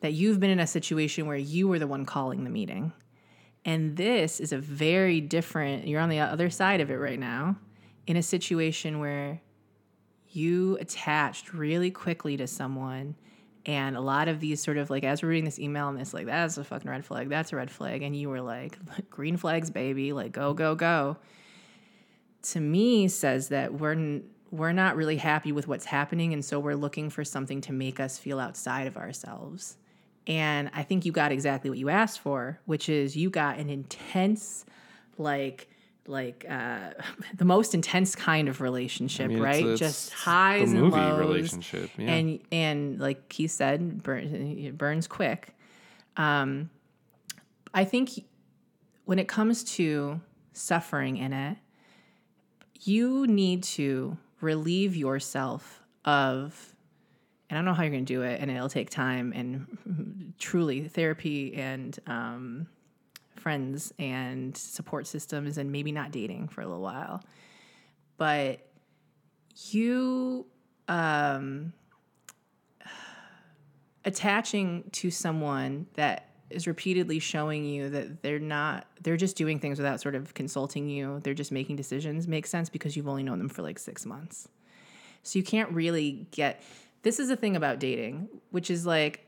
That 0.00 0.12
you've 0.12 0.38
been 0.40 0.50
in 0.50 0.60
a 0.60 0.66
situation 0.66 1.26
where 1.26 1.36
you 1.36 1.68
were 1.68 1.78
the 1.78 1.86
one 1.86 2.04
calling 2.04 2.44
the 2.44 2.50
meeting. 2.50 2.92
And 3.64 3.96
this 3.96 4.40
is 4.40 4.52
a 4.52 4.58
very 4.58 5.20
different, 5.20 5.86
you're 5.86 6.00
on 6.00 6.08
the 6.08 6.18
other 6.20 6.50
side 6.50 6.80
of 6.80 6.90
it 6.90 6.96
right 6.96 7.18
now, 7.18 7.56
in 8.06 8.16
a 8.16 8.22
situation 8.22 8.98
where 8.98 9.40
you 10.28 10.76
attached 10.80 11.52
really 11.54 11.90
quickly 11.90 12.36
to 12.36 12.46
someone. 12.46 13.14
And 13.64 13.96
a 13.96 14.00
lot 14.00 14.26
of 14.26 14.40
these 14.40 14.60
sort 14.60 14.76
of 14.76 14.90
like, 14.90 15.04
as 15.04 15.22
we're 15.22 15.28
reading 15.28 15.44
this 15.44 15.60
email 15.60 15.88
and 15.88 15.96
this, 15.96 16.12
like, 16.12 16.26
that's 16.26 16.58
a 16.58 16.64
fucking 16.64 16.90
red 16.90 17.04
flag, 17.04 17.28
that's 17.28 17.52
a 17.52 17.56
red 17.56 17.70
flag. 17.70 18.02
And 18.02 18.16
you 18.16 18.28
were 18.28 18.40
like, 18.40 18.76
green 19.08 19.36
flags, 19.36 19.70
baby, 19.70 20.12
like, 20.12 20.32
go, 20.32 20.52
go, 20.52 20.74
go. 20.74 21.16
To 22.42 22.60
me, 22.60 23.08
says 23.08 23.48
that 23.48 23.74
we're, 23.74 23.92
n- 23.92 24.24
we're 24.50 24.72
not 24.72 24.96
really 24.96 25.16
happy 25.16 25.52
with 25.52 25.68
what's 25.68 25.84
happening. 25.86 26.32
And 26.32 26.44
so 26.44 26.58
we're 26.58 26.74
looking 26.76 27.08
for 27.10 27.24
something 27.24 27.60
to 27.62 27.72
make 27.72 28.00
us 28.00 28.18
feel 28.18 28.38
outside 28.38 28.86
of 28.86 28.96
ourselves. 28.96 29.76
And 30.26 30.70
I 30.74 30.82
think 30.82 31.04
you 31.04 31.12
got 31.12 31.32
exactly 31.32 31.70
what 31.70 31.78
you 31.78 31.88
asked 31.88 32.20
for, 32.20 32.60
which 32.66 32.88
is 32.88 33.16
you 33.16 33.30
got 33.30 33.58
an 33.58 33.70
intense, 33.70 34.64
like, 35.18 35.68
like 36.06 36.44
uh, 36.48 36.90
the 37.36 37.44
most 37.44 37.74
intense 37.74 38.14
kind 38.14 38.48
of 38.48 38.60
relationship, 38.60 39.28
mean, 39.28 39.40
right? 39.40 39.64
it's 39.64 39.80
Just 39.80 40.12
highs 40.12 40.72
and 40.72 40.80
movie 40.80 40.96
lows. 40.96 41.18
relationship, 41.18 41.90
yeah. 41.96 42.12
And 42.12 42.40
and 42.52 43.00
like 43.00 43.28
Keith 43.28 43.50
said, 43.52 44.02
burn, 44.02 44.24
it 44.24 44.76
burns 44.76 45.06
quick. 45.06 45.54
Um, 46.16 46.70
I 47.74 47.84
think 47.84 48.10
when 49.04 49.18
it 49.18 49.28
comes 49.28 49.64
to 49.76 50.20
suffering 50.52 51.16
in 51.16 51.32
it, 51.32 51.56
you 52.84 53.26
need 53.26 53.62
to 53.62 54.16
relieve 54.40 54.96
yourself 54.96 55.82
of 56.04 56.72
and 57.52 57.58
I 57.58 57.60
don't 57.60 57.66
know 57.66 57.74
how 57.74 57.82
you're 57.82 57.92
going 57.92 58.06
to 58.06 58.14
do 58.14 58.22
it, 58.22 58.40
and 58.40 58.50
it'll 58.50 58.70
take 58.70 58.88
time 58.88 59.34
and 59.36 60.32
truly 60.38 60.88
therapy 60.88 61.54
and 61.54 61.98
um, 62.06 62.66
friends 63.36 63.92
and 63.98 64.56
support 64.56 65.06
systems, 65.06 65.58
and 65.58 65.70
maybe 65.70 65.92
not 65.92 66.12
dating 66.12 66.48
for 66.48 66.62
a 66.62 66.66
little 66.66 66.80
while. 66.80 67.22
But 68.16 68.66
you 69.68 70.46
um, 70.88 71.74
attaching 74.06 74.84
to 74.92 75.10
someone 75.10 75.88
that 75.92 76.30
is 76.54 76.66
repeatedly 76.66 77.18
showing 77.18 77.64
you 77.64 77.88
that 77.90 78.22
they're 78.22 78.38
not 78.38 78.86
they're 79.02 79.16
just 79.16 79.36
doing 79.36 79.58
things 79.58 79.78
without 79.78 80.00
sort 80.00 80.14
of 80.14 80.34
consulting 80.34 80.88
you. 80.88 81.20
They're 81.22 81.34
just 81.34 81.52
making 81.52 81.76
decisions. 81.76 82.28
Makes 82.28 82.50
sense 82.50 82.68
because 82.68 82.96
you've 82.96 83.08
only 83.08 83.22
known 83.22 83.38
them 83.38 83.48
for 83.48 83.62
like 83.62 83.78
six 83.78 84.06
months. 84.06 84.48
So 85.22 85.38
you 85.38 85.44
can't 85.44 85.70
really 85.70 86.26
get 86.30 86.62
this 87.02 87.18
is 87.18 87.28
the 87.28 87.36
thing 87.36 87.56
about 87.56 87.78
dating, 87.78 88.28
which 88.50 88.70
is 88.70 88.86
like 88.86 89.26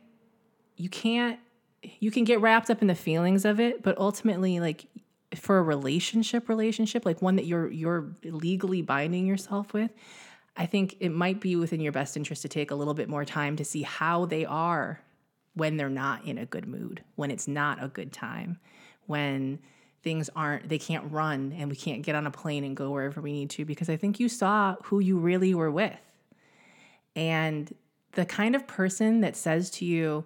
you 0.76 0.88
can't 0.88 1.38
you 1.82 2.10
can 2.10 2.24
get 2.24 2.40
wrapped 2.40 2.70
up 2.70 2.80
in 2.80 2.88
the 2.88 2.94
feelings 2.94 3.44
of 3.44 3.60
it, 3.60 3.82
but 3.82 3.98
ultimately 3.98 4.60
like 4.60 4.86
for 5.34 5.58
a 5.58 5.62
relationship 5.62 6.48
relationship, 6.48 7.04
like 7.04 7.20
one 7.20 7.36
that 7.36 7.46
you're 7.46 7.70
you're 7.70 8.14
legally 8.24 8.82
binding 8.82 9.26
yourself 9.26 9.72
with, 9.72 9.90
I 10.56 10.66
think 10.66 10.96
it 11.00 11.10
might 11.10 11.40
be 11.40 11.56
within 11.56 11.80
your 11.80 11.92
best 11.92 12.16
interest 12.16 12.42
to 12.42 12.48
take 12.48 12.70
a 12.70 12.74
little 12.74 12.94
bit 12.94 13.08
more 13.08 13.24
time 13.24 13.56
to 13.56 13.64
see 13.64 13.82
how 13.82 14.26
they 14.26 14.44
are 14.44 15.00
when 15.54 15.76
they're 15.76 15.88
not 15.88 16.24
in 16.24 16.38
a 16.38 16.46
good 16.46 16.66
mood, 16.66 17.02
when 17.16 17.30
it's 17.30 17.48
not 17.48 17.82
a 17.82 17.88
good 17.88 18.12
time, 18.12 18.58
when 19.06 19.58
things 20.02 20.28
aren't 20.36 20.68
they 20.68 20.78
can't 20.78 21.10
run 21.10 21.54
and 21.56 21.70
we 21.70 21.76
can't 21.76 22.02
get 22.02 22.14
on 22.14 22.26
a 22.26 22.30
plane 22.30 22.62
and 22.62 22.76
go 22.76 22.90
wherever 22.90 23.20
we 23.20 23.32
need 23.32 23.48
to 23.50 23.64
because 23.64 23.88
I 23.88 23.96
think 23.96 24.20
you 24.20 24.28
saw 24.28 24.76
who 24.84 25.00
you 25.00 25.16
really 25.16 25.54
were 25.54 25.70
with. 25.70 25.98
And 27.16 27.74
the 28.12 28.26
kind 28.26 28.54
of 28.54 28.66
person 28.66 29.22
that 29.22 29.36
says 29.36 29.70
to 29.70 29.84
you 29.84 30.24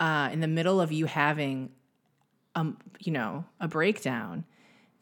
uh, 0.00 0.30
in 0.32 0.40
the 0.40 0.48
middle 0.48 0.80
of 0.80 0.92
you 0.92 1.06
having, 1.06 1.70
um, 2.54 2.78
you 3.00 3.12
know, 3.12 3.44
a 3.60 3.68
breakdown, 3.68 4.44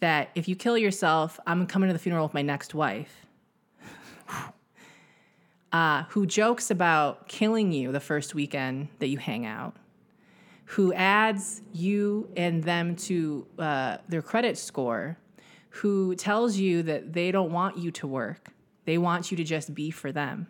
that 0.00 0.30
if 0.34 0.48
you 0.48 0.56
kill 0.56 0.76
yourself, 0.76 1.38
I'm 1.46 1.66
coming 1.66 1.88
to 1.88 1.92
the 1.92 1.98
funeral 1.98 2.26
with 2.26 2.34
my 2.34 2.42
next 2.42 2.74
wife. 2.74 3.26
Uh, 5.74 6.04
who 6.04 6.24
jokes 6.24 6.70
about 6.70 7.28
killing 7.28 7.70
you 7.70 7.92
the 7.92 8.00
first 8.00 8.34
weekend 8.34 8.88
that 9.00 9.08
you 9.08 9.18
hang 9.18 9.44
out, 9.44 9.76
who 10.64 10.94
adds 10.94 11.60
you 11.74 12.30
and 12.36 12.64
them 12.64 12.96
to 12.96 13.46
uh, 13.58 13.98
their 14.08 14.22
credit 14.22 14.56
score, 14.56 15.18
who 15.68 16.14
tells 16.14 16.56
you 16.56 16.82
that 16.84 17.12
they 17.12 17.30
don't 17.30 17.52
want 17.52 17.76
you 17.76 17.90
to 17.90 18.06
work, 18.06 18.48
they 18.86 18.96
want 18.96 19.30
you 19.30 19.36
to 19.36 19.44
just 19.44 19.74
be 19.74 19.90
for 19.90 20.10
them 20.10 20.46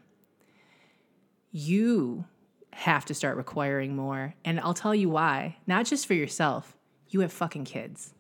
you 1.55 2.25
have 2.73 3.05
to 3.05 3.15
start 3.15 3.37
requiring 3.37 3.95
more. 3.95 4.35
And 4.45 4.59
I'll 4.59 4.75
tell 4.75 4.95
you 4.95 5.09
why. 5.09 5.57
Not 5.69 5.87
just 5.87 6.05
for 6.05 6.15
yourself, 6.15 6.77
you 7.09 7.21
have 7.21 7.33
fucking 7.33 7.65
kids. 7.65 8.13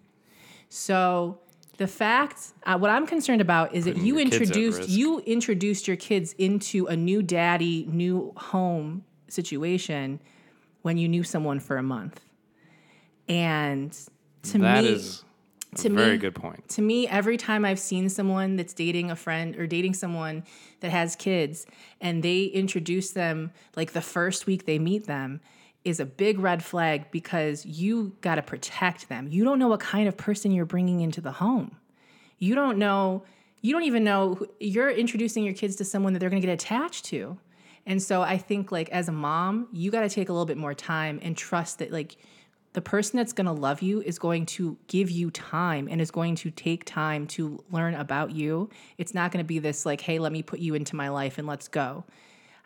So 0.68 1.40
the 1.76 1.86
fact, 1.86 2.52
uh, 2.64 2.78
what 2.78 2.90
I'm 2.90 3.06
concerned 3.06 3.40
about 3.40 3.74
is 3.74 3.84
that 3.86 3.92
Putting 3.94 4.06
you 4.06 4.14
your 4.18 4.24
kids 4.30 4.34
at 4.36 4.42
introduced 4.56 4.88
you 4.88 5.20
introduced 5.20 5.88
your 5.88 5.96
kids 5.96 6.32
into 6.34 6.86
a 6.86 6.96
new 6.96 7.22
daddy, 7.22 7.86
new 7.90 8.32
home 8.36 9.04
situation 9.28 10.20
when 10.82 10.96
you 10.98 11.08
knew 11.08 11.22
someone 11.24 11.60
for 11.60 11.76
a 11.76 11.82
month. 11.82 12.20
And 13.28 13.92
to 14.44 14.58
That 14.58 14.84
me, 14.84 14.90
is 14.90 15.24
a 15.72 15.76
to 15.76 15.90
very 15.90 16.12
me- 16.12 16.18
good 16.18 16.34
point. 16.34 16.68
to 16.70 16.82
me, 16.82 17.08
every 17.08 17.36
time 17.36 17.64
I've 17.64 17.78
seen 17.80 18.08
someone 18.08 18.56
that's 18.56 18.74
dating 18.74 19.10
a 19.10 19.16
friend 19.16 19.56
or 19.56 19.66
dating 19.66 19.94
someone 19.94 20.44
that 20.80 20.90
has 20.90 21.16
kids 21.16 21.66
and 22.00 22.22
they 22.22 22.44
introduce 22.44 23.10
them 23.10 23.50
like 23.76 23.92
the 23.92 24.02
first 24.02 24.46
week 24.46 24.66
they 24.66 24.78
meet 24.78 25.06
them 25.06 25.40
is 25.84 26.00
a 26.00 26.06
big 26.06 26.38
red 26.38 26.64
flag 26.64 27.10
because 27.10 27.66
you 27.66 28.16
got 28.20 28.36
to 28.36 28.42
protect 28.42 29.08
them. 29.08 29.28
You 29.28 29.44
don't 29.44 29.58
know 29.58 29.68
what 29.68 29.80
kind 29.80 30.08
of 30.08 30.16
person 30.16 30.50
you're 30.50 30.64
bringing 30.64 31.00
into 31.00 31.20
the 31.20 31.32
home. 31.32 31.76
You 32.38 32.54
don't 32.54 32.78
know, 32.78 33.24
you 33.60 33.72
don't 33.72 33.84
even 33.84 34.04
know, 34.04 34.34
who- 34.34 34.48
you're 34.60 34.90
introducing 34.90 35.44
your 35.44 35.54
kids 35.54 35.76
to 35.76 35.84
someone 35.84 36.12
that 36.14 36.18
they're 36.20 36.30
going 36.30 36.40
to 36.40 36.46
get 36.46 36.52
attached 36.52 37.04
to. 37.06 37.38
And 37.86 38.02
so 38.02 38.22
I 38.22 38.38
think 38.38 38.72
like 38.72 38.88
as 38.90 39.08
a 39.08 39.12
mom, 39.12 39.68
you 39.72 39.90
got 39.90 40.00
to 40.00 40.08
take 40.08 40.28
a 40.28 40.32
little 40.32 40.46
bit 40.46 40.56
more 40.56 40.74
time 40.74 41.20
and 41.22 41.36
trust 41.36 41.78
that 41.80 41.92
like 41.92 42.16
the 42.72 42.80
person 42.80 43.16
that's 43.16 43.32
going 43.32 43.46
to 43.46 43.52
love 43.52 43.82
you 43.82 44.00
is 44.00 44.18
going 44.18 44.46
to 44.46 44.76
give 44.88 45.10
you 45.10 45.30
time 45.30 45.86
and 45.90 46.00
is 46.00 46.10
going 46.10 46.34
to 46.34 46.50
take 46.50 46.84
time 46.84 47.26
to 47.28 47.62
learn 47.70 47.94
about 47.94 48.32
you. 48.32 48.68
It's 48.98 49.14
not 49.14 49.30
going 49.30 49.44
to 49.44 49.46
be 49.46 49.60
this 49.60 49.86
like, 49.86 50.00
hey, 50.00 50.18
let 50.18 50.32
me 50.32 50.42
put 50.42 50.58
you 50.58 50.74
into 50.74 50.96
my 50.96 51.08
life 51.08 51.38
and 51.38 51.46
let's 51.46 51.68
go. 51.68 52.04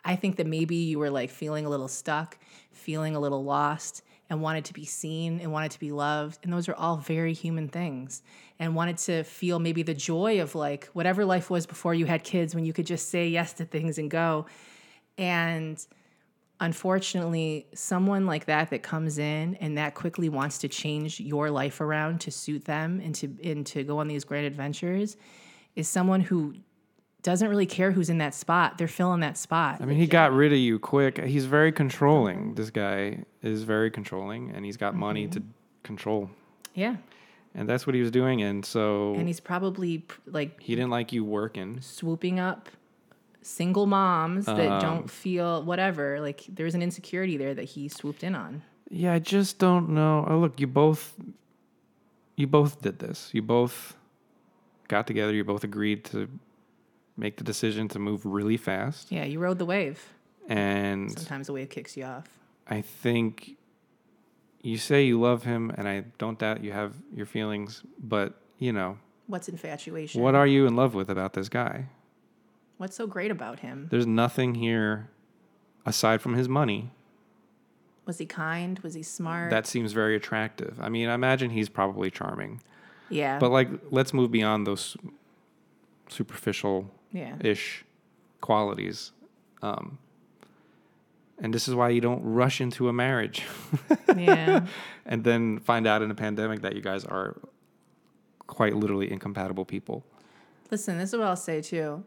I 0.03 0.15
think 0.15 0.37
that 0.37 0.47
maybe 0.47 0.75
you 0.77 0.97
were 0.97 1.11
like 1.11 1.29
feeling 1.29 1.65
a 1.65 1.69
little 1.69 1.87
stuck, 1.87 2.37
feeling 2.79 3.15
a 3.15 3.19
little 3.19 3.43
lost, 3.43 4.03
and 4.29 4.41
wanted 4.41 4.65
to 4.65 4.73
be 4.73 4.85
seen 4.85 5.39
and 5.39 5.51
wanted 5.51 5.71
to 5.71 5.79
be 5.79 5.91
loved. 5.91 6.39
And 6.43 6.53
those 6.53 6.69
are 6.69 6.75
all 6.75 6.97
very 6.97 7.33
human 7.33 7.67
things. 7.67 8.21
And 8.59 8.75
wanted 8.75 8.97
to 8.99 9.23
feel 9.23 9.59
maybe 9.59 9.83
the 9.83 9.93
joy 9.93 10.41
of 10.41 10.53
like 10.53 10.85
whatever 10.93 11.25
life 11.25 11.49
was 11.49 11.65
before 11.65 11.93
you 11.93 12.05
had 12.05 12.23
kids 12.23 12.53
when 12.53 12.65
you 12.65 12.73
could 12.73 12.85
just 12.85 13.09
say 13.09 13.27
yes 13.27 13.53
to 13.53 13.65
things 13.65 13.97
and 13.97 14.11
go. 14.11 14.45
And 15.17 15.83
unfortunately, 16.59 17.67
someone 17.73 18.25
like 18.25 18.45
that 18.45 18.69
that 18.69 18.83
comes 18.83 19.17
in 19.17 19.55
and 19.55 19.77
that 19.77 19.95
quickly 19.95 20.29
wants 20.29 20.59
to 20.59 20.67
change 20.67 21.19
your 21.19 21.49
life 21.49 21.81
around 21.81 22.21
to 22.21 22.31
suit 22.31 22.65
them 22.65 23.01
and 23.03 23.15
to 23.15 23.35
and 23.43 23.65
to 23.67 23.83
go 23.83 23.99
on 23.99 24.07
these 24.07 24.23
grand 24.23 24.45
adventures 24.45 25.17
is 25.75 25.87
someone 25.87 26.21
who 26.21 26.53
doesn't 27.23 27.49
really 27.49 27.65
care 27.65 27.91
who's 27.91 28.09
in 28.09 28.17
that 28.19 28.33
spot. 28.33 28.77
They're 28.77 28.87
filling 28.87 29.19
that 29.21 29.37
spot. 29.37 29.79
I 29.81 29.85
mean, 29.85 29.97
he 29.97 30.07
got 30.07 30.31
rid 30.31 30.51
of 30.53 30.57
you 30.59 30.79
quick. 30.79 31.17
He's 31.23 31.45
very 31.45 31.71
controlling. 31.71 32.55
This 32.55 32.69
guy 32.69 33.25
is 33.43 33.63
very 33.63 33.91
controlling, 33.91 34.51
and 34.51 34.63
he's 34.65 34.77
got 34.77 34.95
money 34.95 35.27
to 35.27 35.43
control. 35.83 36.29
yeah. 36.73 36.95
And 37.55 37.67
that's 37.67 37.87
what 37.87 37.95
he 37.95 38.01
was 38.01 38.11
doing. 38.11 38.43
And 38.43 38.63
so 38.63 39.15
And 39.15 39.27
he's 39.27 39.39
probably 39.39 40.05
like 40.27 40.61
he 40.61 40.75
didn't 40.75 40.91
like 40.91 41.11
you 41.11 41.25
working. 41.25 41.81
swooping 41.81 42.39
up 42.39 42.69
single 43.41 43.87
moms 43.87 44.45
that 44.45 44.59
Um, 44.71 44.79
don't 44.81 45.09
feel 45.11 45.63
whatever. 45.63 46.19
Like 46.21 46.45
there's 46.47 46.75
an 46.75 46.83
insecurity 46.83 47.37
there 47.37 47.55
that 47.55 47.63
he 47.63 47.89
swooped 47.89 48.23
in 48.23 48.35
on. 48.35 48.61
Yeah, 48.91 49.13
I 49.13 49.19
just 49.19 49.57
don't 49.57 49.89
know. 49.89 50.25
Oh, 50.29 50.37
look, 50.37 50.59
you 50.59 50.67
both, 50.67 51.15
you 52.35 52.45
both 52.45 52.81
did 52.83 52.99
this. 52.99 53.31
You 53.33 53.41
both 53.41 53.95
got 54.87 55.07
together. 55.07 55.33
You 55.33 55.43
both 55.43 55.63
agreed 55.63 56.05
to 56.05 56.29
make 57.19 57.37
the 57.37 57.43
decision 57.43 57.87
to 57.89 57.99
move 57.99 58.25
really 58.25 58.57
fast. 58.57 59.11
Yeah, 59.11 59.25
you 59.25 59.39
rode 59.39 59.59
the 59.59 59.65
wave. 59.65 60.01
And 60.47 61.11
Sometimes 61.11 61.47
the 61.47 61.53
wave 61.53 61.69
kicks 61.69 61.95
you 61.95 62.05
off. 62.05 62.27
I 62.67 62.81
think 62.81 63.57
you 64.61 64.77
say 64.77 65.03
you 65.03 65.19
love 65.19 65.43
him, 65.43 65.71
and 65.77 65.87
I 65.87 66.05
don't 66.17 66.39
doubt 66.39 66.63
you 66.63 66.71
have 66.71 66.93
your 67.13 67.25
feelings. 67.25 67.83
But 68.01 68.33
you 68.57 68.73
know, 68.73 68.97
What's 69.27 69.47
infatuation? 69.49 70.21
what 70.21 70.35
are 70.35 70.47
you 70.47 70.65
in 70.65 70.75
love 70.75 70.93
with 70.95 71.09
about 71.09 71.33
this 71.33 71.49
guy? 71.49 71.85
What's 72.77 72.95
so 72.95 73.05
great 73.07 73.29
about 73.31 73.59
him? 73.59 73.87
There's 73.91 74.07
nothing 74.07 74.55
here 74.55 75.09
aside 75.85 76.21
from 76.21 76.33
his 76.35 76.47
money 76.47 76.91
Was 78.05 78.17
he 78.19 78.25
kind? 78.25 78.79
Was 78.79 78.93
he 78.93 79.03
smart? 79.03 79.49
that 79.51 79.67
seems 79.67 79.91
very 79.93 80.15
attractive. 80.15 80.79
I 80.81 80.89
mean, 80.89 81.09
I 81.09 81.13
imagine 81.13 81.49
he's 81.51 81.69
probably 81.69 82.09
charming. 82.09 82.61
yeah. 83.09 83.37
But 83.39 83.51
like, 83.51 83.69
let's 83.91 84.13
move 84.13 84.31
beyond 84.31 84.65
those 84.65 84.95
superficial 86.11 86.91
yeah. 87.11 87.35
ish 87.39 87.85
qualities. 88.41 89.11
Um, 89.61 89.97
and 91.41 91.53
this 91.53 91.67
is 91.67 91.75
why 91.75 91.89
you 91.89 92.01
don't 92.01 92.21
rush 92.23 92.59
into 92.61 92.89
a 92.89 92.93
marriage 92.93 93.43
yeah. 94.17 94.65
and 95.05 95.23
then 95.23 95.59
find 95.59 95.87
out 95.87 96.01
in 96.01 96.11
a 96.11 96.15
pandemic 96.15 96.61
that 96.61 96.75
you 96.75 96.81
guys 96.81 97.05
are 97.05 97.37
quite 98.47 98.75
literally 98.75 99.11
incompatible 99.11 99.65
people. 99.65 100.03
Listen, 100.71 100.97
this 100.97 101.13
is 101.13 101.19
what 101.19 101.27
I'll 101.27 101.35
say 101.35 101.61
too. 101.61 102.03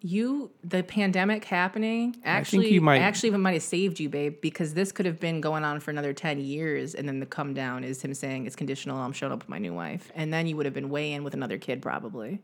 You, 0.00 0.50
the 0.62 0.82
pandemic 0.82 1.46
happening, 1.46 2.16
actually, 2.24 2.70
you 2.70 2.82
might- 2.82 2.98
actually 2.98 3.28
even 3.28 3.40
might 3.40 3.54
have 3.54 3.62
saved 3.62 3.98
you, 3.98 4.10
babe, 4.10 4.36
because 4.42 4.74
this 4.74 4.92
could 4.92 5.06
have 5.06 5.18
been 5.18 5.40
going 5.40 5.64
on 5.64 5.80
for 5.80 5.90
another 5.90 6.12
ten 6.12 6.40
years, 6.40 6.94
and 6.94 7.08
then 7.08 7.20
the 7.20 7.26
come 7.26 7.54
down 7.54 7.84
is 7.84 8.02
him 8.02 8.12
saying 8.12 8.44
it's 8.44 8.54
conditional. 8.54 8.98
I'm 8.98 9.14
showing 9.14 9.32
up 9.32 9.38
with 9.38 9.48
my 9.48 9.56
new 9.56 9.72
wife, 9.72 10.12
and 10.14 10.30
then 10.30 10.46
you 10.46 10.58
would 10.58 10.66
have 10.66 10.74
been 10.74 10.90
way 10.90 11.12
in 11.12 11.24
with 11.24 11.32
another 11.32 11.56
kid, 11.56 11.80
probably. 11.80 12.42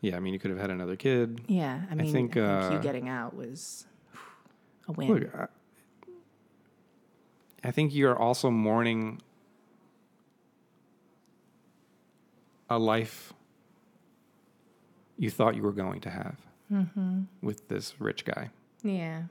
Yeah, 0.00 0.16
I 0.16 0.20
mean, 0.20 0.32
you 0.32 0.38
could 0.38 0.50
have 0.50 0.60
had 0.60 0.70
another 0.70 0.96
kid. 0.96 1.42
Yeah, 1.46 1.80
I 1.90 1.94
mean, 1.94 2.08
I 2.08 2.12
think, 2.12 2.34
think, 2.34 2.36
uh, 2.36 2.70
you 2.72 2.78
getting 2.78 3.08
out 3.08 3.34
was 3.36 3.86
a 4.88 4.92
win. 4.92 5.08
Look, 5.08 5.34
I, 5.34 5.46
I 7.62 7.70
think 7.70 7.94
you're 7.94 8.16
also 8.18 8.50
mourning 8.50 9.20
a 12.68 12.78
life 12.78 13.32
you 15.18 15.28
thought 15.30 15.54
you 15.54 15.62
were 15.62 15.72
going 15.72 16.00
to 16.00 16.10
have 16.10 16.36
with 17.42 17.68
this 17.68 18.00
rich 18.00 18.24
guy. 18.24 18.48
yeah, 18.82 19.24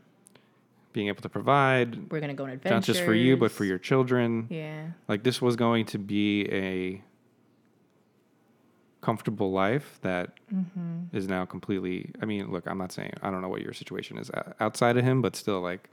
Being 0.93 1.07
able 1.07 1.21
to 1.21 1.29
provide, 1.29 2.11
we're 2.11 2.19
gonna 2.19 2.33
go 2.33 2.43
on 2.43 2.49
adventures. 2.51 2.71
not 2.71 2.83
just 2.83 3.01
for 3.05 3.13
you, 3.15 3.37
but 3.37 3.49
for 3.51 3.63
your 3.65 3.77
children. 3.79 4.45
yeah, 4.49 4.87
Like, 5.07 5.23
this 5.23 5.41
was 5.41 5.55
going 5.55 5.85
to 5.87 5.97
be 5.97 6.45
a 6.51 7.01
comfortable 9.01 9.51
life 9.51 9.99
that 10.01 10.31
mm-hmm. 10.53 11.15
is 11.15 11.27
now 11.27 11.45
completely. 11.45 12.11
I 12.21 12.25
mean, 12.25 12.51
look, 12.51 12.67
I'm 12.67 12.77
not 12.77 12.91
saying, 12.91 13.13
I 13.21 13.31
don't 13.31 13.41
know 13.41 13.47
what 13.47 13.61
your 13.61 13.73
situation 13.73 14.17
is 14.17 14.29
outside 14.59 14.97
of 14.97 15.05
him, 15.05 15.21
but 15.21 15.35
still, 15.35 15.61
like, 15.61 15.89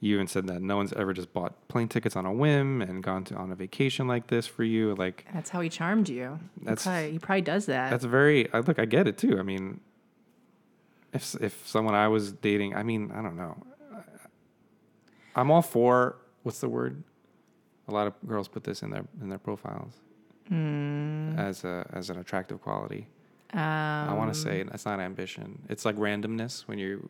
you 0.00 0.14
even 0.16 0.26
said 0.26 0.48
that 0.48 0.60
no 0.62 0.76
one's 0.76 0.92
ever 0.94 1.12
just 1.12 1.32
bought 1.32 1.68
plane 1.68 1.88
tickets 1.88 2.16
on 2.16 2.26
a 2.26 2.32
whim 2.32 2.82
and 2.82 3.04
gone 3.04 3.22
to 3.24 3.36
on 3.36 3.52
a 3.52 3.54
vacation 3.54 4.08
like 4.08 4.26
this 4.26 4.48
for 4.48 4.64
you. 4.64 4.94
Like, 4.96 5.26
that's 5.32 5.50
how 5.50 5.60
he 5.60 5.68
charmed 5.68 6.08
you. 6.08 6.40
That's- 6.62 6.84
That's 6.84 6.84
he 6.84 6.88
probably, 6.90 7.12
he 7.12 7.18
probably 7.18 7.42
does 7.42 7.66
that. 7.66 7.90
That's 7.90 8.04
very. 8.04 8.52
I 8.52 8.60
look. 8.60 8.80
I 8.80 8.84
get 8.84 9.06
it 9.06 9.16
too. 9.16 9.38
I 9.38 9.42
mean, 9.42 9.80
if 11.12 11.36
if 11.40 11.68
someone 11.68 11.94
I 11.94 12.08
was 12.08 12.32
dating, 12.32 12.74
I 12.74 12.82
mean, 12.82 13.12
I 13.14 13.22
don't 13.22 13.36
know. 13.36 13.64
I'm 15.36 15.50
all 15.52 15.62
for 15.62 16.16
what's 16.42 16.60
the 16.60 16.68
word? 16.68 17.04
A 17.86 17.92
lot 17.92 18.08
of 18.08 18.14
girls 18.26 18.48
put 18.48 18.64
this 18.64 18.82
in 18.82 18.90
their 18.90 19.04
in 19.20 19.28
their 19.28 19.38
profiles 19.38 19.94
as 21.38 21.64
a 21.64 21.86
as 21.92 22.10
an 22.10 22.18
attractive 22.18 22.60
quality. 22.60 23.06
um, 23.52 23.60
I 23.60 24.12
want 24.14 24.32
to 24.32 24.38
say 24.38 24.60
it's 24.72 24.84
not 24.84 25.00
ambition. 25.00 25.62
It's 25.68 25.84
like 25.84 25.96
randomness 25.96 26.62
when 26.68 26.78
you 26.78 27.08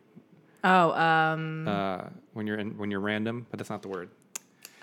oh, 0.63 0.91
um, 0.93 1.67
uh, 1.67 2.03
when 2.33 2.47
you're 2.47 2.57
in, 2.57 2.77
when 2.77 2.89
you're 2.91 2.99
random, 2.99 3.45
but 3.49 3.57
that's 3.59 3.69
not 3.69 3.81
the 3.81 3.89
word. 3.89 4.09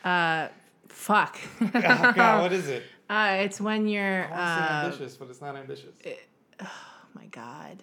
uh, 0.04 0.48
fuck. 0.88 1.38
oh 1.62 2.12
God, 2.14 2.42
what 2.42 2.52
is 2.52 2.68
it? 2.68 2.82
uh, 3.10 3.36
it's 3.40 3.60
when 3.60 3.86
you're. 3.88 4.24
Uh, 4.32 4.84
ambitious, 4.84 5.16
but 5.16 5.28
it's 5.30 5.40
not 5.40 5.56
ambitious. 5.56 5.94
It, 6.04 6.20
oh 6.60 6.66
my 7.14 7.26
god. 7.26 7.82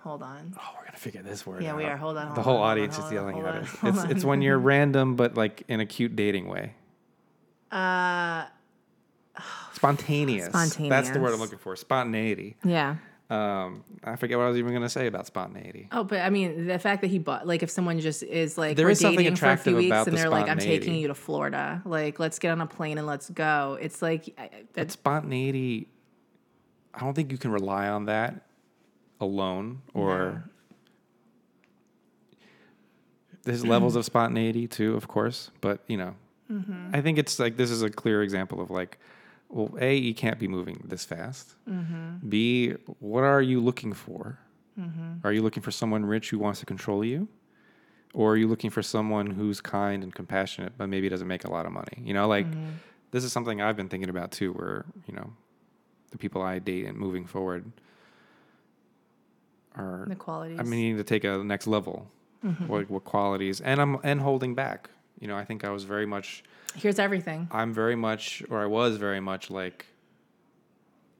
Hold 0.00 0.22
on. 0.22 0.54
Oh, 0.56 0.62
we're 0.78 0.84
gonna 0.86 0.96
figure 0.96 1.22
this 1.22 1.44
word 1.46 1.62
Yeah, 1.62 1.72
out. 1.72 1.76
we 1.78 1.84
are. 1.84 1.96
Hold 1.96 2.16
on, 2.16 2.26
hold 2.26 2.36
the 2.36 2.42
whole 2.42 2.58
on, 2.58 2.70
audience 2.70 2.96
hold 2.96 3.06
is 3.08 3.12
yelling 3.12 3.34
hold 3.34 3.46
at 3.46 3.54
us. 3.56 3.76
It's 3.82 3.98
on. 3.98 4.10
it's 4.10 4.24
when 4.24 4.42
you're 4.42 4.58
random, 4.74 5.16
but 5.16 5.36
like 5.36 5.64
in 5.68 5.80
a 5.80 5.86
cute 5.86 6.14
dating 6.16 6.46
way. 6.48 6.74
Uh, 7.70 8.46
Spontaneous. 9.78 10.48
That's 10.52 11.10
the 11.10 11.20
word 11.20 11.32
I'm 11.34 11.40
looking 11.40 11.58
for. 11.58 11.74
Spontaneity. 11.76 12.56
yeah. 12.64 12.96
Um, 13.30 13.84
I 14.02 14.16
forget 14.16 14.38
what 14.38 14.44
I 14.44 14.48
was 14.48 14.56
even 14.56 14.72
gonna 14.72 14.88
say 14.88 15.06
about 15.06 15.26
spontaneity. 15.26 15.88
Oh, 15.92 16.02
but 16.02 16.20
I 16.22 16.30
mean, 16.30 16.66
the 16.66 16.78
fact 16.78 17.02
that 17.02 17.08
he 17.08 17.18
bought, 17.18 17.46
like, 17.46 17.62
if 17.62 17.68
someone 17.68 18.00
just 18.00 18.22
is 18.22 18.56
like, 18.56 18.74
There 18.78 18.86
we're 18.86 18.92
is 18.92 19.00
something 19.00 19.18
dating 19.18 19.36
for 19.36 19.44
a 19.44 19.48
attractive 19.50 19.72
few 19.72 19.76
weeks 19.76 19.88
about 19.88 20.06
and 20.06 20.16
the 20.16 20.20
they're 20.22 20.30
like, 20.30 20.48
I'm 20.48 20.56
taking 20.58 20.94
you 20.94 21.08
to 21.08 21.14
Florida. 21.14 21.82
Like, 21.84 22.18
let's 22.18 22.38
get 22.38 22.52
on 22.52 22.62
a 22.62 22.66
plane 22.66 22.96
and 22.96 23.06
let's 23.06 23.28
go. 23.28 23.76
It's 23.82 24.00
like, 24.00 24.34
I- 24.38 24.80
I- 24.80 24.86
spontaneity, 24.86 25.88
I 26.94 27.00
don't 27.00 27.12
think 27.12 27.30
you 27.30 27.36
can 27.36 27.50
rely 27.52 27.88
on 27.88 28.06
that 28.06 28.46
alone. 29.20 29.82
Or 29.92 30.44
there's 33.44 33.64
levels 33.64 33.94
of 33.96 34.04
spontaneity 34.06 34.66
too, 34.66 34.94
of 34.94 35.08
course. 35.08 35.50
But 35.60 35.80
you 35.86 35.96
know, 35.98 36.14
Mm-hmm. 36.50 36.94
I 36.96 37.02
think 37.02 37.18
it's 37.18 37.38
like 37.38 37.58
this 37.58 37.70
is 37.70 37.82
a 37.82 37.90
clear 37.90 38.22
example 38.22 38.62
of 38.62 38.70
like, 38.70 38.96
well, 39.48 39.74
a 39.80 39.96
you 39.96 40.14
can't 40.14 40.38
be 40.38 40.46
moving 40.48 40.82
this 40.84 41.04
fast. 41.04 41.54
Mm-hmm. 41.68 42.28
B, 42.28 42.72
what 43.00 43.24
are 43.24 43.40
you 43.42 43.60
looking 43.60 43.92
for? 43.92 44.38
Are 45.24 45.32
you 45.32 45.42
looking 45.42 45.62
for 45.62 45.72
someone 45.72 46.04
rich 46.06 46.30
who 46.30 46.38
wants 46.38 46.60
to 46.60 46.66
control 46.66 47.04
you? 47.04 47.26
Or 48.14 48.32
are 48.32 48.36
you 48.36 48.46
looking 48.46 48.70
for 48.70 48.82
someone 48.82 49.26
who's 49.26 49.60
kind 49.60 50.04
and 50.04 50.14
compassionate, 50.14 50.74
but 50.78 50.88
maybe 50.88 51.08
doesn't 51.08 51.26
make 51.26 51.44
a 51.44 51.50
lot 51.50 51.66
of 51.66 51.72
money? 51.72 52.00
You 52.04 52.14
know, 52.14 52.28
like 52.28 52.46
Mm-hmm. 52.46 52.70
this 53.10 53.24
is 53.24 53.32
something 53.32 53.60
I've 53.60 53.76
been 53.76 53.88
thinking 53.88 54.08
about 54.08 54.30
too, 54.30 54.52
where, 54.52 54.84
you 55.08 55.14
know, 55.14 55.32
the 56.12 56.18
people 56.18 56.42
I 56.42 56.58
date 56.60 56.86
and 56.86 56.96
moving 56.96 57.26
forward 57.26 57.72
are, 59.74 60.06
the 60.08 60.14
qualities. 60.14 60.58
I'm 60.60 60.70
needing 60.70 60.96
to 60.96 61.04
take 61.04 61.24
a 61.24 61.38
next 61.38 61.66
level. 61.66 62.10
What, 62.68 62.88
what 62.88 63.02
qualities, 63.04 63.60
and 63.60 63.80
I'm 63.80 63.98
and 64.04 64.20
holding 64.20 64.54
back. 64.54 64.90
You 65.18 65.28
know, 65.28 65.36
I 65.36 65.44
think 65.44 65.64
I 65.64 65.70
was 65.70 65.84
very 65.84 66.06
much 66.06 66.44
Here's 66.74 66.98
everything. 66.98 67.48
I'm 67.50 67.72
very 67.72 67.96
much, 67.96 68.42
or 68.50 68.60
I 68.60 68.66
was 68.66 68.96
very 68.96 69.20
much 69.20 69.50
like, 69.50 69.86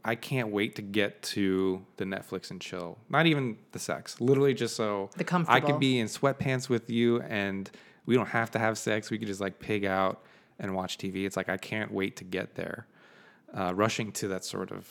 I 0.04 0.14
can't 0.14 0.50
wait 0.50 0.76
to 0.76 0.82
get 0.82 1.22
to 1.22 1.84
the 1.96 2.04
Netflix 2.04 2.50
and 2.50 2.60
chill. 2.60 2.98
Not 3.08 3.26
even 3.26 3.58
the 3.72 3.78
sex, 3.78 4.20
literally 4.20 4.54
just 4.54 4.76
so 4.76 5.10
The 5.16 5.24
comfortable. 5.24 5.56
I 5.56 5.60
could 5.60 5.80
be 5.80 5.98
in 5.98 6.06
sweatpants 6.06 6.68
with 6.68 6.88
you 6.88 7.20
and 7.22 7.70
we 8.06 8.14
don't 8.14 8.28
have 8.28 8.50
to 8.52 8.58
have 8.58 8.78
sex. 8.78 9.10
We 9.10 9.18
could 9.18 9.26
just 9.26 9.40
like 9.40 9.58
pig 9.58 9.84
out 9.84 10.22
and 10.58 10.74
watch 10.74 10.98
TV. 10.98 11.26
It's 11.26 11.36
like, 11.36 11.48
I 11.48 11.56
can't 11.56 11.92
wait 11.92 12.16
to 12.16 12.24
get 12.24 12.54
there. 12.54 12.86
Uh, 13.52 13.72
rushing 13.74 14.12
to 14.12 14.28
that 14.28 14.44
sort 14.44 14.70
of 14.70 14.88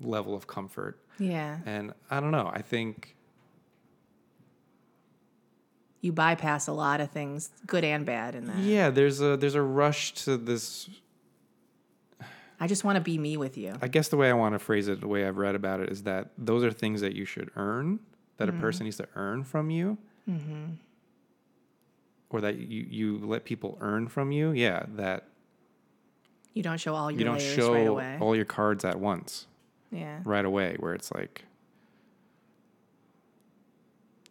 level 0.00 0.34
of 0.34 0.46
comfort. 0.46 0.98
Yeah. 1.18 1.58
And 1.66 1.92
I 2.10 2.20
don't 2.20 2.30
know. 2.30 2.50
I 2.52 2.62
think 2.62 3.16
You 6.00 6.12
bypass 6.12 6.68
a 6.68 6.72
lot 6.72 7.00
of 7.00 7.10
things, 7.10 7.50
good 7.66 7.84
and 7.84 8.06
bad, 8.06 8.34
in 8.34 8.46
that. 8.46 8.58
yeah, 8.58 8.90
there's 8.90 9.20
a 9.20 9.36
there's 9.36 9.56
a 9.56 9.62
rush 9.62 10.12
to 10.24 10.36
this 10.36 10.88
I 12.60 12.66
just 12.66 12.84
want 12.84 12.96
to 12.96 13.00
be 13.00 13.18
me 13.18 13.36
with 13.36 13.56
you. 13.56 13.74
I 13.80 13.88
guess 13.88 14.08
the 14.08 14.16
way 14.16 14.30
I 14.30 14.32
want 14.32 14.54
to 14.54 14.58
phrase 14.58 14.88
it, 14.88 15.00
the 15.00 15.06
way 15.08 15.26
I've 15.26 15.38
read 15.38 15.54
about 15.54 15.80
it, 15.80 15.90
is 15.90 16.02
that 16.04 16.30
those 16.36 16.64
are 16.64 16.72
things 16.72 17.00
that 17.02 17.14
you 17.14 17.24
should 17.24 17.50
earn, 17.56 18.00
that 18.36 18.48
a 18.48 18.52
mm-hmm. 18.52 18.60
person 18.60 18.84
needs 18.84 18.96
to 18.96 19.08
earn 19.14 19.44
from 19.44 19.70
you. 19.70 19.98
Mm-hmm. 20.28 20.72
or 22.28 22.42
that 22.42 22.56
you 22.56 22.86
you 22.90 23.18
let 23.18 23.44
people 23.44 23.78
earn 23.80 24.08
from 24.08 24.30
you, 24.30 24.50
yeah, 24.50 24.84
that 24.96 25.24
You 26.52 26.62
don't 26.62 26.78
show 26.78 26.94
all 26.94 27.10
your 27.10 27.20
you 27.20 27.24
don't 27.24 27.40
show 27.40 27.72
right 27.72 27.86
away. 27.86 28.18
all 28.20 28.36
your 28.36 28.44
cards 28.44 28.84
at 28.84 29.00
once 29.00 29.46
yeah. 29.90 30.20
right 30.24 30.44
away 30.44 30.76
where 30.78 30.92
it's 30.92 31.10
like 31.12 31.44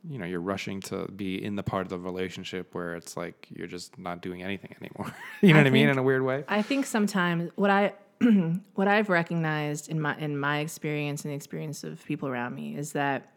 you 0.10 0.18
know 0.18 0.26
you're 0.26 0.42
rushing 0.42 0.82
to 0.82 1.08
be 1.12 1.44
in 1.44 1.56
the 1.56 1.64
part 1.64 1.86
of 1.86 1.90
the 1.90 2.00
relationship 2.00 2.74
where 2.74 2.96
it's 2.96 3.16
like 3.18 3.48
you're 3.50 3.68
just 3.68 3.98
not 3.98 4.22
doing 4.22 4.44
anything 4.44 4.76
anymore. 4.82 5.14
You 5.42 5.50
know 5.54 5.60
I 5.60 5.64
what 5.64 5.68
i 5.68 5.72
mean? 5.72 5.90
in 5.90 5.98
a 5.98 6.04
weird 6.04 6.24
way? 6.24 6.44
I 6.48 6.62
think 6.62 6.86
sometimes 6.86 7.52
what 7.56 7.70
I 7.70 7.94
what 8.74 8.88
I've 8.88 9.10
recognized 9.10 9.90
in 9.90 10.02
my 10.02 10.18
in 10.18 10.38
my 10.38 10.60
experience 10.60 11.24
and 11.24 11.32
the 11.32 11.36
experience 11.36 11.84
of 11.84 12.04
people 12.06 12.28
around 12.30 12.56
me 12.56 12.76
is 12.76 12.94
that 12.94 13.34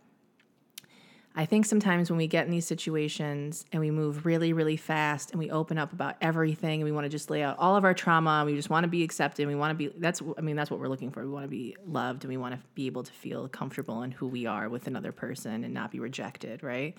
I 1.34 1.46
think 1.46 1.64
sometimes 1.64 2.10
when 2.10 2.16
we 2.16 2.26
get 2.26 2.44
in 2.46 2.50
these 2.50 2.66
situations 2.66 3.64
and 3.72 3.80
we 3.80 3.90
move 3.90 4.26
really 4.26 4.52
really 4.52 4.76
fast 4.76 5.30
and 5.30 5.38
we 5.38 5.50
open 5.50 5.78
up 5.78 5.92
about 5.92 6.16
everything 6.20 6.80
and 6.80 6.84
we 6.84 6.92
want 6.92 7.04
to 7.04 7.08
just 7.08 7.30
lay 7.30 7.42
out 7.42 7.56
all 7.58 7.76
of 7.76 7.84
our 7.84 7.94
trauma 7.94 8.38
and 8.40 8.46
we 8.46 8.56
just 8.56 8.68
want 8.68 8.82
to 8.84 8.88
be 8.88 9.04
accepted 9.04 9.42
and 9.42 9.48
we 9.48 9.54
want 9.54 9.70
to 9.70 9.74
be 9.74 9.94
that's 9.98 10.20
I 10.36 10.40
mean 10.40 10.56
that's 10.56 10.70
what 10.70 10.80
we're 10.80 10.88
looking 10.88 11.10
for. 11.10 11.22
We 11.22 11.30
want 11.30 11.44
to 11.44 11.50
be 11.50 11.76
loved 11.86 12.24
and 12.24 12.30
we 12.30 12.36
want 12.36 12.54
to 12.54 12.60
be 12.74 12.86
able 12.86 13.04
to 13.04 13.12
feel 13.12 13.48
comfortable 13.48 14.02
in 14.02 14.10
who 14.10 14.26
we 14.26 14.46
are 14.46 14.68
with 14.68 14.86
another 14.86 15.12
person 15.12 15.62
and 15.62 15.72
not 15.72 15.90
be 15.92 16.00
rejected 16.00 16.62
right? 16.62 16.96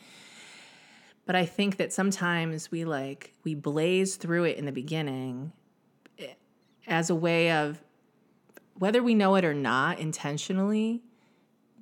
But 1.26 1.36
I 1.36 1.46
think 1.46 1.78
that 1.78 1.94
sometimes 1.94 2.72
we 2.72 2.86
like 2.86 3.34
we 3.44 3.54
blaze 3.54 4.16
through 4.16 4.46
it 4.46 4.58
in 4.58 4.66
the 4.66 4.72
beginning 4.72 5.52
eh, 6.18 6.34
as 6.88 7.10
a 7.10 7.16
way 7.16 7.52
of 7.52 7.84
whether 8.82 9.04
we 9.04 9.14
know 9.14 9.36
it 9.36 9.46
or 9.46 9.54
not 9.54 10.00
intentionally, 10.00 11.04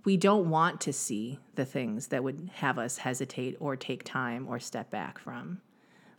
we 0.05 0.17
don't 0.17 0.49
want 0.49 0.81
to 0.81 0.93
see 0.93 1.39
the 1.55 1.65
things 1.65 2.07
that 2.07 2.23
would 2.23 2.49
have 2.55 2.77
us 2.77 2.97
hesitate 2.97 3.57
or 3.59 3.75
take 3.75 4.03
time 4.03 4.47
or 4.47 4.59
step 4.59 4.89
back 4.89 5.19
from. 5.19 5.61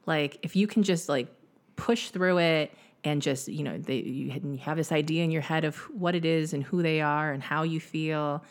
Like 0.07 0.39
if 0.43 0.57
you 0.57 0.67
can 0.67 0.83
just 0.83 1.09
like 1.09 1.29
push 1.77 2.11
through 2.11 2.39
it 2.39 2.73
and 3.05 3.23
just 3.23 3.49
you 3.49 3.63
know 3.63 3.79
they, 3.79 3.97
you 3.97 4.59
have 4.59 4.77
this 4.77 4.93
idea 4.93 5.25
in 5.25 5.31
your 5.31 5.43
head 5.43 5.65
of 5.65 5.77
what 5.91 6.15
it 6.15 6.25
is 6.25 6.53
and 6.53 6.63
who 6.63 6.83
they 6.83 7.01
are 7.01 7.33
and 7.33 7.43
how 7.43 7.63
you 7.63 7.81
feel, 7.81 8.45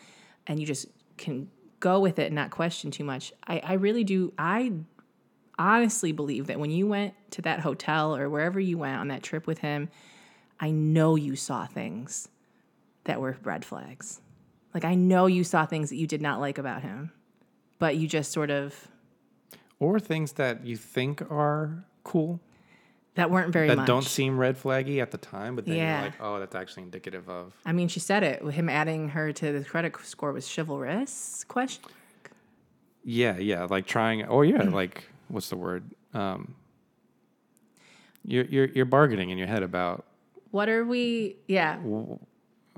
and 0.46 0.58
you 0.58 0.66
just 0.66 0.86
can 1.16 1.48
go 1.78 2.00
with 2.00 2.18
it 2.18 2.26
and 2.26 2.34
not 2.34 2.50
question 2.50 2.90
too 2.90 3.04
much. 3.04 3.32
I, 3.46 3.60
I 3.64 3.72
really 3.74 4.04
do. 4.04 4.32
I 4.38 4.72
honestly 5.58 6.12
believe 6.12 6.46
that 6.46 6.58
when 6.58 6.70
you 6.70 6.86
went 6.86 7.14
to 7.32 7.42
that 7.42 7.60
hotel 7.60 8.16
or 8.16 8.28
wherever 8.28 8.58
you 8.58 8.78
went 8.78 8.98
on 8.98 9.08
that 9.08 9.22
trip 9.22 9.46
with 9.46 9.58
him, 9.58 9.88
I 10.58 10.70
know 10.70 11.16
you 11.16 11.36
saw 11.36 11.66
things 11.66 12.28
that 13.04 13.20
were 13.20 13.36
red 13.44 13.64
flags. 13.64 14.20
Like 14.74 14.84
I 14.84 14.94
know 14.94 15.26
you 15.26 15.44
saw 15.44 15.66
things 15.66 15.90
that 15.90 15.96
you 15.96 16.06
did 16.06 16.22
not 16.22 16.40
like 16.40 16.58
about 16.58 16.82
him, 16.82 17.10
but 17.78 17.96
you 17.96 18.06
just 18.08 18.32
sort 18.32 18.50
of 18.50 18.88
or 19.78 19.98
things 19.98 20.32
that 20.32 20.64
you 20.64 20.76
think 20.76 21.22
are 21.30 21.84
cool 22.04 22.40
that 23.14 23.30
weren't 23.30 23.52
very 23.52 23.66
that 23.68 23.76
much. 23.78 23.86
don't 23.86 24.04
seem 24.04 24.38
red 24.38 24.56
flaggy 24.56 25.00
at 25.02 25.10
the 25.10 25.18
time 25.18 25.56
but 25.56 25.64
then 25.66 25.76
Yeah. 25.76 25.94
you're 26.02 26.10
like 26.10 26.20
oh 26.20 26.38
that's 26.38 26.54
actually 26.54 26.84
indicative 26.84 27.28
of 27.28 27.54
I 27.66 27.72
mean, 27.72 27.88
she 27.88 27.98
said 28.00 28.22
it. 28.22 28.42
Him 28.52 28.68
adding 28.68 29.08
her 29.10 29.32
to 29.32 29.52
the 29.58 29.64
credit 29.64 29.94
score 30.04 30.32
was 30.32 30.46
chivalrous. 30.54 31.44
Question. 31.48 31.84
yeah 33.04 33.36
yeah 33.38 33.64
like 33.64 33.86
trying 33.86 34.24
oh 34.28 34.42
yeah 34.42 34.62
like 34.62 35.04
what's 35.28 35.48
the 35.50 35.56
word 35.56 35.82
um 36.14 36.54
you're 38.24 38.44
you're 38.44 38.66
you're 38.66 38.84
bargaining 38.84 39.30
in 39.30 39.38
your 39.38 39.46
head 39.48 39.62
about 39.62 40.04
What 40.50 40.68
are 40.68 40.84
we? 40.84 41.36
Yeah. 41.48 41.78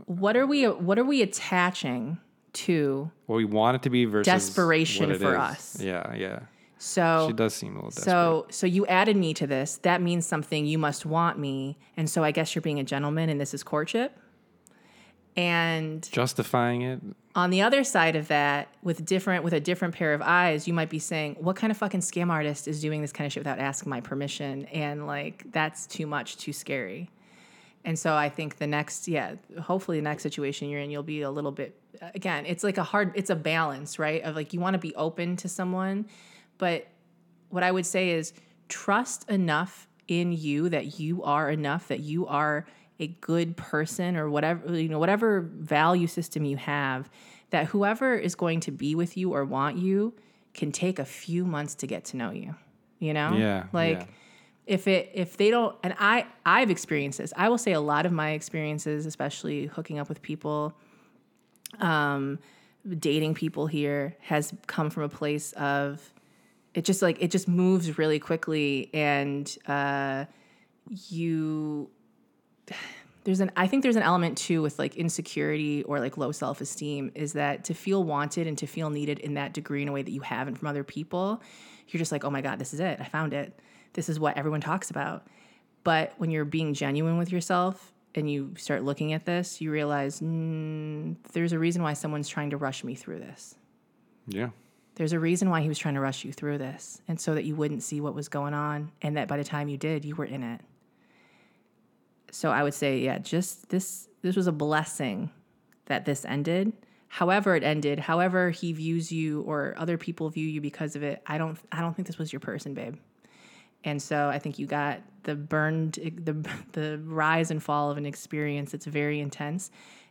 What 0.06 0.36
are 0.36 0.46
we? 0.46 0.64
What 0.64 0.98
are 0.98 1.04
we 1.04 1.22
attaching 1.22 2.18
to? 2.54 3.10
what 3.26 3.36
we 3.36 3.44
want 3.44 3.76
it 3.76 3.82
to 3.82 3.90
be 3.90 4.04
versus 4.04 4.26
Desperation 4.30 5.14
for 5.18 5.32
is. 5.32 5.38
us. 5.38 5.80
yeah 5.80 6.14
yeah 6.14 6.40
So 6.78 7.26
she 7.28 7.32
does 7.32 7.54
seem 7.54 7.72
a 7.72 7.76
little 7.76 7.90
desperate 7.90 8.04
So 8.10 8.46
so 8.50 8.66
you 8.66 8.86
added 8.86 9.16
me 9.16 9.32
to 9.34 9.46
this. 9.46 9.78
That 9.82 10.02
means 10.02 10.26
something. 10.26 10.66
You 10.66 10.78
must 10.78 11.06
want 11.06 11.38
me. 11.38 11.78
And 11.96 12.10
so 12.10 12.22
I 12.24 12.30
guess 12.30 12.54
you're 12.54 12.62
being 12.62 12.78
a 12.78 12.84
gentleman 12.84 13.28
and 13.30 13.40
this 13.40 13.54
is 13.54 13.62
courtship. 13.62 14.18
And 15.34 16.06
justifying 16.12 16.82
it 16.82 17.00
on 17.34 17.48
the 17.48 17.62
other 17.62 17.84
side 17.84 18.16
of 18.16 18.28
that, 18.28 18.68
with 18.82 19.04
different 19.06 19.44
with 19.44 19.54
a 19.54 19.60
different 19.60 19.94
pair 19.94 20.12
of 20.12 20.20
eyes, 20.20 20.68
you 20.68 20.74
might 20.74 20.90
be 20.90 20.98
saying, 20.98 21.36
What 21.40 21.56
kind 21.56 21.70
of 21.70 21.78
fucking 21.78 22.00
scam 22.00 22.30
artist 22.30 22.68
is 22.68 22.82
doing 22.82 23.00
this 23.00 23.12
kind 23.12 23.26
of 23.26 23.32
shit 23.32 23.40
without 23.40 23.58
asking 23.58 23.88
my 23.88 24.02
permission? 24.02 24.66
And 24.66 25.06
like 25.06 25.50
that's 25.52 25.86
too 25.86 26.06
much, 26.06 26.36
too 26.36 26.52
scary. 26.52 27.08
And 27.84 27.98
so 27.98 28.14
I 28.14 28.28
think 28.28 28.58
the 28.58 28.66
next, 28.66 29.08
yeah, 29.08 29.34
hopefully 29.60 29.98
the 29.98 30.04
next 30.04 30.22
situation 30.22 30.68
you're 30.68 30.80
in, 30.80 30.90
you'll 30.90 31.02
be 31.02 31.22
a 31.22 31.30
little 31.30 31.50
bit 31.50 31.78
again, 32.14 32.46
it's 32.46 32.64
like 32.64 32.78
a 32.78 32.82
hard 32.82 33.12
it's 33.14 33.30
a 33.30 33.36
balance, 33.36 33.98
right? 33.98 34.22
Of 34.22 34.36
like 34.36 34.52
you 34.52 34.60
want 34.60 34.74
to 34.74 34.78
be 34.78 34.94
open 34.94 35.36
to 35.36 35.48
someone, 35.48 36.06
but 36.58 36.86
what 37.50 37.62
I 37.62 37.70
would 37.70 37.86
say 37.86 38.10
is 38.10 38.32
trust 38.68 39.28
enough 39.28 39.88
in 40.08 40.32
you 40.32 40.68
that 40.68 40.98
you 40.98 41.22
are 41.22 41.50
enough, 41.50 41.88
that 41.88 42.00
you 42.00 42.26
are 42.26 42.66
a 42.98 43.08
good 43.08 43.56
person 43.56 44.16
or 44.16 44.30
whatever, 44.30 44.74
you 44.74 44.88
know, 44.88 44.98
whatever 44.98 45.40
value 45.40 46.06
system 46.06 46.44
you 46.44 46.56
have, 46.56 47.10
that 47.50 47.66
whoever 47.66 48.14
is 48.14 48.34
going 48.34 48.60
to 48.60 48.70
be 48.70 48.94
with 48.94 49.16
you 49.16 49.34
or 49.34 49.44
want 49.44 49.76
you 49.76 50.14
can 50.54 50.72
take 50.72 50.98
a 50.98 51.04
few 51.04 51.44
months 51.44 51.74
to 51.76 51.86
get 51.86 52.04
to 52.06 52.16
know 52.16 52.30
you. 52.30 52.54
You 52.98 53.12
know? 53.12 53.36
Yeah, 53.36 53.64
Like 53.72 54.00
yeah. 54.00 54.06
If 54.66 54.86
it 54.86 55.10
if 55.14 55.36
they 55.36 55.50
don't 55.50 55.76
and 55.82 55.94
I 55.98 56.26
I've 56.46 56.70
experienced 56.70 57.18
this. 57.18 57.32
I 57.36 57.48
will 57.48 57.58
say 57.58 57.72
a 57.72 57.80
lot 57.80 58.06
of 58.06 58.12
my 58.12 58.30
experiences, 58.30 59.06
especially 59.06 59.66
hooking 59.66 59.98
up 59.98 60.08
with 60.08 60.22
people, 60.22 60.74
um, 61.80 62.38
dating 62.98 63.34
people 63.34 63.66
here, 63.66 64.16
has 64.20 64.52
come 64.66 64.90
from 64.90 65.02
a 65.02 65.08
place 65.08 65.52
of 65.52 66.12
it 66.74 66.84
just 66.84 67.02
like 67.02 67.20
it 67.20 67.30
just 67.30 67.48
moves 67.48 67.98
really 67.98 68.18
quickly 68.18 68.88
and 68.94 69.58
uh, 69.66 70.24
you 71.08 71.90
there's 73.24 73.40
an 73.40 73.50
I 73.56 73.66
think 73.66 73.82
there's 73.82 73.96
an 73.96 74.02
element 74.02 74.38
too 74.38 74.62
with 74.62 74.78
like 74.78 74.96
insecurity 74.96 75.82
or 75.84 76.00
like 76.00 76.16
low 76.16 76.32
self-esteem 76.32 77.12
is 77.14 77.34
that 77.34 77.64
to 77.64 77.74
feel 77.74 78.02
wanted 78.04 78.46
and 78.46 78.56
to 78.58 78.66
feel 78.66 78.90
needed 78.90 79.18
in 79.18 79.34
that 79.34 79.52
degree 79.52 79.82
in 79.82 79.88
a 79.88 79.92
way 79.92 80.02
that 80.02 80.10
you 80.10 80.20
haven't 80.20 80.56
from 80.56 80.68
other 80.68 80.84
people, 80.84 81.42
you're 81.88 81.98
just 81.98 82.12
like, 82.12 82.24
"Oh 82.24 82.30
my 82.30 82.40
god, 82.40 82.58
this 82.58 82.72
is 82.72 82.80
it. 82.80 82.98
I 83.00 83.04
found 83.04 83.32
it. 83.34 83.58
This 83.92 84.08
is 84.08 84.18
what 84.18 84.36
everyone 84.36 84.60
talks 84.60 84.90
about." 84.90 85.26
But 85.84 86.14
when 86.18 86.30
you're 86.30 86.44
being 86.44 86.74
genuine 86.74 87.18
with 87.18 87.32
yourself 87.32 87.92
and 88.14 88.30
you 88.30 88.54
start 88.56 88.84
looking 88.84 89.12
at 89.12 89.24
this, 89.24 89.60
you 89.60 89.70
realize 89.70 90.20
mm, 90.20 91.16
there's 91.32 91.52
a 91.52 91.58
reason 91.58 91.82
why 91.82 91.94
someone's 91.94 92.28
trying 92.28 92.50
to 92.50 92.56
rush 92.56 92.84
me 92.84 92.94
through 92.94 93.18
this. 93.18 93.56
yeah 94.28 94.50
There's 94.94 95.12
a 95.12 95.18
reason 95.18 95.50
why 95.50 95.60
he 95.62 95.68
was 95.68 95.78
trying 95.78 95.94
to 95.94 96.00
rush 96.00 96.24
you 96.24 96.32
through 96.32 96.58
this, 96.58 97.00
and 97.08 97.20
so 97.20 97.34
that 97.34 97.44
you 97.44 97.56
wouldn't 97.56 97.82
see 97.82 98.00
what 98.00 98.14
was 98.14 98.28
going 98.28 98.54
on, 98.54 98.92
and 99.00 99.16
that 99.16 99.28
by 99.28 99.36
the 99.36 99.44
time 99.44 99.68
you 99.68 99.76
did, 99.76 100.04
you 100.04 100.14
were 100.14 100.24
in 100.24 100.42
it. 100.42 100.60
So 102.30 102.50
I 102.50 102.62
would 102.62 102.74
say, 102.74 102.98
yeah, 102.98 103.18
just 103.18 103.68
this. 103.68 104.08
This 104.22 104.36
was 104.36 104.46
a 104.46 104.52
blessing 104.52 105.30
that 105.86 106.04
this 106.04 106.24
ended. 106.24 106.72
However, 107.08 107.56
it 107.56 107.64
ended. 107.64 107.98
However, 107.98 108.50
he 108.50 108.72
views 108.72 109.10
you 109.10 109.42
or 109.42 109.74
other 109.76 109.98
people 109.98 110.30
view 110.30 110.46
you 110.46 110.60
because 110.60 110.94
of 110.96 111.02
it. 111.02 111.22
I 111.26 111.38
don't. 111.38 111.58
I 111.72 111.80
don't 111.80 111.94
think 111.94 112.06
this 112.06 112.18
was 112.18 112.32
your 112.32 112.40
person, 112.40 112.72
babe. 112.72 112.96
And 113.84 114.00
so 114.00 114.28
I 114.28 114.38
think 114.38 114.58
you 114.58 114.66
got 114.66 115.00
the 115.24 115.34
burned, 115.34 115.94
the 115.94 116.34
the 116.72 117.00
rise 117.04 117.50
and 117.50 117.62
fall 117.62 117.90
of 117.90 117.96
an 117.96 118.06
experience 118.06 118.72
that's 118.72 118.86
very 118.86 119.20
intense, 119.20 119.70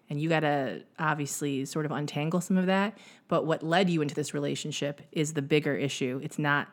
and 0.10 0.20
you 0.22 0.30
got 0.30 0.42
to 0.42 0.84
obviously 1.00 1.66
sort 1.66 1.86
of 1.86 1.92
untangle 1.92 2.42
some 2.42 2.58
of 2.58 2.66
that. 2.66 2.98
But 3.28 3.46
what 3.46 3.64
led 3.64 3.90
you 3.90 4.02
into 4.02 4.16
this 4.16 4.34
relationship 4.34 5.02
is 5.12 5.34
the 5.34 5.42
bigger 5.42 5.76
issue. 5.76 6.20
It's 6.24 6.38
not 6.38 6.68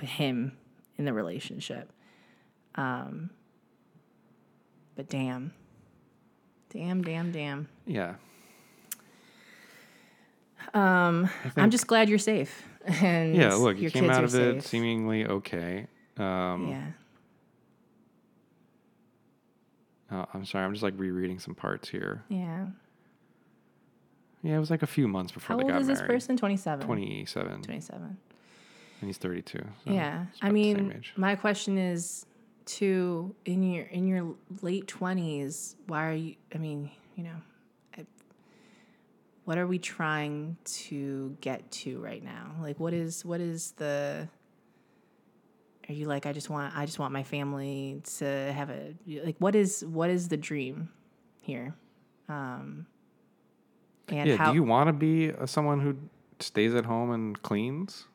him 0.00 0.56
in 0.98 1.04
the 1.04 1.12
relationship. 1.12 1.92
Um, 2.74 3.30
but 4.96 5.08
damn, 5.08 5.52
damn, 6.70 7.02
damn, 7.02 7.32
damn. 7.32 7.68
yeah 7.86 8.14
Um, 10.74 11.28
I'm 11.56 11.70
just 11.70 11.86
glad 11.86 12.08
you're 12.08 12.18
safe. 12.18 12.64
And 12.84 13.36
yeah 13.36 13.54
look 13.54 13.78
you 13.78 13.92
came 13.92 14.10
out 14.10 14.24
of 14.24 14.34
it 14.34 14.54
safe. 14.62 14.66
seemingly 14.66 15.24
okay 15.24 15.86
um 16.18 16.68
Yeah. 16.68 16.86
uh, 20.10 20.26
i'm 20.34 20.44
sorry 20.44 20.64
i'm 20.64 20.72
just 20.72 20.82
like 20.82 20.94
rereading 20.96 21.38
some 21.38 21.54
parts 21.54 21.88
here 21.88 22.22
Yeah. 22.28 22.66
yeah 24.42 24.56
it 24.56 24.60
was 24.60 24.70
like 24.70 24.82
a 24.82 24.86
few 24.86 25.08
months 25.08 25.32
before 25.32 25.56
How 25.56 25.62
they 25.62 25.72
old 25.72 25.80
is 25.82 25.86
this 25.88 26.02
person? 26.02 26.36
27. 26.36 26.86
27 26.86 27.62
27. 27.62 28.02
and 29.00 29.08
he's 29.08 29.16
32 29.18 29.58
so 29.58 29.90
yeah. 29.92 30.26
I 30.42 30.48
about 30.48 30.54
the 30.54 30.72
same 30.74 30.88
mean, 30.88 31.04
my 31.16 31.34
question 31.34 31.78
is 31.78 32.26
to 32.64 33.34
in 33.44 33.62
your 33.62 33.86
in 33.86 34.06
your 34.06 34.34
late 34.62 34.86
20s, 34.86 35.74
why 35.88 36.06
are 36.08 36.12
you 36.14 36.36
I 36.54 36.58
mean, 36.58 36.90
you 37.16 37.24
know, 37.24 37.34
I, 37.98 38.06
what 39.44 39.58
are 39.58 39.66
we 39.66 39.80
trying 39.80 40.56
to 40.64 41.36
get 41.40 41.68
to 41.82 41.98
right 41.98 42.22
now? 42.22 42.52
Like 42.60 42.78
what 42.78 42.94
is 42.94 43.24
what 43.24 43.40
is 43.40 43.72
the 43.72 44.28
are 45.88 45.92
you 45.92 46.06
like 46.06 46.26
I 46.26 46.32
just 46.32 46.48
want 46.50 46.76
I 46.76 46.86
just 46.86 46.98
want 46.98 47.12
my 47.12 47.22
family 47.22 48.00
to 48.18 48.24
have 48.52 48.70
a 48.70 48.94
like 49.24 49.36
what 49.38 49.54
is 49.54 49.84
what 49.84 50.10
is 50.10 50.28
the 50.28 50.36
dream 50.36 50.88
here? 51.42 51.74
Um 52.28 52.86
and 54.08 54.28
yeah 54.28 54.36
how 54.36 54.50
do 54.50 54.54
you 54.56 54.62
want 54.64 54.88
to 54.88 54.92
be 54.92 55.32
uh, 55.32 55.46
someone 55.46 55.80
who 55.80 55.96
stays 56.40 56.74
at 56.74 56.84
home 56.84 57.10
and 57.12 57.40
cleans 57.42 58.06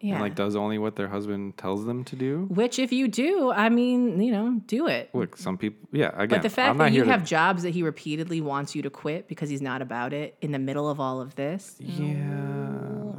Yeah. 0.00 0.14
and 0.14 0.22
like 0.22 0.34
does 0.34 0.56
only 0.56 0.78
what 0.78 0.96
their 0.96 1.08
husband 1.08 1.56
tells 1.56 1.84
them 1.84 2.04
to 2.04 2.16
do. 2.16 2.46
Which, 2.50 2.78
if 2.78 2.92
you 2.92 3.06
do, 3.08 3.50
I 3.52 3.68
mean, 3.68 4.20
you 4.20 4.30
know, 4.32 4.60
do 4.66 4.86
it. 4.88 5.10
Look, 5.12 5.36
some 5.36 5.56
people, 5.58 5.88
yeah. 5.92 6.10
Again, 6.14 6.28
But 6.38 6.42
the 6.42 6.50
fact 6.50 6.78
that 6.78 6.90
you 6.92 6.98
here 6.98 7.04
to- 7.04 7.10
have 7.10 7.24
jobs 7.24 7.62
that 7.64 7.70
he 7.70 7.82
repeatedly 7.82 8.40
wants 8.40 8.74
you 8.76 8.82
to 8.82 8.90
quit 8.90 9.26
because 9.28 9.48
he's 9.48 9.62
not 9.62 9.80
about 9.82 10.12
it 10.12 10.36
in 10.40 10.50
the 10.52 10.58
middle 10.58 10.88
of 10.88 10.98
all 11.00 11.20
of 11.20 11.34
this, 11.36 11.76
yeah, 11.80 12.16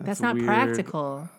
that's, 0.01 0.21
not 0.21 0.35
weird. 0.35 0.45
practical. 0.47 1.29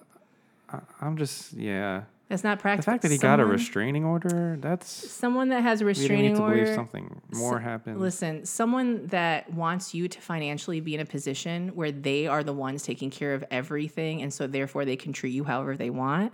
I- 0.71 0.81
I'm 1.01 1.17
just, 1.17 1.53
yeah. 1.55 2.03
That's 2.31 2.45
not 2.45 2.61
practical. 2.61 2.93
The 2.93 2.95
fact 2.95 3.03
that 3.03 3.11
he 3.11 3.19
got 3.19 3.41
a 3.41 3.45
restraining 3.45 4.05
order, 4.05 4.57
that's 4.61 4.89
someone 4.89 5.49
that 5.49 5.65
has 5.65 5.81
a 5.81 5.85
restraining 5.85 6.37
to 6.37 6.41
believe 6.41 6.73
something 6.77 7.21
more 7.35 7.59
happened. 7.59 8.01
Listen, 8.01 8.47
someone 8.47 9.09
that 9.09 9.53
wants 9.53 9.95
you 9.95 10.07
to 10.07 10.21
financially 10.21 10.79
be 10.79 10.95
in 10.95 11.01
a 11.01 11.05
position 11.05 11.71
where 11.71 11.91
they 11.91 12.29
are 12.29 12.45
the 12.45 12.53
ones 12.53 12.85
taking 12.85 13.11
care 13.11 13.35
of 13.35 13.45
everything, 13.51 14.23
and 14.23 14.33
so 14.33 14.47
therefore 14.47 14.85
they 14.85 14.95
can 14.95 15.13
treat 15.13 15.33
you 15.33 15.43
however 15.43 15.77
they 15.77 15.91
want, 15.91 16.33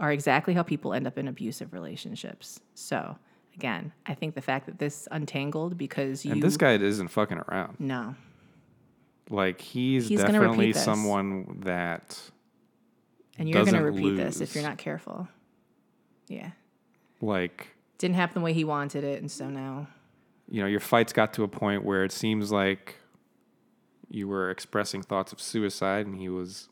are 0.00 0.10
exactly 0.10 0.52
how 0.52 0.64
people 0.64 0.92
end 0.92 1.06
up 1.06 1.16
in 1.16 1.28
abusive 1.28 1.72
relationships. 1.72 2.58
So, 2.74 3.16
again, 3.54 3.92
I 4.04 4.14
think 4.14 4.34
the 4.34 4.42
fact 4.42 4.66
that 4.66 4.80
this 4.80 5.06
untangled 5.12 5.78
because 5.78 6.24
you 6.24 6.32
and 6.32 6.42
this 6.42 6.56
guy 6.56 6.72
isn't 6.72 7.06
fucking 7.06 7.38
around. 7.48 7.76
no, 7.78 8.16
Like 9.30 9.60
he's, 9.60 10.08
He's 10.08 10.22
definitely 10.22 10.72
someone 10.72 11.60
that 11.66 12.20
and 13.38 13.48
you're 13.48 13.64
going 13.64 13.74
to 13.74 13.84
repeat 13.84 14.16
this 14.16 14.40
if 14.40 14.56
you're 14.56 14.64
not 14.64 14.78
careful. 14.78 15.28
Yeah, 16.28 16.50
like 17.20 17.68
didn't 17.98 18.16
happen 18.16 18.40
the 18.40 18.44
way 18.44 18.52
he 18.52 18.64
wanted 18.64 19.04
it, 19.04 19.20
and 19.20 19.30
so 19.30 19.48
now 19.48 19.88
you 20.48 20.60
know 20.60 20.66
your 20.66 20.80
fights 20.80 21.12
got 21.12 21.32
to 21.34 21.42
a 21.42 21.48
point 21.48 21.84
where 21.84 22.04
it 22.04 22.12
seems 22.12 22.52
like 22.52 22.96
you 24.08 24.28
were 24.28 24.50
expressing 24.50 25.02
thoughts 25.02 25.32
of 25.32 25.40
suicide 25.40 26.06
and 26.06 26.16
he 26.16 26.28
was 26.28 26.68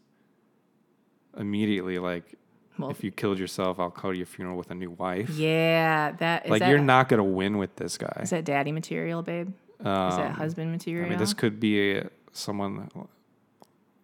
immediately 1.37 1.99
like 1.99 2.37
well, 2.79 2.91
if 2.91 3.03
you 3.03 3.11
killed 3.11 3.39
yourself 3.39 3.81
i'll 3.81 3.91
to 3.91 4.13
your 4.13 4.27
funeral 4.27 4.57
with 4.57 4.71
a 4.71 4.75
new 4.75 4.91
wife 4.91 5.31
yeah, 5.31 6.13
that 6.13 6.45
is 6.45 6.51
like 6.51 6.61
that, 6.61 6.69
you're 6.69 6.79
not 6.79 7.09
going 7.09 7.19
to 7.19 7.25
win 7.25 7.59
with 7.59 7.75
this 7.77 7.99
guy 7.99 8.21
is 8.23 8.31
that 8.31 8.45
daddy 8.45 8.71
material, 8.71 9.23
babe? 9.23 9.49
is 9.81 9.85
that 9.85 9.91
um, 10.31 10.33
husband 10.35 10.71
material? 10.71 11.07
i 11.07 11.09
mean 11.09 11.19
this 11.19 11.35
could 11.35 11.59
be 11.59 11.97
a, 11.97 12.09
someone 12.33 12.89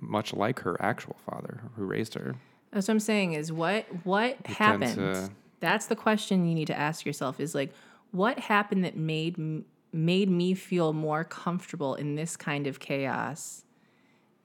much 0.00 0.32
like 0.32 0.60
her 0.60 0.80
actual 0.82 1.16
father 1.24 1.60
who 1.76 1.84
raised 1.84 2.14
her 2.14 2.34
That's 2.72 2.88
what 2.88 2.94
I'm 2.94 3.00
saying 3.00 3.34
is 3.34 3.52
what 3.52 3.84
what 4.04 4.44
happened? 4.46 5.30
That's 5.60 5.86
the 5.86 5.96
question 5.96 6.46
you 6.46 6.54
need 6.54 6.66
to 6.68 6.78
ask 6.78 7.04
yourself 7.06 7.38
is 7.40 7.54
like 7.54 7.72
what 8.12 8.38
happened 8.38 8.84
that 8.84 8.96
made 8.96 9.36
made 9.92 10.30
me 10.30 10.54
feel 10.54 10.92
more 10.92 11.24
comfortable 11.24 11.94
in 11.94 12.14
this 12.14 12.36
kind 12.36 12.66
of 12.66 12.78
chaos 12.80 13.64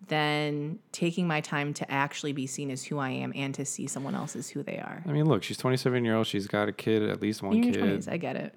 than 0.08 0.80
taking 0.92 1.28
my 1.28 1.40
time 1.42 1.74
to 1.74 1.90
actually 1.92 2.34
be 2.34 2.46
seen 2.46 2.70
as 2.70 2.84
who 2.84 2.98
I 3.00 3.10
am 3.10 3.32
and 3.36 3.56
to 3.56 3.66
see 3.66 3.88
someone 3.88 4.14
else 4.14 4.36
as 4.36 4.50
who 4.50 4.62
they 4.62 4.78
are. 4.78 5.04
i 5.08 5.12
mean 5.12 5.26
look 5.26 5.42
she's 5.42 5.58
27 5.58 6.04
year 6.06 6.16
old 6.16 6.28
she's 6.28 6.48
got 6.48 6.68
a 6.68 6.72
kid 6.72 7.02
at 7.04 7.22
least 7.22 7.42
one 7.42 7.62
kid 7.62 7.76
20s, 7.76 8.08
I 8.12 8.18
get 8.18 8.36
it. 8.36 8.54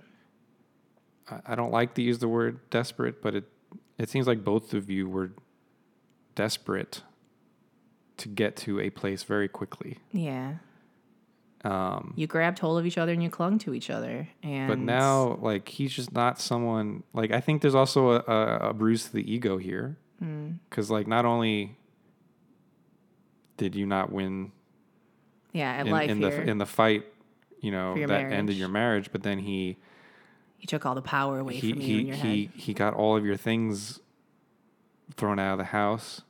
I- 1.30 1.40
I 1.46 1.54
don't 1.54 1.70
like 1.70 1.94
to 1.94 2.02
use 2.02 2.18
the 2.18 2.28
word 2.28 2.58
desperate, 2.70 3.22
but 3.22 3.34
it 3.34 3.44
it 3.98 4.08
seems 4.08 4.26
like 4.26 4.44
both 4.44 4.74
of 4.74 4.88
you 4.90 5.08
were 5.08 5.32
desperate 6.34 7.02
to 8.16 8.28
get 8.28 8.56
to 8.56 8.80
a 8.80 8.90
place 8.90 9.22
very 9.24 9.48
quickly. 9.48 9.98
Yeah. 10.12 10.54
Um, 11.64 12.12
You 12.16 12.26
grabbed 12.28 12.58
hold 12.60 12.78
of 12.78 12.86
each 12.86 12.98
other 12.98 13.12
and 13.12 13.22
you 13.22 13.30
clung 13.30 13.58
to 13.60 13.74
each 13.74 13.90
other. 13.90 14.28
And 14.42 14.68
but 14.68 14.78
now, 14.78 15.38
like, 15.42 15.68
he's 15.68 15.92
just 15.92 16.12
not 16.12 16.40
someone. 16.40 17.02
Like, 17.12 17.32
I 17.32 17.40
think 17.40 17.62
there's 17.62 17.74
also 17.74 18.10
a, 18.12 18.18
a, 18.26 18.68
a 18.70 18.72
bruise 18.74 19.04
to 19.06 19.12
the 19.12 19.32
ego 19.32 19.58
here, 19.58 19.96
Hmm. 20.20 20.52
because 20.68 20.90
like 20.90 21.06
not 21.06 21.24
only 21.24 21.76
did 23.56 23.74
you 23.74 23.86
not 23.86 24.12
win 24.12 24.52
yeah, 25.52 25.80
in, 25.80 25.90
life 25.90 26.10
in 26.10 26.18
here, 26.20 26.30
the 26.44 26.50
in 26.50 26.58
the 26.58 26.66
fight, 26.66 27.04
you 27.60 27.70
know 27.70 27.94
that 27.94 28.20
your 28.20 28.30
ended 28.30 28.56
your 28.56 28.68
marriage, 28.68 29.10
but 29.12 29.22
then 29.22 29.38
he 29.38 29.76
he 30.56 30.66
took 30.66 30.84
all 30.86 30.94
the 30.94 31.02
power 31.02 31.38
away 31.40 31.54
he 31.54 31.72
from 31.72 31.80
you 31.80 31.86
he 31.86 32.00
in 32.00 32.06
your 32.06 32.16
he 32.16 32.44
head. 32.46 32.54
he 32.54 32.74
got 32.74 32.94
all 32.94 33.16
of 33.16 33.24
your 33.24 33.36
things 33.36 34.00
thrown 35.16 35.38
out 35.38 35.52
of 35.52 35.58
the 35.58 35.64
house. 35.64 36.22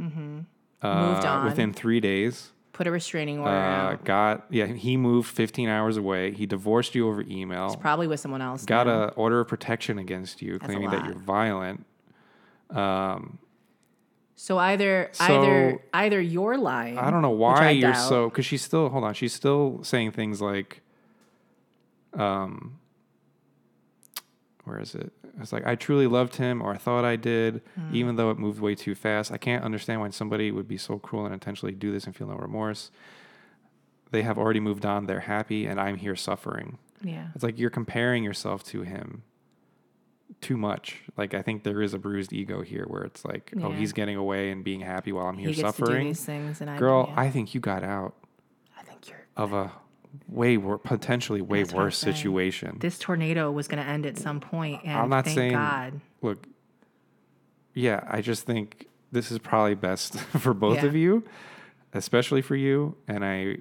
Mm-hmm. 0.00 0.40
Moved 0.82 1.24
on. 1.24 1.44
within 1.46 1.72
three 1.72 2.00
days. 2.00 2.52
Put 2.76 2.86
a 2.86 2.90
restraining 2.90 3.38
order 3.38 3.50
Uh, 3.56 3.92
out. 3.94 4.04
got 4.04 4.44
yeah, 4.50 4.66
he 4.66 4.98
moved 4.98 5.30
15 5.30 5.66
hours 5.66 5.96
away. 5.96 6.32
He 6.32 6.44
divorced 6.44 6.94
you 6.94 7.08
over 7.08 7.22
email. 7.22 7.74
Probably 7.76 8.06
with 8.06 8.20
someone 8.20 8.42
else. 8.42 8.66
got 8.66 8.86
now. 8.86 9.04
a 9.04 9.06
order 9.16 9.40
of 9.40 9.48
protection 9.48 9.98
against 9.98 10.42
you, 10.42 10.56
a 10.56 10.58
claiming 10.58 10.90
that 10.90 11.06
you're 11.06 11.14
violent. 11.14 11.86
Um, 12.68 13.38
So 14.34 14.58
either 14.58 15.08
So- 15.12 15.24
either 15.24 15.78
either 15.94 16.20
you're 16.20 16.58
lying. 16.58 16.98
I 16.98 17.10
don't 17.10 17.22
know 17.22 17.30
why 17.30 17.70
you're 17.70 17.92
doubt. 17.92 18.08
so 18.10 18.28
because 18.28 18.44
she's 18.44 18.60
still 18.60 18.90
hold 18.90 19.04
on. 19.04 19.14
She's 19.14 19.32
still 19.32 19.80
saying 19.82 20.10
things 20.10 20.42
like, 20.42 20.82
um, 22.12 22.78
where 24.66 24.78
is 24.80 24.94
it? 24.94 25.12
It's 25.40 25.52
like 25.52 25.66
I 25.66 25.74
truly 25.74 26.06
loved 26.06 26.36
him, 26.36 26.60
or 26.62 26.72
I 26.72 26.76
thought 26.76 27.04
I 27.04 27.16
did, 27.16 27.62
Hmm. 27.76 27.94
even 27.94 28.16
though 28.16 28.30
it 28.30 28.38
moved 28.38 28.60
way 28.60 28.74
too 28.74 28.94
fast. 28.94 29.30
I 29.32 29.36
can't 29.38 29.64
understand 29.64 30.00
why 30.00 30.10
somebody 30.10 30.50
would 30.50 30.68
be 30.68 30.76
so 30.76 30.98
cruel 30.98 31.24
and 31.24 31.32
intentionally 31.34 31.74
do 31.74 31.92
this 31.92 32.04
and 32.04 32.14
feel 32.14 32.26
no 32.26 32.36
remorse. 32.36 32.90
They 34.10 34.22
have 34.22 34.38
already 34.38 34.60
moved 34.60 34.84
on. 34.86 35.06
They're 35.06 35.20
happy, 35.20 35.66
and 35.66 35.80
I'm 35.80 35.96
here 35.96 36.16
suffering. 36.16 36.78
Yeah. 37.02 37.28
It's 37.34 37.42
like 37.44 37.58
you're 37.58 37.70
comparing 37.70 38.24
yourself 38.24 38.62
to 38.64 38.82
him 38.82 39.22
too 40.40 40.56
much. 40.56 41.02
Like 41.16 41.34
I 41.34 41.42
think 41.42 41.62
there 41.62 41.82
is 41.82 41.92
a 41.94 41.98
bruised 41.98 42.32
ego 42.32 42.62
here 42.62 42.84
where 42.88 43.02
it's 43.02 43.24
like, 43.24 43.52
oh, 43.62 43.70
he's 43.72 43.92
getting 43.92 44.16
away 44.16 44.50
and 44.50 44.64
being 44.64 44.80
happy 44.80 45.12
while 45.12 45.26
I'm 45.26 45.38
here 45.38 45.50
He 45.50 45.54
gets 45.56 45.76
to 45.76 45.82
do 45.82 45.86
suffering. 45.86 46.06
these 46.08 46.24
things, 46.24 46.60
and 46.60 46.70
I 46.70 46.76
Girl, 46.78 47.06
yeah, 47.08 47.20
I 47.20 47.30
think 47.30 47.54
you 47.54 47.60
got 47.60 47.82
out 47.84 48.14
I 48.78 48.82
think 48.82 49.08
you're. 49.08 49.26
of 49.36 49.52
a 49.52 49.70
way 50.28 50.56
wor- 50.56 50.78
potentially 50.78 51.40
way 51.40 51.62
That's 51.62 51.74
worse 51.74 51.98
situation. 51.98 52.76
This 52.80 52.98
tornado 52.98 53.50
was 53.50 53.68
going 53.68 53.82
to 53.82 53.88
end 53.88 54.06
at 54.06 54.18
some 54.18 54.40
point, 54.40 54.82
and 54.84 54.92
I'm 54.98 55.08
not 55.08 55.24
thank 55.24 55.36
saying- 55.36 55.52
God. 55.52 56.00
Look, 56.22 56.46
yeah, 57.74 58.04
I 58.08 58.20
just 58.20 58.44
think 58.44 58.86
this 59.12 59.30
is 59.30 59.38
probably 59.38 59.74
best 59.74 60.18
for 60.40 60.54
both 60.54 60.78
Yeah. 60.78 60.86
of 60.86 60.96
you, 60.96 61.24
especially 61.92 62.42
for 62.42 62.56
you. 62.56 62.96
And 63.06 63.24
I 63.24 63.58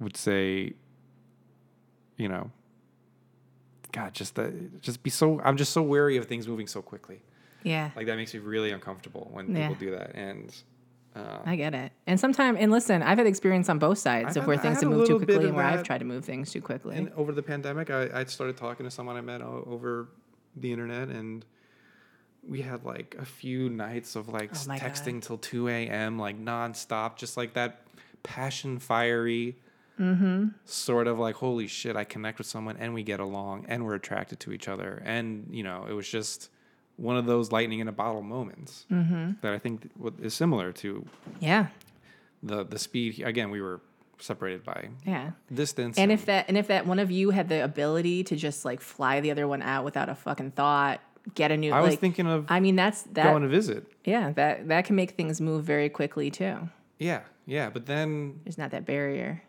would 0.00 0.16
say, 0.16 0.72
you 2.16 2.28
know, 2.28 2.50
God, 3.92 4.12
just 4.12 4.34
that, 4.34 4.80
just 4.82 5.02
be 5.02 5.10
so. 5.10 5.40
I'm 5.44 5.56
just 5.56 5.72
so 5.72 5.82
wary 5.82 6.16
of 6.16 6.26
things 6.26 6.48
moving 6.48 6.66
so 6.66 6.82
quickly. 6.82 7.22
Yeah, 7.62 7.90
Like 7.96 8.06
that 8.06 8.16
makes 8.16 8.34
me 8.34 8.40
really 8.40 8.72
uncomfortable 8.72 9.30
when 9.32 9.54
Yeah. 9.56 9.68
people 9.68 9.86
do 9.86 9.90
that. 9.92 10.14
And 10.14 10.54
uh, 11.14 11.38
I 11.46 11.56
get 11.56 11.74
it. 11.74 11.92
And 12.06 12.18
sometimes, 12.18 12.58
and 12.60 12.72
listen, 12.72 13.02
I've 13.02 13.18
had 13.18 13.26
experience 13.26 13.68
on 13.68 13.78
both 13.78 13.98
sides 13.98 14.36
I've 14.36 14.42
of 14.42 14.46
where 14.46 14.56
things 14.58 14.80
have 14.80 14.88
moved 14.90 15.06
too 15.06 15.18
quickly 15.18 15.46
and 15.46 15.54
where 15.56 15.64
I've 15.64 15.82
tried 15.84 15.98
to 15.98 16.04
move 16.04 16.24
things 16.24 16.50
too 16.52 16.60
quickly. 16.60 16.96
And 16.96 17.10
over 17.16 17.32
the 17.32 17.42
pandemic, 17.42 17.90
I, 17.90 18.08
I 18.12 18.24
started 18.24 18.56
talking 18.56 18.84
to 18.84 18.90
someone 18.90 19.16
I 19.16 19.20
met 19.20 19.40
o- 19.42 19.64
over 19.66 20.08
the 20.56 20.72
internet, 20.72 21.08
and 21.08 21.44
we 22.46 22.62
had 22.62 22.84
like 22.84 23.16
a 23.18 23.24
few 23.24 23.68
nights 23.70 24.16
of 24.16 24.28
like 24.28 24.50
Oh 24.54 24.58
my 24.68 24.78
God. 24.78 24.90
texting 24.90 25.22
till 25.22 25.38
2 25.38 25.68
a.m., 25.68 26.18
like 26.18 26.38
nonstop, 26.40 27.16
just 27.16 27.36
like 27.36 27.54
that 27.54 27.80
passion 28.22 28.78
fiery 28.78 29.56
Mm-hmm. 30.00 30.48
sort 30.64 31.06
of 31.06 31.20
like, 31.20 31.36
holy 31.36 31.68
shit, 31.68 31.94
I 31.94 32.02
connect 32.02 32.38
with 32.38 32.48
someone 32.48 32.76
and 32.78 32.94
we 32.94 33.04
get 33.04 33.20
along 33.20 33.66
and 33.68 33.84
we're 33.84 33.94
attracted 33.94 34.40
to 34.40 34.50
each 34.52 34.66
other. 34.66 35.00
And, 35.04 35.46
you 35.52 35.62
know, 35.62 35.86
it 35.88 35.92
was 35.92 36.08
just 36.08 36.50
one 36.96 37.16
of 37.16 37.26
those 37.26 37.50
lightning 37.52 37.80
in 37.80 37.88
a 37.88 37.92
bottle 37.92 38.22
moments 38.22 38.86
Mm-hmm. 38.90 39.32
that 39.40 39.52
I 39.52 39.58
think 39.58 39.90
is 40.22 40.34
similar 40.34 40.72
to 40.72 41.04
yeah, 41.40 41.66
the, 42.42 42.64
the 42.64 42.78
speed. 42.78 43.20
Again, 43.24 43.50
we 43.50 43.60
were 43.60 43.80
separated 44.18 44.64
by 44.64 44.88
yeah. 45.04 45.32
distance. 45.52 45.98
And 45.98 46.12
if 46.12 46.26
that 46.26 46.44
and 46.48 46.56
if 46.56 46.68
that 46.68 46.86
one 46.86 46.98
of 47.00 47.10
you 47.10 47.30
had 47.30 47.48
the 47.48 47.64
ability 47.64 48.24
to 48.24 48.36
just 48.36 48.64
like 48.64 48.80
fly 48.80 49.20
the 49.20 49.30
other 49.30 49.48
one 49.48 49.60
out 49.62 49.84
without 49.84 50.08
a 50.08 50.14
fucking 50.14 50.52
thought, 50.52 51.00
get 51.34 51.50
a 51.50 51.56
new 51.56 51.72
I 51.72 51.80
like 51.80 51.90
was 51.90 51.96
thinking 51.98 52.26
of 52.26 52.46
I 52.48 52.60
mean 52.60 52.76
that's 52.76 53.02
that 53.12 53.24
going 53.24 53.42
to 53.42 53.48
visit. 53.48 53.86
yeah, 54.04 54.30
that 54.32 54.68
that 54.68 54.84
can 54.84 54.94
make 54.94 55.12
things 55.12 55.40
move 55.40 55.64
very 55.64 55.88
quickly 55.88 56.30
too. 56.30 56.68
Yeah, 56.98 57.22
yeah, 57.44 57.70
but 57.70 57.86
then 57.86 58.40
There's 58.44 58.56
not 58.56 58.70
that 58.70 58.86
barrier. 58.86 59.42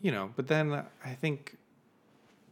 you 0.00 0.10
know, 0.10 0.30
but 0.36 0.46
then 0.46 0.72
I 1.04 1.12
think 1.20 1.55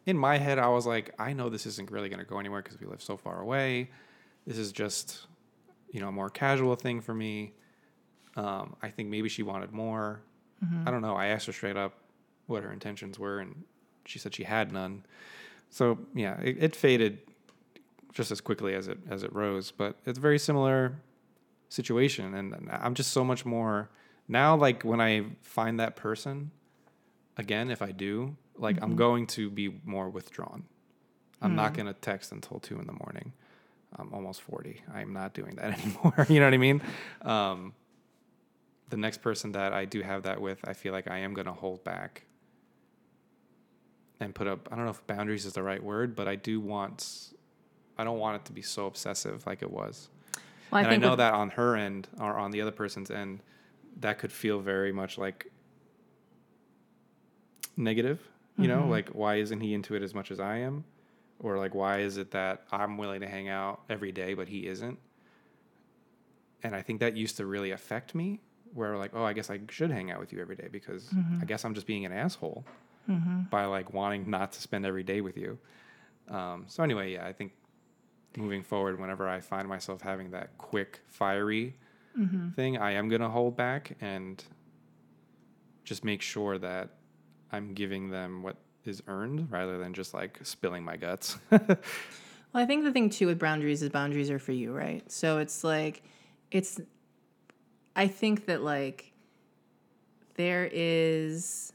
in 0.07 0.19
my 0.19 0.39
head 0.39 0.59
I 0.59 0.69
was 0.69 0.87
like, 0.87 1.15
I 1.19 1.33
know 1.33 1.49
this 1.49 1.67
isn't 1.67 1.91
really 1.91 2.09
going 2.09 2.21
to 2.21 2.25
go 2.27 2.39
anywhere 2.39 2.63
because 2.63 2.81
we 2.81 2.87
live 2.87 3.03
so 3.03 3.17
far 3.17 3.41
away. 3.41 3.91
This 4.47 4.59
is 4.59 4.73
just 4.73 5.27
you 5.91 6.01
know 6.01 6.09
a 6.09 6.13
more 6.13 6.29
casual 6.31 6.75
thing 6.77 7.01
for 7.01 7.15
me. 7.15 7.53
Um, 8.37 8.77
I 8.83 8.89
think 8.91 9.09
maybe 9.09 9.29
she 9.29 9.43
wanted 9.43 9.73
more. 9.73 10.21
I 10.87 10.91
don't 10.91 11.03
know. 11.03 11.15
I 11.15 11.27
asked 11.27 11.47
her 11.47 11.53
straight 11.53 11.77
up 11.77 11.95
what 12.47 12.63
her 12.63 12.73
intentions 12.73 13.19
were, 13.19 13.39
and 13.39 13.65
she 14.07 14.19
said 14.19 14.35
she 14.35 14.45
had 14.45 14.73
none. 14.73 15.05
So 15.71 15.99
yeah, 16.15 16.41
it, 16.41 16.57
it 16.59 16.77
faded 16.77 17.19
just 18.13 18.31
as 18.31 18.41
quickly 18.41 18.75
as 18.75 18.89
it 18.89 18.99
as 19.09 19.23
it 19.23 19.33
rose. 19.35 19.71
But 19.71 19.97
it's 20.07 20.19
a 20.19 20.21
very 20.21 20.39
similar 20.39 20.97
situation, 21.69 22.35
and 22.35 22.69
I'm 22.71 22.95
just 22.95 23.13
so 23.13 23.25
much 23.25 23.45
more 23.45 23.91
now. 24.29 24.57
Like 24.57 24.83
when 24.83 25.01
I 25.01 25.25
find 25.43 25.79
that 25.81 25.97
person 25.97 26.51
again, 27.37 27.71
if 27.71 27.83
I 27.83 27.93
do, 27.93 28.37
like 28.57 28.83
I'm 28.83 28.97
going 28.97 29.27
to 29.29 29.51
be 29.51 29.81
more 29.85 30.09
withdrawn. 30.09 30.65
I'm 31.43 31.55
not 31.57 31.75
going 31.75 31.87
to 31.87 31.93
text 31.93 32.33
until 32.33 32.59
two 32.59 32.79
in 32.79 32.87
the 32.87 32.93
morning. 32.93 33.33
I'm 33.97 34.13
almost 34.13 34.41
40. 34.43 34.81
I'm 34.93 35.13
not 35.13 35.35
doing 35.35 35.57
that 35.57 35.79
anymore. 35.79 36.27
you 36.29 36.41
know 36.41 36.47
what 36.47 36.55
I 36.55 36.59
mean? 36.59 36.83
Um, 37.23 37.75
the 38.91 38.97
next 38.97 39.19
person 39.19 39.53
that 39.53 39.73
I 39.73 39.85
do 39.85 40.03
have 40.03 40.25
that 40.25 40.41
with, 40.41 40.59
I 40.67 40.73
feel 40.73 40.93
like 40.93 41.09
I 41.11 41.19
am 41.19 41.35
going 41.35 41.47
to 41.47 41.53
hold 41.53 41.85
back 41.85 42.25
and 44.21 44.35
put 44.35 44.47
up. 44.47 44.69
I 44.71 44.77
don't 44.77 44.85
know 44.85 44.91
if 44.91 45.07
boundaries 45.07 45.45
is 45.45 45.53
the 45.53 45.63
right 45.63 45.83
word, 45.83 46.17
but 46.17 46.29
I 46.29 46.37
do 46.37 46.61
want. 46.61 47.31
I 47.97 48.03
don't 48.03 48.19
want 48.19 48.37
it 48.37 48.45
to 48.47 48.53
be 48.53 48.63
so 48.63 48.87
obsessive 48.87 49.47
like 49.47 49.63
it 49.63 49.71
was. 49.71 50.09
Well, 50.71 50.81
I 50.81 50.85
and 50.85 50.93
I 50.93 50.97
know 50.97 51.11
with, 51.11 51.19
that 51.19 51.35
on 51.35 51.51
her 51.51 51.77
end 51.77 52.09
or 52.19 52.37
on 52.37 52.51
the 52.51 52.61
other 52.61 52.73
person's 52.73 53.11
end, 53.11 53.41
that 54.01 54.19
could 54.19 54.33
feel 54.33 54.61
very 54.61 54.93
much 54.93 55.17
like 55.17 55.51
negative. 57.77 58.21
You 58.57 58.69
mm-hmm. 58.69 58.81
know, 58.81 58.87
like 58.89 59.11
why 59.11 59.37
isn't 59.37 59.61
he 59.61 59.75
into 59.75 59.95
it 59.95 60.03
as 60.03 60.15
much 60.15 60.31
as 60.31 60.41
I 60.41 60.59
am? 60.59 60.85
Or 61.41 61.59
like 61.59 61.75
why 61.75 62.01
is 62.01 62.17
it 62.17 62.31
that 62.31 62.65
I'm 62.71 62.97
willing 62.97 63.21
to 63.21 63.29
hang 63.29 63.49
out 63.49 63.83
every 63.91 64.13
day 64.13 64.35
but 64.35 64.49
he 64.49 64.67
isn't? 64.67 64.99
And 66.63 66.75
I 66.75 66.83
think 66.83 67.01
that 67.01 67.17
used 67.17 67.37
to 67.37 67.47
really 67.47 67.73
affect 67.73 68.15
me 68.15 68.41
where 68.73 68.97
like, 68.97 69.13
oh, 69.15 69.25
I 69.25 69.33
guess 69.33 69.51
I 69.51 69.61
should 69.69 69.91
hang 69.91 70.11
out 70.11 70.19
with 70.19 70.33
you 70.33 70.41
every 70.41 70.57
day 70.57 70.69
because 70.71 71.05
mm-hmm. 71.05 71.41
I 71.43 71.45
guess 71.45 71.65
I'm 71.65 71.75
just 71.75 71.87
being 71.87 72.05
an 72.05 72.13
asshole 72.13 72.65
mm-hmm. 73.09 73.43
by 73.51 73.67
like 73.67 73.93
wanting 73.93 74.29
not 74.29 74.53
to 74.53 74.61
spend 74.61 74.87
every 74.87 75.05
day 75.05 75.21
with 75.21 75.37
you. 75.37 75.59
Um, 76.29 76.65
so 76.67 76.83
anyway, 76.83 77.13
yeah, 77.13 77.27
I 77.27 77.33
think 77.33 77.53
moving 78.37 78.63
forward, 78.63 79.01
whenever 79.01 79.29
I 79.29 79.41
find 79.41 79.69
myself 79.69 80.01
having 80.01 80.31
that 80.31 80.57
quick, 80.59 81.01
fiery 81.07 81.77
mm-hmm. 82.19 82.51
thing, 82.51 82.79
I 82.79 82.93
am 82.93 83.09
gonna 83.09 83.29
hold 83.29 83.57
back 83.57 83.97
and 84.01 84.43
just 85.85 86.05
make 86.05 86.23
sure 86.23 86.59
that 86.59 86.91
I'm 87.55 87.73
giving 87.73 88.11
them 88.11 88.43
what 88.43 88.57
is 88.85 89.03
earned 89.07 89.51
rather 89.51 89.79
than 89.79 89.95
just 89.95 90.13
like 90.13 90.39
spilling 90.43 90.85
my 90.85 90.97
guts. 90.97 91.39
well, 91.51 91.79
I 92.55 92.67
think 92.67 92.85
the 92.85 92.93
thing 92.93 93.11
too 93.11 93.27
with 93.27 93.39
boundaries 93.39 93.83
is 93.83 93.91
boundaries 93.91 94.31
are 94.31 94.39
for 94.39 94.53
you, 94.53 94.73
right? 94.73 95.11
So 95.11 95.39
it's 95.39 95.65
like 95.65 96.03
it's 96.51 96.81
I 97.97 98.09
think 98.09 98.47
that 98.47 98.63
like 98.63 99.13
there 100.35 100.69
is 100.73 101.73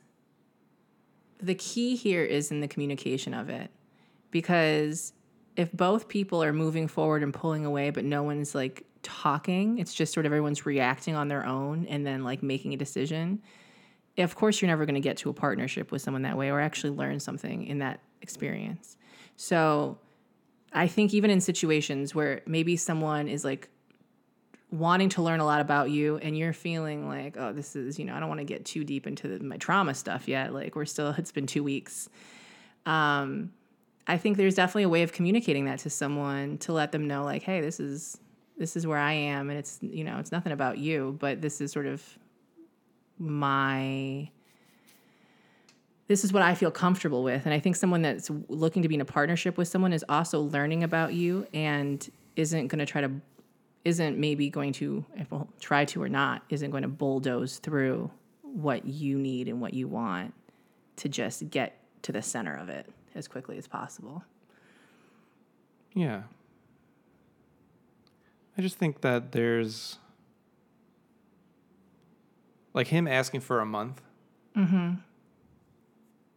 the 1.42 1.56
key 1.56 1.96
here 1.96 2.24
is 2.24 2.52
in 2.52 2.60
the 2.60 2.68
communication 2.68 3.34
of 3.34 3.50
it 3.50 3.72
because 4.32 5.14
if 5.56 5.72
both 5.72 6.10
people 6.10 6.44
are 6.44 6.52
moving 6.52 6.88
forward 6.88 7.24
and 7.24 7.34
pulling 7.34 7.66
away 7.66 7.90
but 7.90 8.04
no 8.04 8.24
one's 8.24 8.54
like 8.54 8.86
talking 9.02 9.78
it's 9.80 9.94
just 9.94 10.14
sort 10.14 10.26
of 10.26 10.34
everyone's 10.34 10.66
reacting 10.66 11.16
on 11.16 11.30
their 11.30 11.46
own 11.46 11.86
and 11.86 12.06
then 12.06 12.26
like 12.26 12.44
making 12.44 12.74
a 12.74 12.78
decision 12.78 13.42
of 14.18 14.36
course 14.36 14.61
you're 14.61 14.68
never 14.68 14.86
going 14.86 14.95
to 14.95 15.02
get 15.02 15.18
to 15.18 15.30
a 15.30 15.34
partnership 15.34 15.91
with 15.91 16.02
someone 16.02 16.23
that 16.23 16.38
way 16.38 16.49
or 16.49 16.60
actually 16.60 16.90
learn 16.90 17.19
something 17.19 17.65
in 17.65 17.80
that 17.80 18.02
experience. 18.22 18.98
So 19.38 19.98
i 20.73 20.88
think 20.88 21.14
even 21.14 21.30
in 21.30 21.41
situations 21.41 22.14
where 22.14 22.41
maybe 22.45 22.76
someone 22.76 23.27
is 23.27 23.44
like 23.44 23.69
wanting 24.72 25.10
to 25.10 25.22
learn 25.22 25.40
a 25.40 25.45
lot 25.45 25.61
about 25.61 25.90
you 25.90 26.18
and 26.18 26.38
you're 26.38 26.53
feeling 26.53 27.07
like 27.07 27.36
oh 27.38 27.52
this 27.52 27.76
is 27.76 27.98
you 27.98 28.06
know 28.06 28.14
i 28.14 28.19
don't 28.19 28.30
want 28.30 28.40
to 28.40 28.45
get 28.45 28.65
too 28.65 28.84
deep 28.84 29.07
into 29.07 29.27
the, 29.27 29.44
my 29.44 29.57
trauma 29.57 29.94
stuff 29.94 30.27
yet 30.27 30.53
like 30.53 30.76
we're 30.76 30.86
still 30.86 31.10
it's 31.18 31.31
been 31.31 31.48
two 31.48 31.64
weeks. 31.64 32.10
Um, 32.86 33.52
i 34.07 34.18
think 34.18 34.38
there's 34.38 34.56
definitely 34.56 34.84
a 34.84 34.90
way 34.90 35.03
of 35.03 35.11
communicating 35.11 35.65
that 35.65 35.80
to 35.80 35.90
someone 35.90 36.57
to 36.60 36.73
let 36.73 36.91
them 36.91 37.07
know 37.07 37.23
like 37.23 37.44
hey 37.44 37.61
this 37.61 37.80
is 37.80 38.18
this 38.57 38.76
is 38.76 38.86
where 38.86 38.98
i 38.98 39.14
am 39.14 39.49
and 39.49 39.57
it's 39.57 39.80
you 39.81 40.03
know 40.03 40.18
it's 40.19 40.31
nothing 40.31 40.52
about 40.52 40.77
you 40.77 41.15
but 41.19 41.41
this 41.41 41.61
is 41.61 41.72
sort 41.72 41.86
of 41.86 42.18
my 43.20 44.30
this 46.08 46.24
is 46.24 46.34
what 46.34 46.41
I 46.41 46.56
feel 46.56 46.72
comfortable 46.72 47.24
with. 47.24 47.46
And 47.46 47.54
I 47.54 47.60
think 47.60 47.76
someone 47.76 48.02
that's 48.02 48.32
looking 48.48 48.82
to 48.82 48.88
be 48.90 48.96
in 48.96 49.02
a 49.02 49.06
partnership 49.06 49.60
with 49.60 49.68
someone 49.68 49.94
is 49.94 50.04
also 50.10 50.41
learning 50.41 50.84
about 50.84 51.14
you 51.14 51.46
and 51.54 52.10
isn't 52.36 52.68
going 52.68 52.80
to 52.80 52.86
try 52.86 53.02
to 53.02 53.12
isn't 53.86 54.18
maybe 54.18 54.50
going 54.50 54.74
to, 54.74 55.06
if 55.16 55.32
we'll 55.32 55.48
try 55.60 55.86
to 55.86 56.02
or 56.02 56.10
not, 56.10 56.44
isn't 56.50 56.72
going 56.72 56.84
to 56.84 56.90
bulldoze 56.90 57.60
through 57.60 58.12
what 58.41 58.86
you 58.86 59.18
need 59.18 59.48
and 59.48 59.62
what 59.62 59.74
you 59.74 59.88
want 59.88 60.34
to 60.98 61.08
just 61.08 61.50
get 61.50 61.78
to 62.02 62.12
the 62.12 62.22
center 62.22 62.56
of 62.56 62.70
it 62.70 62.88
as 63.16 63.28
quickly 63.28 63.58
as 63.58 63.68
possible. 63.68 64.24
Yeah. 65.94 66.24
I 68.58 68.62
just 68.62 68.78
think 68.78 69.02
that 69.02 69.32
there's 69.32 69.98
like 72.74 72.88
him 72.88 73.08
asking 73.08 73.41
for 73.41 73.60
a 73.60 73.66
month 73.66 74.02
mm-hmm. 74.56 74.96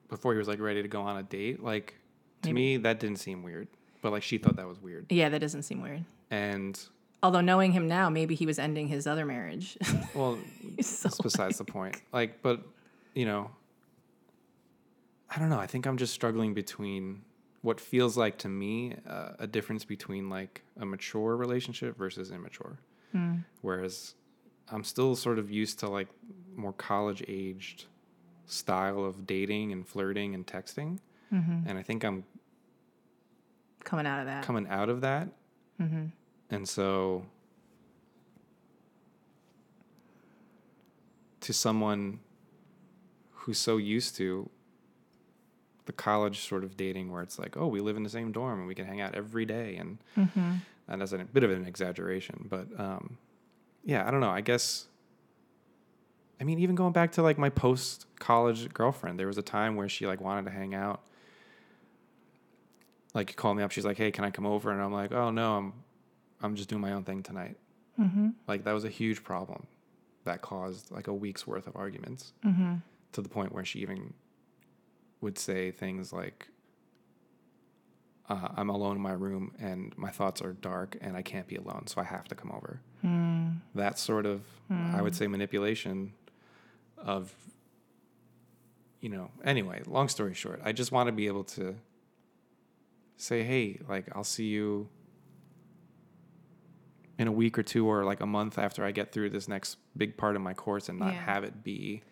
before 0.08 0.32
he 0.32 0.38
was 0.38 0.48
like 0.48 0.60
ready 0.60 0.82
to 0.82 0.88
go 0.88 1.02
on 1.02 1.16
a 1.16 1.22
date. 1.22 1.62
Like 1.62 1.94
to 2.42 2.48
Maybe. 2.52 2.54
me, 2.54 2.76
that 2.78 3.00
didn't 3.00 3.18
seem 3.18 3.42
weird, 3.42 3.68
but 4.00 4.12
like 4.12 4.22
she 4.22 4.38
thought 4.38 4.56
that 4.56 4.66
was 4.66 4.80
weird. 4.80 5.06
Yeah, 5.10 5.28
that 5.28 5.40
doesn't 5.40 5.62
seem 5.62 5.82
weird. 5.82 6.04
And 6.30 6.80
Although 7.22 7.40
knowing 7.40 7.70
him 7.70 7.86
now, 7.86 8.10
maybe 8.10 8.34
he 8.34 8.46
was 8.46 8.58
ending 8.58 8.88
his 8.88 9.06
other 9.06 9.24
marriage. 9.24 9.78
Well, 10.14 10.36
so 10.82 11.08
that's 11.08 11.20
besides 11.22 11.56
the 11.56 11.64
point. 11.64 11.96
Like, 12.12 12.42
but 12.42 12.60
you 13.14 13.24
know, 13.24 13.50
I 15.30 15.38
don't 15.38 15.48
know. 15.48 15.58
I 15.58 15.66
think 15.66 15.86
I'm 15.86 15.96
just 15.96 16.12
struggling 16.12 16.52
between 16.52 17.22
what 17.62 17.80
feels 17.80 18.18
like 18.18 18.36
to 18.38 18.48
me 18.48 18.96
uh, 19.08 19.30
a 19.38 19.46
difference 19.46 19.86
between 19.86 20.28
like 20.28 20.62
a 20.78 20.84
mature 20.84 21.34
relationship 21.34 21.96
versus 21.96 22.30
immature. 22.30 22.78
Mm. 23.14 23.44
Whereas 23.62 24.14
I'm 24.70 24.84
still 24.84 25.16
sort 25.16 25.38
of 25.38 25.50
used 25.50 25.78
to 25.80 25.88
like 25.88 26.08
more 26.54 26.72
college 26.72 27.22
aged 27.28 27.86
style 28.46 29.04
of 29.04 29.26
dating 29.26 29.72
and 29.72 29.86
flirting 29.86 30.34
and 30.34 30.46
texting. 30.46 30.98
Mm-hmm. 31.32 31.68
And 31.68 31.78
I 31.78 31.82
think 31.82 32.04
I'm 32.04 32.24
coming 33.84 34.06
out 34.06 34.20
of 34.20 34.26
that. 34.26 34.44
Coming 34.44 34.66
out 34.68 34.88
of 34.88 35.00
that. 35.00 35.28
Mm-hmm. 35.80 36.06
And 36.50 36.68
so 36.68 37.24
to 41.40 41.52
someone 41.52 42.20
who's 43.30 43.58
so 43.58 43.76
used 43.76 44.16
to 44.16 44.48
the 45.86 45.92
college 45.92 46.40
sort 46.40 46.62
of 46.62 46.76
dating 46.76 47.10
where 47.10 47.22
it's 47.22 47.38
like, 47.38 47.56
oh, 47.56 47.66
we 47.66 47.80
live 47.80 47.96
in 47.96 48.04
the 48.04 48.10
same 48.10 48.30
dorm 48.30 48.60
and 48.60 48.68
we 48.68 48.74
can 48.74 48.86
hang 48.86 49.00
out 49.00 49.14
every 49.14 49.44
day. 49.44 49.76
And, 49.76 49.98
mm-hmm. 50.16 50.52
and 50.86 51.00
that's 51.00 51.12
a 51.12 51.18
bit 51.18 51.42
of 51.42 51.50
an 51.50 51.66
exaggeration. 51.66 52.46
But 52.48 52.68
um, 52.78 53.18
yeah, 53.84 54.06
I 54.06 54.10
don't 54.10 54.20
know. 54.20 54.30
I 54.30 54.40
guess, 54.40 54.86
I 56.40 56.44
mean, 56.44 56.58
even 56.58 56.74
going 56.74 56.92
back 56.92 57.12
to 57.12 57.22
like 57.22 57.38
my 57.38 57.50
post 57.50 58.06
college 58.18 58.72
girlfriend, 58.72 59.18
there 59.18 59.26
was 59.26 59.38
a 59.38 59.42
time 59.42 59.76
where 59.76 59.88
she 59.88 60.06
like 60.06 60.20
wanted 60.20 60.44
to 60.46 60.50
hang 60.50 60.74
out. 60.74 61.02
Like, 63.14 63.36
called 63.36 63.58
me 63.58 63.62
up. 63.62 63.70
She's 63.70 63.84
like, 63.84 63.98
hey, 63.98 64.10
can 64.10 64.24
I 64.24 64.30
come 64.30 64.46
over? 64.46 64.70
And 64.70 64.80
I'm 64.80 64.92
like, 64.92 65.12
oh, 65.12 65.30
no, 65.30 65.56
I'm 65.56 65.72
I'm 66.42 66.56
just 66.56 66.68
doing 66.68 66.82
my 66.82 66.92
own 66.92 67.04
thing 67.04 67.22
tonight. 67.22 67.56
Mm-hmm. 67.98 68.30
Like 68.48 68.64
that 68.64 68.72
was 68.72 68.84
a 68.84 68.88
huge 68.88 69.22
problem 69.22 69.66
that 70.24 70.42
caused 70.42 70.90
like 70.90 71.06
a 71.06 71.14
week's 71.14 71.46
worth 71.46 71.66
of 71.66 71.76
arguments 71.76 72.32
mm-hmm. 72.44 72.74
to 73.12 73.22
the 73.22 73.28
point 73.28 73.52
where 73.52 73.64
she 73.64 73.80
even 73.80 74.14
would 75.20 75.38
say 75.38 75.70
things 75.70 76.12
like, 76.12 76.48
uh, 78.28 78.48
I'm 78.56 78.70
alone 78.70 78.96
in 78.96 79.02
my 79.02 79.12
room 79.12 79.52
and 79.58 79.96
my 79.96 80.10
thoughts 80.10 80.40
are 80.42 80.52
dark 80.52 80.96
and 81.00 81.16
I 81.16 81.22
can't 81.22 81.46
be 81.46 81.56
alone, 81.56 81.86
so 81.86 82.00
I 82.00 82.04
have 82.04 82.24
to 82.28 82.34
come 82.34 82.50
over. 82.50 82.80
Mm. 83.04 83.31
That 83.74 83.98
sort 83.98 84.26
of, 84.26 84.42
mm. 84.70 84.94
I 84.94 85.02
would 85.02 85.12
mm. 85.12 85.16
say, 85.16 85.26
manipulation 85.26 86.12
of, 86.98 87.32
you 89.00 89.08
know, 89.08 89.30
anyway, 89.44 89.82
long 89.86 90.08
story 90.08 90.34
short, 90.34 90.60
I 90.64 90.72
just 90.72 90.92
want 90.92 91.08
to 91.08 91.12
be 91.12 91.26
able 91.26 91.44
to 91.44 91.76
say, 93.16 93.42
hey, 93.42 93.80
like, 93.88 94.06
I'll 94.14 94.24
see 94.24 94.46
you 94.46 94.88
in 97.18 97.28
a 97.28 97.32
week 97.32 97.58
or 97.58 97.62
two 97.62 97.86
or 97.86 98.04
like 98.04 98.20
a 98.20 98.26
month 98.26 98.58
after 98.58 98.84
I 98.84 98.90
get 98.90 99.12
through 99.12 99.30
this 99.30 99.48
next 99.48 99.76
big 99.96 100.16
part 100.16 100.34
of 100.36 100.42
my 100.42 100.54
course 100.54 100.88
and 100.88 100.98
not 100.98 101.12
yeah. 101.12 101.20
have 101.20 101.44
it 101.44 101.62
be 101.62 102.02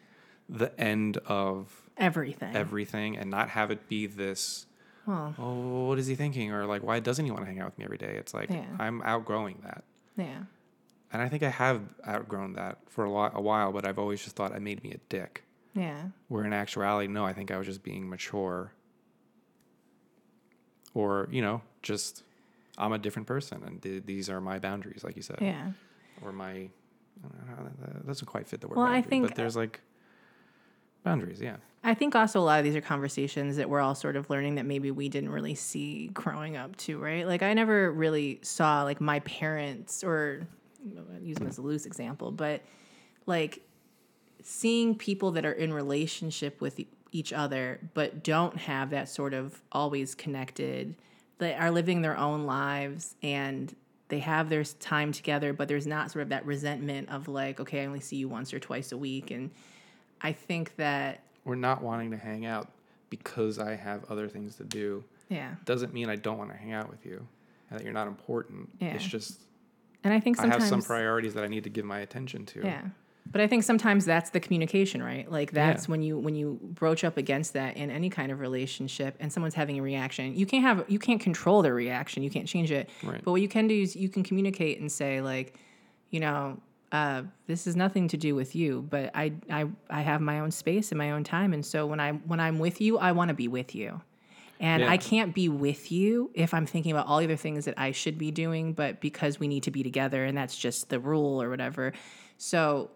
the 0.48 0.78
end 0.80 1.16
of 1.26 1.90
everything. 1.96 2.54
Everything 2.54 3.16
and 3.16 3.30
not 3.30 3.50
have 3.50 3.70
it 3.70 3.88
be 3.88 4.06
this 4.06 4.66
well, 5.06 5.34
oh, 5.38 5.86
what 5.88 5.98
is 5.98 6.06
he 6.06 6.14
thinking? 6.14 6.52
Or 6.52 6.66
like, 6.66 6.82
why 6.82 7.00
doesn't 7.00 7.24
he 7.24 7.30
want 7.30 7.42
to 7.42 7.46
hang 7.46 7.58
out 7.58 7.66
with 7.66 7.78
me 7.78 7.84
every 7.84 7.98
day? 7.98 8.14
It's 8.16 8.34
like 8.34 8.50
yeah. 8.50 8.64
I'm 8.78 9.02
outgrowing 9.02 9.58
that. 9.64 9.84
Yeah. 10.16 10.42
And 11.12 11.20
I 11.20 11.28
think 11.28 11.42
I 11.42 11.48
have 11.48 11.82
outgrown 12.06 12.52
that 12.54 12.78
for 12.88 13.04
a, 13.04 13.10
lot, 13.10 13.32
a 13.34 13.40
while, 13.40 13.72
but 13.72 13.86
I've 13.86 13.98
always 13.98 14.22
just 14.22 14.36
thought 14.36 14.52
I 14.52 14.58
made 14.58 14.82
me 14.84 14.92
a 14.92 14.98
dick. 15.08 15.44
Yeah. 15.74 16.02
Where 16.28 16.44
in 16.44 16.52
actuality, 16.52 17.08
no, 17.08 17.24
I 17.24 17.32
think 17.32 17.50
I 17.50 17.58
was 17.58 17.66
just 17.66 17.82
being 17.82 18.08
mature. 18.08 18.72
Or, 20.94 21.28
you 21.30 21.42
know, 21.42 21.62
just 21.82 22.22
I'm 22.78 22.92
a 22.92 22.98
different 22.98 23.26
person, 23.26 23.62
and 23.64 23.82
th- 23.82 24.04
these 24.06 24.30
are 24.30 24.40
my 24.40 24.58
boundaries, 24.58 25.04
like 25.04 25.16
you 25.16 25.22
said. 25.22 25.38
Yeah. 25.40 25.72
Or 26.22 26.32
my, 26.32 26.68
that 27.22 28.06
doesn't 28.06 28.26
quite 28.26 28.48
fit 28.48 28.60
the 28.60 28.68
word. 28.68 28.76
Well, 28.76 28.86
boundary, 28.86 28.98
I 28.98 29.02
think, 29.02 29.26
but 29.26 29.34
there's 29.36 29.56
like 29.56 29.80
boundaries. 31.02 31.40
Yeah. 31.40 31.56
I 31.82 31.94
think 31.94 32.14
also 32.14 32.40
a 32.40 32.42
lot 32.42 32.58
of 32.58 32.64
these 32.64 32.76
are 32.76 32.80
conversations 32.80 33.56
that 33.56 33.70
we're 33.70 33.80
all 33.80 33.94
sort 33.94 34.16
of 34.16 34.28
learning 34.28 34.56
that 34.56 34.66
maybe 34.66 34.90
we 34.90 35.08
didn't 35.08 35.30
really 35.30 35.54
see 35.54 36.08
growing 36.08 36.56
up 36.56 36.76
too, 36.76 36.98
right? 36.98 37.26
Like 37.26 37.42
I 37.42 37.54
never 37.54 37.90
really 37.90 38.38
saw 38.42 38.82
like 38.82 39.00
my 39.00 39.20
parents 39.20 40.04
or 40.04 40.46
use 41.22 41.36
them 41.36 41.48
as 41.48 41.58
a 41.58 41.62
loose 41.62 41.86
example, 41.86 42.30
but 42.30 42.62
like 43.26 43.62
seeing 44.42 44.94
people 44.94 45.32
that 45.32 45.44
are 45.44 45.52
in 45.52 45.72
relationship 45.72 46.60
with 46.60 46.80
each 47.12 47.32
other 47.32 47.80
but 47.94 48.22
don't 48.22 48.56
have 48.56 48.90
that 48.90 49.08
sort 49.08 49.34
of 49.34 49.60
always 49.72 50.14
connected 50.14 50.94
that 51.38 51.60
are 51.60 51.70
living 51.70 52.02
their 52.02 52.16
own 52.16 52.46
lives 52.46 53.14
and 53.22 53.74
they 54.08 54.18
have 54.18 54.48
their 54.48 54.64
time 54.64 55.12
together, 55.12 55.52
but 55.52 55.68
there's 55.68 55.86
not 55.86 56.10
sort 56.10 56.22
of 56.22 56.28
that 56.30 56.44
resentment 56.44 57.08
of 57.10 57.28
like, 57.28 57.60
okay, 57.60 57.82
I 57.82 57.86
only 57.86 58.00
see 58.00 58.16
you 58.16 58.28
once 58.28 58.52
or 58.52 58.58
twice 58.58 58.92
a 58.92 58.98
week. 58.98 59.30
And 59.30 59.50
I 60.20 60.32
think 60.32 60.76
that, 60.76 61.22
we're 61.44 61.54
not 61.54 61.82
wanting 61.82 62.10
to 62.10 62.16
hang 62.16 62.44
out 62.44 62.68
because 63.08 63.58
I 63.58 63.74
have 63.76 64.04
other 64.10 64.28
things 64.28 64.56
to 64.56 64.64
do 64.64 65.04
yeah. 65.28 65.54
doesn't 65.64 65.94
mean 65.94 66.10
I 66.10 66.16
don't 66.16 66.36
want 66.36 66.50
to 66.50 66.56
hang 66.56 66.72
out 66.72 66.90
with 66.90 67.06
you 67.06 67.26
and 67.70 67.78
that 67.78 67.84
you're 67.84 67.94
not 67.94 68.08
important. 68.08 68.68
Yeah. 68.80 68.94
It's 68.94 69.04
just 69.04 69.40
And 70.04 70.14
I 70.14 70.20
think 70.20 70.40
I 70.40 70.46
have 70.46 70.62
some 70.62 70.82
priorities 70.82 71.34
that 71.34 71.44
I 71.44 71.48
need 71.48 71.64
to 71.64 71.70
give 71.70 71.84
my 71.84 72.00
attention 72.00 72.46
to. 72.46 72.62
Yeah. 72.64 72.82
But 73.30 73.40
I 73.40 73.46
think 73.46 73.62
sometimes 73.62 74.04
that's 74.04 74.30
the 74.30 74.40
communication, 74.40 75.02
right? 75.02 75.30
Like 75.30 75.52
that's 75.52 75.86
Yeah. 75.86 75.90
when 75.92 76.02
you 76.02 76.18
when 76.18 76.34
you 76.34 76.58
broach 76.62 77.04
up 77.04 77.16
against 77.16 77.52
that 77.52 77.76
in 77.76 77.90
any 77.90 78.10
kind 78.10 78.32
of 78.32 78.40
relationship 78.40 79.16
and 79.20 79.32
someone's 79.32 79.54
having 79.54 79.78
a 79.78 79.82
reaction. 79.82 80.34
You 80.34 80.46
can't 80.46 80.64
have 80.64 80.84
you 80.88 80.98
can't 80.98 81.20
control 81.20 81.62
their 81.62 81.74
reaction. 81.74 82.22
You 82.22 82.30
can't 82.30 82.48
change 82.48 82.72
it. 82.72 82.88
Right. 83.04 83.20
But 83.22 83.30
what 83.30 83.40
you 83.40 83.48
can 83.48 83.68
do 83.68 83.74
is 83.74 83.94
you 83.94 84.08
can 84.08 84.22
communicate 84.22 84.80
and 84.80 84.90
say 84.90 85.20
like, 85.20 85.54
you 86.10 86.18
know, 86.18 86.60
uh, 86.92 87.22
this 87.46 87.68
is 87.68 87.76
nothing 87.76 88.08
to 88.08 88.16
do 88.16 88.34
with 88.34 88.56
you, 88.56 88.84
but 88.90 89.10
I 89.14 89.32
I 89.48 89.66
I 89.90 90.00
have 90.00 90.20
my 90.20 90.40
own 90.40 90.50
space 90.50 90.90
and 90.90 90.98
my 90.98 91.12
own 91.12 91.22
time 91.22 91.52
and 91.52 91.64
so 91.64 91.86
when 91.86 92.00
I 92.00 92.12
when 92.12 92.40
I'm 92.40 92.58
with 92.58 92.80
you, 92.80 92.98
I 92.98 93.12
want 93.12 93.28
to 93.28 93.34
be 93.34 93.46
with 93.48 93.74
you. 93.76 94.00
And 94.60 94.82
Yeah. 94.82 94.90
I 94.90 94.98
can't 94.98 95.34
be 95.34 95.48
with 95.48 95.90
you 95.90 96.30
if 96.34 96.52
I'm 96.52 96.66
thinking 96.66 96.92
about 96.92 97.06
all 97.06 97.18
the 97.18 97.24
other 97.24 97.36
things 97.36 97.64
that 97.64 97.74
I 97.78 97.92
should 97.92 98.18
be 98.18 98.30
doing, 98.30 98.74
but 98.74 99.00
because 99.00 99.40
we 99.40 99.48
need 99.48 99.62
to 99.64 99.70
be 99.70 99.82
together 99.82 100.24
and 100.24 100.36
that's 100.36 100.56
just 100.56 100.90
the 100.90 101.00
rule 101.00 101.42
or 101.42 101.48
whatever. 101.48 101.92
So 102.36 102.90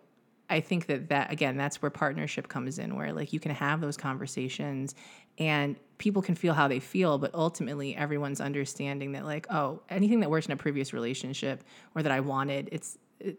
I 0.51 0.61
think 0.61 0.87
that 0.87 1.09
that 1.09 1.33
again, 1.33 1.57
that's 1.57 1.81
where 1.81 1.91
partnership 1.91 2.49
comes 2.49 2.79
in, 2.79 2.97
where 2.97 3.15
like 3.15 3.33
you 3.33 3.41
can 3.41 3.53
have 3.53 3.81
those 3.81 3.97
conversations 3.97 4.95
and 5.39 5.77
people 5.97 6.21
can 6.21 6.35
feel 6.35 6.53
how 6.53 6.69
they 6.69 6.81
feel, 6.81 7.17
but 7.17 7.35
ultimately 7.35 7.97
everyone's 7.97 8.43
understanding 8.43 9.13
that 9.13 9.25
like, 9.25 9.47
oh, 9.51 9.81
anything 9.89 10.21
that 10.21 10.31
worked 10.31 10.47
in 10.47 10.53
a 10.53 10.57
previous 10.57 10.93
relationship 10.93 11.65
or 11.95 12.03
that 12.03 12.13
I 12.13 12.21
wanted, 12.21 12.69
it's 12.73 12.99
it, 13.21 13.39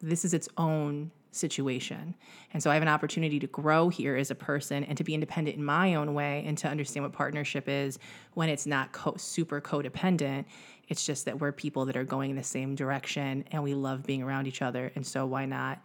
this 0.00 0.26
is 0.26 0.34
its 0.34 0.48
own 0.58 1.10
situation. 1.32 2.14
And 2.52 2.62
so 2.62 2.70
I 2.70 2.74
have 2.74 2.82
an 2.82 2.88
opportunity 2.88 3.38
to 3.40 3.46
grow 3.46 3.88
here 3.88 4.16
as 4.16 4.30
a 4.30 4.34
person 4.34 4.84
and 4.84 4.96
to 4.98 5.04
be 5.04 5.14
independent 5.14 5.56
in 5.56 5.64
my 5.64 5.94
own 5.94 6.14
way 6.14 6.44
and 6.46 6.56
to 6.58 6.68
understand 6.68 7.04
what 7.04 7.12
partnership 7.12 7.68
is 7.68 7.98
when 8.34 8.48
it's 8.48 8.66
not 8.66 8.92
co- 8.92 9.16
super 9.16 9.60
codependent. 9.60 10.44
It's 10.88 11.06
just 11.06 11.24
that 11.26 11.40
we're 11.40 11.52
people 11.52 11.84
that 11.86 11.96
are 11.96 12.04
going 12.04 12.30
in 12.30 12.36
the 12.36 12.42
same 12.42 12.74
direction 12.74 13.44
and 13.52 13.62
we 13.62 13.74
love 13.74 14.04
being 14.04 14.22
around 14.22 14.46
each 14.46 14.62
other. 14.62 14.90
And 14.94 15.06
so 15.06 15.26
why 15.26 15.46
not 15.46 15.80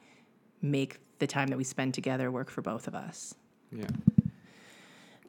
make 0.62 1.00
the 1.20 1.28
time 1.28 1.48
that 1.48 1.58
we 1.58 1.64
spend 1.64 1.94
together 1.94 2.32
work 2.32 2.50
for 2.50 2.62
both 2.62 2.88
of 2.88 2.96
us? 2.96 3.36
Yeah. 3.72 3.88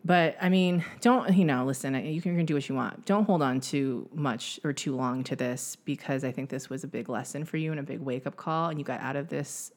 But 0.06 0.36
I 0.40 0.51
mean, 0.51 0.84
don't 1.01 1.36
you 1.36 1.44
know? 1.44 1.64
Listen, 1.64 1.97
uh, 1.97 1.98
you 1.98 2.22
can, 2.22 2.32
you 2.32 2.38
can 2.38 2.47
do 2.47 2.55
what 2.55 2.68
you 2.68 2.76
want. 2.76 3.05
Don't 3.06 3.24
hold 3.24 3.43
on 3.43 3.60
too 3.60 4.09
much 4.14 4.60
or 4.62 4.72
too 4.72 4.94
long 4.94 5.24
to 5.24 5.34
this 5.34 5.76
because 5.84 6.22
I 6.22 6.30
think 6.30 6.48
this 6.48 6.70
was 6.70 6.84
a 6.84 6.86
big 6.86 7.09
lesson 7.09 7.44
for 7.44 7.56
you 7.56 7.72
and 7.72 7.80
a 7.80 7.82
big 7.82 7.98
wake 7.98 8.24
up 8.24 8.36
call, 8.36 8.68
and 8.68 8.78
you 8.78 8.84
got 8.84 9.01
out 9.01 9.16
of 9.16 9.28
this 9.28 9.72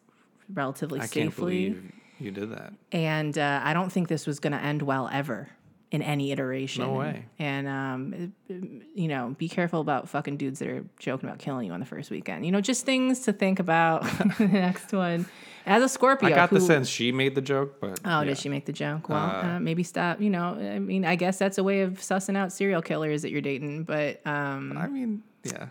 relatively 0.53 0.99
I 0.99 1.05
safely. 1.05 1.21
can't 1.21 1.35
believe 1.35 1.91
you 2.19 2.31
did 2.31 2.51
that. 2.51 2.73
And 2.91 3.38
uh, 3.38 3.61
I 3.63 3.73
don't 3.73 3.91
think 3.91 4.07
this 4.07 4.27
was 4.27 4.39
going 4.39 4.53
to 4.53 4.59
end 4.61 4.81
well 4.81 5.09
ever 5.11 5.49
in 5.91 6.01
any 6.03 6.31
iteration. 6.31 6.84
No 6.84 6.93
way. 6.93 7.26
And 7.39 7.67
um, 7.67 8.34
you 8.47 9.07
know, 9.07 9.35
be 9.38 9.49
careful 9.49 9.81
about 9.81 10.07
fucking 10.09 10.38
dudes 10.38 10.59
that 10.59 10.67
are 10.67 10.85
joking 10.99 11.27
about 11.27 11.39
killing 11.39 11.65
you 11.67 11.73
on 11.73 11.80
the 11.80 11.85
first 11.85 12.11
weekend. 12.11 12.45
You 12.45 12.51
know, 12.51 12.61
just 12.61 12.85
things 12.85 13.21
to 13.21 13.34
think 13.34 13.59
about. 13.59 14.03
the 14.38 14.47
next 14.47 14.91
one, 14.93 15.26
as 15.65 15.81
a 15.81 15.89
Scorpio, 15.89 16.30
I 16.30 16.31
got 16.34 16.51
the 16.51 16.61
sense 16.61 16.88
she 16.88 17.11
made 17.11 17.34
the 17.34 17.41
joke, 17.41 17.80
but 17.81 17.99
Oh, 18.05 18.19
yeah. 18.19 18.23
did 18.26 18.38
she 18.38 18.49
make 18.49 18.65
the 18.65 18.73
joke? 18.73 19.09
Well, 19.09 19.17
uh, 19.17 19.59
maybe 19.59 19.81
stop. 19.84 20.21
You 20.21 20.30
know, 20.30 20.55
I 20.59 20.77
mean, 20.80 21.05
I 21.05 21.15
guess 21.15 21.39
that's 21.39 21.57
a 21.57 21.63
way 21.63 21.81
of 21.81 21.93
sussing 21.99 22.38
out 22.38 22.51
serial 22.51 22.81
killers 22.84 23.23
that 23.23 23.31
you're 23.31 23.41
dating. 23.41 23.85
But 23.85 24.26
um, 24.27 24.77
I 24.77 24.88
mean, 24.88 25.23
yeah. 25.43 25.67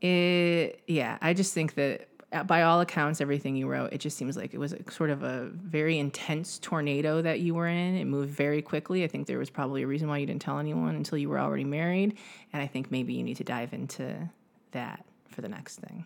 it, 0.00 0.80
yeah, 0.86 1.18
I 1.20 1.34
just 1.34 1.52
think 1.52 1.74
that 1.74 2.08
uh, 2.15 2.15
Uh, 2.36 2.44
by 2.44 2.62
all 2.62 2.80
accounts, 2.80 3.20
everything 3.20 3.56
you 3.56 3.66
wrote, 3.66 3.92
it 3.92 3.98
just 3.98 4.16
seems 4.18 4.36
like 4.36 4.52
it 4.52 4.58
was 4.58 4.72
a, 4.74 4.90
sort 4.90 5.10
of 5.10 5.22
a 5.22 5.46
very 5.52 5.98
intense 5.98 6.58
tornado 6.58 7.22
that 7.22 7.40
you 7.40 7.54
were 7.54 7.66
in. 7.66 7.96
It 7.96 8.04
moved 8.04 8.30
very 8.30 8.60
quickly. 8.60 9.04
I 9.04 9.08
think 9.08 9.26
there 9.26 9.38
was 9.38 9.48
probably 9.48 9.82
a 9.82 9.86
reason 9.86 10.08
why 10.08 10.18
you 10.18 10.26
didn't 10.26 10.42
tell 10.42 10.58
anyone 10.58 10.94
until 10.96 11.16
you 11.18 11.28
were 11.30 11.38
already 11.38 11.64
married. 11.64 12.18
And 12.52 12.62
I 12.62 12.66
think 12.66 12.90
maybe 12.90 13.14
you 13.14 13.22
need 13.22 13.38
to 13.38 13.44
dive 13.44 13.72
into 13.72 14.28
that 14.72 15.04
for 15.28 15.40
the 15.40 15.48
next 15.48 15.76
thing. 15.76 16.04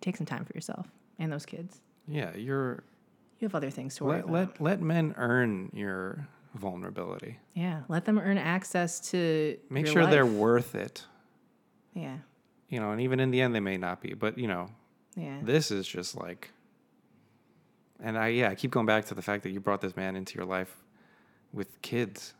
Take 0.00 0.16
some 0.16 0.26
time 0.26 0.44
for 0.44 0.52
yourself 0.54 0.86
and 1.18 1.30
those 1.30 1.44
kids. 1.44 1.80
Yeah, 2.06 2.34
you're 2.34 2.84
You 3.40 3.46
have 3.46 3.54
other 3.54 3.70
things 3.70 3.96
to 3.96 4.04
worry 4.04 4.22
let, 4.22 4.24
about. 4.24 4.60
let 4.60 4.60
let 4.60 4.80
men 4.80 5.14
earn 5.18 5.70
your 5.74 6.26
vulnerability. 6.54 7.38
Yeah, 7.54 7.82
let 7.88 8.04
them 8.06 8.18
earn 8.18 8.38
access 8.38 9.00
to 9.10 9.58
Make 9.68 9.86
sure 9.86 10.06
they're 10.06 10.24
worth 10.24 10.74
it. 10.74 11.04
Yeah, 11.94 12.18
You 12.68 12.78
know, 12.80 12.92
and 12.92 13.00
even 13.00 13.18
in 13.18 13.30
the 13.30 13.40
end 13.40 13.54
they 13.54 13.60
may 13.60 13.76
not 13.76 14.00
be, 14.00 14.14
but 14.14 14.38
you 14.38 14.46
know, 14.46 14.68
yeah, 15.16 15.38
this 15.42 15.70
is 15.70 15.86
just 15.86 16.16
like 16.16 16.50
and 18.00 18.16
I 18.16 18.28
yeah, 18.28 18.50
I 18.50 18.54
keep 18.54 18.70
going 18.70 18.86
back 18.86 19.06
to 19.06 19.14
the 19.14 19.22
fact 19.22 19.42
that 19.42 19.50
you 19.50 19.60
brought 19.60 19.80
this 19.80 19.96
man 19.96 20.16
into 20.16 20.36
your 20.36 20.46
life 20.46 20.74
with 21.52 21.80
kids 21.82 22.34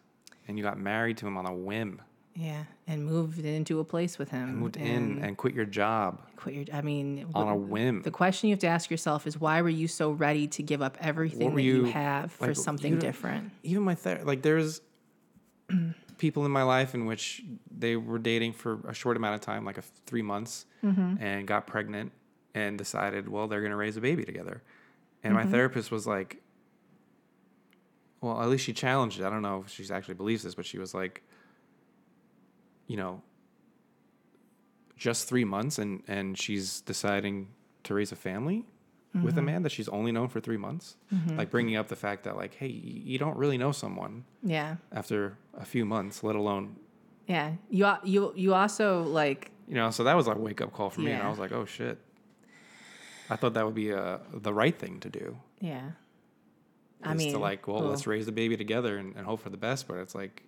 and 0.46 0.56
you 0.58 0.64
got 0.64 0.78
married 0.78 1.16
to 1.18 1.26
him 1.26 1.36
on 1.36 1.46
a 1.46 1.52
whim. 1.52 2.00
yeah, 2.34 2.62
and 2.86 3.04
moved 3.04 3.44
into 3.44 3.80
a 3.80 3.84
place 3.84 4.18
with 4.18 4.30
him. 4.30 4.56
Moved 4.56 4.76
in 4.76 5.18
and 5.24 5.36
quit 5.36 5.54
your 5.54 5.64
job 5.64 6.20
quit 6.36 6.54
your. 6.54 6.64
I 6.72 6.82
mean, 6.82 7.26
on 7.34 7.48
a 7.48 7.56
whim. 7.56 8.02
the 8.02 8.10
question 8.12 8.48
you 8.48 8.52
have 8.52 8.60
to 8.60 8.68
ask 8.68 8.90
yourself 8.90 9.26
is 9.26 9.40
why 9.40 9.60
were 9.62 9.68
you 9.68 9.88
so 9.88 10.12
ready 10.12 10.46
to 10.48 10.62
give 10.62 10.80
up 10.80 10.96
everything 11.00 11.54
that 11.56 11.62
you, 11.62 11.86
you- 11.86 11.92
have 11.92 12.30
for 12.32 12.48
like, 12.48 12.56
something 12.56 12.92
don't- 12.92 13.00
different? 13.00 13.50
even 13.64 13.82
my 13.82 13.94
ther- 13.96 14.22
like 14.24 14.42
there's 14.42 14.80
people 16.18 16.44
in 16.46 16.50
my 16.52 16.62
life 16.62 16.94
in 16.94 17.06
which 17.06 17.42
they 17.76 17.96
were 17.96 18.18
dating 18.18 18.52
for 18.52 18.78
a 18.88 18.94
short 18.94 19.16
amount 19.16 19.34
of 19.34 19.40
time 19.40 19.64
like 19.64 19.76
a 19.76 19.80
f- 19.80 19.90
three 20.06 20.22
months 20.22 20.66
mm-hmm. 20.84 21.14
and 21.22 21.46
got 21.46 21.66
pregnant 21.66 22.10
and 22.54 22.78
decided 22.78 23.28
well 23.28 23.46
they're 23.46 23.60
going 23.60 23.70
to 23.70 23.76
raise 23.76 23.96
a 23.96 24.00
baby 24.00 24.24
together. 24.24 24.62
And 25.22 25.34
my 25.34 25.42
mm-hmm. 25.42 25.50
therapist 25.50 25.90
was 25.90 26.06
like 26.06 26.42
well 28.20 28.40
at 28.40 28.48
least 28.48 28.64
she 28.64 28.72
challenged 28.72 29.20
it. 29.20 29.24
I 29.24 29.30
don't 29.30 29.42
know 29.42 29.64
if 29.66 29.72
she 29.72 29.88
actually 29.92 30.14
believes 30.14 30.42
this 30.42 30.54
but 30.54 30.66
she 30.66 30.78
was 30.78 30.94
like 30.94 31.22
you 32.86 32.96
know 32.96 33.22
just 34.96 35.28
three 35.28 35.44
months 35.44 35.78
and 35.78 36.02
and 36.08 36.38
she's 36.38 36.80
deciding 36.80 37.48
to 37.84 37.94
raise 37.94 38.12
a 38.12 38.16
family 38.16 38.66
with 39.22 39.34
a 39.34 39.38
mm-hmm. 39.38 39.46
man 39.46 39.62
that 39.62 39.72
she's 39.72 39.88
only 39.88 40.12
known 40.12 40.28
for 40.28 40.40
three 40.40 40.56
months. 40.56 40.96
Mm-hmm. 41.12 41.38
Like 41.38 41.50
bringing 41.50 41.76
up 41.76 41.88
the 41.88 41.96
fact 41.96 42.24
that 42.24 42.36
like 42.36 42.54
hey 42.54 42.68
you 42.68 43.18
don't 43.18 43.36
really 43.36 43.58
know 43.58 43.72
someone 43.72 44.24
Yeah, 44.42 44.76
after 44.92 45.36
a 45.56 45.64
few 45.64 45.84
months 45.84 46.22
let 46.22 46.36
alone 46.36 46.76
yeah. 47.26 47.52
You 47.70 47.92
you 48.04 48.32
you 48.34 48.54
also 48.54 49.02
like 49.02 49.50
you 49.68 49.74
know 49.74 49.90
so 49.90 50.04
that 50.04 50.16
was 50.16 50.26
like 50.26 50.36
a 50.36 50.40
wake 50.40 50.60
up 50.60 50.72
call 50.72 50.90
for 50.90 51.02
me 51.02 51.12
and 51.12 51.22
i 51.22 51.28
was 51.28 51.38
like 51.38 51.52
oh 51.52 51.66
shit 51.66 51.98
i 53.30 53.36
thought 53.36 53.54
that 53.54 53.64
would 53.64 53.74
be 53.74 53.92
uh, 53.92 54.18
the 54.32 54.52
right 54.52 54.78
thing 54.78 55.00
to 55.00 55.08
do 55.10 55.36
yeah. 55.60 55.82
I 57.02 57.14
mean, 57.14 57.32
to 57.32 57.38
like 57.38 57.66
well 57.68 57.80
let's 57.80 58.06
raise 58.06 58.26
the 58.26 58.32
baby 58.32 58.56
together 58.56 58.96
and, 58.98 59.14
and 59.16 59.24
hope 59.24 59.40
for 59.40 59.50
the 59.50 59.56
best 59.56 59.86
but 59.88 59.98
it's 59.98 60.14
like 60.14 60.42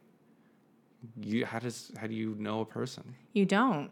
you 1.20 1.47
how 1.47 1.59
does 1.59 1.93
how 1.98 2.07
do 2.07 2.15
you 2.15 2.35
know 2.39 2.61
a 2.61 2.66
person 2.66 3.15
you 3.32 3.44
don't. 3.47 3.90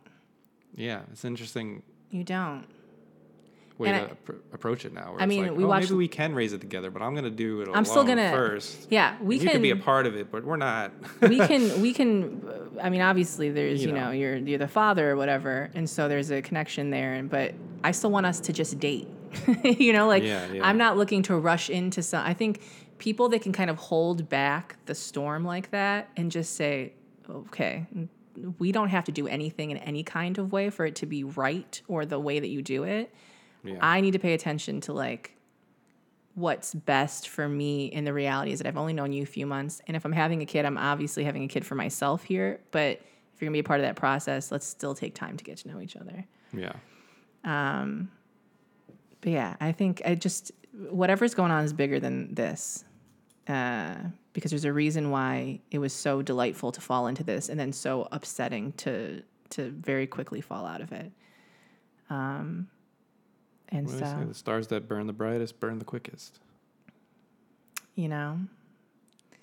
yeah 0.74 1.00
it's 1.12 1.24
interesting 1.24 1.82
You 2.10 2.24
don't. 2.24 2.64
way 3.78 3.88
And 3.90 4.08
to 4.08 4.12
I- 4.12 4.16
appro- 4.16 4.40
approach 4.52 4.84
it 4.84 4.92
now 4.92 5.14
I 5.18 5.26
mean, 5.26 5.42
like, 5.46 5.56
we 5.56 5.64
oh, 5.64 5.68
watched- 5.68 5.84
maybe 5.90 5.98
we 5.98 6.08
can 6.08 6.34
raise 6.34 6.52
it 6.52 6.60
together 6.60 6.90
but 6.90 7.00
i'm 7.00 7.14
gonna 7.14 7.30
do 7.30 7.60
it 7.62 7.68
I'm 7.72 7.84
still 7.84 8.04
gonna- 8.04 8.30
first 8.32 8.88
Yeah, 8.90 9.16
we 9.22 9.38
you 9.38 9.48
can. 9.48 9.62
be 9.62 9.70
a 9.70 9.76
part 9.76 10.06
of 10.06 10.16
it 10.16 10.30
but 10.32 10.44
we're 10.44 10.56
not 10.56 10.92
we 11.22 11.38
can 11.38 11.80
we 11.86 11.92
can 11.94 12.42
i 12.82 12.90
mean 12.90 13.00
obviously 13.00 13.50
there's 13.50 13.80
you, 13.82 13.88
You 13.88 13.94
know, 13.94 14.06
know. 14.06 14.10
you're 14.10 14.36
you're 14.36 14.58
the 14.58 14.68
father 14.68 15.10
or 15.12 15.16
whatever 15.16 15.70
and 15.74 15.88
so 15.88 16.08
there's 16.08 16.30
a 16.30 16.42
connection 16.42 16.90
there 16.90 17.14
and 17.14 17.30
but 17.30 17.54
i 17.84 17.90
still 17.90 18.10
want 18.10 18.26
us 18.26 18.40
to 18.40 18.52
just 18.52 18.78
date 18.78 19.08
you 19.64 19.92
know 19.92 20.06
like 20.06 20.22
Yeah, 20.22 20.52
yeah. 20.52 20.66
i'm 20.66 20.78
not 20.78 20.96
looking 20.96 21.22
to 21.24 21.36
rush 21.36 21.68
into 21.70 22.02
some 22.02 22.24
i 22.26 22.34
think 22.34 22.62
people 22.98 23.28
that 23.30 23.42
can 23.42 23.52
kind 23.52 23.70
of 23.70 23.76
hold 23.76 24.28
back 24.28 24.76
the 24.86 24.94
storm 24.94 25.44
like 25.44 25.70
that 25.70 26.10
and 26.16 26.30
just 26.30 26.56
say 26.56 26.92
okay 27.28 27.86
we 28.58 28.70
don't 28.72 28.88
have 28.88 29.04
to 29.04 29.12
do 29.12 29.26
anything 29.26 29.70
in 29.70 29.76
any 29.78 30.02
kind 30.02 30.38
of 30.38 30.52
way 30.52 30.70
for 30.70 30.86
it 30.86 30.94
to 30.96 31.06
be 31.06 31.24
right 31.24 31.82
or 31.88 32.06
the 32.06 32.18
way 32.18 32.38
that 32.40 32.48
you 32.48 32.62
do 32.62 32.84
it 32.84 33.12
yeah. 33.64 33.76
I 33.80 34.00
need 34.00 34.12
to 34.12 34.20
pay 34.20 34.34
attention 34.34 34.80
to 34.82 34.92
like 34.92 35.36
what's 36.34 36.72
best 36.74 37.28
for 37.28 37.48
me 37.48 37.86
in 37.86 38.04
the 38.04 38.12
reality 38.12 38.52
is 38.52 38.60
that 38.60 38.68
I've 38.68 38.76
only 38.76 38.92
known 38.92 39.12
you 39.12 39.24
a 39.24 39.26
few 39.26 39.46
months. 39.46 39.82
And 39.88 39.96
if 39.96 40.04
I'm 40.04 40.12
having 40.12 40.40
a 40.42 40.46
kid, 40.46 40.64
I'm 40.64 40.78
obviously 40.78 41.24
having 41.24 41.42
a 41.42 41.48
kid 41.48 41.66
for 41.66 41.74
myself 41.74 42.22
here. 42.22 42.60
But 42.70 43.00
if 43.34 43.40
you're 43.40 43.48
gonna 43.48 43.54
be 43.56 43.58
a 43.58 43.64
part 43.64 43.80
of 43.80 43.86
that 43.86 43.96
process, 43.96 44.52
let's 44.52 44.64
still 44.64 44.94
take 44.94 45.14
time 45.16 45.36
to 45.36 45.44
get 45.44 45.58
to 45.58 45.68
know 45.68 45.80
each 45.80 45.96
other. 45.96 46.24
yeah 46.52 46.72
But 49.20 49.30
yeah, 49.32 49.56
I 49.60 49.72
think 49.72 50.02
I 50.04 50.14
just 50.14 50.52
whatever's 50.90 51.34
going 51.34 51.50
on 51.50 51.64
is 51.64 51.72
bigger 51.72 51.98
than 52.00 52.34
this. 52.34 52.84
Uh, 53.48 53.94
because 54.34 54.50
there's 54.50 54.66
a 54.66 54.72
reason 54.72 55.10
why 55.10 55.58
it 55.70 55.78
was 55.78 55.92
so 55.92 56.20
delightful 56.22 56.70
to 56.70 56.80
fall 56.82 57.06
into 57.06 57.24
this 57.24 57.48
and 57.48 57.58
then 57.58 57.72
so 57.72 58.06
upsetting 58.12 58.72
to 58.74 59.22
to 59.50 59.70
very 59.70 60.06
quickly 60.06 60.40
fall 60.42 60.66
out 60.66 60.80
of 60.82 60.92
it. 60.92 61.10
Um, 62.10 62.68
and 63.70 63.86
do 63.86 63.92
say? 63.94 64.04
so 64.04 64.24
the 64.28 64.34
stars 64.34 64.66
that 64.68 64.86
burn 64.88 65.06
the 65.06 65.12
brightest 65.12 65.58
burn 65.60 65.78
the 65.78 65.84
quickest 65.84 66.40
you 67.96 68.08
know, 68.08 68.38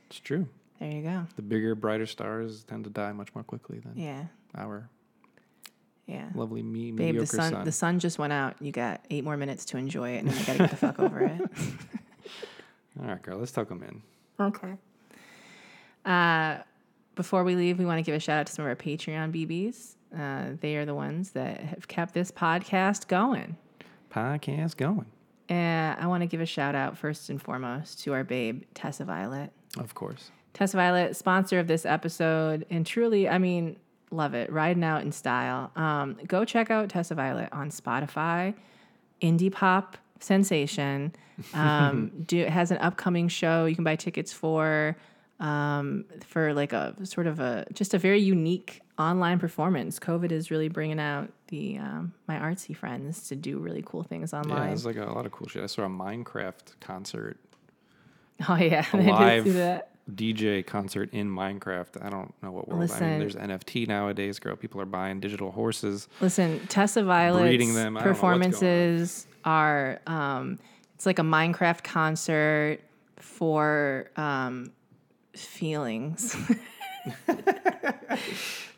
it's 0.07 0.19
true 0.19 0.47
there 0.79 0.89
you 0.91 1.01
go. 1.01 1.25
the 1.35 1.41
bigger 1.41 1.75
brighter 1.75 2.05
stars 2.05 2.63
tend 2.63 2.83
to 2.85 2.89
die 2.89 3.11
much 3.11 3.33
more 3.35 3.43
quickly 3.43 3.79
than 3.79 3.93
Yeah. 3.95 4.25
our 4.55 4.87
Yeah. 6.07 6.29
Lovely 6.35 6.61
me, 6.61 6.91
Babe, 6.91 7.15
mediocre 7.15 7.19
the 7.21 7.27
sun, 7.27 7.51
sun. 7.51 7.65
the 7.65 7.71
sun 7.71 7.99
just 7.99 8.19
went 8.19 8.31
out. 8.33 8.61
You 8.61 8.71
got 8.71 9.03
eight 9.09 9.23
more 9.23 9.37
minutes 9.37 9.65
to 9.65 9.77
enjoy 9.77 10.11
it, 10.11 10.19
and 10.19 10.29
then 10.29 10.37
you 10.37 10.45
gotta 10.45 10.59
get 10.59 10.69
the 10.69 10.75
fuck 10.77 10.99
over 10.99 11.19
it. 11.21 11.41
All 13.01 13.07
right, 13.07 13.21
girl, 13.21 13.39
let's 13.39 13.51
tuck 13.51 13.69
them 13.69 13.83
in. 13.83 14.01
Okay. 14.39 14.73
Uh, 16.05 16.57
before 17.15 17.43
we 17.43 17.55
leave, 17.55 17.79
we 17.79 17.85
want 17.85 17.97
to 17.97 18.03
give 18.03 18.15
a 18.15 18.19
shout 18.19 18.39
out 18.39 18.47
to 18.47 18.53
some 18.53 18.65
of 18.65 18.69
our 18.69 18.75
Patreon 18.75 19.33
BBs. 19.33 19.95
Uh, 20.17 20.55
they 20.61 20.75
are 20.77 20.85
the 20.85 20.93
ones 20.95 21.31
that 21.31 21.59
have 21.59 21.87
kept 21.87 22.13
this 22.13 22.31
podcast 22.31 23.07
going. 23.07 23.57
Podcast 24.11 24.77
going. 24.77 25.07
And 25.49 25.99
I 25.99 26.07
want 26.07 26.21
to 26.21 26.27
give 26.27 26.41
a 26.41 26.45
shout 26.45 26.75
out 26.75 26.97
first 26.97 27.29
and 27.29 27.41
foremost 27.41 28.03
to 28.03 28.13
our 28.13 28.23
babe, 28.23 28.63
Tessa 28.73 29.05
Violet. 29.05 29.51
Of 29.77 29.93
course. 29.93 30.31
Tessa 30.53 30.77
Violet, 30.77 31.15
sponsor 31.15 31.59
of 31.59 31.67
this 31.67 31.85
episode. 31.85 32.65
And 32.69 32.85
truly, 32.85 33.27
I 33.27 33.37
mean, 33.37 33.77
love 34.15 34.33
it. 34.33 34.51
Riding 34.51 34.83
out 34.83 35.01
in 35.01 35.11
style. 35.11 35.71
Um, 35.75 36.17
go 36.27 36.45
check 36.45 36.71
out 36.71 36.89
Tessa 36.89 37.15
Violet 37.15 37.49
on 37.51 37.69
Spotify, 37.69 38.55
indie 39.21 39.51
pop 39.51 39.97
sensation. 40.19 41.13
Um, 41.53 42.11
do 42.25 42.45
has 42.45 42.71
an 42.71 42.77
upcoming 42.77 43.27
show 43.27 43.65
you 43.65 43.75
can 43.75 43.83
buy 43.83 43.95
tickets 43.95 44.31
for 44.31 44.95
um, 45.39 46.05
for 46.25 46.53
like 46.53 46.73
a 46.73 46.95
sort 47.03 47.27
of 47.27 47.39
a 47.39 47.65
just 47.73 47.93
a 47.93 47.97
very 47.97 48.19
unique 48.19 48.81
online 48.97 49.39
performance. 49.39 49.99
COVID 49.99 50.31
is 50.31 50.49
really 50.49 50.69
bringing 50.69 50.99
out 50.99 51.31
the 51.47 51.77
um, 51.77 52.13
my 52.27 52.37
artsy 52.37 52.75
friends 52.75 53.27
to 53.27 53.35
do 53.35 53.59
really 53.59 53.83
cool 53.85 54.03
things 54.03 54.33
online. 54.33 54.57
Yeah, 54.57 54.67
there's 54.67 54.85
like 54.85 54.97
a 54.97 55.05
lot 55.05 55.25
of 55.25 55.31
cool 55.31 55.47
shit. 55.47 55.63
I 55.63 55.67
saw 55.67 55.83
a 55.83 55.89
Minecraft 55.89 56.79
concert, 56.79 57.37
oh 58.47 58.55
yeah, 58.55 58.85
a 58.93 58.97
I 58.97 59.01
did 59.01 59.07
live 59.07 59.43
see 59.43 59.51
that. 59.51 59.89
DJ 60.13 60.65
concert 60.65 61.09
in 61.13 61.29
Minecraft. 61.29 62.03
I 62.03 62.09
don't 62.09 62.33
know 62.43 62.51
what 62.51 62.67
world. 62.67 62.81
I 62.81 62.85
Listen. 62.85 63.09
mean, 63.09 63.19
there's 63.19 63.35
NFT 63.35 63.87
nowadays, 63.87 64.39
girl. 64.39 64.55
People 64.55 64.79
are 64.81 64.85
buying 64.85 65.19
digital 65.19 65.51
horses. 65.51 66.07
Listen, 66.21 66.65
Tessa 66.67 67.03
Violet's 67.03 67.41
Breeding 67.41 67.73
them. 67.73 67.97
I 67.97 68.01
don't 68.01 68.05
know 68.05 68.11
what's 68.11 68.21
going 68.21 68.33
on. 68.33 68.39
performances 68.39 69.27
are 69.43 69.99
um, 70.05 70.59
it's 70.93 71.05
like 71.05 71.19
a 71.19 71.23
Minecraft 71.23 71.83
concert 71.83 72.79
for 73.17 74.09
um, 74.15 74.71
feelings. 75.33 76.35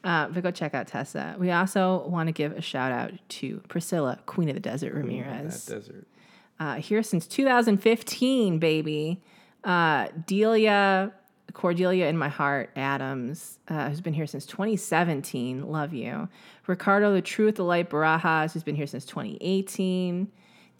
uh, 0.03 0.27
but 0.29 0.43
go 0.43 0.51
check 0.51 0.73
out 0.73 0.87
Tessa. 0.87 1.35
We 1.37 1.51
also 1.51 2.07
want 2.07 2.27
to 2.27 2.33
give 2.33 2.53
a 2.53 2.61
shout 2.61 2.91
out 2.91 3.11
to 3.29 3.61
Priscilla, 3.67 4.19
Queen 4.25 4.49
of 4.49 4.55
the 4.55 4.61
Desert 4.61 4.93
Ramirez. 4.93 5.65
That 5.65 5.75
desert. 5.75 6.07
Uh, 6.59 6.75
here 6.75 7.03
since 7.03 7.27
2015, 7.27 8.57
baby. 8.57 9.21
Uh, 9.67 10.07
Delia, 10.25 11.11
Cordelia 11.51 12.07
in 12.07 12.17
my 12.17 12.29
heart, 12.29 12.69
Adams, 12.77 13.59
uh, 13.67 13.89
who's 13.89 13.99
been 13.99 14.13
here 14.13 14.25
since 14.25 14.45
2017. 14.45 15.69
Love 15.69 15.93
you. 15.93 16.29
Ricardo, 16.67 17.13
the 17.13 17.21
Truth, 17.21 17.55
the 17.55 17.65
Light 17.65 17.89
Barajas, 17.89 18.53
who's 18.53 18.63
been 18.63 18.77
here 18.77 18.87
since 18.87 19.05
2018. 19.05 20.31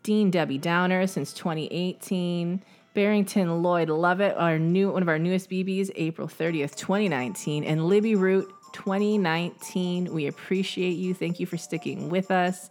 Dean 0.03 0.31
Debbie 0.31 0.57
Downer 0.57 1.05
since 1.05 1.33
2018. 1.33 2.63
Barrington 2.93 3.61
Lloyd 3.61 3.89
Lovett, 3.89 4.37
our 4.37 4.57
new 4.57 4.89
one 4.89 5.01
of 5.01 5.09
our 5.09 5.19
newest 5.19 5.49
BBs, 5.49 5.91
April 5.97 6.27
30th, 6.27 6.75
2019, 6.75 7.65
and 7.65 7.87
Libby 7.87 8.15
Root 8.15 8.49
2019. 8.71 10.13
We 10.13 10.27
appreciate 10.27 10.93
you. 10.93 11.13
Thank 11.13 11.41
you 11.41 11.45
for 11.45 11.57
sticking 11.57 12.09
with 12.09 12.31
us. 12.31 12.69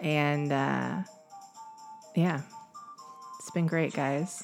And 0.00 0.52
uh, 0.52 1.02
yeah, 2.16 2.42
it's 3.38 3.52
been 3.52 3.68
great, 3.68 3.94
guys. 3.94 4.42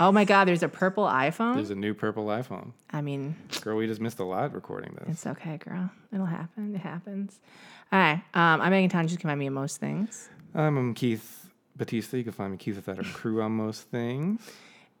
Oh 0.00 0.12
my 0.12 0.24
God, 0.24 0.44
there's 0.46 0.62
a 0.62 0.68
purple 0.68 1.04
iPhone. 1.04 1.54
There's 1.56 1.70
a 1.70 1.74
new 1.74 1.92
purple 1.92 2.26
iPhone. 2.26 2.72
I 2.90 3.00
mean, 3.00 3.34
Girl, 3.62 3.76
we 3.76 3.86
just 3.86 4.00
missed 4.00 4.20
a 4.20 4.24
lot 4.24 4.54
recording 4.54 4.96
this. 5.00 5.08
it's 5.08 5.26
okay, 5.26 5.56
girl. 5.58 5.90
It'll 6.12 6.26
happen. 6.26 6.74
It 6.74 6.78
happens. 6.80 7.40
All 7.90 7.98
right. 7.98 8.22
Um, 8.34 8.60
I'm 8.60 8.72
Meghan 8.72 8.90
Tonjes. 8.92 9.10
You 9.10 9.16
can 9.18 9.28
find 9.28 9.38
me 9.40 9.46
in 9.46 9.52
most 9.52 9.78
things. 9.80 10.28
I'm 10.54 10.78
um, 10.78 10.94
Keith 10.94 11.50
Batista. 11.76 12.16
You 12.16 12.24
can 12.24 12.32
find 12.32 12.52
me 12.52 12.58
Keith 12.58 12.76
without 12.76 12.98
a 12.98 13.04
crew 13.04 13.42
on 13.42 13.52
most 13.52 13.82
things. 13.90 14.40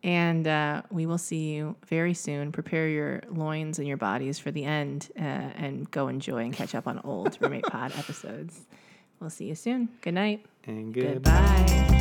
And 0.02 0.46
uh, 0.46 0.82
we 0.90 1.06
will 1.06 1.18
see 1.18 1.50
you 1.52 1.76
very 1.86 2.14
soon. 2.14 2.52
Prepare 2.52 2.88
your 2.88 3.22
loins 3.30 3.78
and 3.78 3.86
your 3.88 3.96
bodies 3.96 4.38
for 4.38 4.50
the 4.50 4.64
end 4.64 5.10
uh, 5.18 5.22
and 5.22 5.90
go 5.90 6.08
enjoy 6.08 6.38
and 6.44 6.52
catch 6.52 6.74
up 6.74 6.86
on 6.86 7.00
old 7.04 7.36
Roommate 7.40 7.64
Pod 7.64 7.92
episodes. 7.96 8.60
We'll 9.20 9.30
see 9.30 9.46
you 9.46 9.54
soon. 9.56 9.88
Good 10.02 10.14
night. 10.14 10.46
And 10.66 10.94
goodbye. 10.94 11.64
Goodbye. 11.66 11.97